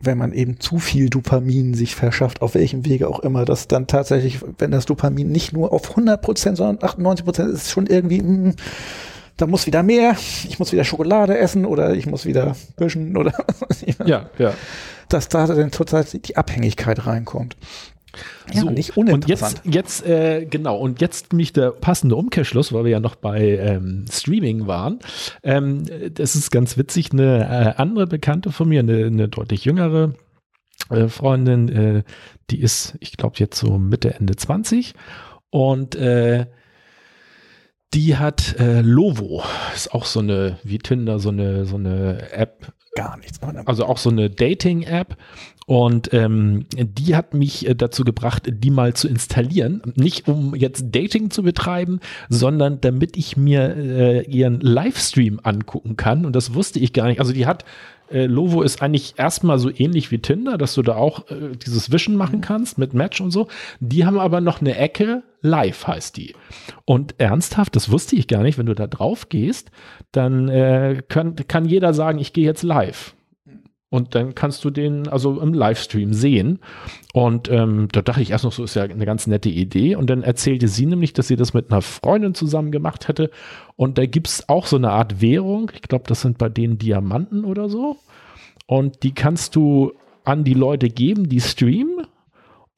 wenn 0.00 0.16
man 0.16 0.32
eben 0.32 0.58
zu 0.60 0.78
viel 0.78 1.10
Dopamin 1.10 1.74
sich 1.74 1.94
verschafft, 1.94 2.40
auf 2.40 2.54
welchem 2.54 2.86
Wege 2.86 3.06
auch 3.06 3.20
immer, 3.20 3.44
dass 3.44 3.68
dann 3.68 3.86
tatsächlich, 3.86 4.40
wenn 4.58 4.70
das 4.70 4.86
Dopamin 4.86 5.30
nicht 5.30 5.52
nur 5.52 5.72
auf 5.72 5.90
100 5.90 6.20
Prozent, 6.22 6.56
sondern 6.56 6.82
98 6.82 7.24
Prozent 7.24 7.52
ist 7.52 7.70
schon 7.70 7.86
irgendwie, 7.86 8.22
mh, 8.22 8.26
hm, 8.26 8.54
da 9.36 9.46
muss 9.46 9.66
wieder 9.66 9.82
mehr, 9.82 10.16
ich 10.48 10.58
muss 10.58 10.72
wieder 10.72 10.84
Schokolade 10.84 11.38
essen 11.38 11.64
oder 11.64 11.94
ich 11.94 12.06
muss 12.06 12.26
wieder 12.26 12.56
büschen 12.76 13.16
oder 13.16 13.32
ja, 14.04 14.28
ja. 14.38 14.54
Dass 15.08 15.28
da 15.28 15.46
dann 15.46 15.70
total 15.70 16.04
die 16.04 16.36
Abhängigkeit 16.36 17.06
reinkommt. 17.06 17.56
Ja, 18.52 18.62
so, 18.62 18.70
nicht 18.70 18.96
uninteressant. 18.96 19.64
Und 19.64 19.74
jetzt, 19.74 20.04
jetzt 20.04 20.06
äh, 20.06 20.46
genau, 20.46 20.78
und 20.78 21.00
jetzt 21.00 21.32
mich 21.32 21.52
der 21.52 21.70
passende 21.70 22.16
Umkehrschluss, 22.16 22.72
weil 22.72 22.84
wir 22.84 22.90
ja 22.90 23.00
noch 23.00 23.14
bei 23.14 23.58
ähm, 23.58 24.06
Streaming 24.10 24.66
waren. 24.66 24.98
Ähm, 25.42 25.84
das 26.12 26.34
ist 26.34 26.50
ganz 26.50 26.76
witzig, 26.76 27.12
eine 27.12 27.76
äh, 27.76 27.80
andere 27.80 28.06
Bekannte 28.06 28.52
von 28.52 28.68
mir, 28.68 28.80
eine, 28.80 29.06
eine 29.06 29.28
deutlich 29.28 29.64
jüngere 29.64 30.14
äh, 30.90 31.08
Freundin, 31.08 31.68
äh, 31.68 32.02
die 32.50 32.60
ist, 32.60 32.96
ich 33.00 33.16
glaube, 33.16 33.36
jetzt 33.38 33.58
so 33.58 33.78
Mitte, 33.78 34.14
Ende 34.14 34.36
20 34.36 34.94
und 35.50 35.94
äh, 35.94 36.46
die 37.92 38.16
hat 38.16 38.58
äh, 38.58 38.82
Lovo, 38.82 39.42
ist 39.74 39.92
auch 39.92 40.04
so 40.04 40.20
eine, 40.20 40.58
wie 40.62 40.78
Tinder, 40.78 41.18
so 41.18 41.30
eine, 41.30 41.64
so 41.64 41.76
eine 41.76 42.30
App, 42.32 42.72
gar 42.94 43.16
nichts. 43.16 43.40
Also 43.66 43.84
auch 43.84 43.98
so 43.98 44.10
eine 44.10 44.30
Dating-App. 44.30 45.16
Und 45.70 46.12
ähm, 46.12 46.66
die 46.72 47.14
hat 47.14 47.32
mich 47.32 47.68
äh, 47.68 47.76
dazu 47.76 48.02
gebracht, 48.02 48.50
die 48.52 48.70
mal 48.70 48.94
zu 48.94 49.06
installieren. 49.06 49.80
Nicht 49.94 50.26
um 50.26 50.56
jetzt 50.56 50.86
Dating 50.90 51.30
zu 51.30 51.44
betreiben, 51.44 52.00
sondern 52.28 52.80
damit 52.80 53.16
ich 53.16 53.36
mir 53.36 53.76
äh, 53.76 54.24
ihren 54.24 54.58
Livestream 54.58 55.38
angucken 55.40 55.96
kann. 55.96 56.26
Und 56.26 56.34
das 56.34 56.54
wusste 56.54 56.80
ich 56.80 56.92
gar 56.92 57.06
nicht. 57.06 57.20
Also 57.20 57.32
die 57.32 57.46
hat, 57.46 57.64
äh, 58.10 58.26
Lovo 58.26 58.62
ist 58.62 58.82
eigentlich 58.82 59.14
erstmal 59.16 59.60
so 59.60 59.70
ähnlich 59.70 60.10
wie 60.10 60.18
Tinder, 60.18 60.58
dass 60.58 60.74
du 60.74 60.82
da 60.82 60.96
auch 60.96 61.30
äh, 61.30 61.54
dieses 61.64 61.92
Wischen 61.92 62.16
machen 62.16 62.40
kannst 62.40 62.76
mit 62.76 62.92
Match 62.92 63.20
und 63.20 63.30
so. 63.30 63.46
Die 63.78 64.04
haben 64.04 64.18
aber 64.18 64.40
noch 64.40 64.60
eine 64.60 64.76
Ecke, 64.76 65.22
live 65.40 65.86
heißt 65.86 66.16
die. 66.16 66.34
Und 66.84 67.14
ernsthaft, 67.18 67.76
das 67.76 67.92
wusste 67.92 68.16
ich 68.16 68.26
gar 68.26 68.42
nicht, 68.42 68.58
wenn 68.58 68.66
du 68.66 68.74
da 68.74 68.88
drauf 68.88 69.28
gehst, 69.28 69.70
dann 70.10 70.48
äh, 70.48 71.00
kann, 71.06 71.36
kann 71.46 71.64
jeder 71.64 71.94
sagen, 71.94 72.18
ich 72.18 72.32
gehe 72.32 72.44
jetzt 72.44 72.64
live. 72.64 73.14
Und 73.90 74.14
dann 74.14 74.36
kannst 74.36 74.64
du 74.64 74.70
den 74.70 75.08
also 75.08 75.40
im 75.40 75.52
Livestream 75.52 76.14
sehen. 76.14 76.60
Und 77.12 77.50
ähm, 77.50 77.88
da 77.90 78.02
dachte 78.02 78.22
ich 78.22 78.30
erst 78.30 78.44
noch, 78.44 78.52
so 78.52 78.62
ist 78.62 78.74
ja 78.74 78.84
eine 78.84 79.04
ganz 79.04 79.26
nette 79.26 79.48
Idee. 79.48 79.96
Und 79.96 80.08
dann 80.08 80.22
erzählte 80.22 80.68
sie 80.68 80.86
nämlich, 80.86 81.12
dass 81.12 81.26
sie 81.26 81.34
das 81.34 81.54
mit 81.54 81.70
einer 81.70 81.82
Freundin 81.82 82.34
zusammen 82.34 82.70
gemacht 82.70 83.08
hätte. 83.08 83.30
Und 83.74 83.98
da 83.98 84.06
gibt's 84.06 84.48
auch 84.48 84.66
so 84.66 84.76
eine 84.76 84.90
Art 84.92 85.20
Währung. 85.20 85.72
Ich 85.74 85.82
glaube, 85.82 86.04
das 86.06 86.20
sind 86.20 86.38
bei 86.38 86.48
denen 86.48 86.78
Diamanten 86.78 87.44
oder 87.44 87.68
so. 87.68 87.96
Und 88.66 89.02
die 89.02 89.12
kannst 89.12 89.56
du 89.56 89.92
an 90.22 90.44
die 90.44 90.54
Leute 90.54 90.88
geben, 90.88 91.28
die 91.28 91.40
streamen. 91.40 92.06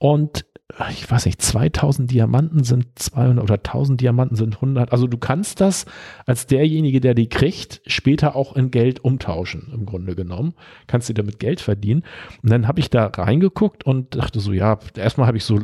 Und 0.03 0.47
ich 0.91 1.09
weiß 1.09 1.27
nicht, 1.27 1.41
2000 1.41 2.11
Diamanten 2.11 2.65
sind 2.65 2.87
200 2.97 3.45
oder 3.45 3.55
1000 3.55 4.01
Diamanten 4.01 4.35
sind 4.35 4.57
100. 4.57 4.91
Also 4.91 5.07
du 5.07 5.17
kannst 5.17 5.61
das 5.61 5.87
als 6.27 6.49
derjenige, 6.49 7.01
der 7.01 7.15
die 7.15 7.29
kriegt, 7.29 7.83
später 7.87 8.35
auch 8.35 8.57
in 8.57 8.73
Geld 8.73 9.05
umtauschen, 9.05 9.71
im 9.73 9.87
Grunde 9.87 10.17
genommen. 10.17 10.55
Kannst 10.89 11.09
du 11.09 11.13
damit 11.13 11.39
Geld 11.39 11.61
verdienen. 11.61 12.03
Und 12.43 12.51
dann 12.51 12.67
habe 12.67 12.81
ich 12.81 12.91
da 12.91 13.07
reingeguckt 13.07 13.85
und 13.85 14.17
dachte 14.17 14.41
so, 14.41 14.53
ja, 14.53 14.81
erstmal 14.97 15.29
habe 15.29 15.37
ich 15.37 15.45
so 15.45 15.61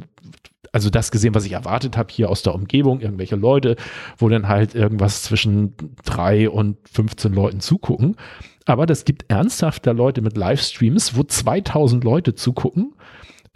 also 0.71 0.89
das 0.89 1.11
gesehen, 1.11 1.35
was 1.35 1.47
ich 1.47 1.53
erwartet 1.53 1.97
habe 1.97 2.13
hier 2.13 2.31
aus 2.31 2.45
der 2.45 2.55
Umgebung, 2.55 3.01
irgendwelche 3.01 3.35
Leute, 3.35 3.75
wo 4.19 4.29
dann 4.29 4.47
halt 4.47 4.77
irgendwas 4.77 5.25
zwischen 5.25 5.75
drei 6.05 6.49
und 6.49 6.77
15 6.93 7.33
Leuten 7.33 7.59
zugucken. 7.59 8.15
Aber 8.67 8.87
das 8.87 9.05
gibt 9.05 9.33
ernsthaft 9.33 9.85
da 9.85 9.91
Leute 9.91 10.23
mit 10.23 10.37
Livestreams, 10.37 11.17
wo 11.17 11.25
2000 11.25 12.05
Leute 12.05 12.37
zugucken. 12.37 12.93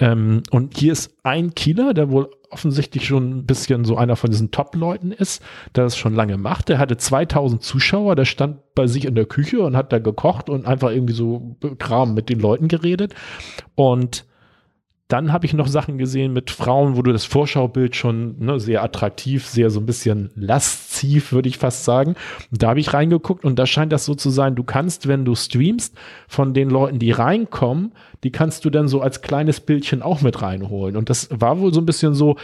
Ähm, 0.03 0.43
und 0.51 0.77
hier 0.77 0.93
ist 0.93 1.17
ein 1.23 1.55
Kieler, 1.55 1.95
der 1.95 2.11
wohl 2.11 2.29
offensichtlich 2.51 3.07
schon 3.07 3.39
ein 3.39 3.47
bisschen 3.47 3.85
so 3.85 3.97
einer 3.97 4.17
von 4.17 4.31
diesen 4.31 4.51
Top-Leuten 4.51 5.13
ist, 5.13 5.43
der 5.77 5.85
das 5.85 5.97
schon 5.97 6.13
lange 6.13 6.37
macht. 6.39 6.69
Der 6.69 6.79
hatte 6.79 6.97
2000 6.97 7.63
Zuschauer, 7.63 8.17
der 8.17 8.25
stand 8.25 8.75
bei 8.75 8.89
sich 8.89 9.05
in 9.05 9.15
der 9.15 9.27
Küche 9.27 9.63
und 9.63 9.77
hat 9.77 9.93
da 9.93 10.01
gekocht 10.01 10.51
und 10.51 10.67
einfach 10.67 10.91
irgendwie 10.91 11.15
so 11.15 11.57
Kram 11.79 12.15
mit 12.15 12.29
den 12.29 12.41
Leuten 12.41 12.67
geredet. 12.67 13.15
Und 13.77 14.27
dann 15.13 15.31
habe 15.31 15.45
ich 15.45 15.53
noch 15.53 15.67
Sachen 15.67 15.99
gesehen 15.99 16.33
mit 16.33 16.51
Frauen, 16.51 16.97
wo 16.97 17.03
du 17.03 17.13
das 17.13 17.27
Vorschaubild 17.27 17.95
schon 17.95 18.39
ne, 18.39 18.59
sehr 18.59 18.83
attraktiv, 18.83 19.47
sehr 19.47 19.69
so 19.69 19.79
ein 19.79 19.85
bisschen 19.85 20.31
lasziv, 20.37 21.33
würde 21.33 21.51
ich 21.51 21.59
fast 21.59 21.85
sagen. 21.85 22.15
Da 22.51 22.71
habe 22.71 22.81
ich 22.81 22.95
reingeguckt 22.95 23.45
und 23.45 23.59
da 23.59 23.67
scheint 23.67 23.93
das 23.93 24.07
so 24.07 24.15
zu 24.15 24.31
sein, 24.31 24.55
du 24.55 24.65
kannst, 24.65 25.09
wenn 25.09 25.27
du 25.27 25.35
streamst, 25.35 25.95
von 26.29 26.55
den 26.55 26.71
Leuten, 26.71 26.99
die 26.99 27.11
reinkommen, 27.11 27.93
die 28.25 28.33
kannst 28.33 28.65
du 28.65 28.71
dann 28.71 28.89
so 28.89 29.03
als 29.03 29.21
kleines 29.21 29.61
Bildchen 29.61 30.01
auch 30.01 30.23
mit 30.23 30.41
reinholen. 30.41 30.97
Und 30.97 31.11
das 31.11 31.29
war 31.31 31.61
wohl 31.61 31.75
so 31.75 31.83
ein 31.83 31.87
bisschen 31.87 32.15
so, 32.15 32.37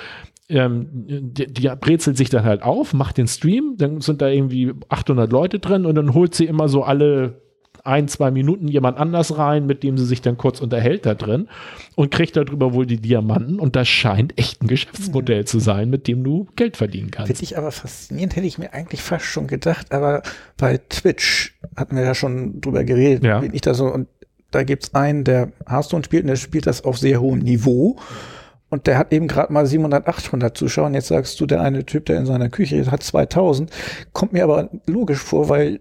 ähm, 0.51 0.89
die, 0.93 1.47
die 1.47 1.71
brezelt 1.81 2.19
sich 2.19 2.29
dann 2.29 2.45
halt 2.45 2.63
auf, 2.63 2.93
macht 2.93 3.17
den 3.17 3.29
Stream, 3.29 3.77
dann 3.79 4.03
sind 4.03 4.21
da 4.21 4.29
irgendwie 4.29 4.75
800 4.91 5.33
Leute 5.33 5.59
drin 5.59 5.87
und 5.87 5.95
dann 5.95 6.13
holt 6.13 6.35
sie 6.35 6.45
immer 6.45 6.69
so 6.69 6.83
alle 6.83 7.48
ein, 7.89 8.07
zwei 8.07 8.31
Minuten 8.31 8.69
jemand 8.69 8.99
anders 8.99 9.37
rein, 9.39 9.67
mit 9.67 9.83
dem 9.83 9.99
sie 9.99 10.05
sich 10.05 10.21
dann 10.23 10.37
kurz 10.37 10.61
unterhält 10.61 11.07
da 11.07 11.15
drin 11.15 11.49
und 11.97 12.11
kriegt 12.11 12.37
darüber 12.37 12.73
wohl 12.75 12.87
die 12.87 12.99
Diamanten 13.01 13.59
und 13.59 13.75
das 13.75 13.89
scheint 13.89 14.39
echt 14.39 14.63
ein 14.63 14.69
Geschäftsmodell 14.69 15.45
zu 15.47 15.59
sein, 15.59 15.91
mit 15.91 16.07
dem 16.07 16.23
du 16.23 16.47
Geld 16.55 16.77
verdienen 16.77 17.11
kannst. 17.11 17.29
Finde 17.29 17.43
ich 17.43 17.59
aber 17.59 17.73
faszinierend, 17.73 18.37
hätte 18.37 18.47
ich 18.47 18.59
mir 18.59 18.73
eigentlich 18.75 19.03
fast 19.03 19.25
schon 19.25 19.47
gedacht, 19.47 19.91
aber 19.93 20.23
bei 20.57 20.79
Twitch 20.89 21.59
hatten 21.77 21.97
wir 21.97 22.05
ja 22.05 22.15
schon 22.15 22.61
drüber 22.61 22.85
geredet, 22.85 23.25
Ja. 23.25 23.41
bin 23.41 23.55
ich 23.55 23.63
da 23.63 23.75
so, 23.75 23.87
und 23.87 24.07
da 24.51 24.63
gibt's 24.63 24.95
einen, 24.95 25.25
der 25.25 25.53
Hearthstone 25.69 26.05
spielt 26.05 26.23
und 26.23 26.29
der 26.29 26.37
spielt 26.37 26.67
das 26.67 26.85
auf 26.85 26.99
sehr 26.99 27.21
hohem 27.21 27.41
Niveau. 27.41 27.97
Und 28.71 28.87
der 28.87 28.99
hat 28.99 29.13
eben 29.15 29.29
gerade 29.29 29.51
mal 29.53 29.67
700, 29.67 30.07
800 30.07 30.57
Zuschauer. 30.57 30.87
Und 30.87 30.95
jetzt 30.95 31.09
sagst 31.09 31.41
du, 31.41 31.47
der 31.47 31.63
eine 31.63 31.87
Typ, 31.87 32.05
der 32.07 32.19
in 32.19 32.27
seiner 32.27 32.51
Küche 32.51 32.91
hat 32.91 33.03
2000. 33.03 33.71
Kommt 34.13 34.35
mir 34.35 34.45
aber 34.45 34.69
logisch 34.87 35.21
vor, 35.21 35.49
weil 35.49 35.81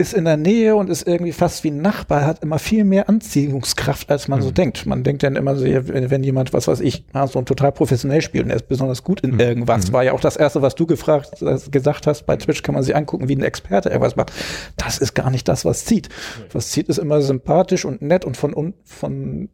ist 0.00 0.14
in 0.14 0.26
der 0.26 0.36
Nähe 0.36 0.76
und 0.76 0.88
ist 0.88 1.08
irgendwie 1.08 1.32
fast 1.32 1.64
wie 1.64 1.72
ein 1.72 1.82
Nachbar, 1.82 2.24
hat 2.24 2.40
immer 2.44 2.60
viel 2.60 2.84
mehr 2.84 3.08
Anziehungskraft, 3.08 4.08
als 4.12 4.28
man 4.28 4.40
so 4.40 4.52
denkt. 4.52 4.86
Man 4.86 5.02
denkt 5.02 5.24
dann 5.24 5.34
immer 5.34 5.56
so, 5.56 5.64
wenn 5.64 6.22
jemand, 6.22 6.52
was 6.52 6.68
weiß 6.68 6.78
ich, 6.80 7.04
so 7.26 7.42
total 7.42 7.72
professionell 7.72 8.22
spielt 8.22 8.44
und 8.44 8.50
er 8.50 8.56
ist 8.56 8.68
besonders 8.68 9.02
gut 9.02 9.22
in 9.22 9.40
irgendwas, 9.40 9.92
war 9.92 10.04
ja 10.04 10.12
auch 10.12 10.20
das 10.20 10.36
erste, 10.36 10.62
was 10.62 10.76
du 10.76 10.86
gefragt, 10.86 11.44
gesagt 11.72 12.06
hast, 12.06 12.26
bei 12.26 12.36
Twitch 12.36 12.62
kann 12.62 12.76
man 12.76 12.84
sich 12.84 12.94
angucken, 12.94 13.28
wie 13.28 13.34
ein 13.34 13.42
Experte 13.42 13.88
irgendwas 13.88 14.14
macht. 14.14 14.32
Das 14.76 14.98
ist 14.98 15.14
gar 15.14 15.30
nicht 15.30 15.48
das, 15.48 15.64
was 15.64 15.84
zieht. 15.84 16.08
Was 16.52 16.70
zieht, 16.70 16.88
ist 16.88 16.98
immer 16.98 17.20
sympathisch 17.20 17.84
und 17.84 18.00
nett 18.00 18.24
und 18.24 18.36
von, 18.36 18.54
un, 18.54 18.74
von, 18.84 19.48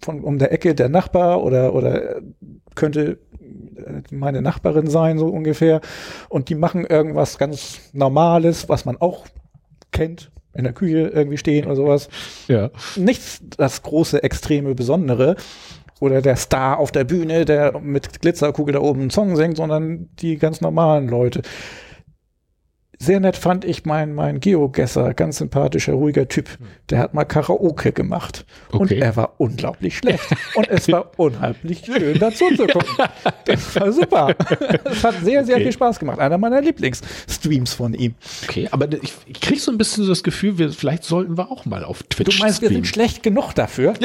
von 0.00 0.20
um 0.20 0.38
der 0.38 0.52
Ecke 0.52 0.76
der 0.76 0.88
Nachbar 0.88 1.42
oder, 1.42 1.74
oder 1.74 2.16
äh, 2.18 2.22
könnte 2.76 3.18
äh, 3.40 4.14
meine 4.14 4.40
Nachbarin 4.40 4.86
sein, 4.86 5.18
so 5.18 5.26
ungefähr. 5.26 5.80
Und 6.28 6.48
die 6.48 6.54
machen 6.54 6.86
irgendwas 6.86 7.38
ganz 7.38 7.80
Normales, 7.92 8.68
was 8.68 8.84
man 8.84 8.96
auch 8.96 9.26
kennt, 9.92 10.30
in 10.54 10.64
der 10.64 10.72
Küche 10.72 11.08
irgendwie 11.08 11.38
stehen 11.38 11.66
oder 11.66 11.76
sowas. 11.76 12.08
Ja. 12.48 12.70
Nichts 12.96 13.40
das 13.56 13.82
große, 13.82 14.22
extreme, 14.22 14.74
Besondere. 14.74 15.36
Oder 16.00 16.22
der 16.22 16.36
Star 16.36 16.78
auf 16.78 16.92
der 16.92 17.04
Bühne, 17.04 17.44
der 17.44 17.78
mit 17.78 18.22
Glitzerkugel 18.22 18.72
da 18.72 18.80
oben 18.80 19.02
einen 19.02 19.10
Song 19.10 19.36
singt, 19.36 19.58
sondern 19.58 20.08
die 20.18 20.38
ganz 20.38 20.62
normalen 20.62 21.08
Leute. 21.08 21.42
Sehr 23.02 23.18
nett 23.18 23.34
fand 23.38 23.64
ich 23.64 23.86
meinen 23.86 24.14
mein 24.14 24.40
Geogesser, 24.40 25.14
ganz 25.14 25.38
sympathischer, 25.38 25.94
ruhiger 25.94 26.28
Typ. 26.28 26.50
Der 26.90 26.98
hat 26.98 27.14
mal 27.14 27.24
Karaoke 27.24 27.92
gemacht. 27.92 28.44
Und 28.72 28.82
Okay. 28.92 28.98
er 28.98 29.16
war 29.16 29.34
unglaublich 29.38 29.96
schlecht. 29.96 30.28
Und 30.54 30.68
es 30.68 30.86
war 30.92 31.10
unheimlich 31.18 31.82
schön 31.86 32.18
dazu 32.18 32.54
zu 32.54 32.66
gucken. 32.66 33.06
Das 33.46 33.74
war 33.76 33.90
super. 33.90 34.34
Es 34.84 35.02
hat 35.02 35.14
sehr, 35.24 35.46
sehr 35.46 35.54
Okay. 35.56 35.64
viel 35.64 35.72
Spaß 35.72 35.98
gemacht. 35.98 36.18
Einer 36.18 36.36
meiner 36.36 36.60
Lieblingsstreams 36.60 37.72
von 37.72 37.94
ihm. 37.94 38.14
Okay, 38.44 38.68
aber 38.70 38.86
ich, 39.02 39.14
ich 39.24 39.40
kriege 39.40 39.60
so 39.60 39.72
ein 39.72 39.78
bisschen 39.78 40.04
so 40.04 40.10
das 40.10 40.22
Gefühl, 40.22 40.58
wir, 40.58 40.70
vielleicht 40.70 41.04
sollten 41.04 41.38
wir 41.38 41.50
auch 41.50 41.64
mal 41.64 41.84
auf 41.84 42.02
Twitch 42.02 42.36
Du 42.36 42.42
meinst, 42.44 42.60
wir 42.60 42.68
streamen. 42.68 42.84
sind 42.84 42.86
schlecht 42.94 43.22
genug 43.22 43.54
dafür? 43.54 43.94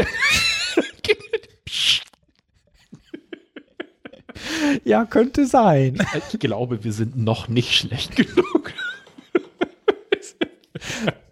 ja, 4.83 5.05
könnte 5.05 5.45
sein. 5.45 5.97
Ich 6.31 6.39
glaube, 6.39 6.83
wir 6.83 6.93
sind 6.93 7.17
noch 7.17 7.47
nicht 7.47 7.75
schlecht 7.75 8.15
genug. 8.15 8.73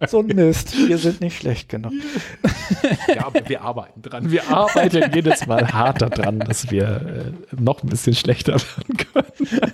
So 0.07 0.19
ein 0.19 0.27
Mist. 0.27 0.75
Wir 0.87 0.97
sind 0.97 1.21
nicht 1.21 1.37
schlecht 1.37 1.69
genug. 1.69 1.93
Ja, 3.07 3.27
aber 3.27 3.47
wir 3.47 3.61
arbeiten 3.61 4.01
dran. 4.01 4.31
Wir 4.31 4.49
arbeiten 4.49 5.11
jedes 5.13 5.45
Mal 5.45 5.71
hart 5.71 6.01
daran, 6.01 6.39
dass 6.39 6.71
wir 6.71 7.33
äh, 7.51 7.55
noch 7.61 7.83
ein 7.83 7.89
bisschen 7.89 8.15
schlechter 8.15 8.53
werden 8.53 8.97
können. 8.97 9.73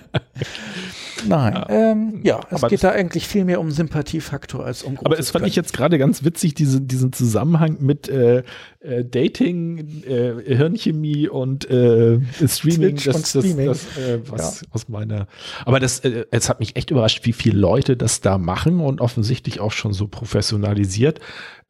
Nein. 1.30 1.54
Ja, 1.54 1.66
ähm, 1.68 2.20
ja 2.22 2.40
es 2.50 2.60
geht 2.62 2.72
das- 2.72 2.80
da 2.80 2.90
eigentlich 2.90 3.26
viel 3.26 3.44
mehr 3.44 3.60
um 3.60 3.70
Sympathiefaktor 3.70 4.64
als 4.64 4.82
um 4.82 4.98
Aber 5.04 5.18
es 5.18 5.30
fand 5.30 5.46
ich 5.46 5.56
jetzt 5.56 5.72
gerade 5.72 5.98
ganz 5.98 6.24
witzig, 6.24 6.54
diese, 6.54 6.80
diesen 6.80 7.12
Zusammenhang 7.12 7.78
mit 7.80 8.08
äh, 8.08 8.42
äh, 8.80 9.04
Dating, 9.04 10.02
äh, 10.04 10.56
Hirnchemie 10.56 11.28
und 11.28 11.68
äh, 11.70 12.20
Streaming. 12.46 12.96
Twitch 12.96 13.08
und 13.08 13.26
Streaming. 13.26 13.66
Das, 13.66 13.86
das, 13.94 14.04
äh, 14.04 14.18
was 14.26 14.62
aus 14.70 14.88
meiner. 14.88 15.26
Aber 15.64 15.80
das, 15.80 16.00
äh, 16.00 16.26
es 16.30 16.48
hat 16.48 16.60
mich 16.60 16.76
echt 16.76 16.90
überrascht, 16.90 17.24
wie 17.24 17.32
viele 17.32 17.58
Leute 17.58 17.96
das 17.96 18.20
da 18.20 18.38
machen 18.38 18.80
und 18.80 19.00
offensichtlich 19.00 19.60
auch 19.60 19.72
schon 19.72 19.92
so 19.92 20.06
professionalisiert. 20.08 21.20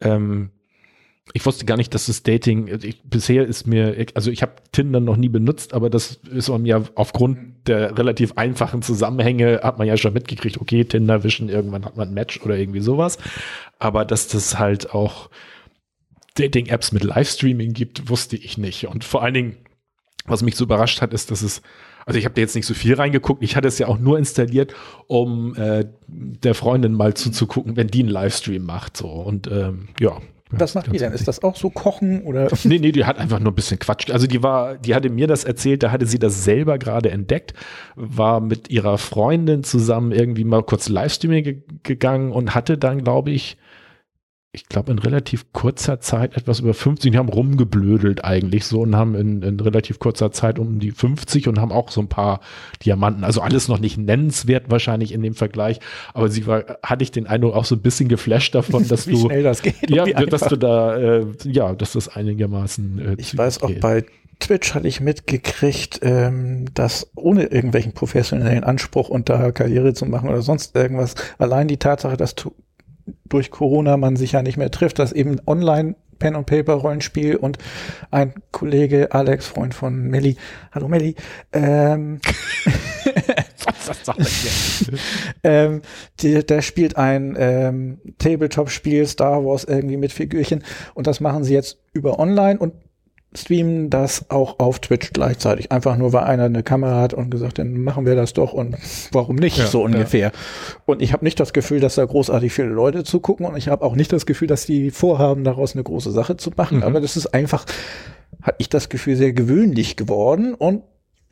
Ähm, 0.01 0.51
ich 1.33 1.47
wusste 1.47 1.64
gar 1.64 1.76
nicht, 1.76 1.95
dass 1.95 2.07
das 2.07 2.22
Dating, 2.22 2.68
ich, 2.83 3.03
bisher 3.03 3.47
ist 3.47 3.66
mir, 3.66 4.07
also 4.14 4.31
ich 4.31 4.43
habe 4.43 4.53
Tinder 4.72 5.01
noch 5.01 5.16
nie 5.16 5.28
benutzt, 5.28 5.74
aber 5.74 5.91
das 5.91 6.20
ist 6.31 6.49
man 6.49 6.66
ja 6.66 6.83
aufgrund 6.95 7.68
der 7.68 7.97
relativ 7.97 8.33
einfachen 8.37 8.83
Zusammenhänge, 8.83 9.61
hat 9.62 9.78
man 9.78 9.87
ja 9.87 9.97
schon 9.97 10.12
mitgekriegt, 10.12 10.61
okay, 10.61 10.85
Tinder 10.85 11.22
wischen, 11.22 11.49
irgendwann 11.49 11.85
hat 11.85 11.97
man 11.97 12.09
ein 12.09 12.14
Match 12.14 12.41
oder 12.43 12.57
irgendwie 12.57 12.81
sowas. 12.81 13.18
Aber 13.78 14.05
dass 14.05 14.28
das 14.28 14.59
halt 14.59 14.93
auch 14.93 15.31
Dating-Apps 16.35 16.93
mit 16.93 17.05
Livestreaming 17.05 17.72
gibt, 17.72 18.09
wusste 18.09 18.37
ich 18.37 18.59
nicht. 18.59 18.87
Und 18.87 19.05
vor 19.05 19.22
allen 19.22 19.35
Dingen, 19.35 19.57
was 20.26 20.43
mich 20.43 20.57
so 20.57 20.64
überrascht 20.64 21.01
hat, 21.01 21.12
ist, 21.12 21.31
dass 21.31 21.43
es, 21.43 21.62
also 22.07 22.18
ich 22.18 22.24
habe 22.24 22.35
da 22.35 22.41
jetzt 22.41 22.57
nicht 22.57 22.66
so 22.66 22.74
viel 22.74 22.95
reingeguckt, 22.95 23.43
ich 23.43 23.57
hatte 23.57 23.68
es 23.68 23.78
ja 23.78 23.87
auch 23.87 23.99
nur 23.99 24.18
installiert, 24.18 24.74
um 25.07 25.55
äh, 25.55 25.85
der 26.09 26.55
Freundin 26.55 26.95
mal 26.95 27.14
zuzugucken, 27.14 27.76
wenn 27.76 27.89
die 27.89 28.01
einen 28.01 28.09
Livestream 28.09 28.64
macht. 28.64 28.97
So. 28.97 29.09
Und 29.09 29.47
ähm, 29.49 29.89
ja. 30.01 30.18
Was 30.51 30.74
macht 30.74 30.92
die 30.92 30.98
denn? 30.98 31.12
Ist 31.12 31.28
das 31.28 31.42
auch 31.42 31.57
so 31.57 31.70
Kochen 31.70 32.22
oder? 32.22 32.48
Nee, 32.64 32.78
nee, 32.78 32.92
die 32.92 33.05
hat 33.05 33.18
einfach 33.18 33.38
nur 33.38 33.53
ein 33.53 33.55
bisschen 33.55 33.78
Quatsch. 33.78 34.11
Also 34.11 34.26
die 34.26 34.42
war, 34.42 34.76
die 34.76 34.94
hatte 34.94 35.11
mir 35.11 35.26
das 35.26 35.44
erzählt, 35.44 35.82
da 35.82 35.90
hatte 35.90 36.07
sie 36.07 36.18
das 36.18 36.44
selber 36.44 36.78
gerade 36.78 37.11
entdeckt, 37.11 37.55
war 37.96 38.40
mit 38.40 38.70
ihrer 38.70 38.98
Freundin 38.98 39.64
zusammen 39.64 40.12
irgendwie 40.12 40.44
mal 40.44 40.62
kurz 40.62 40.88
Livestreaming 40.88 41.44
ge 41.44 41.57
gegangen 41.82 42.32
und 42.32 42.55
hatte 42.55 42.78
dann, 42.78 43.03
glaube 43.03 43.30
ich, 43.30 43.57
ich 44.53 44.66
glaube, 44.68 44.90
in 44.90 44.98
relativ 44.98 45.53
kurzer 45.53 46.01
Zeit 46.01 46.36
etwas 46.36 46.59
über 46.59 46.74
50, 46.74 47.12
die 47.12 47.18
haben 47.18 47.28
rumgeblödelt 47.28 48.24
eigentlich 48.24 48.64
so 48.64 48.80
und 48.80 48.96
haben 48.96 49.14
in, 49.14 49.42
in 49.42 49.61
relativ 49.61 50.01
kurzer 50.01 50.32
Zeit 50.32 50.59
um 50.59 50.80
die 50.80 50.90
50 50.90 51.46
und 51.46 51.61
haben 51.61 51.70
auch 51.70 51.90
so 51.90 52.01
ein 52.01 52.09
paar 52.09 52.40
Diamanten. 52.84 53.22
Also 53.22 53.42
alles 53.42 53.68
noch 53.68 53.78
nicht 53.78 53.96
nennenswert 53.96 54.64
wahrscheinlich 54.68 55.12
in 55.12 55.22
dem 55.22 55.34
Vergleich, 55.34 55.78
aber 56.14 56.28
sie 56.30 56.46
war, 56.48 56.64
hatte 56.82 57.05
ich 57.05 57.12
den 57.12 57.28
Eindruck 57.28 57.55
auch 57.55 57.64
so 57.64 57.76
ein 57.76 57.80
bisschen 57.82 58.09
geflasht 58.09 58.55
davon, 58.57 58.88
dass 58.88 59.07
Wie 59.07 59.12
du, 59.12 59.18
schnell 59.26 59.44
das 59.44 59.62
geht. 59.62 59.88
ja, 59.88 60.05
wie 60.07 60.12
dass 60.26 60.40
du 60.42 60.57
da, 60.57 60.96
äh, 60.96 61.26
ja, 61.44 61.72
dass 61.74 61.92
das 61.92 62.09
einigermaßen. 62.09 62.98
Äh, 62.98 63.14
Ich 63.18 63.36
weiß 63.38 63.62
auch 63.62 63.68
geht. 63.68 63.80
bei 63.80 64.05
Twitch 64.40 64.74
hatte 64.74 64.88
ich 64.88 65.01
mitgekriegt, 65.01 66.01
ähm, 66.03 66.64
dass 66.74 67.11
ohne 67.14 67.44
irgendwelchen 67.44 67.92
professionellen 67.92 68.64
Anspruch 68.64 69.11
und 69.11 69.28
da 69.28 69.53
Karriere 69.53 69.92
zu 69.94 70.07
machen 70.07 70.28
oder 70.28 70.42
sonst 70.42 70.74
irgendwas, 70.74 71.14
allein 71.38 71.68
die 71.68 71.76
Tatsache, 71.76 72.16
dass 72.16 72.34
tu- 72.34 72.55
durch 73.29 73.51
Corona 73.51 73.97
man 73.97 74.17
sich 74.17 74.33
ja 74.33 74.43
nicht 74.43 74.57
mehr 74.57 74.71
trifft, 74.71 74.99
dass 74.99 75.13
eben 75.13 75.41
online 75.47 75.95
Pen 76.19 76.37
und 76.37 76.47
Paper 76.47 76.75
Rollenspiel 76.75 77.37
und 77.37 77.59
ein 78.11 78.35
Kollege 78.53 79.09
Alex, 79.13 79.47
Freund 79.47 79.75
von 79.75 79.97
Melli, 80.09 80.37
hallo 80.71 80.87
Melli, 80.87 81.17
ähm, 81.53 82.21
ähm, 85.43 85.83
die, 86.21 86.45
der 86.45 86.63
spielt 86.63 86.97
ein 86.97 87.37
ähm, 87.39 88.01
Tabletop-Spiel, 88.19 89.07
Star 89.07 89.45
Wars 89.45 89.65
irgendwie 89.65 89.97
mit 89.97 90.13
Figürchen 90.13 90.63
und 90.95 91.07
das 91.07 91.21
machen 91.21 91.43
sie 91.43 91.55
jetzt 91.55 91.79
über 91.93 92.19
online 92.19 92.59
und 92.59 92.75
streamen 93.35 93.91
das 93.91 94.28
auch 94.31 94.59
auf 94.59 94.81
Twitch 94.81 95.12
gleichzeitig. 95.12 95.70
Einfach 95.70 95.97
nur, 95.97 96.12
weil 96.12 96.24
einer 96.24 96.45
eine 96.45 96.62
Kamera 96.64 97.01
hat 97.01 97.14
und 97.14 97.31
gesagt, 97.31 97.59
dann 97.59 97.78
machen 97.83 98.05
wir 98.05 98.16
das 98.16 98.33
doch 98.33 98.53
und 98.53 98.76
warum 99.12 99.37
nicht, 99.37 99.57
Ja, 99.57 99.66
so 99.66 99.83
ungefähr. 99.85 100.33
Und 100.85 101.01
ich 101.01 101.12
habe 101.12 101.24
nicht 101.24 101.39
das 101.39 101.53
Gefühl, 101.53 101.78
dass 101.81 101.95
da 101.95 102.05
großartig 102.05 102.53
viele 102.53 102.68
Leute 102.68 103.05
zugucken 103.05 103.47
und 103.47 103.57
ich 103.57 103.68
habe 103.68 103.85
auch 103.85 103.95
nicht 103.95 104.12
das 104.12 104.26
Gefühl, 104.26 104.49
dass 104.49 104.66
die 104.66 104.91
vorhaben, 104.91 105.45
daraus 105.45 105.74
eine 105.74 105.85
große 105.85 106.11
Sache 106.11 106.37
zu 106.37 106.51
machen, 106.57 106.78
Mhm. 106.78 106.83
aber 106.83 107.01
das 107.01 107.16
ist 107.16 107.28
einfach, 107.28 107.66
hat 108.43 108.57
ich 108.59 108.68
das 108.68 108.89
Gefühl, 108.89 109.14
sehr 109.16 109.33
gewöhnlich 109.33 109.97
geworden 109.97 110.55
und 110.55 110.83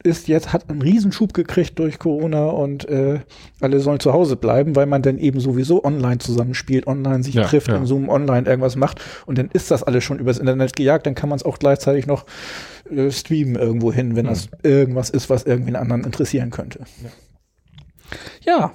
ist 0.02 0.28
jetzt, 0.28 0.52
hat 0.52 0.70
einen 0.70 0.80
Riesenschub 0.80 1.34
gekriegt 1.34 1.78
durch 1.78 1.98
Corona 1.98 2.46
und 2.46 2.88
äh, 2.88 3.20
alle 3.60 3.80
sollen 3.80 3.98
zu 3.98 4.12
Hause 4.12 4.36
bleiben, 4.36 4.76
weil 4.76 4.86
man 4.86 5.02
dann 5.02 5.18
eben 5.18 5.40
sowieso 5.40 5.84
online 5.84 6.18
zusammenspielt, 6.18 6.86
online 6.86 7.24
sich 7.24 7.34
Ja, 7.34 7.44
trifft, 7.44 7.68
ja. 7.68 7.76
im 7.76 7.86
Zoom 7.86 8.08
online 8.08 8.48
irgendwas 8.48 8.76
macht 8.76 9.00
und 9.26 9.38
dann 9.38 9.50
ist 9.52 9.70
das 9.70 9.82
alles 9.82 10.04
schon 10.04 10.20
übers 10.20 10.38
Internet 10.38 10.76
gejagt, 10.76 11.06
dann 11.06 11.16
kann 11.16 11.28
man 11.28 11.36
es 11.36 11.44
auch 11.44 11.58
gleichzeitig 11.58 12.06
noch 12.06 12.26
äh, 12.90 13.10
streamen 13.10 13.56
irgendwo 13.56 13.92
hin, 13.92 14.14
wenn 14.14 14.26
das 14.26 14.48
irgendwas 14.62 15.10
ist, 15.10 15.30
was 15.30 15.42
irgendwie 15.44 15.68
einen 15.68 15.82
anderen 15.82 16.04
interessieren 16.04 16.50
könnte. 16.50 16.80
Ja. 18.44 18.72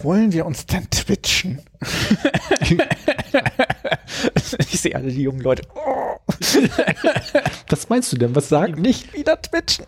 Wollen 0.00 0.32
wir 0.32 0.46
uns 0.46 0.66
denn 0.66 0.88
twitchen? 0.90 1.60
ich 4.58 4.80
sehe 4.80 4.94
alle 4.94 5.10
die 5.10 5.22
jungen 5.22 5.40
Leute. 5.40 5.62
Oh, 5.74 6.29
Was 7.68 7.88
meinst 7.88 8.12
du 8.12 8.16
denn? 8.16 8.34
Was 8.34 8.48
sag 8.48 8.68
sagen, 8.68 8.82
nicht 8.82 9.12
wieder 9.12 9.40
twitchen. 9.40 9.84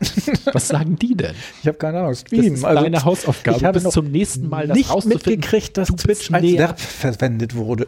was 0.52 0.68
sagen 0.68 0.96
die 0.96 1.16
denn? 1.16 1.34
Ich 1.62 1.66
habe 1.66 1.78
keine 1.78 1.98
Ahnung. 1.98 2.10
Das 2.10 2.20
Streamen. 2.20 2.54
ist 2.54 2.64
also 2.64 2.82
deine 2.82 3.04
Hausaufgabe. 3.04 3.56
ich 3.56 3.64
habe 3.64 3.80
bis 3.80 3.90
zum 3.92 4.10
nächsten 4.10 4.48
Mal 4.48 4.68
das 4.68 4.76
nicht 4.76 5.04
mitgekriegt, 5.06 5.76
dass 5.78 5.88
Twitch 5.88 6.30
als 6.30 6.42
näher. 6.42 6.58
Verb 6.58 6.80
verwendet 6.80 7.54
wurde. 7.54 7.86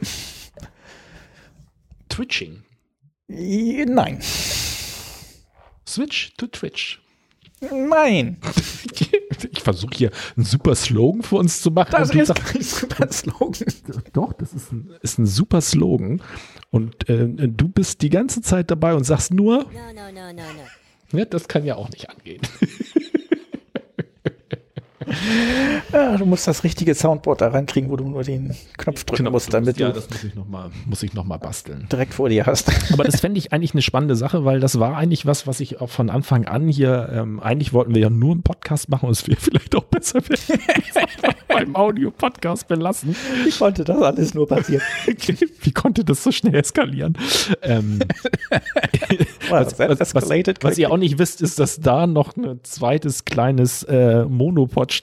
Twitching. 2.09 2.63
Nein. 3.29 4.21
Switch 5.87 6.35
to 6.37 6.47
Twitch. 6.47 7.01
Nein. 7.61 8.39
Ich 9.53 9.61
versuche 9.61 9.95
hier 9.95 10.11
einen 10.37 10.45
super 10.45 10.75
Slogan 10.75 11.23
für 11.23 11.37
uns 11.37 11.61
zu 11.61 11.71
machen. 11.71 11.91
Das 11.93 12.11
und 12.11 12.15
du 12.17 12.21
ist 12.23 12.29
sagst, 12.29 12.45
kein 12.47 12.63
super 12.63 13.13
Slogan. 13.13 13.67
doch, 14.13 14.33
das 14.33 14.53
ist 14.55 14.73
ein, 14.73 14.91
ist 15.03 15.19
ein 15.19 15.27
super 15.27 15.61
Slogan. 15.61 16.23
Und 16.71 17.09
äh, 17.09 17.27
du 17.29 17.69
bist 17.69 18.03
die 18.03 18.11
ganze 18.11 18.41
Zeit 18.43 18.71
dabei 18.71 18.95
und 18.95 19.05
sagst 19.05 19.33
nur, 19.33 19.65
No, 19.65 19.93
no, 19.95 20.13
no, 20.13 20.33
no, 20.33 20.43
no. 21.13 21.19
ja, 21.19 21.25
das 21.25 21.49
kann 21.49 21.65
ja 21.65 21.77
auch 21.77 21.89
nicht 21.91 22.09
angehen. 22.11 22.41
Ja, 25.93 26.17
du 26.17 26.27
musst 26.27 26.47
das 26.47 26.65
richtige 26.65 26.95
Soundboard 26.95 27.41
da 27.41 27.49
reinkriegen, 27.49 27.91
wo 27.91 27.97
du 27.97 28.09
nur 28.09 28.23
den 28.23 28.55
Knopf 28.77 29.05
drücken 29.05 29.31
musst, 29.31 29.53
damit 29.53 29.79
ja, 29.79 29.89
du 29.89 29.95
das 29.95 30.09
muss 30.11 30.25
ich 30.25 30.35
nochmal 30.35 30.71
noch 31.15 31.25
mal 31.25 31.39
basteln. 31.39 31.87
direkt 31.91 32.15
vor 32.15 32.29
dir 32.29 32.47
hast. 32.47 32.71
Aber 32.93 33.05
das 33.05 33.21
fände 33.21 33.39
ich 33.39 33.53
eigentlich 33.53 33.73
eine 33.73 33.83
spannende 33.83 34.17
Sache, 34.17 34.45
weil 34.45 34.61
das 34.61 34.79
war 34.79 34.97
eigentlich 34.97 35.27
was, 35.27 35.47
was 35.47 35.61
ich 35.61 35.81
auch 35.81 35.91
von 35.91 36.11
Anfang 36.11 36.47
an 36.47 36.69
hier, 36.69 37.11
ähm, 37.13 37.41
eigentlich 37.41 37.73
wollten 37.73 37.95
wir 37.95 38.03
ja 38.03 38.11
nur 38.11 38.33
einen 38.33 38.43
Podcast 38.43 38.89
machen 38.89 39.07
und 39.07 39.13
es 39.13 39.27
wäre 39.29 39.41
vielleicht 39.41 39.75
auch 39.77 39.85
besser, 39.85 40.21
wenn 40.27 40.39
wir 40.39 41.35
beim 41.49 41.77
Audio-Podcast 41.77 42.69
belassen. 42.69 43.15
Wie 43.45 43.51
konnte 43.51 43.85
das 43.85 44.01
alles 44.01 44.35
nur 44.35 44.49
passieren? 44.49 44.83
Wie 45.63 45.73
konnte 45.73 46.05
das 46.05 46.23
so 46.25 46.33
schnell 46.33 46.55
eskalieren? 46.55 47.17
Ähm, 47.63 48.01
Well, 49.51 49.67
was, 49.67 49.79
was, 49.79 50.15
was, 50.15 50.31
was 50.63 50.79
ihr 50.79 50.91
auch 50.91 50.97
nicht 50.97 51.19
wisst, 51.19 51.43
ist, 51.43 51.59
dass 51.59 51.81
da 51.81 52.07
noch 52.07 52.37
ein 52.37 52.61
zweites 52.63 53.25
kleines 53.25 53.83
äh, 53.85 54.25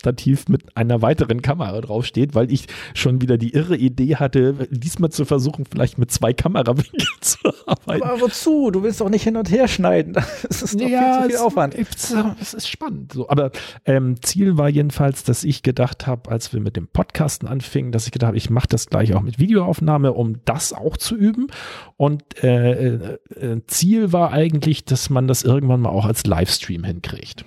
Monopod-Stativ 0.02 0.48
mit 0.50 0.76
einer 0.76 1.02
weiteren 1.02 1.42
Kamera 1.42 1.80
draufsteht, 1.82 2.36
weil 2.36 2.52
ich 2.52 2.68
schon 2.94 3.22
wieder 3.22 3.38
die 3.38 3.54
irre 3.54 3.78
Idee 3.78 4.16
hatte, 4.16 4.68
diesmal 4.70 5.12
zu 5.12 5.26
versuchen, 5.26 5.66
vielleicht 5.66 5.98
mit 5.98 6.12
zwei 6.12 6.34
Kamerawinkeln 6.34 7.08
zu 7.22 7.38
arbeiten. 7.66 8.04
Aber 8.04 8.22
wozu? 8.22 8.72
Du 8.72 8.84
willst 8.84 9.02
doch 9.02 9.10
nicht 9.10 9.24
hin 9.24 9.38
und 9.38 9.50
her 9.52 9.68
schneiden. 9.68 10.16
Das 10.52 10.62
ist 10.62 10.80
doch 10.80 10.88
viel 10.88 10.98
zu 10.98 11.22
viel 11.28 11.36
es, 11.36 11.42
Aufwand. 11.42 11.76
Es, 11.76 12.14
es 12.42 12.54
ist 12.54 12.68
spannend. 12.68 13.14
So. 13.14 13.30
Aber 13.30 13.52
ähm, 13.86 14.22
Ziel 14.22 14.58
war 14.58 14.70
jedenfalls, 14.70 15.24
dass 15.24 15.44
ich 15.44 15.64
gedacht 15.64 16.08
habe, 16.08 16.30
als 16.30 16.52
wir 16.52 16.60
mit 16.60 16.76
dem 16.76 16.88
Podcasten 16.88 17.48
anfingen, 17.48 17.92
dass 17.92 18.06
ich 18.06 18.12
gedacht 18.12 18.30
habe, 18.30 18.38
ich 18.38 18.50
mache 18.50 18.68
das 18.68 18.88
gleich 18.88 19.14
auch 19.14 19.22
mit 19.22 19.40
Videoaufnahme, 19.40 20.14
um 20.14 20.44
das 20.46 20.74
auch 20.74 20.98
zu 20.98 21.16
üben. 21.16 21.48
Und 21.96 22.44
äh, 22.44 22.72
äh, 22.72 23.18
äh, 23.40 23.62
Ziel 23.68 24.12
war 24.12 24.32
eigentlich, 24.32 24.84
dass 24.84 25.10
man 25.10 25.28
das 25.28 25.44
irgendwann 25.44 25.82
mal 25.82 25.90
auch 25.90 26.06
als 26.06 26.26
Livestream 26.26 26.84
hinkriegt. 26.84 27.46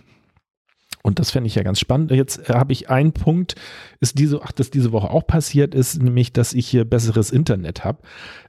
Und 1.06 1.18
das 1.18 1.30
fände 1.30 1.48
ich 1.48 1.54
ja 1.54 1.62
ganz 1.62 1.78
spannend. 1.78 2.10
Jetzt 2.12 2.48
äh, 2.48 2.54
habe 2.54 2.72
ich 2.72 2.88
einen 2.88 3.12
Punkt, 3.12 3.56
ist 4.00 4.18
diese, 4.18 4.40
ach, 4.42 4.52
das 4.52 4.70
diese 4.70 4.90
Woche 4.90 5.10
auch 5.10 5.26
passiert 5.26 5.74
ist, 5.74 6.02
nämlich, 6.02 6.32
dass 6.32 6.54
ich 6.54 6.66
hier 6.66 6.86
besseres 6.86 7.30
Internet 7.30 7.84
habe. 7.84 7.98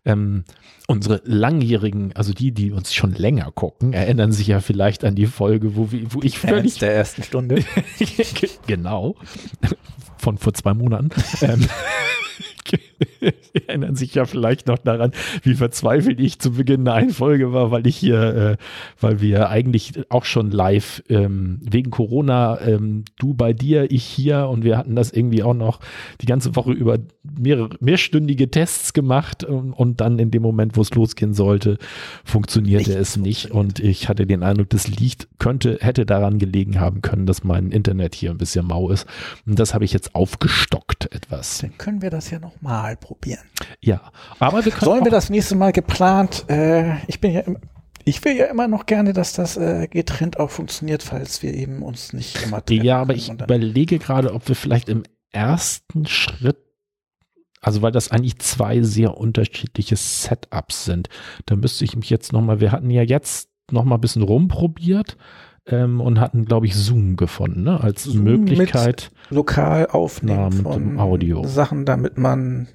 Ähm, 0.05 0.45
unsere 0.87 1.21
langjährigen, 1.25 2.13
also 2.15 2.31
die, 2.31 2.53
die 2.53 2.71
uns 2.71 2.93
schon 2.93 3.11
länger 3.11 3.51
gucken, 3.51 3.91
erinnern 3.91 4.31
sich 4.31 4.47
ja 4.47 4.61
vielleicht 4.61 5.03
an 5.03 5.15
die 5.15 5.25
Folge, 5.25 5.75
wo, 5.75 5.89
wo 5.91 6.21
ich 6.21 6.39
völlig 6.39 6.79
der 6.79 6.95
ersten 6.95 7.23
Stunde. 7.23 7.65
genau. 8.67 9.15
Von 10.17 10.37
vor 10.37 10.53
zwei 10.53 10.73
Monaten. 10.73 11.09
ähm, 11.41 11.67
Sie 13.19 13.67
erinnern 13.67 13.95
sich 13.95 14.15
ja 14.15 14.25
vielleicht 14.25 14.67
noch 14.67 14.77
daran, 14.77 15.11
wie 15.43 15.55
verzweifelt 15.55 16.19
ich 16.19 16.39
zu 16.39 16.51
Beginn 16.51 16.85
der 16.85 16.93
einen 16.95 17.09
Folge 17.11 17.53
war, 17.53 17.71
weil 17.71 17.87
ich 17.87 17.97
hier, 17.97 18.35
äh, 18.35 18.57
weil 18.99 19.21
wir 19.21 19.49
eigentlich 19.49 19.93
auch 20.09 20.25
schon 20.25 20.51
live 20.51 21.03
ähm, 21.09 21.59
wegen 21.61 21.91
Corona, 21.91 22.59
ähm, 22.61 23.03
du 23.17 23.33
bei 23.33 23.53
dir, 23.53 23.91
ich 23.91 24.03
hier 24.03 24.47
und 24.47 24.63
wir 24.63 24.77
hatten 24.77 24.95
das 24.95 25.11
irgendwie 25.11 25.43
auch 25.43 25.53
noch 25.53 25.79
die 26.21 26.25
ganze 26.25 26.55
Woche 26.55 26.71
über 26.71 26.99
mehrere, 27.23 27.69
mehrstündige 27.79 28.49
Tests 28.49 28.93
gemacht 28.93 29.43
und, 29.43 29.73
und 29.73 30.01
dann 30.01 30.19
in 30.19 30.31
dem 30.31 30.41
Moment, 30.41 30.77
wo 30.77 30.81
es 30.81 30.93
losgehen 30.93 31.33
sollte, 31.33 31.77
funktionierte 32.23 32.91
Nicht 32.91 32.99
es 32.99 33.17
nicht. 33.17 33.51
und 33.51 33.79
ich 33.79 34.09
hatte 34.09 34.25
den 34.25 34.43
Eindruck, 34.43 34.69
das 34.69 34.87
liegt, 34.87 35.27
könnte, 35.39 35.77
hätte 35.81 36.05
daran 36.05 36.39
gelegen 36.39 36.79
haben 36.79 37.01
können, 37.01 37.25
dass 37.25 37.43
mein 37.43 37.71
Internet 37.71 38.15
hier 38.15 38.31
ein 38.31 38.37
bisschen 38.37 38.65
mau 38.65 38.89
ist. 38.89 39.07
Und 39.45 39.59
das 39.59 39.73
habe 39.73 39.85
ich 39.85 39.93
jetzt 39.93 40.15
aufgestockt 40.15 41.13
etwas. 41.13 41.59
Dann 41.59 41.77
können 41.77 42.01
wir 42.01 42.09
das 42.09 42.29
ja 42.29 42.39
nochmal 42.39 42.84
probieren. 42.93 43.45
Ja, 43.81 44.11
aber 44.39 44.63
wir 44.63 44.71
können 44.71 44.85
Sollen 44.85 45.03
wir 45.03 45.11
das 45.11 45.31
nächste 45.31 45.55
Mal 45.55 45.71
geplant? 45.71 46.45
Äh, 46.47 46.97
ich 47.07 47.19
bin 47.19 47.31
ja 47.31 47.41
immer, 47.41 47.59
ich 48.03 48.23
will 48.23 48.35
ja 48.35 48.45
immer 48.45 48.67
noch 48.67 48.85
gerne, 48.85 49.13
dass 49.13 49.33
das 49.33 49.57
äh, 49.57 49.87
getrennt 49.87 50.39
auch 50.39 50.51
funktioniert, 50.51 51.01
falls 51.01 51.41
wir 51.41 51.53
eben 51.55 51.81
uns 51.81 52.13
nicht 52.13 52.43
immer 52.43 52.63
treffen. 52.63 52.83
ja, 52.83 53.01
aber 53.01 53.15
ich 53.15 53.31
überlege 53.31 53.97
gerade, 53.97 54.33
ob 54.33 54.47
wir 54.47 54.55
vielleicht 54.55 54.89
im 54.89 55.03
ersten 55.31 56.05
Schritt 56.05 56.57
also 57.61 57.81
weil 57.81 57.91
das 57.91 58.11
eigentlich 58.11 58.37
zwei 58.37 58.83
sehr 58.83 59.17
unterschiedliche 59.17 59.95
Setups 59.95 60.85
sind. 60.85 61.09
Da 61.47 61.55
müsste 61.55 61.83
ich 61.83 61.95
mich 61.95 62.11
jetzt 62.11 62.31
nochmal, 62.31 62.59
wir 62.59 62.71
hatten 62.71 62.91
ja 62.91 63.01
jetzt 63.01 63.49
nochmal 63.71 63.97
ein 63.97 64.01
bisschen 64.01 64.21
rumprobiert 64.21 65.17
ähm, 65.67 65.99
und 66.01 66.19
hatten, 66.19 66.45
glaube 66.45 66.65
ich, 66.67 66.75
Zoom 66.75 67.15
gefunden, 67.15 67.63
ne? 67.63 67.81
Als 67.81 68.03
Zoom 68.03 68.23
Möglichkeit. 68.23 69.11
lokal 69.29 69.87
aufnehmen 69.87 70.51
von 70.51 70.99
Audio. 70.99 71.45
Sachen, 71.45 71.85
damit 71.85 72.17
man 72.17 72.67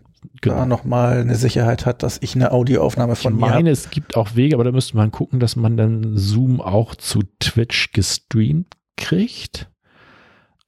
da 0.43 0.53
Genau. 0.53 0.66
nochmal 0.66 1.18
eine 1.20 1.34
Sicherheit 1.34 1.86
hat, 1.86 2.03
dass 2.03 2.18
ich 2.20 2.34
eine 2.34 2.53
Audioaufnahme 2.53 3.14
Ich 3.14 3.20
von 3.20 3.34
mir 3.34 3.41
meine, 3.41 3.55
habe. 3.55 3.70
es 3.70 3.88
gibt 3.91 4.16
auch 4.16 4.34
Wege, 4.36 4.55
aber 4.55 4.64
da 4.64 4.72
müsste 4.72 4.97
man 4.97 5.11
gucken, 5.11 5.41
dass 5.41 5.57
man 5.57 5.76
dann 5.78 6.16
Zoom 6.16 6.61
auch 6.61 6.95
zu 6.95 7.20
Twitch 7.38 7.93
gestreamt 7.93 8.74
kriegt. 8.97 9.70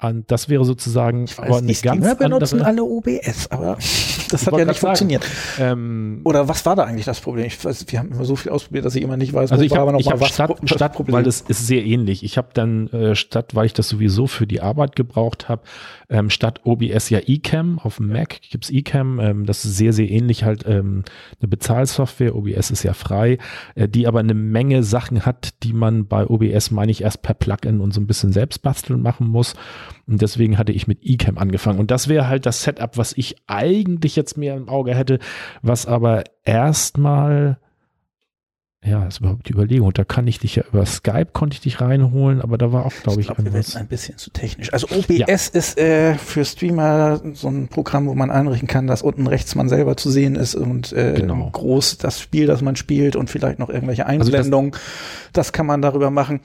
Und 0.03 0.31
das 0.33 0.49
wäre 0.49 0.65
sozusagen 0.65 1.25
Ich 1.25 1.39
weiß, 1.39 1.63
die 1.63 1.75
Streamer 1.75 2.17
benutzen 2.17 2.61
alle 2.63 2.83
OBS, 2.83 3.51
aber 3.51 3.79
das 4.31 4.47
hat 4.47 4.57
ja 4.59 4.65
nicht 4.65 4.81
funktioniert. 4.81 5.25
Ähm, 5.61 6.21
Oder 6.25 6.49
was 6.49 6.67
war 6.67 6.75
da 6.75 6.85
eigentlich 6.85 7.05
das 7.05 7.21
Problem? 7.21 7.47
Ich 7.47 7.65
weiß, 7.65 7.85
wir 7.89 7.99
haben 8.01 8.11
immer 8.11 8.25
so 8.25 8.35
viel 8.35 8.51
ausprobiert, 8.51 8.85
dass 8.85 8.97
ich 8.97 9.03
immer 9.03 9.17
nicht 9.17 9.33
weiß, 9.33 9.53
also 9.53 9.63
ich 9.63 9.71
habe 9.73 9.83
aber 9.83 9.93
noch 9.93 10.01
ich 10.01 10.07
mal 10.07 10.13
hab 10.15 10.21
was 10.21 10.31
Stadt, 10.31 10.57
Pro- 10.57 10.67
Stadt 10.67 10.93
Problem. 10.95 11.15
weil 11.15 11.23
das 11.23 11.41
ist 11.43 11.67
sehr 11.67 11.85
ähnlich. 11.85 12.25
Ich 12.25 12.37
habe 12.37 12.49
dann 12.53 12.89
äh, 12.89 13.15
Stadt, 13.15 13.55
weil 13.55 13.67
ich 13.67 13.75
das 13.75 13.89
sowieso 13.89 14.27
für 14.27 14.47
die 14.47 14.61
Arbeit 14.61 14.97
gebraucht 14.97 15.49
habe, 15.49 15.63
ähm, 16.13 16.29
statt 16.29 16.61
OBS 16.65 17.09
ja 17.09 17.21
eCam 17.27 17.79
auf 17.79 17.97
dem 17.97 18.09
Mac 18.09 18.41
gibt's 18.43 18.71
eCam. 18.71 19.19
Ähm, 19.19 19.47
das 19.47 19.65
ist 19.65 19.77
sehr, 19.77 19.95
sehr 19.95 20.11
ähnlich 20.11 20.45
halt 20.45 20.65
ähm, 20.67 21.05
eine 21.41 21.49
Bezahlsoftware. 21.49 22.37
OBS 22.37 22.71
ist 22.71 22.83
ja 22.83 22.93
frei, 22.93 23.39
äh, 23.75 23.89
die 23.89 24.07
aber 24.07 24.21
eine 24.21 24.35
Menge 24.35 24.83
Sachen 24.83 25.25
hat, 25.25 25.55
die 25.63 25.73
man 25.73 26.07
bei 26.07 26.27
OBS, 26.27 26.71
meine 26.71 26.93
ich, 26.93 27.03
erst 27.03 27.23
per 27.23 27.35
Plugin 27.35 27.81
und 27.81 27.95
so 27.95 28.01
ein 28.01 28.07
bisschen 28.07 28.33
selbst 28.33 28.63
basteln 28.63 29.01
machen 29.01 29.27
muss. 29.27 29.55
Und 30.07 30.21
deswegen 30.21 30.59
hatte 30.59 30.73
ich 30.73 30.87
mit 30.87 30.99
eCam 31.03 31.39
angefangen. 31.39 31.81
Und 31.81 31.91
das 31.91 32.09
wäre 32.09 32.29
halt 32.29 32.45
das 32.45 32.63
Setup, 32.63 32.99
was 32.99 33.17
ich 33.17 33.37
eigentlich 33.47 34.15
jetzt 34.15 34.37
mehr 34.37 34.55
im 34.55 34.69
Auge 34.69 34.95
hätte, 34.95 35.19
was 35.63 35.87
aber 35.87 36.25
erstmal, 36.45 37.59
ja, 38.85 39.05
das 39.05 39.15
ist 39.15 39.21
überhaupt 39.21 39.49
die 39.49 39.53
Überlegung. 39.53 39.93
Da 39.93 40.03
kann 40.05 40.27
ich 40.27 40.41
dich 40.41 40.57
ja 40.57 40.65
über 40.73 40.85
Skype 40.87 41.27
konnte 41.33 41.55
ich 41.55 41.61
dich 41.61 41.81
reinholen, 41.81 42.41
aber 42.43 42.59
da 42.59 42.73
war 42.73 42.85
auch, 42.85 42.93
glaube 43.03 43.21
ich, 43.21 43.27
glaub, 43.29 43.39
wir 43.39 43.53
werden 43.53 43.77
ein 43.77 43.87
bisschen 43.87 44.19
zu 44.19 44.31
technisch. 44.31 44.73
Also 44.73 44.89
OBS 44.91 45.49
ist 45.51 45.79
äh, 45.79 46.15
für 46.17 46.45
Streamer 46.45 47.21
so 47.35 47.47
ein 47.49 47.69
Programm, 47.69 48.07
wo 48.09 48.15
man 48.15 48.31
einrichten 48.33 48.67
kann, 48.67 48.89
dass 48.89 49.03
unten 49.03 49.29
rechts 49.29 49.55
man 49.55 49.69
selber 49.69 49.97
zu 49.97 50.11
sehen 50.11 50.35
ist 50.35 50.57
und 50.57 50.93
äh, 50.93 51.15
Genau. 51.17 51.49
groß 51.51 51.99
das 51.99 52.21
Spiel, 52.21 52.47
das 52.47 52.61
man 52.61 52.75
spielt 52.75 53.15
und 53.15 53.31
vielleicht 53.31 53.61
noch 53.61 53.69
irgendwelche 53.71 54.05
Also 54.07 54.25
das- 54.31 54.41
Einblendungen. 54.41 54.73
das, 55.33 55.53
kann 55.53 55.67
man 55.67 55.81
darüber 55.81 56.11
machen. 56.11 56.41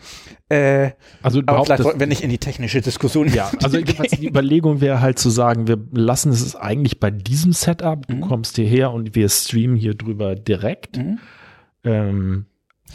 Äh, 0.50 0.92
Also 1.24 1.42
aber 1.46 1.66
vielleicht 1.66 1.84
wollten 1.84 2.00
wir 2.00 2.08
nicht 2.08 2.22
in 2.22 2.30
die 2.30 2.38
technische 2.38 2.82
Diskussion. 2.82 3.28
ja, 3.34 3.52
also 3.64 3.82
die 3.82 4.28
Überlegung 4.28 4.80
wäre 4.80 5.02
halt 5.02 5.18
zu 5.18 5.30
sagen, 5.32 5.68
wir 5.68 5.78
lassen 5.92 6.32
es 6.32 6.56
eigentlich 6.56 7.00
bei 7.00 7.10
diesem 7.10 7.52
Setup. 7.54 8.06
Du 8.08 8.16
Mhm. 8.16 8.22
kommst 8.22 8.56
hierher 8.58 8.92
und 8.92 9.16
wir 9.16 9.28
streamen 9.28 9.76
hier 9.76 9.96
drüber 9.96 10.36
direkt. 10.36 10.98
Mhm. 10.98 11.18
Ähm, 11.88 12.46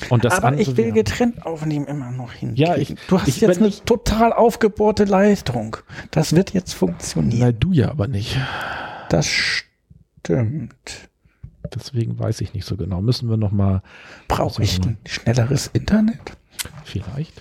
und 0.08 0.24
das 0.24 0.34
aber 0.38 0.48
andere 0.48 0.62
ich 0.62 0.76
will 0.76 0.92
getrennt 0.92 1.44
aufnehmen 1.44 1.86
immer 1.86 2.10
noch 2.10 2.32
hin. 2.32 2.54
Ja, 2.56 2.76
ich- 2.76 2.94
du 3.08 3.18
hast 3.20 3.28
ich- 3.28 3.40
jetzt 3.40 3.58
eine 3.58 3.68
ich- 3.68 3.82
total 3.82 4.32
aufgebohrte 4.32 5.04
Leistung. 5.04 5.76
Das 6.10 6.34
wird 6.34 6.52
jetzt 6.54 6.72
funktionieren. 6.72 7.40
Na, 7.40 7.52
du 7.52 7.72
ja 7.72 7.90
aber 7.90 8.08
nicht. 8.08 8.38
Das 9.10 9.26
stimmt. 9.26 11.08
Deswegen 11.74 12.18
weiß 12.18 12.40
ich 12.40 12.54
nicht 12.54 12.66
so 12.66 12.76
genau. 12.76 13.00
Müssen 13.02 13.28
wir 13.30 13.36
noch 13.36 13.52
mal 13.52 13.82
Brauche 14.28 14.62
ich 14.62 14.78
ein 14.82 14.98
schnelleres 15.06 15.68
Internet? 15.72 16.36
Vielleicht. 16.84 17.32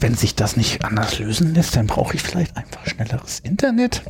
Wenn 0.00 0.14
sich 0.14 0.34
das 0.34 0.56
nicht 0.56 0.84
anders 0.84 1.18
lösen 1.18 1.54
lässt, 1.54 1.76
dann 1.76 1.86
brauche 1.86 2.14
ich 2.14 2.22
vielleicht 2.22 2.56
einfach 2.56 2.86
schnelleres 2.86 3.40
Internet. 3.40 4.02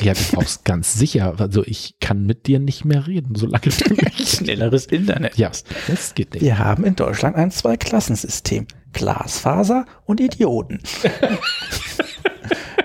Ja, 0.00 0.14
du 0.14 0.20
brauchst 0.32 0.64
ganz 0.64 0.94
sicher. 0.94 1.34
Also 1.38 1.64
ich 1.64 1.96
kann 2.00 2.24
mit 2.26 2.46
dir 2.46 2.58
nicht 2.58 2.84
mehr 2.84 3.06
reden, 3.06 3.34
solange 3.34 3.68
du 3.68 3.94
nicht. 4.16 4.28
Schnelleres 4.28 4.86
Internet. 4.86 5.36
Ja, 5.36 5.50
das 5.88 6.14
geht 6.14 6.34
nicht. 6.34 6.42
Wir 6.42 6.58
haben 6.58 6.84
in 6.84 6.96
Deutschland 6.96 7.36
ein 7.36 7.50
Zweiklassensystem. 7.50 8.66
Glasfaser 8.92 9.84
und 10.04 10.20
Idioten. 10.20 10.80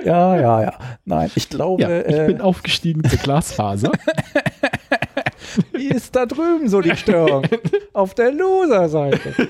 ja, 0.05 0.39
ja, 0.39 0.61
ja. 0.63 0.73
Nein, 1.05 1.31
ich 1.35 1.49
glaube, 1.49 1.83
Ja, 1.83 2.01
ich 2.01 2.15
äh, 2.15 2.27
bin 2.27 2.41
aufgestiegen 2.41 3.03
zur 3.03 3.19
Glasfaser. 3.19 3.91
wie 5.73 5.87
ist 5.87 6.15
da 6.15 6.25
drüben 6.25 6.67
so 6.69 6.81
die 6.81 6.95
Störung? 6.95 7.45
Auf 7.93 8.13
der 8.13 8.31
Loser-Seite. 8.31 9.33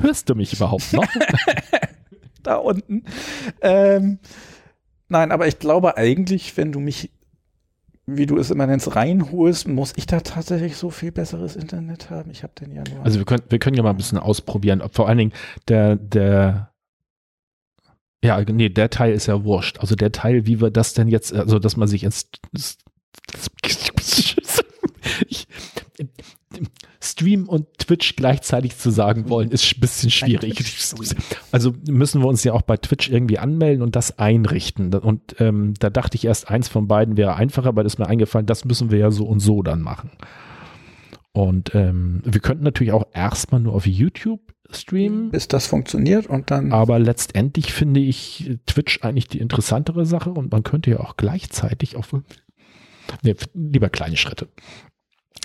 Hörst 0.00 0.28
du 0.28 0.34
mich 0.34 0.52
überhaupt 0.52 0.92
noch? 0.92 1.06
da 2.42 2.56
unten. 2.56 3.04
Ähm, 3.60 4.18
nein, 5.08 5.32
aber 5.32 5.46
ich 5.46 5.58
glaube 5.58 5.96
eigentlich, 5.96 6.56
wenn 6.56 6.72
du 6.72 6.80
mich, 6.80 7.10
wie 8.06 8.26
du 8.26 8.38
es 8.38 8.50
immer 8.50 8.66
nennst, 8.66 8.94
reinholst, 8.96 9.68
muss 9.68 9.92
ich 9.96 10.06
da 10.06 10.20
tatsächlich 10.20 10.76
so 10.76 10.90
viel 10.90 11.12
besseres 11.12 11.56
Internet 11.56 12.10
haben. 12.10 12.30
Ich 12.30 12.42
habe 12.42 12.52
den 12.58 12.72
ja 12.72 12.82
nur. 12.92 13.04
Also 13.04 13.18
wir 13.18 13.26
können, 13.26 13.42
wir 13.48 13.58
können 13.58 13.76
ja 13.76 13.82
mal 13.82 13.90
ein 13.90 13.96
bisschen 13.96 14.18
ausprobieren. 14.18 14.80
Ob 14.80 14.94
vor 14.94 15.08
allen 15.08 15.18
Dingen 15.18 15.32
der, 15.68 15.96
der, 15.96 16.69
ja, 18.22 18.40
nee, 18.42 18.68
der 18.68 18.90
Teil 18.90 19.12
ist 19.12 19.26
ja 19.26 19.44
wurscht. 19.44 19.78
Also 19.78 19.94
der 19.94 20.12
Teil, 20.12 20.46
wie 20.46 20.60
wir 20.60 20.70
das 20.70 20.94
denn 20.94 21.08
jetzt, 21.08 21.32
also 21.32 21.58
dass 21.58 21.76
man 21.76 21.88
sich 21.88 22.04
ins 22.04 22.28
ich, 25.28 25.46
Stream 27.02 27.48
und 27.48 27.66
Twitch 27.78 28.16
gleichzeitig 28.16 28.76
zu 28.76 28.90
sagen 28.90 29.30
wollen, 29.30 29.50
ist 29.50 29.74
ein 29.74 29.80
bisschen 29.80 30.10
schwierig. 30.10 30.62
Also 31.50 31.72
müssen 31.88 32.20
wir 32.20 32.28
uns 32.28 32.44
ja 32.44 32.52
auch 32.52 32.62
bei 32.62 32.76
Twitch 32.76 33.08
irgendwie 33.08 33.38
anmelden 33.38 33.82
und 33.82 33.96
das 33.96 34.18
einrichten. 34.18 34.92
Und 34.92 35.36
ähm, 35.40 35.72
da 35.78 35.88
dachte 35.88 36.16
ich 36.16 36.26
erst, 36.26 36.50
eins 36.50 36.68
von 36.68 36.88
beiden 36.88 37.16
wäre 37.16 37.36
einfacher, 37.36 37.68
aber 37.68 37.82
das 37.84 37.94
ist 37.94 37.98
mir 37.98 38.06
eingefallen, 38.06 38.46
das 38.46 38.66
müssen 38.66 38.90
wir 38.90 38.98
ja 38.98 39.10
so 39.10 39.24
und 39.24 39.40
so 39.40 39.62
dann 39.62 39.80
machen. 39.80 40.10
Und 41.32 41.74
ähm, 41.74 42.20
wir 42.24 42.40
könnten 42.40 42.64
natürlich 42.64 42.92
auch 42.92 43.06
erstmal 43.14 43.60
nur 43.60 43.74
auf 43.74 43.86
YouTube 43.86 44.40
streamen. 44.72 45.30
bis 45.30 45.48
das 45.48 45.66
funktioniert 45.66 46.26
und 46.26 46.50
dann. 46.50 46.72
Aber 46.72 46.98
letztendlich 46.98 47.72
finde 47.72 48.00
ich 48.00 48.58
Twitch 48.66 49.02
eigentlich 49.02 49.28
die 49.28 49.38
interessantere 49.38 50.06
Sache 50.06 50.30
und 50.30 50.50
man 50.52 50.62
könnte 50.62 50.90
ja 50.90 51.00
auch 51.00 51.16
gleichzeitig 51.16 51.96
auf 51.96 52.14
nee, 53.22 53.34
lieber 53.54 53.88
kleine 53.88 54.16
Schritte. 54.16 54.48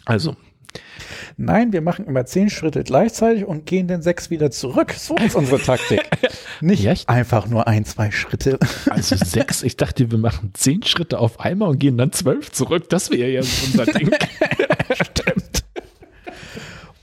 Also, 0.06 0.36
Nein, 1.38 1.74
wir 1.74 1.82
machen 1.82 2.06
immer 2.06 2.26
zehn 2.26 2.50
Schritte 2.50 2.84
gleichzeitig 2.84 3.46
und 3.46 3.66
gehen 3.66 3.88
dann 3.88 4.02
sechs 4.02 4.30
wieder 4.30 4.52
zurück. 4.52 4.94
So 4.94 5.16
ist 5.16 5.36
unsere 5.36 5.60
Taktik. 5.62 6.02
Nicht 6.62 6.86
Echt? 6.86 7.10
einfach 7.10 7.48
nur 7.48 7.68
ein, 7.68 7.86
zwei 7.86 8.12
Schritte. 8.12 8.60
also 8.90 9.16
sechs, 9.16 9.64
ich 9.64 9.78
dachte, 9.78 10.12
wir 10.12 10.18
machen 10.18 10.52
zehn 10.54 10.84
Schritte 10.84 11.20
auf 11.20 11.40
einmal 11.40 11.70
und 11.70 11.80
gehen 11.80 11.98
dann 11.98 12.12
zwölf 12.12 12.52
zurück. 12.52 12.90
Das 12.90 13.10
wäre 13.12 13.30
ja 13.30 13.42
unser 13.42 13.86
Ding. 13.86 14.12
Stimmt. 14.94 15.65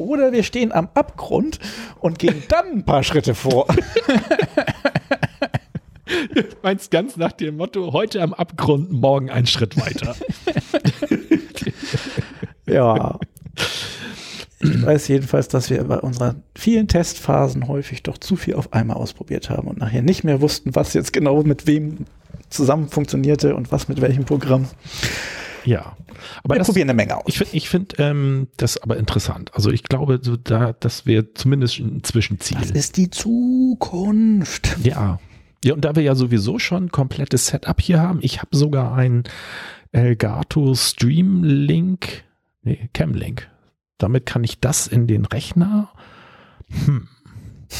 Oder 0.02 0.32
wir 0.32 0.42
stehen 0.42 0.72
am 0.72 0.88
Abgrund 0.94 1.58
und 2.00 2.18
gehen 2.18 2.42
dann 2.48 2.66
ein 2.72 2.84
paar 2.84 3.02
Schritte 3.02 3.34
vor. 3.34 3.66
Meinst 6.62 6.90
ganz 6.90 7.16
nach 7.16 7.32
dem 7.32 7.56
Motto, 7.56 7.92
heute 7.92 8.20
am 8.20 8.34
Abgrund, 8.34 8.92
morgen 8.92 9.30
ein 9.30 9.46
Schritt 9.46 9.76
weiter. 9.80 10.14
Ja. 12.66 13.18
Ich 14.60 14.86
weiß 14.86 15.08
jedenfalls, 15.08 15.48
dass 15.48 15.70
wir 15.70 15.82
bei 15.84 15.98
unseren 15.98 16.44
vielen 16.54 16.86
Testphasen 16.86 17.66
häufig 17.66 18.02
doch 18.02 18.16
zu 18.16 18.36
viel 18.36 18.54
auf 18.54 18.72
einmal 18.72 18.96
ausprobiert 18.96 19.50
haben 19.50 19.66
und 19.66 19.78
nachher 19.78 20.02
nicht 20.02 20.22
mehr 20.22 20.40
wussten, 20.40 20.74
was 20.74 20.94
jetzt 20.94 21.12
genau 21.12 21.42
mit 21.42 21.66
wem 21.66 22.06
zusammen 22.48 22.88
funktionierte 22.88 23.56
und 23.56 23.72
was 23.72 23.88
mit 23.88 24.00
welchem 24.00 24.24
Programm. 24.24 24.68
Ja. 25.64 25.96
Aber 26.42 26.54
wir 26.54 26.58
das, 26.58 26.68
probieren 26.68 26.90
eine 26.90 26.96
Menge 26.96 27.16
aus. 27.16 27.24
ich 27.26 27.38
finde 27.38 27.56
ich 27.56 27.68
find, 27.68 27.94
ähm, 27.98 28.48
das 28.56 28.78
aber 28.78 28.96
interessant. 28.96 29.54
Also 29.54 29.70
ich 29.70 29.82
glaube, 29.82 30.20
so 30.22 30.36
da, 30.36 30.72
das 30.72 31.06
wäre 31.06 31.32
zumindest 31.34 31.78
ein 31.78 32.02
Zwischenziel. 32.02 32.58
das 32.58 32.70
ist 32.70 32.96
die 32.96 33.10
Zukunft. 33.10 34.76
Ja. 34.82 35.18
Ja, 35.64 35.74
und 35.74 35.84
da 35.84 35.94
wir 35.94 36.02
ja 36.02 36.16
sowieso 36.16 36.58
schon 36.58 36.86
ein 36.86 36.90
komplettes 36.90 37.46
Setup 37.46 37.80
hier 37.80 38.00
haben, 38.00 38.18
ich 38.22 38.38
habe 38.40 38.56
sogar 38.56 38.94
ein 38.94 39.22
Elgato 39.92 40.74
Stream 40.74 41.44
Link, 41.44 42.24
nee, 42.62 42.90
Cam 42.92 43.14
Link. 43.14 43.48
Damit 43.98 44.26
kann 44.26 44.42
ich 44.42 44.58
das 44.58 44.88
in 44.88 45.06
den 45.06 45.24
Rechner. 45.24 45.92
Hm. 46.86 47.08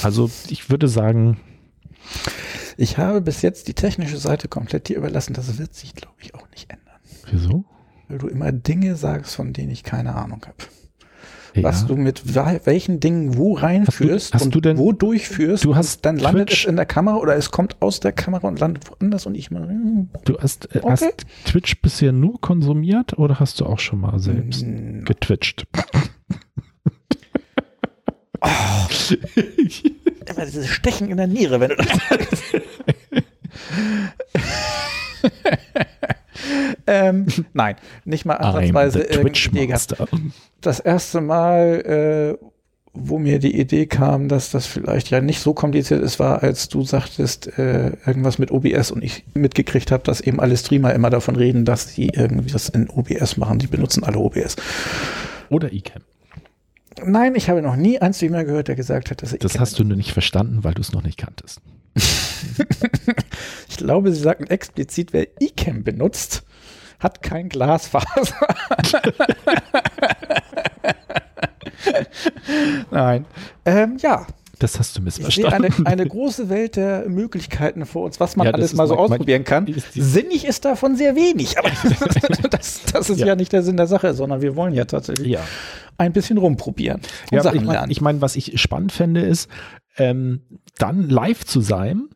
Also 0.04 0.30
ich 0.48 0.70
würde 0.70 0.86
sagen, 0.86 1.38
Ich 2.76 2.98
habe 2.98 3.20
bis 3.20 3.42
jetzt 3.42 3.68
die 3.68 3.74
technische 3.74 4.16
Seite 4.16 4.48
komplett 4.48 4.88
dir 4.88 4.96
überlassen. 4.96 5.34
Das 5.34 5.58
wird 5.58 5.74
sich, 5.74 5.94
glaube 5.94 6.16
ich, 6.20 6.34
auch 6.34 6.48
nicht 6.50 6.70
ändern. 6.70 6.96
wieso? 7.30 7.64
Weil 8.12 8.18
du 8.18 8.28
immer 8.28 8.52
Dinge 8.52 8.94
sagst, 8.94 9.34
von 9.34 9.54
denen 9.54 9.70
ich 9.70 9.82
keine 9.84 10.14
Ahnung 10.14 10.42
habe. 10.44 10.54
Ja. 11.54 11.62
Was 11.64 11.86
du 11.86 11.96
mit 11.96 12.34
welchen 12.34 13.00
Dingen 13.00 13.36
wo 13.38 13.54
reinführst 13.54 14.34
hast 14.34 14.42
und 14.42 14.54
du 14.54 14.60
denn- 14.60 14.76
wo 14.76 14.92
durchführst. 14.92 15.64
du 15.64 15.74
hast 15.76 16.04
dann 16.04 16.18
landet 16.18 16.48
Twitch- 16.50 16.64
es 16.64 16.68
in 16.70 16.76
der 16.76 16.84
Kamera 16.84 17.16
oder 17.16 17.36
es 17.36 17.50
kommt 17.50 17.80
aus 17.80 18.00
der 18.00 18.12
Kamera 18.12 18.48
und 18.48 18.60
landet 18.60 18.90
woanders 18.90 19.24
und 19.26 19.34
ich 19.34 19.50
mal. 19.50 19.66
hm, 19.66 20.10
Du 20.26 20.36
hast, 20.38 20.66
äh, 20.74 20.80
Okay. 20.82 20.90
hast 20.90 21.24
Twitch 21.46 21.80
bisher 21.80 22.12
nur 22.12 22.38
konsumiert 22.40 23.18
oder 23.18 23.40
hast 23.40 23.60
du 23.60 23.66
auch 23.66 23.78
schon 23.78 24.00
mal 24.00 24.18
selbst 24.18 24.60
hm, 24.62 25.04
getwitcht? 25.06 25.64
immer 30.26 30.44
dieses 30.46 30.68
Stechen 30.68 31.08
in 31.10 31.16
der 31.16 31.26
Niere, 31.28 31.60
wenn 31.60 31.70
du 31.70 31.76
das 31.76 31.86
sagst. 32.08 32.42
ähm, 36.86 37.26
nein, 37.52 37.76
nicht 38.04 38.24
mal 38.24 38.34
ansatzweise 38.36 39.02
irgendwie 39.02 39.66
gehabt. 39.66 39.96
Das 40.60 40.80
erste 40.80 41.20
Mal, 41.20 42.38
äh, 42.40 42.46
wo 42.94 43.18
mir 43.18 43.38
die 43.38 43.58
Idee 43.58 43.86
kam, 43.86 44.28
dass 44.28 44.50
das 44.50 44.66
vielleicht 44.66 45.10
ja 45.10 45.20
nicht 45.20 45.40
so 45.40 45.54
kompliziert 45.54 46.02
ist, 46.02 46.18
war, 46.18 46.42
als 46.42 46.68
du 46.68 46.82
sagtest, 46.82 47.58
äh, 47.58 47.92
irgendwas 48.06 48.38
mit 48.38 48.50
OBS 48.50 48.90
und 48.90 49.02
ich 49.02 49.24
mitgekriegt 49.34 49.90
habe, 49.90 50.04
dass 50.04 50.20
eben 50.20 50.40
alle 50.40 50.56
Streamer 50.56 50.92
immer 50.92 51.08
davon 51.08 51.36
reden, 51.36 51.64
dass 51.64 51.94
sie 51.94 52.08
irgendwie 52.08 52.52
das 52.52 52.68
in 52.68 52.90
OBS 52.90 53.38
machen. 53.38 53.58
Die 53.58 53.66
benutzen 53.66 54.04
alle 54.04 54.18
OBS. 54.18 54.56
Oder 55.48 55.72
eCam. 55.72 56.02
Nein, 57.04 57.34
ich 57.34 57.48
habe 57.48 57.62
noch 57.62 57.76
nie 57.76 57.98
einen 57.98 58.12
Streamer 58.12 58.44
gehört, 58.44 58.68
der 58.68 58.76
gesagt 58.76 59.10
hat, 59.10 59.22
dass 59.22 59.32
er 59.32 59.38
Das 59.38 59.58
hast 59.58 59.78
du 59.78 59.84
nur 59.84 59.96
nicht 59.96 60.12
verstanden, 60.12 60.62
weil 60.62 60.74
du 60.74 60.82
es 60.82 60.92
noch 60.92 61.02
nicht 61.02 61.18
kanntest. 61.18 61.60
glaube, 63.76 64.12
sie 64.12 64.20
sagten 64.20 64.44
explizit, 64.48 65.12
wer 65.12 65.26
eCam 65.40 65.82
benutzt, 65.84 66.42
hat 67.00 67.22
kein 67.22 67.48
Glasfaser. 67.48 68.34
Nein. 72.90 73.24
Ähm, 73.64 73.96
ja, 74.00 74.26
Das 74.58 74.78
hast 74.78 74.96
du 74.96 75.02
ich 75.06 75.14
sehe 75.14 75.24
missverstanden. 75.24 75.72
eine, 75.78 75.86
eine 75.86 76.06
große 76.08 76.48
Welt 76.48 76.76
der 76.76 77.08
Möglichkeiten 77.08 77.84
vor 77.86 78.04
uns, 78.04 78.20
was 78.20 78.36
man 78.36 78.46
Ja, 78.46 78.52
alles 78.52 78.74
mal 78.74 78.86
so 78.86 78.94
mein- 78.94 79.04
ausprobieren 79.04 79.44
kann. 79.44 79.66
Sinnig 79.94 80.44
ist 80.46 80.64
davon 80.64 80.96
sehr 80.96 81.16
wenig, 81.16 81.58
aber 81.58 81.70
das, 82.50 82.82
das 82.92 83.10
ist 83.10 83.18
ja. 83.20 83.28
Ja. 83.28 83.34
nicht 83.36 83.52
der 83.52 83.62
Sinn 83.62 83.76
der 83.76 83.86
Sache, 83.86 84.14
sondern 84.14 84.40
wir 84.42 84.54
wollen 84.56 84.74
ja 84.74 84.84
tatsächlich 84.84 85.26
ja. 85.28 85.40
ein 85.98 86.12
bisschen 86.12 86.38
rumprobieren 86.38 87.00
und 87.30 87.36
Ja, 87.36 87.42
Sachen 87.42 87.58
ich 87.60 87.64
meine, 87.64 87.90
ich 87.92 88.00
mein, 88.00 88.20
was 88.20 88.36
ich 88.36 88.60
spannend 88.60 88.92
fände, 88.92 89.22
ist, 89.22 89.48
ähm, 89.96 90.42
dann 90.78 91.08
live 91.08 91.44
zu 91.44 91.60
sein. 91.60 92.08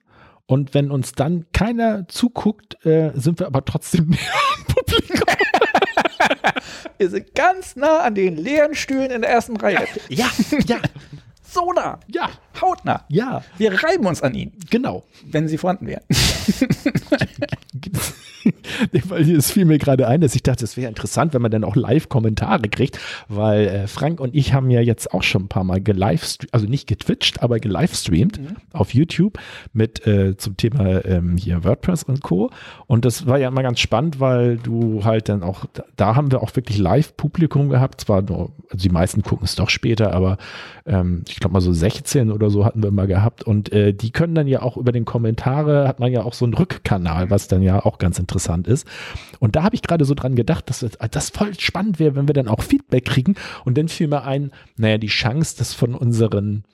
Und 0.46 0.74
wenn 0.74 0.90
uns 0.92 1.12
dann 1.12 1.46
keiner 1.52 2.06
zuguckt, 2.08 2.84
äh, 2.86 3.10
sind 3.14 3.40
wir 3.40 3.46
aber 3.46 3.64
trotzdem 3.64 4.08
näher 4.10 4.18
am 4.56 4.64
Publikum. 4.74 5.26
wir 6.98 7.10
sind 7.10 7.34
ganz 7.34 7.74
nah 7.76 8.00
an 8.00 8.14
den 8.14 8.36
leeren 8.36 8.74
Stühlen 8.74 9.10
in 9.10 9.22
der 9.22 9.30
ersten 9.30 9.56
Reihe. 9.56 9.86
Ja, 10.08 10.30
ja, 10.66 10.78
So 11.48 11.72
nah, 11.72 11.98
ja, 12.08 12.28
hautnah. 12.60 13.06
ja, 13.08 13.42
Wir 13.56 13.82
reiben 13.82 14.06
uns 14.06 14.20
an 14.20 14.34
ihnen, 14.34 14.52
genau. 14.68 15.04
wenn 15.24 15.48
sie 15.48 15.56
vorhanden 15.56 15.86
wären. 15.86 16.02
weil 19.08 19.30
es 19.30 19.50
fiel 19.50 19.64
mir 19.64 19.78
gerade 19.78 20.06
ein, 20.06 20.20
dass 20.20 20.34
ich 20.34 20.42
dachte, 20.42 20.64
es 20.64 20.76
wäre 20.76 20.88
interessant, 20.88 21.34
wenn 21.34 21.42
man 21.42 21.50
dann 21.50 21.64
auch 21.64 21.76
Live-Kommentare 21.76 22.68
kriegt, 22.68 22.98
weil 23.28 23.66
äh, 23.66 23.86
Frank 23.86 24.20
und 24.20 24.34
ich 24.34 24.52
haben 24.52 24.70
ja 24.70 24.80
jetzt 24.80 25.12
auch 25.12 25.22
schon 25.22 25.44
ein 25.44 25.48
paar 25.48 25.64
Mal 25.64 25.80
gelivestreamt, 25.80 26.52
also 26.52 26.66
nicht 26.66 26.86
getwitcht, 26.86 27.42
aber 27.42 27.58
gelivestreamt 27.58 28.40
auf 28.72 28.94
YouTube 28.94 29.38
mit 29.72 30.06
äh, 30.06 30.36
zum 30.36 30.56
Thema 30.56 31.04
ähm, 31.04 31.36
hier 31.36 31.64
WordPress 31.64 32.04
und 32.04 32.22
Co. 32.22 32.50
Und 32.86 33.04
das 33.04 33.26
war 33.26 33.38
ja 33.38 33.48
immer 33.48 33.62
ganz 33.62 33.80
spannend, 33.80 34.20
weil 34.20 34.56
du 34.56 35.04
halt 35.04 35.28
dann 35.28 35.42
auch, 35.42 35.66
da, 35.96 36.16
haben 36.16 36.30
wir 36.30 36.42
auch 36.42 36.54
wirklich 36.56 36.78
Live-Publikum 36.78 37.68
gehabt, 37.68 38.00
zwar 38.00 38.22
nur, 38.22 38.52
also 38.70 38.82
die 38.82 38.88
meisten 38.88 39.22
gucken 39.22 39.44
es 39.44 39.54
doch 39.54 39.70
später, 39.70 40.12
aber 40.12 40.38
ähm, 40.86 41.22
ich 41.28 41.40
glaube 41.40 41.54
mal 41.54 41.60
so 41.60 41.72
16 41.72 42.30
oder 42.30 42.50
so 42.50 42.64
hatten 42.64 42.82
wir 42.82 42.90
mal 42.90 43.06
gehabt. 43.06 43.44
Und 43.44 43.72
äh, 43.72 43.92
die 43.92 44.10
können 44.10 44.34
dann 44.34 44.46
ja 44.46 44.62
auch 44.62 44.76
über 44.76 44.92
den 44.92 45.04
Kommentare, 45.04 45.88
hat 45.88 46.00
man 46.00 46.12
ja 46.12 46.22
auch 46.22 46.32
so 46.32 46.44
einen 46.44 46.54
Rückkanal, 46.54 47.30
was 47.30 47.48
dann 47.48 47.62
ja 47.62 47.84
auch 47.84 47.98
ganz 47.98 48.18
interessant 48.36 48.68
ist. 48.68 48.86
Und 49.40 49.56
da 49.56 49.62
habe 49.62 49.74
ich 49.74 49.82
gerade 49.82 50.04
so 50.04 50.14
dran 50.14 50.34
gedacht, 50.36 50.68
dass 50.68 50.80
das, 50.80 50.98
das 51.10 51.30
voll 51.30 51.58
spannend 51.58 51.98
wäre, 51.98 52.14
wenn 52.16 52.28
wir 52.28 52.34
dann 52.34 52.48
auch 52.48 52.62
Feedback 52.62 53.06
kriegen 53.06 53.34
und 53.64 53.78
dann 53.78 53.88
fiel 53.88 54.08
mir 54.08 54.24
ein, 54.24 54.52
naja, 54.76 54.98
die 54.98 55.06
Chance, 55.06 55.56
dass 55.58 55.72
von 55.72 55.94
unseren 55.94 56.64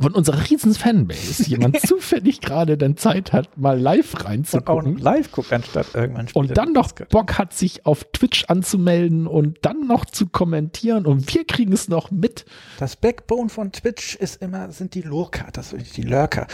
von 0.00 0.14
unserer 0.14 0.48
riesen 0.48 0.72
Fanbase 0.72 1.42
jemand 1.48 1.80
zufällig 1.86 2.40
gerade 2.40 2.78
dann 2.78 2.96
Zeit 2.96 3.32
hat, 3.32 3.58
mal 3.58 3.78
live 3.78 4.14
Und 4.14 4.20
auch 4.20 4.24
reinzugucken. 4.24 4.96
live 4.96 5.32
guckt, 5.32 5.52
anstatt 5.52 5.94
irgendwann. 5.94 6.28
Und 6.32 6.56
dann 6.56 6.72
noch 6.72 6.92
Bock 6.92 7.36
hat, 7.38 7.52
sich 7.52 7.84
auf 7.84 8.04
Twitch 8.12 8.44
anzumelden 8.44 9.26
und 9.26 9.58
dann 9.62 9.88
noch 9.88 10.06
zu 10.06 10.28
kommentieren 10.28 11.04
und 11.06 11.34
wir 11.34 11.44
kriegen 11.44 11.72
es 11.72 11.88
noch 11.88 12.10
mit. 12.12 12.46
Das 12.78 12.96
Backbone 12.96 13.50
von 13.50 13.72
Twitch 13.72 14.14
ist 14.14 14.40
immer, 14.40 14.70
sind 14.70 14.94
die 14.94 15.02
Lurker, 15.02 15.48
das 15.52 15.70
sind 15.70 15.94
die 15.96 16.02
Lurker. 16.02 16.46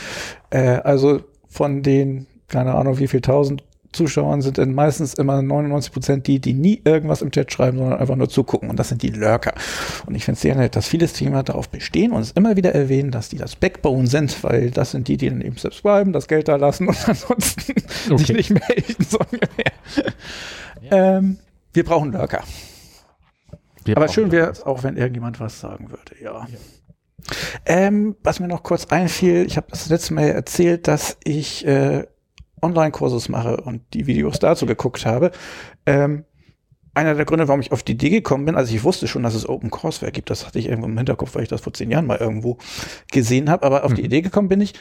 Äh, 0.50 0.78
also 0.78 1.22
von 1.46 1.82
den, 1.82 2.26
keine 2.48 2.74
Ahnung, 2.74 2.98
wie 2.98 3.06
viel 3.06 3.20
tausend 3.20 3.62
Zuschauern 3.96 4.42
sind 4.42 4.58
dann 4.58 4.74
meistens 4.74 5.14
immer 5.14 5.42
99 5.42 5.92
Prozent 5.92 6.26
die, 6.26 6.40
die 6.40 6.54
nie 6.54 6.80
irgendwas 6.84 7.22
im 7.22 7.30
Chat 7.30 7.52
schreiben, 7.52 7.78
sondern 7.78 7.98
einfach 7.98 8.16
nur 8.16 8.28
zugucken. 8.28 8.70
Und 8.70 8.78
das 8.78 8.88
sind 8.90 9.02
die 9.02 9.10
Lurker. 9.10 9.54
Und 10.06 10.14
ich 10.14 10.24
finde 10.24 10.36
es 10.36 10.42
sehr 10.42 10.54
nett, 10.54 10.76
dass 10.76 10.86
viele 10.86 11.08
Streamer 11.08 11.42
darauf 11.42 11.68
bestehen 11.68 12.12
und 12.12 12.22
es 12.22 12.32
immer 12.32 12.56
wieder 12.56 12.74
erwähnen, 12.74 13.10
dass 13.10 13.28
die 13.28 13.38
das 13.38 13.56
Backbone 13.56 14.06
sind, 14.06 14.42
weil 14.44 14.70
das 14.70 14.92
sind 14.92 15.08
die, 15.08 15.16
die 15.16 15.28
dann 15.28 15.40
eben 15.40 15.56
subscriben, 15.56 16.12
das 16.12 16.28
Geld 16.28 16.48
da 16.48 16.56
lassen 16.56 16.88
und 16.88 16.96
ansonsten 17.08 17.74
Okay. 18.10 18.18
sich 18.18 18.36
nicht 18.36 18.50
melden, 18.50 19.04
so 19.08 19.18
ungefähr. 19.18 19.72
Ähm, 20.90 21.38
wir 21.72 21.84
brauchen 21.84 22.12
Lurker. 22.12 22.42
Wir 23.84 23.96
Aber 23.96 24.06
brauchen 24.06 24.14
schön 24.14 24.32
wäre 24.32 24.50
es 24.50 24.62
auch, 24.62 24.82
wenn 24.82 24.96
irgendjemand 24.96 25.40
was 25.40 25.60
sagen 25.60 25.90
würde, 25.90 26.22
ja. 26.22 26.46
Ähm, 27.64 28.16
was 28.22 28.40
mir 28.40 28.48
noch 28.48 28.62
kurz 28.62 28.86
einfiel, 28.86 29.46
ich 29.46 29.56
habe 29.56 29.66
das 29.70 29.88
letzte 29.88 30.14
Mal 30.14 30.28
erzählt, 30.28 30.86
dass 30.86 31.16
ich 31.24 31.66
äh, 31.66 32.06
Online-Kursus 32.62 33.28
mache 33.28 33.58
und 33.58 33.82
die 33.94 34.06
Videos 34.06 34.38
dazu 34.38 34.66
geguckt 34.66 35.06
habe. 35.06 35.30
Ähm, 35.84 36.24
einer 36.94 37.14
der 37.14 37.26
Gründe, 37.26 37.46
warum 37.46 37.60
ich 37.60 37.72
auf 37.72 37.82
die 37.82 37.92
Idee 37.92 38.08
gekommen 38.10 38.46
bin, 38.46 38.54
also 38.54 38.74
ich 38.74 38.82
wusste 38.82 39.06
schon, 39.06 39.22
dass 39.22 39.34
es 39.34 39.46
Open 39.48 39.70
Courseware 39.70 40.12
gibt, 40.12 40.30
das 40.30 40.46
hatte 40.46 40.58
ich 40.58 40.66
irgendwo 40.66 40.88
im 40.88 40.96
Hinterkopf, 40.96 41.34
weil 41.34 41.42
ich 41.42 41.48
das 41.50 41.60
vor 41.60 41.74
zehn 41.74 41.90
Jahren 41.90 42.06
mal 42.06 42.16
irgendwo 42.16 42.56
gesehen 43.12 43.50
habe, 43.50 43.66
aber 43.66 43.84
auf 43.84 43.92
die 43.92 44.00
Mhm. 44.00 44.06
Idee 44.06 44.22
gekommen 44.22 44.48
bin 44.48 44.62
ich, 44.62 44.72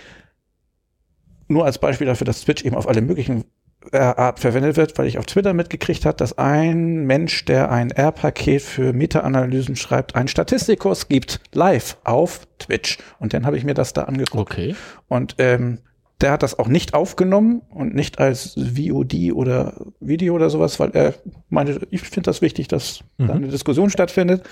nur 1.47 1.65
als 1.65 1.77
Beispiel 1.77 2.07
dafür, 2.07 2.25
dass 2.25 2.41
Twitch 2.41 2.63
eben 2.63 2.75
auf 2.75 2.87
alle 2.87 3.01
möglichen 3.01 3.43
äh, 3.91 3.97
Art 3.97 4.39
verwendet 4.39 4.77
wird, 4.77 4.97
weil 4.97 5.07
ich 5.07 5.17
auf 5.19 5.25
Twitter 5.25 5.53
mitgekriegt 5.53 6.05
habe, 6.05 6.17
dass 6.17 6.37
ein 6.37 7.05
Mensch, 7.05 7.45
der 7.45 7.69
ein 7.69 7.91
R-Paket 7.91 8.61
für 8.61 8.93
Meta-Analysen 8.93 9.75
schreibt, 9.75 10.15
einen 10.15 10.27
Statistikkurs 10.27 11.07
gibt, 11.07 11.39
live 11.53 11.97
auf 12.03 12.47
Twitch. 12.57 12.97
Und 13.19 13.33
dann 13.33 13.45
habe 13.45 13.57
ich 13.57 13.63
mir 13.63 13.75
das 13.75 13.93
da 13.93 14.03
angeguckt. 14.03 14.53
Okay. 14.53 14.75
Und 15.07 15.35
ähm, 15.37 15.79
der 16.21 16.31
hat 16.31 16.43
das 16.43 16.57
auch 16.57 16.67
nicht 16.67 16.93
aufgenommen 16.93 17.61
und 17.69 17.93
nicht 17.93 18.19
als 18.19 18.53
VOD 18.55 19.33
oder 19.33 19.73
Video 19.99 20.33
oder 20.33 20.49
sowas, 20.49 20.79
weil 20.79 20.91
er 20.91 21.13
meinte, 21.49 21.85
ich 21.91 22.01
finde 22.01 22.29
das 22.29 22.41
wichtig, 22.41 22.67
dass 22.67 23.01
Mhm. 23.17 23.27
da 23.27 23.33
eine 23.33 23.47
Diskussion 23.49 23.89
stattfindet. 23.89 24.43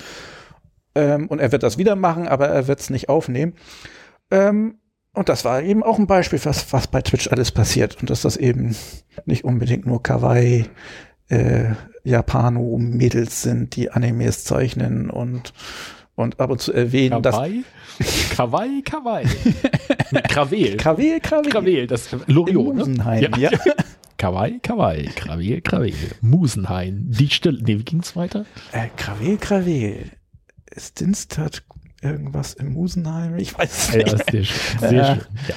Ähm, 0.95 1.27
und 1.27 1.39
er 1.39 1.51
wird 1.51 1.63
das 1.63 1.77
wieder 1.77 1.95
machen, 1.95 2.27
aber 2.27 2.47
er 2.49 2.67
wird 2.67 2.79
es 2.79 2.89
nicht 2.89 3.09
aufnehmen. 3.09 3.53
Ähm, 4.29 4.75
und 5.15 5.29
das 5.29 5.45
war 5.45 5.61
eben 5.63 5.83
auch 5.83 5.97
ein 5.99 6.07
Beispiel, 6.07 6.39
was, 6.43 6.71
was 6.73 6.87
bei 6.87 7.01
Twitch 7.01 7.29
alles 7.31 7.51
passiert. 7.51 7.97
Und 8.01 8.09
dass 8.09 8.21
das 8.21 8.35
eben 8.37 8.75
nicht 9.25 9.43
unbedingt 9.43 9.85
nur 9.85 10.03
Kawaii, 10.03 10.65
äh, 11.29 11.71
Japano-Mädels 12.03 13.41
sind, 13.41 13.75
die 13.75 13.91
Animes 13.91 14.43
zeichnen 14.43 15.09
und, 15.09 15.53
und 16.15 16.39
ab 16.39 16.49
und 16.51 16.61
zu 16.61 16.73
erwähnen, 16.73 17.21
dass 17.21 17.35
Kawaii? 17.35 17.63
Kawaii, 18.35 18.81
Kawaii. 18.81 19.25
Nee, 19.25 19.53
Krawel. 20.29 20.77
Krawel, 20.77 21.19
Krawel, 21.19 21.49
Krawel, 21.49 21.87
das 21.87 22.09
Loriot, 22.27 22.73
ne? 22.75 22.79
Musenheim, 22.85 23.33
ja. 23.37 23.49
Kawaii, 24.17 24.59
Kawaii, 24.59 25.07
Krawel, 25.15 25.61
Krawel. 25.61 25.93
Musenhain, 26.21 27.05
die 27.09 27.29
Stille. 27.29 27.61
Nee, 27.61 27.79
wie 27.79 27.83
ging's 27.83 28.15
weiter? 28.15 28.45
Äh, 28.71 28.87
Krawel, 28.95 29.37
Krawel. 29.37 30.11
Ist 30.71 30.99
Dinstad 30.99 31.63
irgendwas 32.01 32.53
im 32.53 32.73
Musenheim? 32.73 33.37
Ich 33.37 33.57
weiß 33.57 33.89
es 33.89 33.93
Ja, 33.93 33.97
nicht. 34.03 34.13
ist 34.13 34.31
sehr 34.31 34.43
schön. 34.45 34.79
Sehr 34.79 34.91
Äh, 35.01 35.15
schön. 35.15 35.25
Ja. 35.49 35.55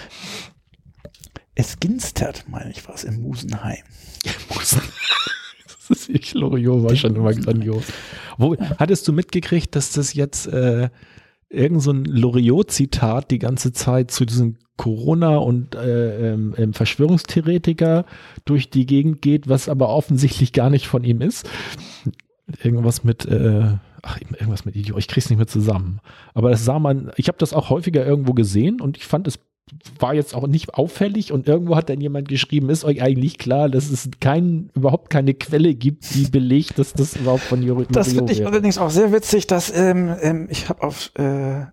Es 1.55 1.81
Ginstad, 1.81 2.45
meine 2.49 2.71
ich, 2.71 2.87
was 2.87 3.05
im 3.05 3.23
Musenheim. 3.23 3.79
Musen. 4.55 4.83
Das 5.89 6.01
ist 6.01 6.09
ich, 6.09 6.35
Loriot 6.35 6.83
war 6.83 6.97
schon 6.97 7.15
immer 7.15 7.33
grandios. 7.33 7.85
Wo, 8.39 8.57
hattest 8.79 9.07
du 9.07 9.13
mitgekriegt, 9.13 9.77
dass 9.77 9.93
das 9.93 10.15
jetzt 10.15 10.49
äh, 10.49 10.89
irgend 11.57 11.83
so 11.83 11.91
ein 11.91 12.05
Loriot-Zitat 12.05 13.31
die 13.31 13.39
ganze 13.39 13.73
Zeit 13.73 14.11
zu 14.11 14.25
diesem 14.25 14.57
Corona 14.77 15.39
und 15.39 15.75
äh, 15.75 16.33
ähm, 16.33 16.55
ähm, 16.57 16.75
Verschwörungstheoretiker 16.75 18.05
durch 18.45 18.71
die 18.71 18.87
Gegend 18.87 19.23
geht, 19.23 19.49
was 19.49 19.69
aber 19.69 19.89
offensichtlich 19.89 20.53
gar 20.53 20.71
nicht 20.71 20.87
von 20.87 21.03
ihm 21.03 21.23
ist? 21.23 21.49
Irgendwas 22.63 23.03
mit, 23.03 23.25
äh, 23.27 23.65
ach, 24.03 24.21
irgendwas 24.21 24.65
mit 24.65 24.77
Idiot, 24.77 24.99
ich 24.99 25.09
krieg's 25.09 25.31
nicht 25.31 25.39
mehr 25.39 25.47
zusammen. 25.47 26.01
Aber 26.35 26.51
das 26.51 26.65
sah 26.65 26.79
man, 26.79 27.11
ich 27.17 27.29
habe 27.29 27.39
das 27.39 27.55
auch 27.55 27.71
häufiger 27.71 28.07
irgendwo 28.07 28.35
gesehen 28.35 28.81
und 28.81 28.97
ich 28.99 29.07
fand 29.07 29.27
es 29.27 29.39
war 29.99 30.15
jetzt 30.15 30.35
auch 30.35 30.47
nicht 30.47 30.75
auffällig 30.75 31.33
und 31.33 31.49
irgendwo 31.49 31.77
hat 31.77 31.89
dann 31.89 32.01
jemand 32.01 32.29
geschrieben, 32.29 32.71
ist 32.71 32.85
euch 32.85 33.03
eigentlich 33.03 33.39
klar, 33.39 33.69
dass 33.69 33.91
es 33.91 34.09
kein, 34.21 34.71
überhaupt 34.75 35.11
keine 35.11 35.35
Quelle 35.35 35.75
gibt, 35.75 36.15
die 36.15 36.25
belegt, 36.31 36.79
dass 36.79 36.93
das 36.93 37.17
überhaupt 37.17 37.43
von 37.43 37.63
Juri 37.63 37.87
Das 37.91 38.13
finde 38.13 38.33
ich 38.33 38.41
wäre. 38.41 38.51
allerdings 38.51 38.79
auch 38.79 38.91
sehr 38.91 39.13
witzig, 39.13 39.47
dass 39.47 39.77
ähm, 39.77 40.15
ähm, 40.21 40.49
ich 40.51 40.69
habe 40.69 40.83
auf 40.83 41.11
äh, 41.15 41.67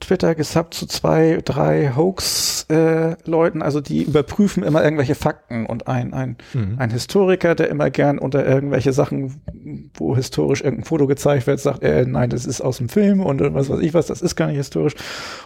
Twitter 0.00 0.34
gesubbt 0.34 0.74
zu 0.74 0.86
zwei, 0.86 1.40
drei 1.44 1.92
Hoax-Leuten, 1.94 3.62
also 3.62 3.80
die 3.80 4.02
überprüfen 4.02 4.62
immer 4.62 4.82
irgendwelche 4.82 5.14
Fakten 5.14 5.66
und 5.66 5.86
ein, 5.88 6.12
ein, 6.14 6.36
Mhm. 6.54 6.76
ein 6.78 6.90
Historiker, 6.90 7.54
der 7.54 7.68
immer 7.68 7.90
gern 7.90 8.18
unter 8.18 8.44
irgendwelche 8.46 8.92
Sachen, 8.92 9.40
wo 9.94 10.16
historisch 10.16 10.62
irgendein 10.62 10.84
Foto 10.84 11.06
gezeigt 11.06 11.46
wird, 11.46 11.60
sagt, 11.60 11.82
äh, 11.82 12.04
nein, 12.06 12.30
das 12.30 12.46
ist 12.46 12.60
aus 12.60 12.78
dem 12.78 12.88
Film 12.88 13.20
und 13.20 13.40
was 13.54 13.68
weiß 13.68 13.80
ich 13.80 13.94
was, 13.94 14.06
das 14.06 14.22
ist 14.22 14.36
gar 14.36 14.46
nicht 14.46 14.56
historisch. 14.56 14.94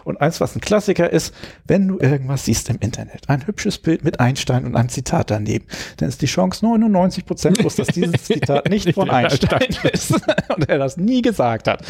Und 0.03 0.21
eins, 0.21 0.39
was 0.41 0.55
ein 0.55 0.61
Klassiker 0.61 1.11
ist, 1.11 1.33
wenn 1.67 1.87
du 1.87 1.99
irgendwas 1.99 2.45
siehst 2.45 2.69
im 2.69 2.77
Internet, 2.79 3.27
ein 3.29 3.45
hübsches 3.45 3.77
Bild 3.77 4.03
mit 4.03 4.19
Einstein 4.19 4.65
und 4.65 4.75
einem 4.75 4.89
Zitat 4.89 5.31
daneben, 5.31 5.65
dann 5.97 6.09
ist 6.09 6.21
die 6.21 6.25
Chance 6.27 6.65
99 6.65 7.25
Prozent 7.25 7.59
groß, 7.59 7.75
dass 7.75 7.87
dieses 7.87 8.23
Zitat 8.23 8.69
nicht 8.69 8.93
von 8.93 9.09
Einstein 9.09 9.67
ist 9.91 10.11
und 10.55 10.69
er 10.69 10.77
das 10.77 10.97
nie 10.97 11.21
gesagt 11.21 11.67
hat. 11.67 11.83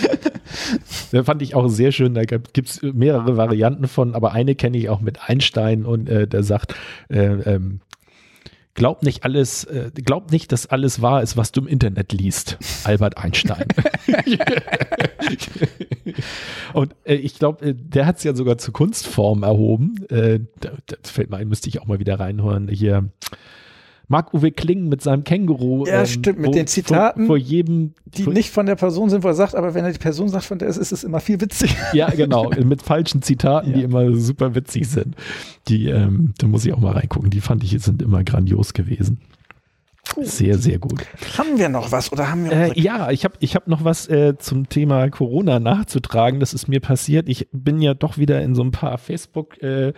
Da 1.12 1.24
fand 1.24 1.42
ich 1.42 1.56
auch 1.56 1.68
sehr 1.68 1.92
schön, 1.92 2.14
da 2.14 2.24
gibt 2.56 2.70
es 2.70 2.82
mehrere 2.82 3.36
Varianten 3.36 3.88
von, 3.88 4.16
aber 4.16 4.32
eine 4.32 4.56
kenne 4.56 4.78
ich 4.78 4.90
auch 4.90 5.02
mit 5.02 5.30
Einstein 5.30 5.86
und 5.86 6.08
äh, 6.10 6.26
der 6.26 6.42
sagt, 6.42 6.74
äh, 7.10 7.26
ähm, 7.26 7.82
glaub 8.76 9.04
nicht 9.04 9.26
alles, 9.26 9.66
äh, 9.66 9.92
glaub 9.94 10.32
nicht, 10.32 10.54
dass 10.54 10.66
alles 10.66 11.02
wahr 11.02 11.22
ist, 11.22 11.36
was 11.36 11.52
du 11.52 11.62
im 11.62 11.68
Internet 11.68 12.14
liest. 12.14 12.58
Albert 12.86 13.18
Einstein. 13.18 13.66
Und 16.74 16.96
äh, 17.04 17.16
ich 17.16 17.40
glaube, 17.40 17.66
äh, 17.66 17.74
der 17.74 18.06
hat 18.06 18.18
es 18.18 18.24
ja 18.24 18.34
sogar 18.34 18.58
zur 18.58 18.74
Kunstform 18.74 19.44
erhoben. 19.44 20.06
Äh, 20.10 20.40
das 20.60 21.12
fällt 21.12 21.30
mir 21.30 21.38
ein, 21.38 21.50
müsste 21.50 21.68
ich 21.68 21.82
auch 21.82 21.88
mal 21.88 22.00
wieder 22.00 22.20
reinhören. 22.20 22.70
Hier 22.70 23.10
Marc-Uwe 24.08 24.52
Kling 24.52 24.88
mit 24.90 25.02
seinem 25.02 25.24
Känguru. 25.24 25.86
Ja, 25.86 26.02
ähm, 26.02 26.06
stimmt, 26.06 26.40
mit 26.40 26.56
den 26.56 26.68
Zitaten, 26.68 27.22
vor, 27.28 27.36
vor 27.36 27.38
jedem, 27.38 27.94
die 28.06 28.24
vor, 28.24 28.34
nicht 28.34 28.52
von 28.52 28.66
der 28.66 28.76
Person 28.76 29.10
sind, 29.10 29.24
wo 29.24 29.28
er 29.28 29.34
sagt, 29.34 29.56
aber 29.56 29.74
wenn 29.74 29.86
er 29.86 29.92
die 29.92 30.00
Person 30.00 30.30
sagt, 30.30 30.46
von 30.46 30.60
der 30.60 30.68
ist, 30.68 30.78
ist 30.78 30.92
es 30.92 31.04
immer 31.04 31.20
viel 31.20 31.42
witzig. 31.42 31.76
Ja, 31.94 32.10
genau, 32.10 32.50
mit 32.64 32.82
falschen 32.82 33.22
Zitaten, 33.22 33.72
Ja. 33.72 33.78
die 33.78 33.84
immer 33.84 34.16
super 34.16 34.54
witzig 34.56 34.88
sind. 34.88 35.16
Die, 35.68 35.88
ähm, 35.90 36.34
da 36.38 36.48
muss 36.48 36.66
ich 36.66 36.74
auch 36.74 36.80
mal 36.80 36.92
reingucken. 36.94 37.30
Die 37.30 37.42
fand 37.42 37.64
ich 37.64 37.76
sind 37.82 38.02
immer 38.02 38.24
grandios 38.24 38.74
gewesen. 38.74 39.20
Sehr, 40.22 40.58
sehr 40.60 40.78
gut. 40.78 41.04
Haben 41.38 41.58
wir 41.58 41.68
noch 41.68 41.92
was 41.92 42.12
oder 42.12 42.30
haben 42.30 42.46
wir 42.46 42.52
Äh, 42.52 42.80
ja, 42.80 43.10
ich 43.12 43.26
habe 43.26 43.36
ich 43.40 43.56
hab 43.56 43.68
noch 43.68 43.84
was 43.84 44.08
äh, 44.08 44.38
zum 44.38 44.70
Thema 44.70 45.10
Corona 45.10 45.60
nachzutragen. 45.60 46.40
Das 46.40 46.54
ist 46.54 46.68
mir 46.68 46.80
passiert. 46.80 47.28
Ich 47.28 47.48
bin 47.52 47.82
ja 47.82 47.94
doch 47.96 48.18
wieder 48.18 48.42
in 48.42 48.56
so 48.56 48.64
ein 48.64 48.72
paar 48.72 48.98
Facebook- 48.98 49.62
äh, 49.62 49.94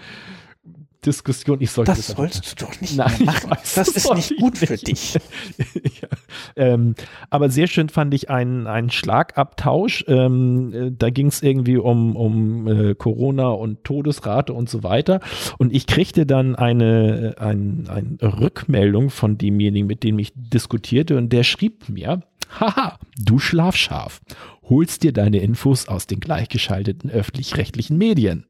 Diskussionen. 1.05 1.61
Ich 1.61 1.71
sollte 1.71 1.91
das 1.91 2.07
sollst 2.07 2.61
du 2.61 2.65
doch 2.65 2.81
nicht 2.81 2.97
Nein, 2.97 3.25
machen. 3.25 3.51
weiß, 3.51 3.75
das 3.75 3.93
das 3.93 4.05
ist 4.05 4.13
nicht 4.13 4.31
ich 4.31 4.37
gut 4.37 4.57
für 4.57 4.73
nicht. 4.73 4.87
dich. 4.87 5.13
ja. 6.01 6.07
ähm, 6.55 6.95
aber 7.29 7.49
sehr 7.49 7.67
schön 7.67 7.89
fand 7.89 8.13
ich 8.13 8.29
einen, 8.29 8.67
einen 8.67 8.89
Schlagabtausch. 8.89 10.05
Ähm, 10.07 10.73
äh, 10.73 10.91
da 10.91 11.09
ging 11.09 11.27
es 11.27 11.41
irgendwie 11.43 11.77
um, 11.77 12.15
um 12.15 12.67
äh, 12.67 12.95
Corona 12.95 13.49
und 13.49 13.83
Todesrate 13.83 14.53
und 14.53 14.69
so 14.69 14.83
weiter. 14.83 15.19
Und 15.57 15.73
ich 15.73 15.87
kriegte 15.87 16.25
dann 16.25 16.55
eine, 16.55 17.35
ein, 17.39 17.87
eine 17.89 18.39
Rückmeldung 18.39 19.09
von 19.09 19.37
demjenigen, 19.37 19.87
mit 19.87 20.03
dem 20.03 20.19
ich 20.19 20.33
diskutierte. 20.35 21.17
Und 21.17 21.31
der 21.31 21.43
schrieb 21.43 21.89
mir, 21.89 22.21
haha, 22.59 22.97
du 23.17 23.39
Schlafschaf, 23.39 24.21
holst 24.63 25.03
dir 25.03 25.13
deine 25.13 25.39
Infos 25.39 25.87
aus 25.87 26.07
den 26.07 26.19
gleichgeschalteten 26.19 27.09
öffentlich-rechtlichen 27.09 27.97
Medien. 27.97 28.45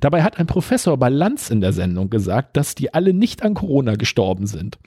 Dabei 0.00 0.22
hat 0.22 0.38
ein 0.38 0.46
Professor 0.46 0.96
bei 0.96 1.08
Lanz 1.08 1.50
in 1.50 1.60
der 1.60 1.72
Sendung 1.72 2.10
gesagt, 2.10 2.56
dass 2.56 2.74
die 2.74 2.94
alle 2.94 3.12
nicht 3.12 3.42
an 3.42 3.54
Corona 3.54 3.96
gestorben 3.96 4.46
sind. 4.46 4.78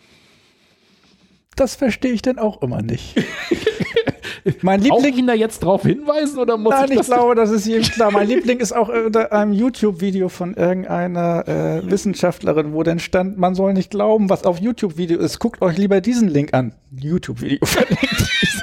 Das 1.55 1.75
verstehe 1.75 2.13
ich 2.13 2.21
denn 2.21 2.39
auch 2.39 2.61
immer 2.61 2.81
nicht. 2.81 3.15
mein 4.61 4.79
Auch 4.89 5.01
Liebling, 5.01 5.17
ihn 5.17 5.27
da 5.27 5.33
jetzt 5.33 5.59
drauf 5.59 5.83
hinweisen 5.83 6.39
oder 6.39 6.57
muss 6.57 6.73
nein, 6.73 6.85
ich 6.85 6.91
ich 6.91 6.97
das 6.97 7.07
glaube, 7.07 7.35
das 7.35 7.49
ist 7.51 7.65
jedem 7.65 7.83
klar. 7.83 8.11
Mein 8.11 8.27
Liebling 8.27 8.59
ist 8.59 8.71
auch 8.71 8.89
unter 8.89 9.31
einem 9.33 9.53
YouTube-Video 9.53 10.29
von 10.29 10.53
irgendeiner 10.53 11.47
äh, 11.47 11.81
Wissenschaftlerin, 11.89 12.73
wo 12.73 12.83
denn 12.83 12.99
stand, 12.99 13.37
man 13.37 13.55
soll 13.55 13.73
nicht 13.73 13.91
glauben, 13.91 14.29
was 14.29 14.45
auf 14.45 14.59
YouTube-Video 14.59 15.19
ist. 15.19 15.39
Guckt 15.39 15.61
euch 15.61 15.77
lieber 15.77 16.01
diesen 16.01 16.29
Link 16.29 16.53
an. 16.53 16.73
YouTube-Video 16.91 17.65
verlinkt. 17.65 18.58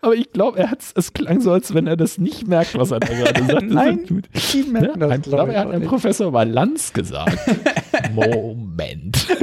Aber 0.00 0.14
ich 0.14 0.32
glaube, 0.32 0.58
er 0.58 0.70
hat's, 0.70 0.92
es 0.96 1.12
klang 1.12 1.40
so, 1.40 1.52
als 1.52 1.72
wenn 1.74 1.86
er 1.86 1.96
das 1.96 2.18
nicht 2.18 2.46
merkt, 2.48 2.76
was 2.76 2.90
er 2.90 3.00
da 3.00 3.06
gerade 3.08 3.44
sagt. 3.46 3.62
Nein, 3.70 4.22
Das 4.32 4.52
die 4.52 4.62
merken 4.64 5.00
Ja, 5.00 5.06
das, 5.08 5.22
glaub 5.22 5.36
dabei 5.38 5.52
ich, 5.52 5.58
hat 5.58 5.66
auch 5.68 5.70
ein 5.72 5.78
nicht. 5.80 5.88
Professor 5.88 6.32
bei 6.32 6.44
Lanz 6.44 6.92
gesagt. 6.92 7.38
Moment. 8.14 9.26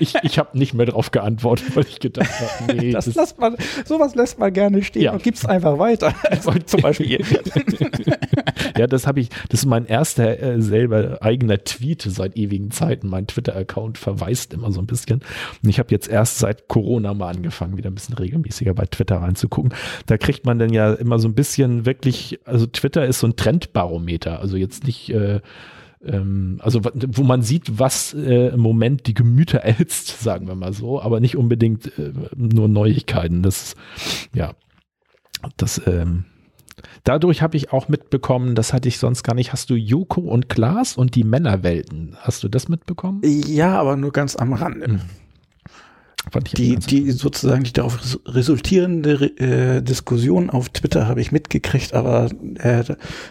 Ich, 0.00 0.14
ich, 0.14 0.22
ich 0.22 0.38
habe 0.38 0.56
nicht 0.56 0.72
mehr 0.74 0.86
drauf 0.86 1.10
geantwortet, 1.10 1.74
weil 1.74 1.84
ich 1.88 1.98
gedacht 1.98 2.30
habe, 2.30 2.76
nee, 2.76 2.90
Das 2.92 3.06
das, 3.06 3.16
lässt 3.16 3.38
man, 3.40 3.56
sowas 3.84 4.14
lässt 4.14 4.38
man 4.38 4.52
gerne 4.52 4.82
stehen 4.84 5.02
Ja. 5.02 5.12
und 5.12 5.22
gibt's 5.24 5.44
einfach 5.44 5.78
weiter. 5.78 6.14
Also 6.30 6.52
zum 6.52 6.82
Beispiel. 6.82 7.24
ja, 8.76 8.86
das 8.86 9.06
habe 9.06 9.20
ich, 9.20 9.30
das 9.48 9.60
ist 9.60 9.66
mein 9.66 9.86
erster 9.86 10.40
äh, 10.40 10.60
selber 10.62 11.18
eigener 11.22 11.58
Tweet 11.64 12.02
seit 12.02 12.36
ewigen 12.36 12.70
Zeiten. 12.70 13.08
Mein 13.08 13.26
Twitter-Account 13.26 13.98
verweist 13.98 14.52
immer 14.54 14.70
so 14.70 14.80
ein 14.80 14.86
bisschen. 14.86 15.20
Und 15.62 15.68
ich 15.68 15.78
habe 15.80 15.90
jetzt 15.90 16.08
erst 16.08 16.38
seit 16.38 16.68
Corona 16.68 17.14
mal 17.14 17.34
angefangen, 17.34 17.76
wieder 17.76 17.90
ein 17.90 17.94
bisschen 17.94 18.14
regelmäßiger 18.14 18.74
bei 18.74 18.86
Twitter 18.86 19.16
reinzugucken. 19.16 19.74
Da 20.06 20.16
kriegt 20.18 20.46
man 20.46 20.58
dann 20.58 20.72
ja 20.72 20.92
immer 20.94 21.18
so 21.18 21.26
ein 21.28 21.34
bisschen 21.34 21.84
wirklich, 21.86 22.38
also 22.44 22.66
Twitter 22.66 23.04
ist 23.06 23.18
so 23.20 23.26
ein 23.26 23.36
Trendbarometer. 23.36 24.38
Also 24.40 24.56
jetzt 24.56 24.84
nicht 24.84 25.10
äh, 25.10 25.40
ähm, 26.04 26.58
also 26.62 26.80
wo 26.84 27.22
man 27.22 27.42
sieht, 27.42 27.78
was 27.78 28.14
äh, 28.14 28.48
im 28.48 28.60
Moment 28.60 29.06
die 29.06 29.14
Gemüter 29.14 29.58
erhitzt, 29.62 30.20
sagen 30.20 30.46
wir 30.46 30.54
mal 30.54 30.72
so, 30.72 31.00
aber 31.02 31.20
nicht 31.20 31.36
unbedingt 31.36 31.98
äh, 31.98 32.12
nur 32.36 32.68
Neuigkeiten. 32.68 33.42
Das, 33.42 33.74
ja, 34.34 34.52
das, 35.56 35.80
ähm, 35.86 36.24
dadurch 37.04 37.42
habe 37.42 37.56
ich 37.56 37.72
auch 37.72 37.88
mitbekommen, 37.88 38.54
das 38.54 38.72
hatte 38.72 38.88
ich 38.88 38.98
sonst 38.98 39.22
gar 39.24 39.34
nicht. 39.34 39.52
Hast 39.52 39.70
du 39.70 39.74
Joko 39.74 40.20
und 40.20 40.48
Klaas 40.48 40.96
und 40.96 41.14
die 41.14 41.24
Männerwelten? 41.24 42.16
Hast 42.20 42.42
du 42.44 42.48
das 42.48 42.68
mitbekommen? 42.68 43.20
Ja, 43.24 43.78
aber 43.80 43.96
nur 43.96 44.12
ganz 44.12 44.36
am 44.36 44.52
Rande. 44.52 44.88
Mhm. 44.88 45.00
Fand 46.30 46.48
ich 46.48 46.54
Die, 46.54 46.76
die 46.76 47.10
sozusagen 47.12 47.64
die 47.64 47.72
darauf 47.72 47.98
res- 48.02 48.20
resultierende 48.26 49.14
äh, 49.38 49.82
Diskussion 49.82 50.50
auf 50.50 50.68
Twitter 50.68 51.06
habe 51.08 51.20
ich 51.22 51.32
mitgekriegt, 51.32 51.94
aber 51.94 52.30
äh, 52.56 52.84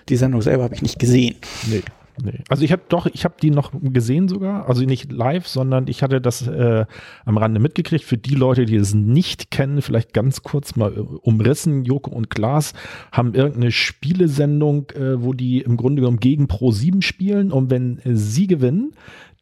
die 0.09 0.15
Sendung 0.15 0.41
selber 0.41 0.63
habe 0.63 0.73
ich 0.73 0.81
nicht 0.81 0.97
gesehen. 0.97 1.35
Nee. 1.69 1.83
Nee. 2.23 2.39
Also 2.49 2.63
ich 2.63 2.71
habe 2.71 2.81
doch, 2.89 3.05
ich 3.05 3.25
habe 3.25 3.35
die 3.41 3.51
noch 3.51 3.71
gesehen 3.81 4.27
sogar, 4.27 4.67
also 4.67 4.83
nicht 4.83 5.11
live, 5.11 5.47
sondern 5.47 5.87
ich 5.87 6.01
hatte 6.01 6.19
das 6.19 6.47
äh, 6.47 6.85
am 7.25 7.37
Rande 7.37 7.59
mitgekriegt. 7.59 8.03
Für 8.03 8.17
die 8.17 8.33
Leute, 8.33 8.65
die 8.65 8.75
es 8.75 8.93
nicht 8.93 9.51
kennen, 9.51 9.81
vielleicht 9.81 10.13
ganz 10.13 10.41
kurz 10.41 10.75
mal 10.75 10.93
äh, 10.93 10.99
umrissen. 10.99 11.85
Joko 11.85 12.11
und 12.11 12.29
Klaas 12.29 12.73
haben 13.11 13.33
irgendeine 13.33 13.71
Spielesendung, 13.71 14.89
äh, 14.91 15.21
wo 15.21 15.33
die 15.33 15.61
im 15.61 15.77
Grunde 15.77 16.01
genommen 16.01 16.19
gegen 16.19 16.45
Pro7 16.45 17.01
spielen 17.03 17.51
und 17.51 17.69
wenn 17.69 17.99
äh, 17.99 18.15
sie 18.15 18.47
gewinnen, 18.47 18.93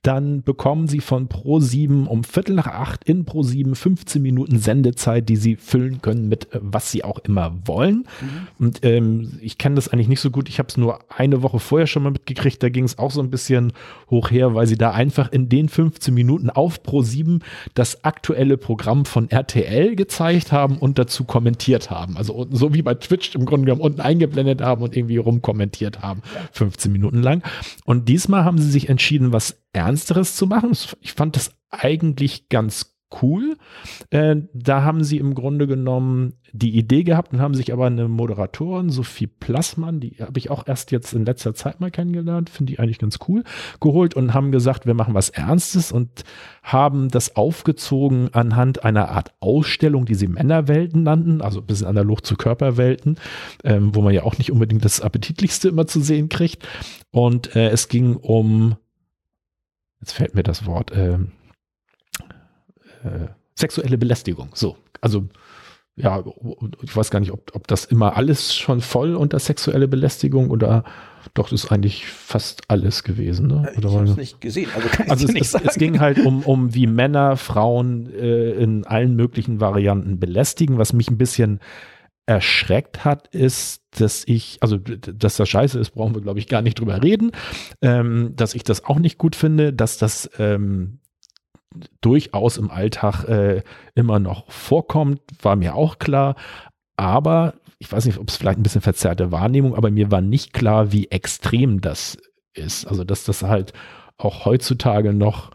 dann 0.06 0.44
bekommen 0.44 0.88
sie 0.88 1.00
von 1.00 1.28
Pro7 1.28 2.06
um 2.06 2.24
Viertel 2.24 2.56
nach 2.56 2.68
acht 2.68 3.04
in 3.06 3.26
Pro7 3.26 3.76
15 3.76 4.22
Minuten 4.22 4.60
Sendezeit, 4.60 5.28
die 5.30 5.36
sie 5.36 5.56
füllen 5.56 6.02
können 6.02 6.30
mit 6.30 6.54
äh, 6.54 6.60
was 6.62 6.92
sie 6.92 7.04
auch 7.04 7.20
immer 7.20 7.56
wollen. 7.66 8.06
Und 8.60 8.84
ähm, 8.84 9.40
ich 9.42 9.58
kenne 9.58 9.76
das 9.76 9.90
eigentlich 9.90 10.08
nicht 10.08 10.20
so 10.20 10.30
gut. 10.30 10.48
Ich 10.50 10.60
habe 10.60 10.70
es 10.70 10.78
nur 10.78 11.00
eine 11.10 11.42
Woche 11.42 11.60
vorher 11.60 11.88
schon 11.88 12.04
mal 12.04 12.12
mitgekriegt. 12.12 12.62
Da 12.62 12.70
ging 12.70 12.84
es 12.84 13.00
auch 13.00 13.12
so 13.12 13.22
ein 13.22 13.32
bisschen 13.32 13.74
hoch 14.10 14.30
her, 14.30 14.54
weil 14.54 14.68
sie 14.68 14.78
da 14.78 14.92
einfach 14.92 15.32
in 15.32 15.50
den 15.50 15.70
15 15.70 16.14
Minuten 16.14 16.50
auf 16.50 16.82
Pro7 16.82 17.42
das 17.74 18.04
aktuelle 18.04 18.58
Programm 18.58 19.06
von 19.06 19.30
RTL 19.30 19.96
gezeigt 19.96 20.52
haben 20.52 20.78
und 20.78 21.00
dazu 21.00 21.24
kommentiert 21.24 21.90
haben. 21.90 22.18
Also 22.18 22.46
so 22.52 22.74
wie 22.74 22.82
bei 22.82 22.94
Twitch 22.94 23.36
im 23.36 23.46
Grunde 23.46 23.66
genommen 23.66 23.82
unten 23.82 24.02
eingeblendet 24.02 24.62
haben 24.62 24.84
und 24.84 24.96
irgendwie 24.96 25.18
rumkommentiert 25.18 26.02
haben. 26.02 26.22
15 26.52 26.92
Minuten 26.92 27.22
lang. 27.22 27.44
Und 27.86 28.08
diesmal 28.08 28.44
haben 28.44 28.58
sie 28.58 28.70
sich 28.70 28.90
entschieden, 28.90 29.34
was 29.34 29.58
Ernsteres 29.76 30.36
zu 30.36 30.48
machen. 30.48 30.72
Ich 31.02 31.14
fand 31.14 31.36
das 31.36 31.52
eigentlich 31.70 32.50
ganz 32.50 32.96
cool. 33.22 33.56
Äh, 34.10 34.38
da 34.54 34.84
haben 34.84 35.04
sie 35.04 35.18
im 35.18 35.36
Grunde 35.36 35.68
genommen 35.68 36.34
die 36.52 36.78
Idee 36.78 37.04
gehabt 37.04 37.34
und 37.34 37.42
haben 37.42 37.54
sich 37.54 37.74
aber 37.74 37.88
eine 37.88 38.08
Moderatorin, 38.08 38.90
Sophie 38.90 39.28
Plassmann, 39.28 40.00
die 40.00 40.18
habe 40.20 40.40
ich 40.40 40.50
auch 40.50 40.68
erst 40.68 40.92
jetzt 40.92 41.14
in 41.14 41.26
letzter 41.26 41.54
Zeit 41.54 41.82
mal 41.82 41.92
kennengelernt, 41.92 42.50
finde 42.50 42.74
ich 42.74 42.80
eigentlich 42.80 43.00
ganz 43.00 43.20
cool, 43.28 43.44
geholt 43.82 44.16
und 44.16 44.34
haben 44.34 44.52
gesagt, 44.52 44.86
wir 44.86 44.94
machen 44.94 45.14
was 45.14 45.30
Ernstes 45.30 45.92
und 45.92 46.24
haben 46.64 47.10
das 47.10 47.36
aufgezogen 47.36 48.30
anhand 48.34 48.84
einer 48.84 49.10
Art 49.10 49.34
Ausstellung, 49.40 50.06
die 50.06 50.16
sie 50.16 50.28
Männerwelten 50.28 51.04
nannten, 51.04 51.42
also 51.42 51.60
ein 51.60 51.66
bisschen 51.66 51.88
analog 51.88 52.26
zu 52.26 52.36
Körperwelten, 52.36 53.18
ähm, 53.64 53.94
wo 53.94 54.02
man 54.02 54.14
ja 54.14 54.24
auch 54.24 54.38
nicht 54.38 54.52
unbedingt 54.52 54.86
das 54.86 55.02
Appetitlichste 55.02 55.70
immer 55.70 55.88
zu 55.88 56.02
sehen 56.02 56.30
kriegt. 56.30 56.68
Und 57.12 57.56
äh, 57.56 57.70
es 57.70 57.90
ging 57.90 58.16
um, 58.16 58.78
jetzt 60.06 60.14
fällt 60.14 60.36
mir 60.36 60.44
das 60.44 60.68
Wort, 60.68 60.92
ähm, 60.96 61.32
äh, 63.04 63.28
sexuelle 63.56 63.98
Belästigung. 63.98 64.50
So, 64.54 64.78
also 65.02 65.26
ja, 65.96 66.24
ich 66.84 66.96
weiß 66.96 67.10
gar 67.10 67.20
nicht, 67.22 67.32
ob, 67.32 67.56
ob 67.56 67.68
das 67.68 67.86
immer 67.86 68.18
alles 68.18 68.54
schon 68.54 68.82
voll 68.82 69.16
unter 69.16 69.40
sexuelle 69.40 69.88
Belästigung 69.88 70.50
oder 70.52 70.84
doch 71.34 71.50
das 71.50 71.64
ist 71.64 71.72
eigentlich 71.72 72.06
fast 72.06 72.64
alles 72.68 73.04
gewesen. 73.04 73.48
Ne? 73.48 73.68
Ich 73.72 73.78
Oder 73.80 73.90
habe 73.92 74.00
war- 74.04 74.12
es 74.12 74.18
nicht 74.18 74.42
gesehen, 74.42 74.70
also 74.76 74.88
kann 74.90 75.10
also 75.10 75.24
ich 75.24 75.30
es, 75.30 75.34
nicht 75.34 75.50
sagen. 75.50 75.66
es 75.68 75.76
ging 75.76 76.00
halt 76.00 76.20
um, 76.20 76.44
um 76.44 76.76
wie 76.76 76.86
Männer 76.86 77.36
Frauen 77.38 78.14
äh, 78.14 78.52
in 78.52 78.86
allen 78.86 79.16
möglichen 79.16 79.60
Varianten 79.60 80.20
belästigen. 80.20 80.78
Was 80.78 80.94
mich 80.94 81.10
ein 81.10 81.18
bisschen 81.18 81.60
erschreckt 82.26 83.06
hat, 83.06 83.28
ist, 83.28 83.84
dass 83.92 84.24
ich, 84.26 84.58
also 84.62 84.78
dass 84.78 85.38
das 85.38 85.48
scheiße 85.48 85.80
ist, 85.80 85.92
brauchen 85.92 86.16
wir, 86.16 86.22
glaube 86.22 86.40
ich, 86.40 86.48
gar 86.48 86.62
nicht 86.62 86.80
drüber 86.80 87.04
reden. 87.04 87.32
Ähm, 87.82 88.34
dass 88.36 88.56
ich 88.56 88.64
das 88.64 88.86
auch 88.86 89.00
nicht 89.00 89.18
gut 89.18 89.36
finde, 89.36 89.74
dass 89.74 89.98
das 89.98 90.30
ähm, 90.40 91.00
durchaus 92.02 92.58
im 92.58 92.72
Alltag 92.72 93.26
äh, 93.26 93.64
immer 93.94 94.20
noch 94.20 94.52
vorkommt, 94.52 95.22
war 95.42 95.56
mir 95.56 95.76
auch 95.76 96.00
klar. 96.00 96.36
Aber 96.98 97.56
ich 97.80 97.92
weiß 97.92 98.06
nicht, 98.06 98.18
ob 98.18 98.30
es 98.30 98.38
vielleicht 98.38 98.60
ein 98.60 98.64
bisschen 98.64 98.82
verzerrte 98.82 99.32
Wahrnehmung, 99.32 99.76
aber 99.76 99.92
mir 99.92 100.12
war 100.12 100.22
nicht 100.22 100.54
klar, 100.54 100.92
wie 100.92 101.12
extrem 101.12 101.82
das 101.82 102.18
ist. 102.54 102.86
Also, 102.86 103.04
dass 103.04 103.26
das 103.26 103.44
halt 103.44 103.74
auch 104.18 104.46
heutzutage 104.46 105.14
noch 105.14 105.52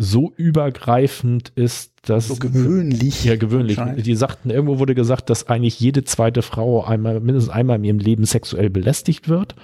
so 0.00 0.32
übergreifend 0.36 1.50
ist, 1.56 1.92
dass 2.08 2.28
so 2.28 2.36
gewöhnlich. 2.36 3.24
ja, 3.24 3.34
gewöhnlich. 3.34 3.78
Die 3.96 4.14
sagten, 4.14 4.48
irgendwo 4.48 4.78
wurde 4.78 4.94
gesagt, 4.94 5.28
dass 5.28 5.48
eigentlich 5.48 5.80
jede 5.80 6.04
zweite 6.04 6.42
Frau 6.42 6.84
einmal, 6.84 7.18
mindestens 7.18 7.52
einmal 7.52 7.76
in 7.78 7.84
ihrem 7.84 7.98
Leben 7.98 8.24
sexuell 8.24 8.70
belästigt 8.70 9.28
wird. 9.28 9.56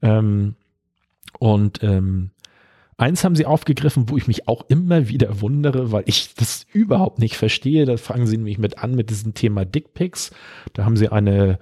Ähm, 0.00 0.54
und 1.38 1.82
ähm, 1.82 2.30
Eins 2.98 3.24
haben 3.24 3.36
sie 3.36 3.44
aufgegriffen, 3.44 4.08
wo 4.08 4.16
ich 4.16 4.26
mich 4.26 4.48
auch 4.48 4.64
immer 4.68 5.08
wieder 5.08 5.42
wundere, 5.42 5.92
weil 5.92 6.04
ich 6.06 6.34
das 6.34 6.64
überhaupt 6.72 7.18
nicht 7.18 7.36
verstehe. 7.36 7.84
Da 7.84 7.98
fangen 7.98 8.26
sie 8.26 8.38
nämlich 8.38 8.56
mit 8.56 8.78
an 8.78 8.94
mit 8.94 9.10
diesem 9.10 9.34
Thema 9.34 9.66
Dickpics. 9.66 10.30
Da 10.72 10.86
haben 10.86 10.96
sie 10.96 11.10
eine 11.10 11.58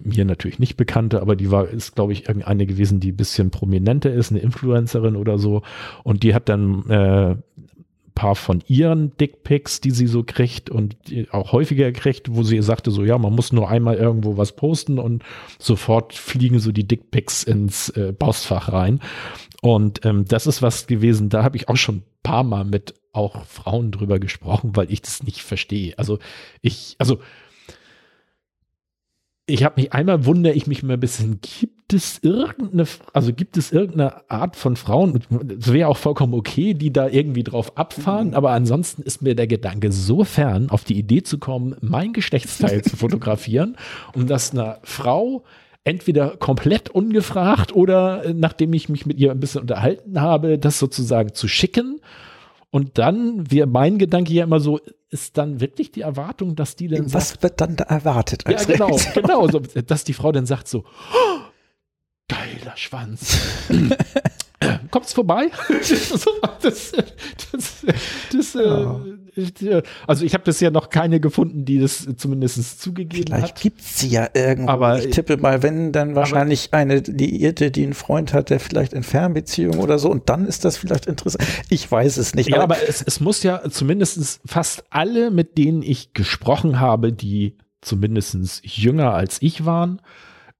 mir 0.00 0.24
natürlich 0.24 0.58
nicht 0.58 0.76
bekannte, 0.76 1.20
aber 1.20 1.36
die 1.36 1.50
war, 1.50 1.68
ist, 1.68 1.94
glaube 1.94 2.12
ich, 2.12 2.28
irgendeine 2.28 2.66
gewesen, 2.66 3.00
die 3.00 3.12
ein 3.12 3.16
bisschen 3.16 3.50
prominenter 3.50 4.12
ist, 4.12 4.30
eine 4.30 4.40
Influencerin 4.40 5.16
oder 5.16 5.38
so. 5.38 5.62
Und 6.04 6.22
die 6.22 6.34
hat 6.34 6.48
dann 6.48 6.88
äh, 6.90 7.36
paar 8.18 8.34
von 8.34 8.64
ihren 8.66 9.16
Dickpics, 9.16 9.80
die 9.80 9.92
sie 9.92 10.08
so 10.08 10.24
kriegt 10.24 10.70
und 10.70 10.96
auch 11.30 11.52
häufiger 11.52 11.92
kriegt, 11.92 12.34
wo 12.34 12.42
sie 12.42 12.60
sagte 12.62 12.90
so, 12.90 13.04
ja, 13.04 13.16
man 13.16 13.32
muss 13.32 13.52
nur 13.52 13.68
einmal 13.68 13.94
irgendwo 13.94 14.36
was 14.36 14.56
posten 14.56 14.98
und 14.98 15.22
sofort 15.58 16.14
fliegen 16.14 16.58
so 16.58 16.72
die 16.72 16.86
Dickpics 16.86 17.44
ins 17.44 17.90
äh, 17.90 18.12
Postfach 18.12 18.72
rein. 18.72 18.98
Und 19.62 20.04
ähm, 20.04 20.24
das 20.24 20.48
ist 20.48 20.62
was 20.62 20.88
gewesen, 20.88 21.28
da 21.28 21.44
habe 21.44 21.56
ich 21.56 21.68
auch 21.68 21.76
schon 21.76 21.98
ein 21.98 22.04
paar 22.24 22.42
Mal 22.42 22.64
mit 22.64 22.94
auch 23.12 23.44
Frauen 23.44 23.92
drüber 23.92 24.18
gesprochen, 24.18 24.74
weil 24.74 24.90
ich 24.92 25.00
das 25.00 25.22
nicht 25.22 25.42
verstehe. 25.42 25.96
Also 25.96 26.18
ich, 26.60 26.96
also 26.98 27.20
ich 29.48 29.64
habe 29.64 29.80
mich 29.80 29.92
einmal 29.92 30.26
wundere 30.26 30.52
ich 30.52 30.66
mich 30.66 30.82
mal 30.82 30.94
ein 30.94 31.00
bisschen, 31.00 31.40
gibt 31.40 31.92
es 31.92 32.18
irgendeine, 32.22 32.86
also 33.14 33.32
gibt 33.32 33.56
es 33.56 33.72
irgendeine 33.72 34.30
Art 34.30 34.56
von 34.56 34.76
Frauen, 34.76 35.20
es 35.58 35.72
wäre 35.72 35.88
auch 35.88 35.96
vollkommen 35.96 36.34
okay, 36.34 36.74
die 36.74 36.92
da 36.92 37.08
irgendwie 37.08 37.42
drauf 37.42 37.76
abfahren, 37.76 38.28
mhm. 38.28 38.34
aber 38.34 38.50
ansonsten 38.50 39.02
ist 39.02 39.22
mir 39.22 39.34
der 39.34 39.46
Gedanke 39.46 39.90
so 39.90 40.24
fern, 40.24 40.68
auf 40.70 40.84
die 40.84 40.98
Idee 40.98 41.22
zu 41.22 41.38
kommen, 41.38 41.76
mein 41.80 42.12
Geschlechtsteil 42.12 42.82
zu 42.82 42.96
fotografieren, 42.98 43.76
um 44.14 44.26
das 44.26 44.52
einer 44.52 44.80
Frau 44.82 45.44
entweder 45.82 46.36
komplett 46.36 46.90
ungefragt 46.90 47.74
oder 47.74 48.26
äh, 48.26 48.34
nachdem 48.34 48.74
ich 48.74 48.90
mich 48.90 49.06
mit 49.06 49.18
ihr 49.18 49.30
ein 49.30 49.40
bisschen 49.40 49.62
unterhalten 49.62 50.20
habe, 50.20 50.58
das 50.58 50.78
sozusagen 50.78 51.32
zu 51.32 51.48
schicken. 51.48 52.00
Und 52.70 52.98
dann 52.98 53.50
wäre 53.50 53.66
mein 53.66 53.96
Gedanke 53.96 54.34
ja 54.34 54.44
immer 54.44 54.60
so, 54.60 54.78
ist 55.10 55.38
dann 55.38 55.60
wirklich 55.60 55.90
die 55.90 56.02
Erwartung, 56.02 56.54
dass 56.54 56.76
die 56.76 56.88
dann 56.88 57.12
Was 57.12 57.30
sagt, 57.30 57.42
wird 57.42 57.60
dann 57.60 57.76
da 57.76 57.84
erwartet? 57.84 58.44
ja, 58.48 58.62
genau, 58.64 58.98
genau, 59.14 59.48
so, 59.48 59.60
dass 59.60 60.04
die 60.04 60.12
Frau 60.12 60.32
dann 60.32 60.46
sagt 60.46 60.68
so, 60.68 60.84
oh, 61.14 61.38
geiler 62.68 62.76
Schwanz. 62.76 63.38
Kommt's 64.90 65.12
vorbei? 65.12 65.50
das, 66.62 66.92
das, 67.52 67.86
das, 68.32 68.56
oh. 68.56 69.00
äh, 69.36 69.82
also 70.06 70.24
ich 70.24 70.34
habe 70.34 70.44
bisher 70.44 70.72
noch 70.72 70.90
keine 70.90 71.20
gefunden, 71.20 71.64
die 71.64 71.78
das 71.78 72.08
zumindest 72.16 72.82
zugegeben 72.82 73.26
Vielleicht 73.28 73.30
hat. 73.30 73.58
Vielleicht 73.58 73.62
gibt's 73.62 74.00
sie 74.00 74.08
ja 74.08 74.28
irgendwo. 74.34 74.72
Aber 74.72 74.98
ich 74.98 75.10
tippe 75.10 75.36
mal, 75.36 75.62
wenn, 75.62 75.92
dann 75.92 76.16
wahrscheinlich 76.16 76.74
eine 76.74 76.98
Liierte, 76.98 77.70
die 77.70 77.84
einen 77.84 77.94
Freund 77.94 78.32
hat, 78.32 78.50
der 78.50 78.58
vielleicht 78.58 78.94
in 78.94 79.04
Fernbeziehung 79.04 79.78
oder 79.78 79.98
so, 80.00 80.10
und 80.10 80.28
dann 80.28 80.44
ist 80.44 80.64
das 80.64 80.76
vielleicht 80.76 81.06
interessant. 81.06 81.44
Ich 81.70 81.90
weiß 81.90 82.16
es 82.16 82.34
nicht. 82.34 82.50
Ja, 82.50 82.56
aber, 82.56 82.76
aber 82.76 82.88
es, 82.88 83.00
es 83.00 83.20
muss 83.20 83.44
ja 83.44 83.62
zumindest 83.70 84.40
fast 84.44 84.84
alle, 84.90 85.30
mit 85.30 85.56
denen 85.56 85.82
ich 85.82 86.14
gesprochen 86.14 86.80
habe, 86.80 87.12
die 87.12 87.56
zumindest 87.80 88.60
jünger 88.64 89.14
als 89.14 89.40
ich 89.40 89.64
waren, 89.64 90.02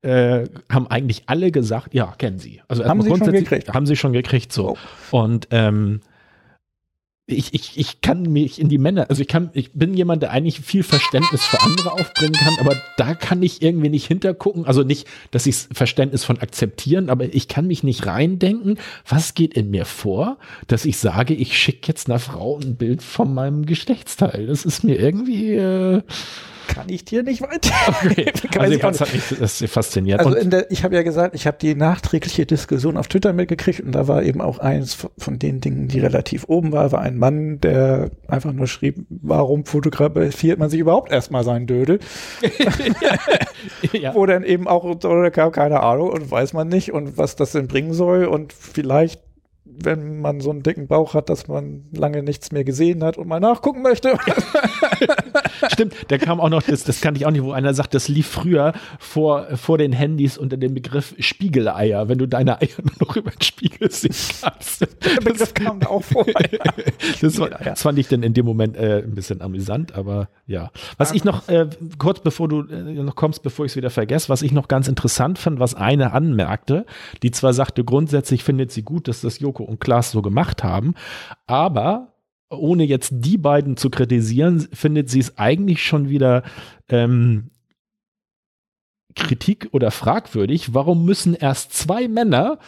äh, 0.02 0.46
haben 0.70 0.86
eigentlich 0.86 1.24
alle 1.26 1.50
gesagt, 1.50 1.94
ja, 1.94 2.14
kennen 2.18 2.38
sie. 2.38 2.62
Also 2.68 2.84
haben 2.84 3.02
sie 3.02 3.08
schon 3.08 3.32
gekriegt. 3.32 3.74
Haben 3.74 3.86
sie 3.86 3.96
schon 3.96 4.12
gekriegt, 4.12 4.52
so. 4.52 4.76
Oh. 5.12 5.18
Und 5.18 5.48
ähm, 5.50 6.00
ich, 7.30 7.52
ich, 7.52 7.78
ich 7.78 8.00
kann 8.00 8.22
mich 8.22 8.58
in 8.58 8.70
die 8.70 8.78
Männer, 8.78 9.10
also 9.10 9.20
ich 9.20 9.28
kann, 9.28 9.50
ich 9.52 9.72
bin 9.72 9.92
jemand, 9.92 10.22
der 10.22 10.30
eigentlich 10.30 10.60
viel 10.60 10.82
Verständnis 10.82 11.44
für 11.44 11.60
andere 11.60 11.92
aufbringen 11.92 12.32
kann, 12.32 12.54
aber 12.58 12.74
da 12.96 13.14
kann 13.14 13.42
ich 13.42 13.60
irgendwie 13.60 13.90
nicht 13.90 14.06
hintergucken. 14.06 14.64
Also 14.64 14.82
nicht, 14.82 15.06
dass 15.30 15.44
ich 15.44 15.56
Verständnis 15.70 16.24
von 16.24 16.38
akzeptieren, 16.38 17.10
aber 17.10 17.26
ich 17.34 17.46
kann 17.46 17.66
mich 17.66 17.82
nicht 17.82 18.06
reindenken, 18.06 18.78
was 19.06 19.34
geht 19.34 19.54
in 19.54 19.70
mir 19.70 19.84
vor, 19.84 20.38
dass 20.68 20.86
ich 20.86 20.96
sage, 20.96 21.34
ich 21.34 21.58
schicke 21.58 21.88
jetzt 21.88 22.08
einer 22.08 22.18
Frau 22.18 22.58
ein 22.58 22.76
Bild 22.76 23.02
von 23.02 23.34
meinem 23.34 23.66
Geschlechtsteil. 23.66 24.46
Das 24.46 24.64
ist 24.64 24.82
mir 24.82 24.98
irgendwie, 24.98 25.52
äh, 25.52 26.02
kann 26.68 26.88
ich 26.88 27.04
dir 27.04 27.22
nicht 27.22 27.42
weiter. 27.42 27.74
Okay. 27.98 28.32
also 28.58 28.82
hat 29.00 29.12
mich 29.12 29.34
das 29.38 29.64
fasziniert. 29.66 30.20
Also 30.20 30.48
der, 30.48 30.70
ich 30.70 30.84
habe 30.84 30.94
ja 30.94 31.02
gesagt, 31.02 31.34
ich 31.34 31.46
habe 31.46 31.56
die 31.60 31.74
nachträgliche 31.74 32.46
Diskussion 32.46 32.96
auf 32.96 33.08
Twitter 33.08 33.32
mitgekriegt 33.32 33.80
und 33.80 33.92
da 33.92 34.06
war 34.08 34.22
eben 34.22 34.40
auch 34.40 34.58
eins 34.58 35.08
von 35.16 35.38
den 35.38 35.60
Dingen, 35.60 35.88
die 35.88 36.00
relativ 36.00 36.44
oben 36.48 36.72
war, 36.72 36.92
war 36.92 37.00
ein 37.00 37.18
Mann, 37.18 37.60
der 37.60 38.10
einfach 38.28 38.52
nur 38.52 38.66
schrieb, 38.66 39.04
warum 39.08 39.64
fotografiert 39.64 40.58
man 40.58 40.70
sich 40.70 40.80
überhaupt 40.80 41.10
erstmal 41.10 41.44
seinen 41.44 41.66
Dödel? 41.66 41.98
ja. 43.92 44.14
Wo 44.14 44.26
dann 44.26 44.44
eben 44.44 44.68
auch, 44.68 44.84
oder 44.84 45.30
keine 45.30 45.80
Ahnung 45.80 46.10
und 46.10 46.30
weiß 46.30 46.52
man 46.52 46.68
nicht 46.68 46.92
und 46.92 47.18
was 47.18 47.36
das 47.36 47.52
denn 47.52 47.68
bringen 47.68 47.94
soll 47.94 48.26
und 48.26 48.52
vielleicht 48.52 49.20
wenn 49.84 50.20
man 50.20 50.40
so 50.40 50.50
einen 50.50 50.62
dicken 50.62 50.86
Bauch 50.86 51.14
hat, 51.14 51.28
dass 51.28 51.48
man 51.48 51.84
lange 51.92 52.22
nichts 52.22 52.52
mehr 52.52 52.64
gesehen 52.64 53.04
hat 53.04 53.16
und 53.16 53.28
mal 53.28 53.40
nachgucken 53.40 53.82
möchte. 53.82 54.16
Stimmt, 55.72 55.94
der 56.10 56.18
kam 56.18 56.40
auch 56.40 56.48
noch, 56.48 56.62
das, 56.62 56.84
das 56.84 57.00
kannte 57.00 57.20
ich 57.20 57.26
auch 57.26 57.30
nicht, 57.30 57.42
wo 57.42 57.52
einer 57.52 57.74
sagt, 57.74 57.94
das 57.94 58.08
lief 58.08 58.26
früher 58.26 58.72
vor, 58.98 59.56
vor 59.56 59.78
den 59.78 59.92
Handys 59.92 60.38
unter 60.38 60.56
dem 60.56 60.74
Begriff 60.74 61.14
Spiegeleier, 61.18 62.08
wenn 62.08 62.18
du 62.18 62.26
deine 62.26 62.60
Eier 62.60 62.68
nur 62.82 63.08
noch 63.08 63.16
über 63.16 63.30
den 63.30 63.42
Spiegel 63.42 63.90
sehen 63.90 64.14
kannst. 64.42 64.80
Der 64.80 64.86
Begriff 65.20 65.38
das, 65.38 65.54
kam 65.54 65.80
da 65.80 65.88
auch 65.88 66.02
vor. 66.02 66.26
das, 67.20 67.38
war, 67.38 67.50
das 67.50 67.82
fand 67.82 67.98
ich 67.98 68.08
dann 68.08 68.22
in 68.22 68.34
dem 68.34 68.46
Moment 68.46 68.76
äh, 68.76 69.02
ein 69.02 69.14
bisschen 69.14 69.40
amüsant, 69.40 69.94
aber 69.94 70.28
ja. 70.46 70.70
Was 70.96 71.12
ich 71.12 71.24
noch, 71.24 71.48
äh, 71.48 71.68
kurz 71.98 72.20
bevor 72.20 72.48
du 72.48 72.62
äh, 72.62 73.02
noch 73.02 73.14
kommst, 73.14 73.42
bevor 73.42 73.64
ich 73.64 73.72
es 73.72 73.76
wieder 73.76 73.90
vergesse, 73.90 74.28
was 74.28 74.42
ich 74.42 74.52
noch 74.52 74.68
ganz 74.68 74.88
interessant 74.88 75.38
fand, 75.38 75.60
was 75.60 75.74
eine 75.74 76.12
anmerkte, 76.12 76.86
die 77.22 77.30
zwar 77.30 77.52
sagte, 77.52 77.84
grundsätzlich 77.84 78.44
findet 78.44 78.72
sie 78.72 78.82
gut, 78.82 79.08
dass 79.08 79.20
das 79.20 79.38
Joko 79.38 79.67
und 79.68 79.80
Klaas 79.80 80.10
so 80.10 80.22
gemacht 80.22 80.64
haben. 80.64 80.94
Aber 81.46 82.14
ohne 82.50 82.84
jetzt 82.84 83.12
die 83.12 83.38
beiden 83.38 83.76
zu 83.76 83.90
kritisieren, 83.90 84.68
findet 84.72 85.10
sie 85.10 85.20
es 85.20 85.36
eigentlich 85.38 85.84
schon 85.84 86.08
wieder 86.08 86.42
ähm, 86.88 87.50
Kritik 89.14 89.68
oder 89.72 89.90
fragwürdig. 89.90 90.74
Warum 90.74 91.04
müssen 91.04 91.34
erst 91.34 91.74
zwei 91.74 92.08
Männer 92.08 92.58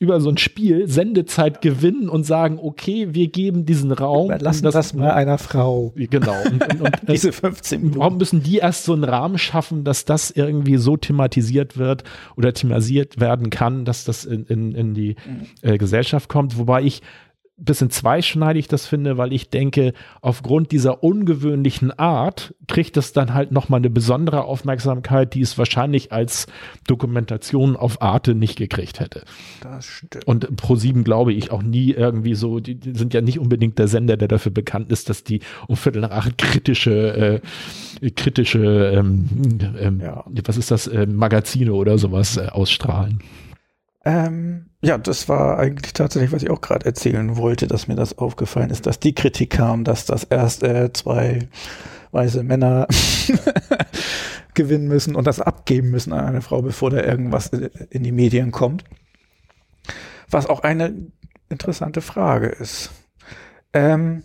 über 0.00 0.20
so 0.20 0.30
ein 0.30 0.38
Spiel 0.38 0.86
Sendezeit 0.86 1.60
gewinnen 1.60 2.08
und 2.08 2.24
sagen, 2.24 2.58
okay, 2.62 3.08
wir 3.14 3.28
geben 3.28 3.66
diesen 3.66 3.90
Raum. 3.90 4.30
Lassen 4.30 4.62
das, 4.62 4.74
das 4.74 4.94
mal 4.94 5.10
einer 5.10 5.38
Frau. 5.38 5.92
Genau. 5.96 6.34
Und, 6.44 6.72
und, 6.72 6.80
und 6.82 6.96
Diese 7.08 7.32
15 7.32 7.80
Minuten. 7.80 7.98
Warum 7.98 8.16
müssen 8.16 8.42
die 8.42 8.58
erst 8.58 8.84
so 8.84 8.92
einen 8.92 9.02
Rahmen 9.02 9.38
schaffen, 9.38 9.82
dass 9.82 10.04
das 10.04 10.30
irgendwie 10.30 10.76
so 10.76 10.96
thematisiert 10.96 11.76
wird 11.78 12.04
oder 12.36 12.52
thematisiert 12.52 13.20
werden 13.20 13.50
kann, 13.50 13.84
dass 13.84 14.04
das 14.04 14.24
in, 14.24 14.44
in, 14.46 14.72
in 14.72 14.94
die 14.94 15.16
mhm. 15.26 15.46
äh, 15.68 15.78
Gesellschaft 15.78 16.28
kommt? 16.28 16.58
Wobei 16.58 16.82
ich 16.82 17.02
bisschen 17.58 17.90
zweischneidig 17.90 18.68
das 18.68 18.86
finde, 18.86 19.18
weil 19.18 19.32
ich 19.32 19.50
denke, 19.50 19.92
aufgrund 20.20 20.70
dieser 20.72 21.02
ungewöhnlichen 21.02 21.90
Art 21.90 22.54
kriegt 22.68 22.96
es 22.96 23.12
dann 23.12 23.34
halt 23.34 23.50
nochmal 23.50 23.78
eine 23.78 23.90
besondere 23.90 24.44
Aufmerksamkeit, 24.44 25.34
die 25.34 25.40
es 25.40 25.58
wahrscheinlich 25.58 26.12
als 26.12 26.46
Dokumentation 26.86 27.76
auf 27.76 28.00
Arte 28.00 28.34
nicht 28.34 28.56
gekriegt 28.56 29.00
hätte. 29.00 29.24
Das 29.60 29.84
stimmt. 29.84 30.26
Und 30.26 30.50
Pro7 30.60 31.02
glaube 31.02 31.32
ich 31.32 31.50
auch 31.50 31.62
nie 31.62 31.90
irgendwie 31.90 32.34
so, 32.34 32.60
die, 32.60 32.76
die, 32.76 32.96
sind 32.96 33.12
ja 33.12 33.20
nicht 33.20 33.38
unbedingt 33.38 33.78
der 33.78 33.88
Sender, 33.88 34.16
der 34.16 34.28
dafür 34.28 34.52
bekannt 34.52 34.92
ist, 34.92 35.08
dass 35.08 35.24
die 35.24 35.40
um 35.66 35.76
Viertel 35.76 36.02
nach 36.02 36.10
acht 36.10 36.38
kritische, 36.38 37.40
äh, 38.00 38.10
kritische, 38.10 38.92
ähm, 38.94 39.24
ähm, 39.78 40.00
ja. 40.00 40.24
was 40.44 40.56
ist 40.56 40.70
das, 40.70 40.86
äh, 40.86 41.06
Magazine 41.06 41.72
oder 41.72 41.98
sowas 41.98 42.36
äh, 42.36 42.46
ausstrahlen. 42.46 43.20
Ähm, 44.04 44.70
ja, 44.80 44.96
das 44.96 45.28
war 45.28 45.58
eigentlich 45.58 45.92
tatsächlich, 45.92 46.32
was 46.32 46.42
ich 46.42 46.50
auch 46.50 46.60
gerade 46.60 46.86
erzählen 46.86 47.36
wollte, 47.36 47.66
dass 47.66 47.88
mir 47.88 47.96
das 47.96 48.16
aufgefallen 48.16 48.70
ist, 48.70 48.86
dass 48.86 49.00
die 49.00 49.14
Kritik 49.14 49.50
kam, 49.50 49.84
dass 49.84 50.06
das 50.06 50.24
erst 50.24 50.62
äh, 50.62 50.92
zwei 50.92 51.48
weiße 52.12 52.42
Männer 52.42 52.86
gewinnen 54.54 54.88
müssen 54.88 55.14
und 55.14 55.26
das 55.26 55.40
abgeben 55.40 55.90
müssen 55.90 56.12
an 56.12 56.24
eine 56.24 56.42
Frau, 56.42 56.62
bevor 56.62 56.90
da 56.90 57.02
irgendwas 57.02 57.48
in 57.48 58.02
die 58.02 58.12
Medien 58.12 58.50
kommt. 58.50 58.84
Was 60.30 60.46
auch 60.46 60.60
eine 60.60 60.94
interessante 61.48 62.00
Frage 62.00 62.46
ist. 62.46 62.90
Ähm, 63.72 64.24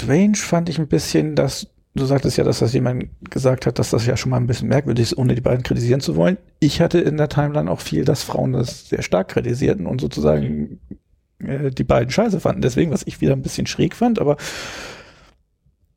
strange 0.00 0.36
fand 0.36 0.68
ich 0.68 0.78
ein 0.78 0.88
bisschen, 0.88 1.36
dass 1.36 1.73
du 1.94 2.04
sagtest 2.04 2.36
ja, 2.36 2.44
dass 2.44 2.58
das 2.58 2.72
jemand 2.72 3.08
gesagt 3.30 3.66
hat, 3.66 3.78
dass 3.78 3.90
das 3.90 4.06
ja 4.06 4.16
schon 4.16 4.30
mal 4.30 4.36
ein 4.36 4.46
bisschen 4.46 4.68
merkwürdig 4.68 5.04
ist, 5.04 5.18
ohne 5.18 5.34
die 5.34 5.40
beiden 5.40 5.62
kritisieren 5.62 6.00
zu 6.00 6.16
wollen. 6.16 6.36
Ich 6.60 6.80
hatte 6.80 6.98
in 6.98 7.16
der 7.16 7.28
Timeline 7.28 7.70
auch 7.70 7.80
viel, 7.80 8.04
dass 8.04 8.22
Frauen 8.22 8.52
das 8.52 8.88
sehr 8.88 9.02
stark 9.02 9.28
kritisierten 9.28 9.86
und 9.86 10.00
sozusagen 10.00 10.80
äh, 11.38 11.70
die 11.70 11.84
beiden 11.84 12.10
scheiße 12.10 12.40
fanden. 12.40 12.62
Deswegen, 12.62 12.90
was 12.90 13.06
ich 13.06 13.20
wieder 13.20 13.32
ein 13.34 13.42
bisschen 13.42 13.66
schräg 13.66 13.94
fand, 13.94 14.18
aber 14.18 14.36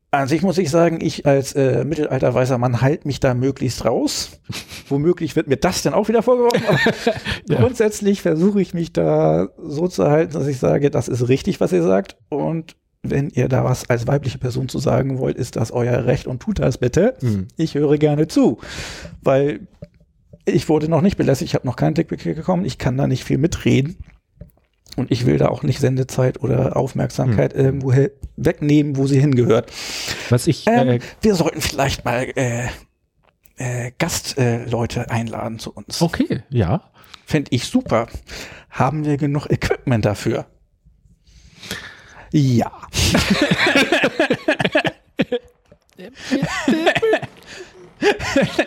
an 0.09 0.27
sich 0.27 0.41
muss 0.41 0.57
ich 0.57 0.69
sagen, 0.69 0.99
ich 1.01 1.25
als 1.25 1.53
äh, 1.53 1.83
mittelalter 1.83 2.33
weißer 2.33 2.57
Mann 2.57 2.81
halt 2.81 3.05
mich 3.05 3.19
da 3.19 3.33
möglichst 3.33 3.83
raus. 3.83 4.39
Womöglich 4.89 5.35
wird 5.35 5.47
mir 5.47 5.57
das 5.57 5.81
dann 5.81 5.93
auch 5.93 6.07
wieder 6.07 6.23
vorgeworfen. 6.23 6.61
ja. 7.49 7.59
Grundsätzlich 7.59 8.21
versuche 8.21 8.61
ich 8.61 8.73
mich 8.73 8.93
da 8.93 9.49
so 9.57 9.87
zu 9.87 10.05
halten, 10.09 10.33
dass 10.33 10.47
ich 10.47 10.59
sage, 10.59 10.91
das 10.91 11.07
ist 11.07 11.27
richtig, 11.27 11.59
was 11.59 11.73
ihr 11.73 11.83
sagt. 11.83 12.17
Und 12.29 12.75
wenn 13.09 13.29
ihr 13.29 13.47
da 13.47 13.63
was 13.63 13.89
als 13.89 14.07
weibliche 14.07 14.37
Person 14.37 14.69
zu 14.69 14.79
sagen 14.79 15.19
wollt, 15.19 15.37
ist 15.37 15.55
das 15.55 15.71
euer 15.71 16.05
Recht 16.05 16.27
und 16.27 16.41
tut 16.41 16.59
das 16.59 16.77
bitte. 16.77 17.15
Mhm. 17.21 17.47
Ich 17.57 17.75
höre 17.75 17.97
gerne 17.97 18.27
zu, 18.27 18.59
weil 19.21 19.67
ich 20.45 20.69
wurde 20.69 20.87
noch 20.89 21.01
nicht 21.01 21.17
belästigt, 21.17 21.51
ich 21.51 21.55
habe 21.55 21.67
noch 21.67 21.75
keinen 21.75 21.93
Dickpick 21.93 22.23
bekommen, 22.23 22.63
ich 22.65 22.77
kann 22.77 22.97
da 22.97 23.07
nicht 23.07 23.23
viel 23.23 23.37
mitreden. 23.37 23.97
Und 24.95 25.11
ich 25.11 25.27
will 25.27 25.37
da 25.37 25.49
auch 25.49 25.61
nicht 25.61 25.79
Sendezeit 25.79 26.41
oder 26.41 26.75
Aufmerksamkeit 26.75 27.53
irgendwo 27.53 27.93
he- 27.93 28.09
wegnehmen, 28.35 28.97
wo 28.97 29.05
sie 29.05 29.19
hingehört. 29.19 29.71
Was 30.29 30.47
ich, 30.47 30.65
Ähm, 30.67 30.87
äh, 30.89 30.99
wir 31.21 31.35
sollten 31.35 31.61
vielleicht 31.61 32.03
mal 32.03 32.25
äh, 32.35 32.63
äh, 33.57 33.91
Gastleute 33.99 34.65
Leute 34.69 35.11
einladen 35.11 35.59
zu 35.59 35.71
uns. 35.71 36.01
okay, 36.01 36.41
ja. 36.49 36.89
Fände 37.27 37.49
ich 37.53 37.65
super. 37.65 38.07
Haben 38.71 39.05
wir 39.05 39.17
genug 39.17 39.47
Equipment 39.51 40.03
dafür? 40.05 40.47
Ja. 42.31 42.71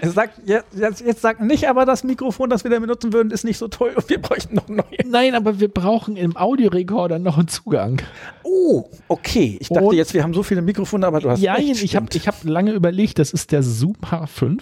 Sag, 0.03 0.33
jetzt, 0.45 1.01
jetzt, 1.01 1.21
sag 1.21 1.41
nicht, 1.41 1.69
aber 1.69 1.87
das 1.87 2.03
Mikrofon, 2.03 2.51
das 2.51 2.65
wir 2.65 2.71
da 2.73 2.81
benutzen 2.81 3.13
würden, 3.13 3.31
ist 3.31 3.45
nicht 3.45 3.59
so 3.59 3.69
toll 3.69 3.93
und 3.95 4.09
wir 4.09 4.21
bräuchten 4.21 4.57
noch 4.57 4.67
neue. 4.69 4.85
Nein, 5.07 5.37
aber 5.37 5.61
wir 5.61 5.69
brauchen 5.69 6.17
im 6.17 6.37
Audiorekorder 6.37 7.21
noch 7.21 7.39
einen 7.39 7.47
Zugang. 7.47 8.03
Oh, 8.43 8.91
okay. 9.07 9.57
Ich 9.61 9.69
dachte 9.69 9.85
Und- 9.85 9.95
jetzt, 9.97 10.15
wir 10.15 10.25
haben 10.25 10.35
so 10.35 10.43
viele 10.43 10.63
Mikrofone, 10.63 11.07
aber 11.07 11.21
du 11.21 11.31
hast 11.31 11.41
Ja, 11.41 11.55
recht, 11.55 11.81
ich 11.83 11.95
habe 11.95 12.07
ich 12.13 12.27
hab 12.27 12.43
lange 12.43 12.73
überlegt, 12.73 13.21
das 13.21 13.33
ist 13.33 13.53
der 13.53 13.63
Zoom 13.63 13.95
H5. 14.05 14.59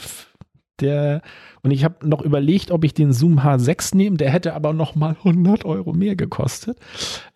Der, 0.81 1.23
und 1.69 1.73
ich 1.75 1.85
habe 1.85 2.09
noch 2.09 2.23
überlegt, 2.23 2.71
ob 2.71 2.83
ich 2.83 2.95
den 2.95 3.13
Zoom 3.13 3.41
H6 3.41 3.95
nehme. 3.95 4.17
Der 4.17 4.31
hätte 4.31 4.55
aber 4.55 4.73
noch 4.73 4.95
mal 4.95 5.17
100 5.23 5.67
Euro 5.67 5.93
mehr 5.93 6.17
gekostet. 6.17 6.79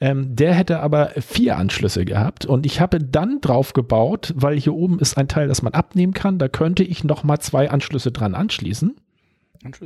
Ähm, 0.01 0.35
der 0.35 0.55
hätte 0.55 0.81
aber 0.81 1.11
vier 1.21 1.59
Anschlüsse 1.59 2.07
gehabt. 2.07 2.47
Und 2.47 2.65
ich 2.65 2.81
habe 2.81 2.99
dann 2.99 3.43
drauf 3.43 3.75
gebaut, 3.75 4.33
weil 4.35 4.59
hier 4.59 4.73
oben 4.73 4.99
ist 5.01 5.19
ein 5.19 5.29
Teil, 5.29 5.49
das 5.49 5.61
man 5.61 5.75
abnehmen 5.75 6.15
kann. 6.15 6.39
Da 6.39 6.49
könnte 6.49 6.83
ich 6.83 7.05
noch 7.05 7.25
mal 7.25 7.41
zwei 7.41 7.71
Anschlüsse 7.71 8.11
dran 8.11 8.35
anschließen. 8.35 8.97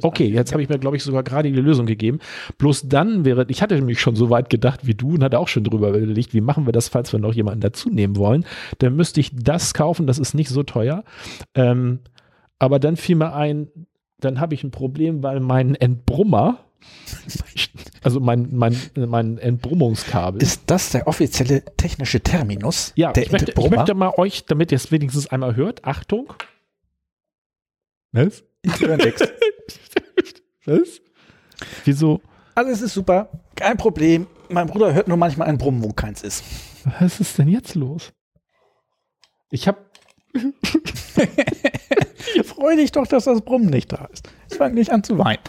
Okay, 0.00 0.28
jetzt 0.28 0.52
habe 0.52 0.62
ich 0.62 0.68
mir, 0.68 0.78
glaube 0.78 0.96
ich, 0.96 1.02
sogar 1.02 1.24
gerade 1.24 1.50
die 1.50 1.60
Lösung 1.60 1.86
gegeben. 1.86 2.20
Bloß 2.58 2.88
dann 2.88 3.24
wäre, 3.24 3.46
ich 3.48 3.62
hatte 3.62 3.74
nämlich 3.74 4.00
schon 4.00 4.14
so 4.14 4.30
weit 4.30 4.48
gedacht 4.48 4.86
wie 4.86 4.94
du 4.94 5.14
und 5.14 5.24
hatte 5.24 5.40
auch 5.40 5.48
schon 5.48 5.64
drüber 5.64 5.88
überlegt, 5.88 6.34
wie 6.34 6.40
machen 6.40 6.66
wir 6.66 6.72
das, 6.72 6.88
falls 6.88 7.12
wir 7.12 7.18
noch 7.18 7.34
jemanden 7.34 7.62
dazu 7.62 7.90
nehmen 7.90 8.14
wollen. 8.14 8.46
Dann 8.78 8.94
müsste 8.94 9.18
ich 9.18 9.32
das 9.34 9.74
kaufen, 9.74 10.06
das 10.06 10.20
ist 10.20 10.34
nicht 10.34 10.50
so 10.50 10.62
teuer. 10.62 11.02
Ähm, 11.56 11.98
aber 12.60 12.78
dann 12.78 12.96
fiel 12.96 13.16
mir 13.16 13.34
ein, 13.34 13.68
dann 14.18 14.40
habe 14.40 14.54
ich 14.54 14.64
ein 14.64 14.70
Problem, 14.70 15.22
weil 15.22 15.40
mein 15.40 15.74
Entbrummer, 15.74 16.64
also 18.02 18.20
mein, 18.20 18.48
mein, 18.52 18.76
mein 18.94 19.38
Entbrummungskabel. 19.38 20.42
Ist 20.42 20.62
das 20.66 20.90
der 20.90 21.06
offizielle 21.06 21.64
technische 21.76 22.20
Terminus? 22.20 22.92
ja, 22.96 23.12
der 23.12 23.24
ich 23.24 23.32
möchte, 23.32 23.52
ich 23.52 23.70
möchte 23.70 23.94
mal 23.94 24.12
euch, 24.16 24.44
damit 24.46 24.72
ihr 24.72 24.76
es 24.76 24.90
wenigstens 24.90 25.26
einmal 25.26 25.56
hört, 25.56 25.84
Achtung. 25.84 26.32
Was? 28.12 28.44
Ich 28.62 28.80
höre 28.80 28.96
nix. 28.96 29.20
Was? 30.64 31.00
Wieso? 31.84 32.20
Alles 32.54 32.80
ist 32.80 32.94
super. 32.94 33.28
Kein 33.54 33.76
Problem. 33.76 34.26
Mein 34.48 34.66
Bruder 34.66 34.94
hört 34.94 35.08
nur 35.08 35.16
manchmal 35.16 35.48
ein 35.48 35.58
Brummen, 35.58 35.82
wo 35.82 35.92
keins 35.92 36.22
ist. 36.22 36.44
Was 36.98 37.20
ist 37.20 37.38
denn 37.38 37.48
jetzt 37.48 37.74
los? 37.74 38.12
Ich 39.50 39.68
habe 39.68 39.85
Freu 42.44 42.76
dich 42.76 42.92
doch, 42.92 43.06
dass 43.06 43.24
das 43.24 43.40
Brummen 43.40 43.70
nicht 43.70 43.92
da 43.92 44.08
ist. 44.12 44.28
Ich 44.50 44.56
fange 44.56 44.74
nicht 44.74 44.90
an 44.90 45.02
zu 45.04 45.18
weinen. 45.18 45.42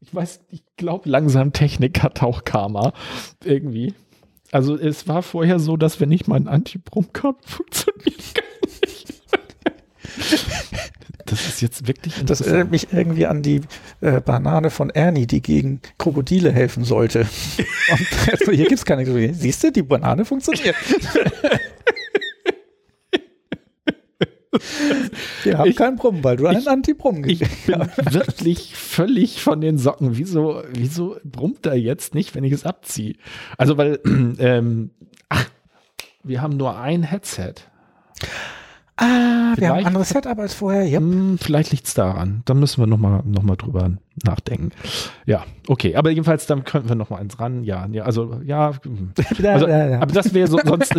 Ich 0.00 0.14
weiß, 0.14 0.40
ich 0.50 0.62
glaube 0.76 1.08
langsam 1.08 1.52
Technik 1.52 2.02
hat 2.02 2.22
auch 2.22 2.44
Karma. 2.44 2.92
Irgendwie. 3.44 3.94
Also 4.50 4.76
es 4.76 5.08
war 5.08 5.22
vorher 5.22 5.58
so, 5.58 5.76
dass 5.78 6.00
wenn 6.00 6.12
ich 6.12 6.26
meinen 6.26 6.48
Anti-Brumm-Kabel 6.48 7.40
funktioniert 7.46 8.34
gar 8.34 8.44
nicht. 8.82 9.12
Das 11.32 11.46
ist 11.48 11.62
jetzt 11.62 11.86
wirklich 11.88 12.14
Das 12.26 12.42
erinnert 12.42 12.70
mich 12.70 12.92
irgendwie 12.92 13.24
an 13.26 13.42
die 13.42 13.62
äh, 14.02 14.20
Banane 14.20 14.68
von 14.68 14.90
Ernie, 14.90 15.26
die 15.26 15.40
gegen 15.40 15.80
Krokodile 15.98 16.52
helfen 16.52 16.84
sollte. 16.84 17.20
Und 17.90 18.06
also, 18.30 18.52
hier 18.52 18.66
gibt's 18.68 18.84
keine 18.84 19.04
Krokodile. 19.04 19.32
Siehst 19.32 19.64
du, 19.64 19.72
die 19.72 19.82
Banane 19.82 20.26
funktioniert. 20.26 20.76
Wir 25.44 25.56
haben 25.58 25.70
Ich- 25.70 25.76
keinen 25.76 25.96
Brummen, 25.96 26.22
weil 26.22 26.36
du 26.36 26.46
einen 26.46 26.68
Anti-Brummen 26.68 27.26
ich 27.28 27.38
gekriegt 27.40 27.66
bin 27.66 27.80
wirklich 28.14 28.74
völlig 28.76 29.42
von 29.42 29.60
den 29.60 29.78
Socken. 29.78 30.16
Wieso, 30.18 30.62
wieso 30.70 31.16
brummt 31.24 31.64
er 31.66 31.74
jetzt 31.74 32.14
nicht, 32.14 32.34
wenn 32.34 32.44
ich 32.44 32.52
es 32.52 32.66
abziehe? 32.66 33.14
Also, 33.56 33.76
weil, 33.78 33.98
ähm, 34.38 34.90
ach, 35.30 35.46
wir 36.22 36.42
haben 36.42 36.56
nur 36.58 36.78
ein 36.78 37.02
Headset. 37.02 37.54
Ah, 39.02 39.54
wir 39.56 39.68
haben 39.68 39.78
ein 39.78 39.86
anderes 39.86 40.10
Setup 40.10 40.38
als 40.38 40.54
vorher. 40.54 40.84
Ja. 40.84 40.98
Hm, 40.98 41.38
vielleicht 41.38 41.72
liegt's 41.72 41.94
daran. 41.94 42.42
Da 42.44 42.54
müssen 42.54 42.80
wir 42.80 42.86
nochmal 42.86 43.22
noch 43.24 43.42
mal 43.42 43.56
drüber 43.56 43.90
nachdenken. 44.24 44.70
Ja, 45.26 45.44
okay. 45.66 45.96
Aber 45.96 46.10
jedenfalls, 46.10 46.46
dann 46.46 46.64
könnten 46.64 46.88
wir 46.88 46.94
nochmal 46.94 47.20
eins 47.20 47.40
ran. 47.40 47.64
Ja, 47.64 47.86
ja 47.90 48.04
also, 48.04 48.40
ja. 48.44 48.72
Also, 49.42 49.68
Ja, 49.68 49.88
ja. 49.88 50.00
Aber 50.00 50.12
das 50.12 50.34
wäre 50.34 50.46
so, 50.46 50.58
sonst 50.64 50.94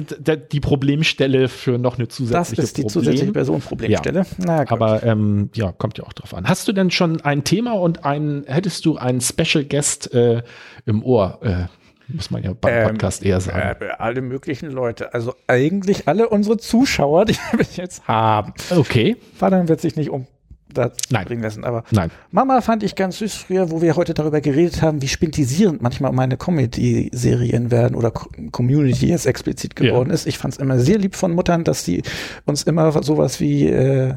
die 0.52 0.60
Problemstelle 0.60 1.48
für 1.48 1.78
noch 1.78 1.98
eine 1.98 2.08
Das 2.08 2.16
zusätzliche 2.18 2.62
ist 2.62 2.78
die 2.78 2.82
Problem. 2.82 2.94
zusätzliche 2.94 3.32
Personenproblemstelle. 3.32 4.26
Gut. 4.38 4.72
Aber 4.72 5.04
ähm, 5.04 5.50
ja, 5.54 5.72
kommt 5.72 5.98
ja 5.98 6.04
auch 6.04 6.14
drauf 6.14 6.34
an. 6.34 6.48
Hast 6.48 6.68
du 6.68 6.74
denn 6.74 6.92
schon 6.92 7.22
ein 7.22 7.44
Thema 7.44 7.74
und 7.74 8.04
ein, 8.04 8.44
hättest 8.48 8.86
du 8.86 8.98
einen 8.98 9.22
Special 9.22 9.64
Guest 9.64 10.14
äh, 10.14 10.44
im 10.86 11.04
Ohr? 11.04 11.40
Äh, 11.42 11.66
muss 12.14 12.32
man 12.32 12.44
ja 12.44 12.54
beim 12.54 12.74
Ähm, 12.74 12.88
Podcast 12.90 13.24
eher 13.26 13.42
sagen. 13.42 13.82
Äh, 13.84 13.88
alle 13.98 14.22
möglichen 14.22 14.70
Leute. 14.72 15.14
Also 15.14 15.34
eigentlich 15.48 16.08
alle 16.08 16.30
unsere 16.30 16.58
Zuschauer, 16.58 17.26
die 17.26 17.34
wir 17.58 17.66
jetzt 17.76 18.08
haben. 18.08 18.54
Okay. 18.70 19.18
Vater 19.36 19.68
wird 19.68 19.82
sich 19.82 19.96
nicht 19.96 20.10
um 20.10 20.28
das 20.74 20.92
Nein. 21.12 21.26
bringen 21.26 21.44
lassen, 21.44 21.64
aber 21.66 21.84
Nein. 21.92 22.10
Mama 22.32 22.60
fand 22.62 22.82
ich 22.82 22.96
ganz 22.96 23.20
süß 23.20 23.36
früher, 23.36 23.70
wo 23.70 23.84
wir 23.84 23.96
heute 23.96 24.16
darüber 24.16 24.42
geredet 24.42 24.82
haben, 24.82 25.04
wie 25.04 25.08
spintisierend 25.08 25.84
manchmal 25.84 26.12
meine 26.14 26.36
Comedy-Serien 26.36 27.70
werden 27.70 27.94
oder 27.96 28.10
Co- 28.10 28.30
Community 28.52 29.08
jetzt 29.08 29.28
explizit 29.28 29.76
geworden 29.76 30.10
ist. 30.10 30.26
Ich 30.26 30.40
fand 30.40 30.56
es 30.56 30.60
immer 30.60 30.80
sehr 30.80 30.98
lieb 30.98 31.16
von 31.16 31.32
Muttern, 31.34 31.64
dass 31.64 31.84
die 31.84 32.02
uns 32.46 32.64
immer 32.64 32.92
sowas 33.04 33.40
wie 33.40 33.68
äh, 33.68 34.16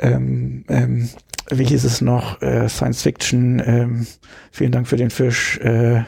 ähm, 0.00 0.64
ähm, 0.68 1.08
wie 1.50 1.64
hieß 1.64 1.84
es 1.84 2.00
noch, 2.00 2.40
äh, 2.42 2.68
Science 2.68 3.02
Fiction, 3.02 3.62
ähm, 3.64 4.06
vielen 4.50 4.72
Dank 4.72 4.88
für 4.88 4.96
den 4.96 5.10
Fisch, 5.10 5.58
äh, 5.58 6.02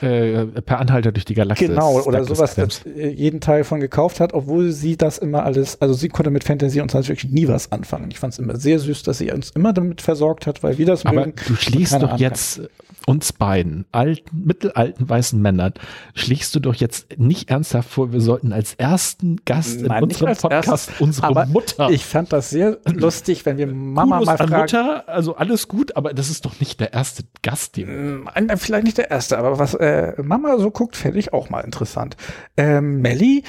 Äh, 0.00 0.46
per 0.62 0.78
Anhalter 0.78 1.10
durch 1.12 1.24
die 1.24 1.34
Galaxis. 1.34 1.68
Genau, 1.68 2.00
oder 2.02 2.24
sowas, 2.24 2.54
das, 2.54 2.86
äh, 2.86 3.08
jeden 3.08 3.40
Teil 3.40 3.64
von 3.64 3.80
gekauft 3.80 4.20
hat, 4.20 4.32
obwohl 4.32 4.70
sie 4.70 4.96
das 4.96 5.18
immer 5.18 5.44
alles, 5.44 5.80
also 5.80 5.94
sie 5.94 6.08
konnte 6.08 6.30
mit 6.30 6.44
Fantasy 6.44 6.80
und 6.80 6.90
Science 6.90 7.08
Fiction 7.08 7.32
nie 7.32 7.48
was 7.48 7.72
anfangen. 7.72 8.10
Ich 8.10 8.18
fand 8.18 8.32
es 8.32 8.38
immer 8.38 8.56
sehr 8.56 8.78
süß, 8.78 9.02
dass 9.02 9.18
sie 9.18 9.32
uns 9.32 9.50
immer 9.50 9.72
damit 9.72 10.00
versorgt 10.00 10.46
hat, 10.46 10.62
weil 10.62 10.78
wir 10.78 10.86
das 10.86 11.04
Aber 11.04 11.26
mögen. 11.26 11.34
du 11.46 11.56
schließt 11.56 12.00
doch 12.00 12.18
jetzt 12.18 12.58
äh, 12.58 12.68
uns 13.06 13.32
beiden, 13.32 13.86
alten, 13.92 14.44
mittelalten 14.46 15.08
weißen 15.08 15.40
Männern, 15.40 15.72
schließt 16.14 16.54
du 16.54 16.60
doch 16.60 16.74
jetzt 16.74 17.18
nicht 17.18 17.50
ernsthaft 17.50 17.88
vor, 17.88 18.12
wir 18.12 18.20
sollten 18.20 18.52
als 18.52 18.74
ersten 18.74 19.36
Gast 19.44 19.80
Nein, 19.80 19.98
in 19.98 20.02
unserem 20.04 20.36
Podcast 20.36 20.88
erstes, 20.88 21.00
unsere 21.00 21.46
Mutter. 21.46 21.90
Ich 21.90 22.04
fand 22.04 22.32
das 22.32 22.50
sehr 22.50 22.78
lustig, 22.86 23.46
wenn 23.46 23.56
wir 23.56 23.66
Mama 23.66 24.18
Kudos 24.18 24.26
mal 24.26 24.32
an 24.40 24.48
fragen. 24.48 24.62
Mutter, 24.62 25.08
also 25.08 25.36
alles 25.36 25.68
gut, 25.68 25.96
aber 25.96 26.12
das 26.12 26.30
ist 26.30 26.44
doch 26.44 26.60
nicht 26.60 26.80
der 26.80 26.92
erste 26.92 27.24
Gast, 27.42 27.76
den 27.76 27.88
Mm, 27.88 28.28
Vielleicht 28.56 28.84
nicht 28.84 28.98
der 28.98 29.10
erste, 29.10 29.38
aber 29.38 29.58
was 29.58 29.74
äh, 29.74 30.12
Mama 30.22 30.58
so 30.58 30.70
guckt, 30.70 30.96
fände 30.96 31.18
ich 31.18 31.32
auch 31.32 31.50
mal 31.50 31.60
interessant. 31.60 32.16
Ähm, 32.56 33.00
Melli, 33.00 33.42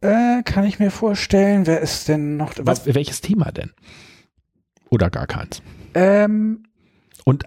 äh, 0.00 0.42
kann 0.44 0.64
ich 0.64 0.78
mir 0.78 0.90
vorstellen, 0.90 1.66
wer 1.66 1.80
ist 1.80 2.08
denn 2.08 2.36
noch? 2.36 2.52
Was, 2.58 2.86
welches 2.86 3.20
Thema 3.20 3.50
denn? 3.50 3.72
Oder 4.90 5.10
gar 5.10 5.26
keins. 5.26 5.62
Ähm, 5.94 6.64
Und 7.24 7.44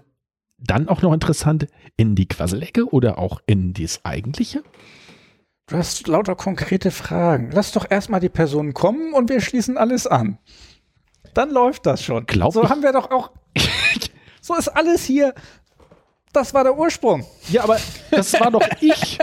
dann 0.64 0.88
auch 0.88 1.02
noch 1.02 1.12
interessant, 1.12 1.66
in 1.96 2.14
die 2.14 2.26
Quasselecke 2.28 2.86
oder 2.92 3.18
auch 3.18 3.40
in 3.46 3.72
das 3.74 4.04
Eigentliche? 4.04 4.62
du 5.68 5.78
hast 5.78 6.06
lauter 6.06 6.34
konkrete 6.34 6.90
Fragen. 6.90 7.50
Lass 7.52 7.72
doch 7.72 7.86
erstmal 7.90 8.20
die 8.20 8.28
Personen 8.28 8.74
kommen 8.74 9.14
und 9.14 9.30
wir 9.30 9.40
schließen 9.40 9.78
alles 9.78 10.06
an. 10.06 10.38
Dann 11.34 11.50
läuft 11.50 11.86
das 11.86 12.02
schon. 12.02 12.26
Glaub 12.26 12.52
so 12.52 12.62
ich- 12.64 12.68
haben 12.68 12.82
wir 12.82 12.92
doch 12.92 13.10
auch. 13.10 13.30
so 14.42 14.54
ist 14.54 14.68
alles 14.68 15.04
hier. 15.04 15.34
Das 16.34 16.52
war 16.52 16.64
der 16.64 16.76
Ursprung. 16.76 17.24
Ja, 17.50 17.64
aber 17.64 17.78
das 18.10 18.38
war 18.40 18.50
doch 18.50 18.66
ich. 18.80 19.18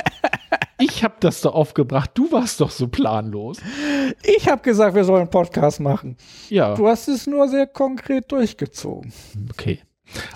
Ich 0.80 1.03
habe 1.03 1.16
das 1.20 1.41
da 1.41 1.49
aufgebracht. 1.49 2.11
Du 2.14 2.32
warst 2.32 2.61
doch 2.61 2.72
so 2.72 2.88
planlos. 2.88 3.57
Ich 4.24 4.48
habe 4.48 4.61
gesagt, 4.61 4.95
wir 4.95 5.03
sollen 5.03 5.22
einen 5.22 5.30
Podcast 5.30 5.80
machen. 5.80 6.18
Ja, 6.49 6.74
Du 6.76 6.88
hast 6.88 7.07
es 7.10 7.28
nur 7.28 7.48
sehr 7.48 7.68
konkret 7.68 8.32
durchgezogen. 8.32 9.11
okay. 9.52 9.82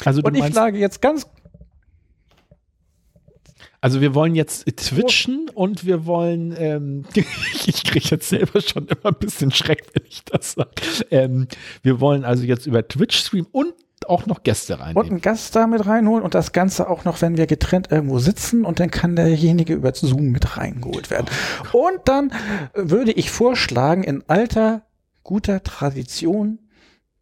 Also 0.06 0.22
Und 0.22 0.36
ich 0.36 0.46
schlage 0.46 0.78
jetzt 0.78 1.02
ganz 1.02 1.28
also 3.84 4.00
wir 4.00 4.16
wollen 4.16 4.34
jetzt 4.34 4.66
twitchen 4.78 5.50
und 5.54 5.86
wir 5.86 6.06
wollen, 6.06 6.56
ähm, 6.58 7.04
ich 7.66 7.84
kriege 7.84 8.08
jetzt 8.12 8.30
selber 8.30 8.62
schon 8.62 8.88
immer 8.88 9.08
ein 9.08 9.20
bisschen 9.20 9.52
Schreck, 9.52 9.84
wenn 9.94 10.06
ich 10.08 10.24
das 10.24 10.54
sage. 10.54 10.70
Ähm, 11.12 11.50
wir 11.82 12.00
wollen 12.00 12.24
also 12.24 12.46
jetzt 12.46 12.66
über 12.66 12.88
Twitch 12.88 13.18
streamen 13.18 13.50
und 13.52 13.74
auch 14.08 14.26
noch 14.26 14.44
Gäste 14.44 14.76
und 14.76 14.82
reinnehmen. 14.82 15.10
einen 15.10 15.22
Gast 15.22 15.54
da 15.58 15.68
mit 15.68 15.86
reinholen 15.86 16.24
und 16.24 16.34
das 16.34 16.54
Ganze 16.54 16.90
auch 16.90 17.04
noch, 17.04 17.22
wenn 17.22 17.36
wir 17.36 17.46
getrennt 17.46 17.92
irgendwo 17.92 18.20
sitzen 18.20 18.64
und 18.64 18.80
dann 18.80 18.90
kann 18.90 19.18
derjenige 19.18 19.74
über 19.74 19.94
Zoom 19.94 20.32
mit 20.32 20.56
reingeholt 20.56 21.10
werden. 21.10 21.28
Und 21.74 22.00
dann 22.06 22.32
würde 22.74 23.12
ich 23.12 23.32
vorschlagen, 23.32 24.06
in 24.06 24.24
alter, 24.28 24.84
guter 25.24 25.62
Tradition, 25.62 26.60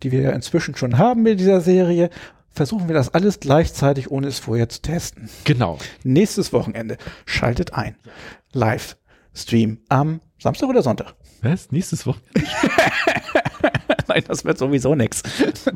die 0.04 0.12
wir 0.12 0.22
ja 0.22 0.32
inzwischen 0.32 0.76
schon 0.76 1.00
haben 1.00 1.24
mit 1.24 1.40
dieser 1.40 1.62
Serie, 1.62 2.12
versuchen 2.54 2.88
wir 2.88 2.96
das 2.96 3.14
alles 3.14 3.40
gleichzeitig, 3.40 4.12
ohne 4.12 4.28
es 4.28 4.40
vorher 4.40 4.70
zu 4.70 4.82
testen. 4.82 5.30
Genau. 5.44 5.78
Nächstes 6.04 6.54
Wochenende 6.54 6.98
schaltet 7.26 7.74
ein. 7.74 7.96
Live 8.54 8.98
Stream 9.34 9.80
am 9.90 10.22
Samstag 10.40 10.70
oder 10.70 10.82
Sonntag? 10.82 11.16
Was? 11.42 11.72
Nächstes 11.72 12.06
Wochenende? 12.06 12.42
Nein, 14.08 14.24
das 14.28 14.44
wird 14.44 14.58
sowieso 14.58 14.94
nix. 14.96 15.24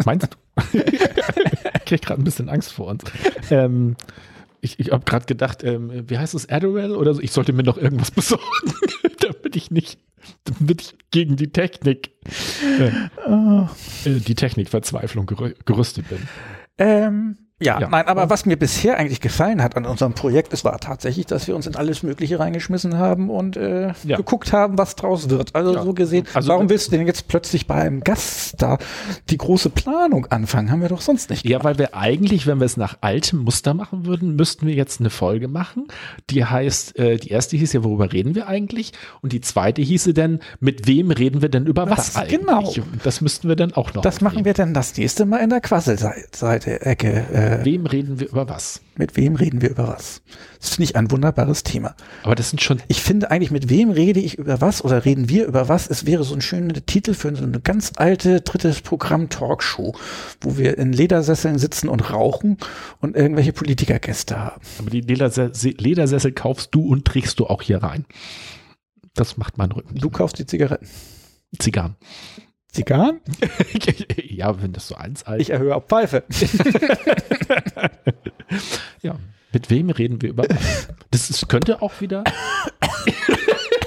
Meinst 0.06 0.28
du? 0.28 0.78
ich 0.80 1.86
krieg 1.86 2.02
gerade 2.02 2.22
ein 2.22 2.26
bisschen 2.26 2.50
Angst 2.50 2.74
vor 2.74 2.88
uns. 2.88 3.04
Ähm, 3.50 3.96
ich 4.62 4.80
ich 4.80 4.92
habe 4.92 5.06
gerade 5.06 5.26
gedacht, 5.26 5.64
ähm, 5.64 6.10
wie 6.10 6.18
heißt 6.18 6.34
es, 6.34 6.50
Adderall 6.50 6.96
oder 6.96 7.14
so? 7.14 7.22
Ich 7.22 7.32
sollte 7.32 7.54
mir 7.54 7.64
noch 7.64 7.78
irgendwas 7.78 8.12
besorgen, 8.12 8.74
damit 9.20 9.56
ich 9.56 9.72
nicht, 9.72 10.00
damit 10.44 10.82
ich 10.82 10.98
gegen 11.12 11.36
die 11.36 11.52
Technik, 11.52 12.12
äh, 12.80 12.88
äh, 12.88 14.20
die 14.20 14.36
Technikverzweiflung 14.36 15.28
gerü 15.28 15.54
gerüstet 15.66 16.10
bin. 16.10 16.28
Ähm, 16.78 17.45
ja, 17.62 17.80
Ja. 17.80 17.88
nein, 17.90 18.06
aber 18.08 18.30
was 18.30 18.46
mir 18.46 18.58
bisher 18.58 18.98
eigentlich 18.98 19.22
gefallen 19.22 19.64
hat 19.64 19.78
an 19.78 19.86
unserem 19.86 20.14
Projekt, 20.14 20.52
es 20.52 20.66
war 20.66 20.78
tatsächlich, 20.80 21.26
dass 21.26 21.48
wir 21.48 21.56
uns 21.56 21.66
in 21.68 21.76
alles 21.76 22.04
Mögliche 22.04 22.38
reingeschmissen 22.40 22.98
haben 22.98 23.30
und 23.30 23.56
äh, 23.56 23.94
Ja. 24.04 24.18
geguckt 24.18 24.52
haben, 24.52 24.78
was 24.78 24.96
draus 24.96 25.30
wird. 25.30 25.56
Also 25.56 25.74
Ja. 25.74 25.84
so 25.84 25.94
gesehen, 25.94 26.26
Also- 26.34 26.50
warum 26.50 26.70
willst 26.70 26.88
du 26.92 26.98
denn 26.98 27.08
jetzt 27.08 27.28
plötzlich 27.30 27.66
bei 27.68 27.76
einem 27.76 28.02
Gaststar 28.04 28.78
die 29.30 29.38
große 29.38 29.70
Planung 29.70 30.26
anfangen? 30.28 30.70
Haben 30.70 30.82
wir 30.82 30.90
doch 30.90 31.00
sonst 31.02 31.30
nicht. 31.30 31.46
Ja, 31.46 31.64
weil 31.64 31.78
wir 31.78 31.96
eigentlich, 31.96 32.46
wenn 32.46 32.60
wir 32.60 32.66
es 32.66 32.76
nach 32.78 32.98
altem 33.02 33.40
Muster 33.40 33.74
machen 33.74 34.06
würden, 34.06 34.36
müssten 34.36 34.68
wir 34.68 34.74
jetzt 34.74 35.00
eine 35.00 35.10
Folge 35.10 35.48
machen. 35.48 35.88
Die 36.30 36.44
heißt, 36.44 37.00
äh, 37.00 37.18
die 37.18 37.30
erste 37.30 37.56
hieß 37.56 37.72
ja, 37.74 37.84
worüber 37.84 38.12
reden 38.12 38.36
wir 38.36 38.48
eigentlich? 38.48 38.92
Und 39.22 39.32
die 39.32 39.40
zweite 39.42 39.82
hieße 39.82 40.14
dann, 40.14 40.40
mit 40.60 40.88
wem 40.88 41.10
reden 41.12 41.42
wir 41.42 41.50
denn 41.50 41.66
über 41.68 41.90
was, 41.90 42.16
Was? 42.16 42.16
eigentlich? 42.18 42.42
Genau. 42.42 42.74
Das 43.04 43.22
müssten 43.22 43.48
wir 43.48 43.56
dann 43.56 43.72
auch 43.74 43.94
noch. 43.94 44.02
Das 44.02 44.20
machen 44.20 44.44
wir 44.44 44.54
dann 44.54 44.74
das 44.74 44.98
nächste 44.98 45.26
Mal 45.26 45.38
in 45.38 45.50
der 45.50 45.62
Quasselseite-Ecke. 45.62 47.26
Äh, 47.34 47.45
Wem 47.64 47.86
reden 47.86 48.20
wir 48.20 48.30
über 48.30 48.50
was? 48.50 48.82
mit 48.98 49.18
wem 49.18 49.36
reden 49.36 49.62
wir 49.62 49.70
über 49.70 49.88
was? 49.88 50.22
Das 50.60 50.70
finde 50.76 50.84
ich 50.90 50.96
ein 50.96 51.12
wunderbares 51.12 51.64
Thema. 51.64 51.96
Aber 52.24 52.36
das 52.36 52.50
sind 52.50 52.62
schon 52.62 52.82
Ich 52.88 53.02
finde 53.02 53.30
eigentlich, 53.30 53.52
mit 53.52 53.70
wem 53.70 53.92
rede 53.92 54.20
ich 54.20 54.38
über 54.38 54.62
was 54.62 54.84
oder 54.84 55.06
reden 55.06 55.30
wir 55.30 55.46
über 55.46 55.68
was? 55.68 55.90
Es 55.90 56.06
wäre 56.06 56.24
so 56.24 56.34
ein 56.34 56.42
schöner 56.42 56.86
Titel 56.86 57.14
für 57.14 57.36
so 57.36 57.44
eine 57.44 57.60
ganz 57.60 57.94
alte 57.98 58.42
drittes 58.42 58.82
Programm 58.82 59.30
Talkshow, 59.30 59.96
wo 60.42 60.58
wir 60.58 60.78
in 60.78 60.94
Ledersesseln 60.94 61.60
sitzen 61.60 61.90
und 61.90 62.12
rauchen 62.12 62.58
und 63.02 63.16
irgendwelche 63.16 63.54
Politikergäste 63.54 64.40
haben. 64.40 64.62
Aber 64.80 64.90
die 64.90 65.02
Ledersessel, 65.02 65.76
Ledersessel 65.78 66.32
kaufst 66.32 66.74
du 66.74 66.88
und 66.88 67.06
trägst 67.06 67.40
du 67.40 67.48
auch 67.48 67.62
hier 67.62 67.84
rein. 67.84 68.06
Das 69.14 69.38
macht 69.38 69.58
mein 69.58 69.72
Rücken. 69.72 69.96
Du 69.96 70.10
kaufst 70.10 70.40
die 70.40 70.46
Zigaretten. 70.46 70.88
Zigarren. 71.60 71.96
Zigarren? 72.76 73.22
ja, 74.22 74.62
wenn 74.62 74.74
das 74.74 74.90
so 74.90 74.96
eins 74.96 75.24
alt. 75.24 75.42
Ich 75.42 75.50
erhöhe 75.50 75.74
auf 75.74 75.86
Pfeife. 75.86 76.24
ja. 79.02 79.16
Mit 79.54 79.70
wem 79.70 79.90
reden 79.90 80.22
wir 80.22 80.30
über? 80.30 80.46
Das 81.10 81.30
ist, 81.30 81.48
könnte 81.48 81.82
auch 81.82 82.02
wieder. 82.02 82.26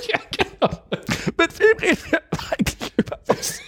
ja, 0.08 0.18
genau. 0.34 0.70
mit 1.36 1.58
wem 1.60 1.78
reden 1.78 1.98
wir 2.08 2.22
eigentlich 2.50 2.92
über 2.96 3.18
was? 3.26 3.60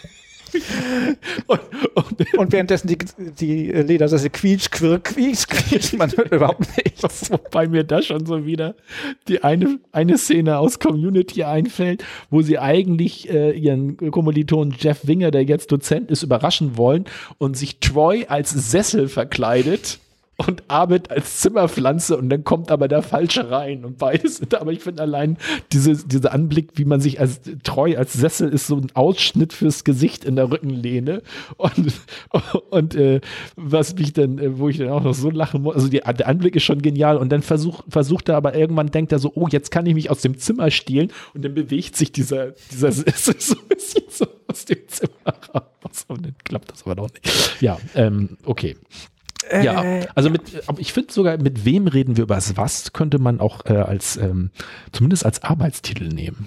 Und, 1.46 1.60
und, 1.94 2.20
Und 2.38 2.52
währenddessen 2.52 2.88
die, 2.88 2.98
die 3.38 3.66
Ledersessel 3.70 4.30
quietsch, 4.30 4.70
quirk, 4.70 5.04
quietsch, 5.04 5.46
quietsch. 5.46 5.92
Man 5.94 6.10
hört 6.16 6.32
überhaupt 6.32 6.66
nichts. 6.76 7.30
Wobei 7.30 7.68
mir 7.68 7.84
da 7.84 8.02
schon 8.02 8.26
so 8.26 8.46
wieder 8.46 8.74
die 9.28 9.42
eine, 9.42 9.78
eine 9.92 10.18
Szene 10.18 10.58
aus 10.58 10.78
Community 10.78 11.44
einfällt, 11.44 12.04
wo 12.30 12.42
sie 12.42 12.58
eigentlich 12.58 13.30
äh, 13.30 13.52
ihren 13.52 13.96
Kommilitonen 14.10 14.74
Jeff 14.78 15.06
Winger, 15.06 15.30
der 15.30 15.44
jetzt 15.44 15.72
Dozent 15.72 16.10
ist, 16.10 16.22
überraschen 16.22 16.76
wollen 16.76 17.04
und 17.38 17.56
sich 17.56 17.80
Troy 17.80 18.26
als 18.28 18.50
Sessel 18.50 19.08
verkleidet 19.08 19.98
und 20.46 20.64
Arbeit 20.68 21.10
als 21.10 21.40
Zimmerpflanze 21.40 22.16
und 22.16 22.30
dann 22.30 22.44
kommt 22.44 22.70
aber 22.70 22.88
der 22.88 23.02
Falsche 23.02 23.50
rein 23.50 23.84
und 23.84 23.98
beides 23.98 24.40
aber 24.60 24.72
ich 24.72 24.80
finde 24.80 25.02
allein 25.02 25.36
diese, 25.72 26.06
dieser 26.06 26.32
Anblick, 26.32 26.72
wie 26.74 26.84
man 26.84 27.00
sich 27.00 27.20
als 27.20 27.40
Treu 27.62 27.96
als 27.96 28.12
Sessel 28.12 28.48
ist 28.48 28.66
so 28.66 28.76
ein 28.76 28.88
Ausschnitt 28.94 29.52
fürs 29.52 29.84
Gesicht 29.84 30.24
in 30.24 30.36
der 30.36 30.50
Rückenlehne 30.50 31.22
und, 31.56 31.92
und 32.70 32.94
äh, 32.94 33.20
was 33.56 33.94
mich 33.94 34.12
dann, 34.12 34.38
äh, 34.38 34.58
wo 34.58 34.68
ich 34.68 34.78
dann 34.78 34.88
auch 34.88 35.02
noch 35.02 35.14
so 35.14 35.30
lachen 35.30 35.62
muss, 35.62 35.74
also 35.74 35.88
die, 35.88 36.00
der 36.00 36.28
Anblick 36.28 36.56
ist 36.56 36.64
schon 36.64 36.82
genial 36.82 37.16
und 37.16 37.30
dann 37.30 37.42
versucht, 37.42 37.84
versucht 37.88 38.28
er 38.28 38.36
aber 38.36 38.54
irgendwann 38.54 38.90
denkt 38.90 39.12
er 39.12 39.18
so, 39.18 39.32
oh, 39.34 39.48
jetzt 39.50 39.70
kann 39.70 39.86
ich 39.86 39.94
mich 39.94 40.10
aus 40.10 40.22
dem 40.22 40.38
Zimmer 40.38 40.70
stehlen 40.70 41.12
und 41.34 41.44
dann 41.44 41.54
bewegt 41.54 41.96
sich 41.96 42.12
dieser, 42.12 42.52
dieser 42.70 42.92
Sessel 42.92 43.34
so 43.38 43.56
ein 43.56 43.68
bisschen 43.68 44.04
so 44.08 44.26
aus 44.46 44.64
dem 44.64 44.88
Zimmer 44.88 45.34
raus 45.54 46.04
und 46.08 46.24
dann 46.24 46.34
klappt 46.44 46.72
das 46.72 46.82
aber 46.84 46.94
doch 46.94 47.10
nicht. 47.12 47.60
Ja, 47.60 47.78
ähm, 47.94 48.36
okay. 48.44 48.76
Ja, 49.52 49.82
Äh, 49.82 50.06
also 50.14 50.30
mit, 50.30 50.42
aber 50.66 50.80
ich 50.80 50.92
finde 50.92 51.12
sogar, 51.12 51.38
mit 51.38 51.64
wem 51.64 51.86
reden 51.86 52.16
wir 52.16 52.24
über 52.24 52.34
das 52.36 52.56
Was, 52.56 52.92
könnte 52.92 53.18
man 53.18 53.40
auch 53.40 53.64
äh, 53.66 53.74
als, 53.74 54.16
ähm, 54.16 54.50
zumindest 54.92 55.24
als 55.24 55.42
Arbeitstitel 55.42 56.08
nehmen. 56.08 56.46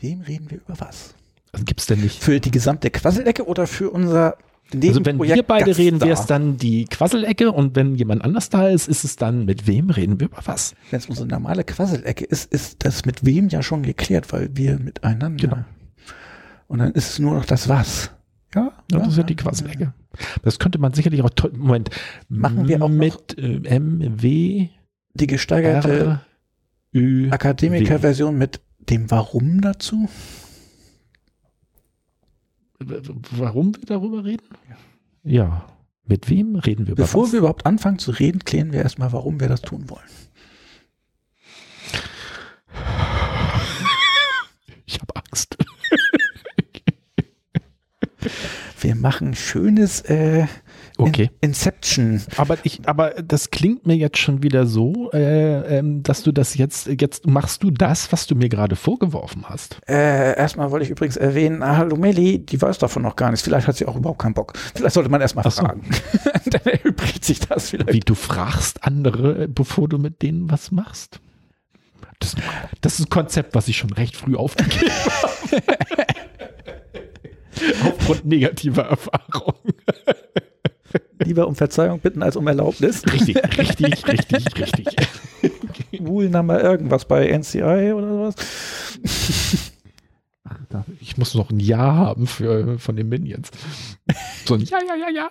wem 0.00 0.20
reden 0.20 0.50
wir 0.50 0.58
über 0.58 0.74
was? 0.78 1.14
Also 1.52 1.64
gibt's 1.64 1.86
denn 1.86 2.00
nicht. 2.00 2.22
Für 2.22 2.40
die 2.40 2.50
gesamte 2.50 2.90
Quasselecke 2.90 3.46
oder 3.46 3.66
für 3.66 3.90
unser 3.90 4.36
Also 4.36 4.36
wenn 4.72 4.82
wir 4.82 5.00
Nebenprojekt 5.00 5.46
beide 5.46 5.76
reden, 5.76 6.00
wäre 6.00 6.12
es 6.12 6.24
dann 6.26 6.56
die 6.56 6.86
Quasselecke 6.86 7.52
und 7.52 7.76
wenn 7.76 7.94
jemand 7.94 8.24
anders 8.24 8.48
da 8.48 8.68
ist, 8.68 8.88
ist 8.88 9.04
es 9.04 9.16
dann, 9.16 9.44
mit 9.44 9.66
wem 9.66 9.90
reden 9.90 10.18
wir 10.18 10.28
über 10.28 10.40
was? 10.46 10.74
Wenn 10.90 10.98
es 11.00 11.06
unsere 11.06 11.28
normale 11.28 11.62
Quasselecke 11.64 12.24
ist, 12.24 12.50
ist 12.52 12.84
das 12.84 13.04
mit 13.04 13.24
wem 13.26 13.48
ja 13.48 13.62
schon 13.62 13.82
geklärt, 13.82 14.32
weil 14.32 14.48
wir 14.54 14.78
miteinander. 14.78 15.30
Genau. 15.46 15.64
Und 16.68 16.78
dann 16.78 16.92
ist 16.92 17.10
es 17.10 17.18
nur 17.18 17.34
noch 17.34 17.44
das 17.44 17.68
Was. 17.68 18.10
Ja, 18.54 18.72
Ja, 18.90 18.98
das 18.98 19.08
ist 19.08 19.16
ja 19.18 19.22
die 19.24 19.36
Quasselecke. 19.36 19.92
Das 20.42 20.58
könnte 20.58 20.78
man 20.78 20.92
sicherlich 20.92 21.22
auch, 21.22 21.30
Moment, 21.52 21.90
Machen 22.28 22.68
wir 22.68 22.82
auch 22.82 22.88
mit 22.88 23.38
äh, 23.38 23.62
M, 23.64 24.22
W, 24.22 24.68
Die 25.14 25.26
gesteigerte 25.26 26.20
Akademiker-Version 26.94 28.36
mit 28.36 28.60
dem 28.90 29.10
Warum 29.10 29.60
dazu? 29.60 30.08
Warum 32.78 33.74
wir 33.76 33.84
darüber 33.86 34.24
reden? 34.24 34.46
Ja. 35.22 35.66
Mit 36.04 36.28
wem 36.28 36.56
reden 36.56 36.86
wir 36.86 36.92
über 36.92 37.04
Bevor 37.04 37.30
wir 37.30 37.38
überhaupt 37.38 37.64
anfangen 37.64 37.98
zu 37.98 38.10
reden, 38.10 38.40
klären 38.40 38.72
wir 38.72 38.82
erstmal, 38.82 39.12
warum 39.12 39.40
wir 39.40 39.48
das 39.48 39.62
tun 39.62 39.88
wollen. 39.88 40.02
Ich 44.84 45.00
habe 45.00 45.14
Angst. 45.16 45.56
Wir 48.82 48.94
machen 48.96 49.34
schönes 49.34 50.00
äh, 50.02 50.46
Okay. 50.98 51.30
In 51.40 51.50
Inception. 51.50 52.22
Aber 52.36 52.58
ich, 52.62 52.86
aber 52.86 53.10
das 53.10 53.50
klingt 53.50 53.86
mir 53.86 53.96
jetzt 53.96 54.18
schon 54.18 54.42
wieder 54.42 54.66
so, 54.66 55.10
äh, 55.12 55.78
ähm, 55.78 56.02
dass 56.02 56.22
du 56.22 56.32
das 56.32 56.56
jetzt, 56.56 56.88
jetzt 57.00 57.26
machst 57.26 57.62
du 57.62 57.70
das, 57.70 58.12
was 58.12 58.26
du 58.26 58.34
mir 58.34 58.48
gerade 58.48 58.76
vorgeworfen 58.76 59.44
hast. 59.48 59.78
Äh, 59.88 60.36
erstmal 60.36 60.70
wollte 60.70 60.84
ich 60.84 60.90
übrigens 60.90 61.16
erwähnen, 61.16 61.62
ah, 61.62 61.76
hallo 61.78 61.96
Meli, 61.96 62.38
die 62.38 62.60
weiß 62.60 62.78
davon 62.78 63.02
noch 63.02 63.16
gar 63.16 63.30
nichts. 63.30 63.42
Vielleicht 63.42 63.66
hat 63.66 63.76
sie 63.76 63.86
auch 63.86 63.96
überhaupt 63.96 64.20
keinen 64.20 64.34
Bock. 64.34 64.52
Vielleicht 64.74 64.94
sollte 64.94 65.10
man 65.10 65.20
erstmal 65.20 65.44
so. 65.50 65.62
fragen. 65.62 65.82
Dann 66.46 66.62
erübrigt 66.64 67.24
sich 67.24 67.40
das 67.40 67.70
vielleicht. 67.70 67.92
Wie 67.92 68.00
du 68.00 68.14
fragst 68.14 68.84
andere, 68.84 69.44
äh, 69.44 69.48
bevor 69.48 69.88
du 69.88 69.98
mit 69.98 70.22
denen 70.22 70.50
was 70.50 70.70
machst. 70.70 71.20
Das, 72.18 72.36
das 72.80 72.98
ist 72.98 73.06
ein 73.06 73.10
Konzept, 73.10 73.54
was 73.54 73.66
ich 73.66 73.76
schon 73.76 73.92
recht 73.92 74.16
früh 74.16 74.36
aufgegeben 74.36 74.90
habe. 75.22 75.62
Aufgrund 77.84 78.24
negativer 78.26 78.82
Erfahrungen. 78.82 79.74
Lieber 81.24 81.46
um 81.46 81.54
Verzeihung 81.54 82.00
bitten 82.00 82.22
als 82.22 82.36
um 82.36 82.46
Erlaubnis. 82.46 83.04
Richtig, 83.12 83.36
richtig, 83.58 84.06
richtig, 84.08 84.60
richtig. 84.60 84.96
Rule-Nummer 86.00 86.60
irgendwas 86.62 87.04
bei 87.04 87.28
NCI 87.28 87.92
oder 87.92 88.08
sowas. 88.08 88.34
Ich 91.00 91.16
muss 91.18 91.34
noch 91.34 91.50
ein 91.50 91.60
Ja 91.60 91.78
haben 91.78 92.26
für, 92.26 92.78
von 92.78 92.96
den 92.96 93.08
Minions. 93.08 93.50
So 94.46 94.54
ein 94.54 94.62
Ja, 94.62 94.78
ja, 94.86 94.94
ja, 94.96 95.08
ja. 95.10 95.30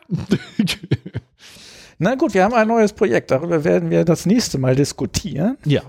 Na 1.97 2.15
gut, 2.15 2.33
wir 2.33 2.43
haben 2.43 2.53
ein 2.53 2.67
neues 2.67 2.93
Projekt. 2.93 3.31
Darüber 3.31 3.63
werden 3.63 3.89
wir 3.89 4.05
das 4.05 4.25
nächste 4.25 4.57
Mal 4.57 4.75
diskutieren. 4.75 5.57
Ja, 5.65 5.81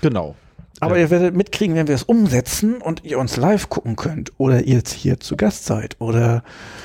genau. 0.00 0.36
Aber 0.80 0.96
Ja. 0.96 1.02
ihr 1.04 1.10
werdet 1.10 1.36
mitkriegen, 1.36 1.76
wenn 1.76 1.86
wir 1.86 1.94
es 1.94 2.02
umsetzen 2.02 2.82
und 2.82 3.04
ihr 3.04 3.18
uns 3.18 3.36
live 3.36 3.68
gucken 3.68 3.94
könnt 3.96 4.32
oder 4.38 4.62
ihr 4.62 4.76
jetzt 4.76 4.92
hier 4.92 5.20
zu 5.20 5.36
Gast 5.36 5.64
seid 5.64 5.96
oder 6.00 6.42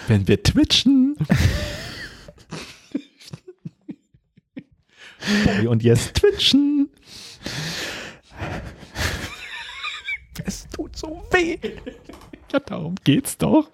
Wenn 0.08 0.28
wir 0.28 0.42
twitchen. 0.44 1.16
Und 5.68 5.84
jetzt 5.84 6.16
twitchen. 6.16 6.90
es 10.46 10.68
tut 10.70 10.96
so 10.96 11.24
weh. 11.32 11.58
Ja, 12.54 12.60
darum 12.60 12.96
geht's 13.04 13.38
doch. 13.38 13.70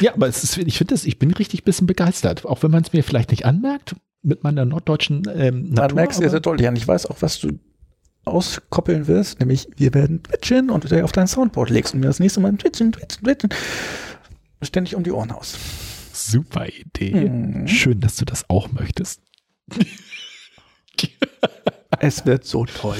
ja, 0.00 0.12
aber 0.12 0.28
ist, 0.28 0.56
ich 0.58 0.78
finde 0.78 0.94
das, 0.94 1.04
ich 1.04 1.18
bin 1.18 1.32
richtig 1.32 1.64
bisschen 1.64 1.86
begeistert, 1.86 2.44
auch 2.44 2.62
wenn 2.62 2.70
man 2.70 2.82
es 2.84 2.92
mir 2.92 3.02
vielleicht 3.02 3.30
nicht 3.30 3.46
anmerkt 3.46 3.96
mit 4.22 4.44
meiner 4.44 4.64
norddeutschen 4.64 5.22
ähm, 5.34 5.62
Man 5.62 5.70
Natur. 5.74 5.96
merkt 5.96 6.14
sehr, 6.14 6.24
aber- 6.26 6.30
sehr 6.30 6.40
deutlich 6.40 6.68
an. 6.68 6.76
Ich 6.76 6.86
weiß 6.86 7.06
auch, 7.06 7.16
was 7.22 7.38
du 7.40 7.58
auskoppeln 8.28 9.06
wirst, 9.06 9.40
nämlich 9.40 9.68
wir 9.76 9.94
werden 9.94 10.22
twitchen 10.22 10.70
und 10.70 10.92
auf 10.92 11.12
dein 11.12 11.26
Soundboard 11.26 11.70
legst 11.70 11.94
und 11.94 12.00
mir 12.00 12.06
das 12.06 12.20
nächste 12.20 12.40
Mal 12.40 12.52
twitchen, 12.56 12.92
twitchen, 12.92 13.24
twitchen 13.24 13.50
ständig 14.62 14.94
um 14.96 15.02
die 15.04 15.12
Ohren 15.12 15.32
haust. 15.32 15.56
Super 16.12 16.66
Idee. 16.66 17.28
Mhm. 17.30 17.68
Schön, 17.68 18.00
dass 18.00 18.16
du 18.16 18.24
das 18.24 18.48
auch 18.48 18.70
möchtest. 18.72 19.20
Es 22.00 22.26
wird 22.26 22.44
so 22.44 22.64
toll. 22.64 22.98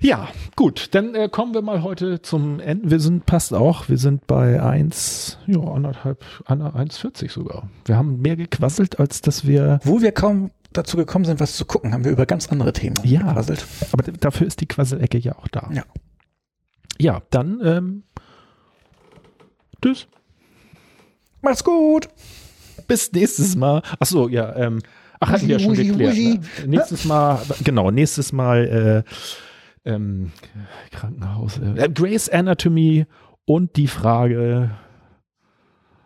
Ja, 0.00 0.28
gut, 0.56 0.88
dann 0.92 1.14
äh, 1.14 1.28
kommen 1.28 1.54
wir 1.54 1.62
mal 1.62 1.82
heute 1.82 2.20
zum 2.22 2.58
Ende. 2.58 2.90
Wir 2.90 2.98
sind, 2.98 3.24
passt 3.26 3.54
auch, 3.54 3.88
wir 3.88 3.98
sind 3.98 4.26
bei 4.26 4.60
1, 4.60 5.38
ja, 5.46 5.60
anderthalb, 5.60 6.24
ander- 6.46 6.74
1,40 6.74 7.30
sogar. 7.30 7.68
Wir 7.84 7.96
haben 7.96 8.20
mehr 8.20 8.34
gequasselt, 8.36 8.98
als 8.98 9.20
dass 9.20 9.46
wir, 9.46 9.78
Wo 9.84 10.00
wir 10.00 10.10
kaum 10.12 10.50
dazu 10.72 10.96
gekommen 10.96 11.24
sind, 11.24 11.40
was 11.40 11.56
zu 11.56 11.64
gucken, 11.64 11.92
haben 11.92 12.04
wir 12.04 12.12
über 12.12 12.26
ganz 12.26 12.48
andere 12.48 12.72
Themen 12.72 12.96
Ja. 13.04 13.20
gequasselt. 13.20 13.66
aber 13.92 14.04
dafür 14.12 14.46
ist 14.46 14.60
die 14.60 14.66
Quasselecke 14.66 15.18
ja 15.18 15.36
auch 15.36 15.48
da. 15.48 15.68
Ja. 15.72 15.82
Ja, 16.98 17.22
dann, 17.30 17.60
ähm, 17.64 18.02
tschüss. 19.82 20.06
Macht's 21.42 21.64
gut. 21.64 22.08
Bis 22.86 23.10
nächstes 23.12 23.56
Mal. 23.56 23.82
Ach 23.98 24.06
so, 24.06 24.28
ja, 24.28 24.54
ähm, 24.56 24.80
ach, 25.20 25.30
hatten 25.30 25.48
wir 25.48 25.56
ja 25.56 25.58
schon 25.60 25.76
Wuji, 25.76 25.88
geklärt. 25.88 26.12
wuji. 26.14 26.40
Ne? 26.60 26.66
Nächstes 26.66 27.04
Mal, 27.04 27.40
genau, 27.64 27.90
nächstes 27.90 28.32
Mal, 28.32 29.04
äh, 29.86 29.90
ähm, 29.90 30.32
Krankenhaus, 30.90 31.58
äh, 31.58 31.88
Grace 31.88 32.28
Anatomy 32.28 33.06
und 33.46 33.76
die 33.76 33.86
Frage, 33.86 34.70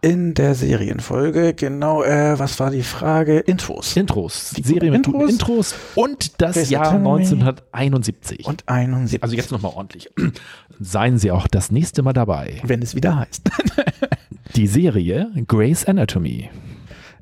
In 0.05 0.35
der 0.35 0.55
Serienfolge, 0.55 1.55
genau, 1.55 2.03
äh, 2.03 2.39
was 2.39 2.61
war 2.61 2.71
die 2.71 2.83
Frage? 2.83 3.39
Intros. 3.39 3.97
Intros, 3.97 4.53
Die 4.55 4.63
Serie 4.63 4.91
mit 4.91 5.07
Intros. 5.07 5.31
Intros 5.31 5.75
und 5.95 6.43
das 6.43 6.57
Grace 6.57 6.69
Jahr 6.69 6.89
Anatomy. 6.89 7.23
1971. 7.23 8.47
Und 8.47 8.69
71. 8.69 9.23
also 9.23 9.35
jetzt 9.35 9.51
nochmal 9.51 9.73
ordentlich. 9.75 10.11
Seien 10.79 11.17
Sie 11.17 11.31
auch 11.31 11.47
das 11.47 11.71
nächste 11.71 12.03
Mal 12.03 12.13
dabei. 12.13 12.61
wenn 12.65 12.83
es 12.83 12.95
wieder 12.95 13.17
heißt. 13.17 13.51
Die 14.57 14.67
Serie 14.67 15.33
Grace 15.49 15.87
Anatomy 15.87 16.51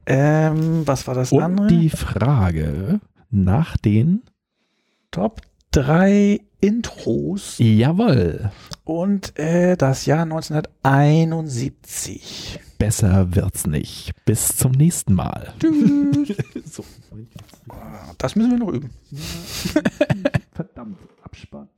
ähm, 0.07 0.83
was 0.85 1.07
war 1.07 1.15
das 1.15 1.31
und 1.31 1.41
andere? 1.41 1.69
die 1.69 1.89
Frage 1.89 2.99
nach 3.31 3.77
den 3.77 4.23
Top 5.13 5.41
3 5.71 6.41
Intros 6.61 7.55
Jawohl, 7.59 8.51
und 8.85 9.39
äh, 9.39 9.77
das 9.77 10.07
Jahr 10.07 10.23
1971. 10.23 12.59
besser 12.83 13.33
wird's 13.37 13.65
nicht. 13.65 14.13
Bis 14.25 14.57
zum 14.57 14.73
nächsten 14.73 15.15
Mal. 15.15 15.55
Tschüss. 15.61 16.37
So. 16.65 16.85
Das 18.19 18.35
müssen 18.35 18.51
wir 18.51 18.59
noch 18.59 18.73
üben. 18.73 18.91
Verdammt, 20.53 20.99
Abspann. 21.23 21.69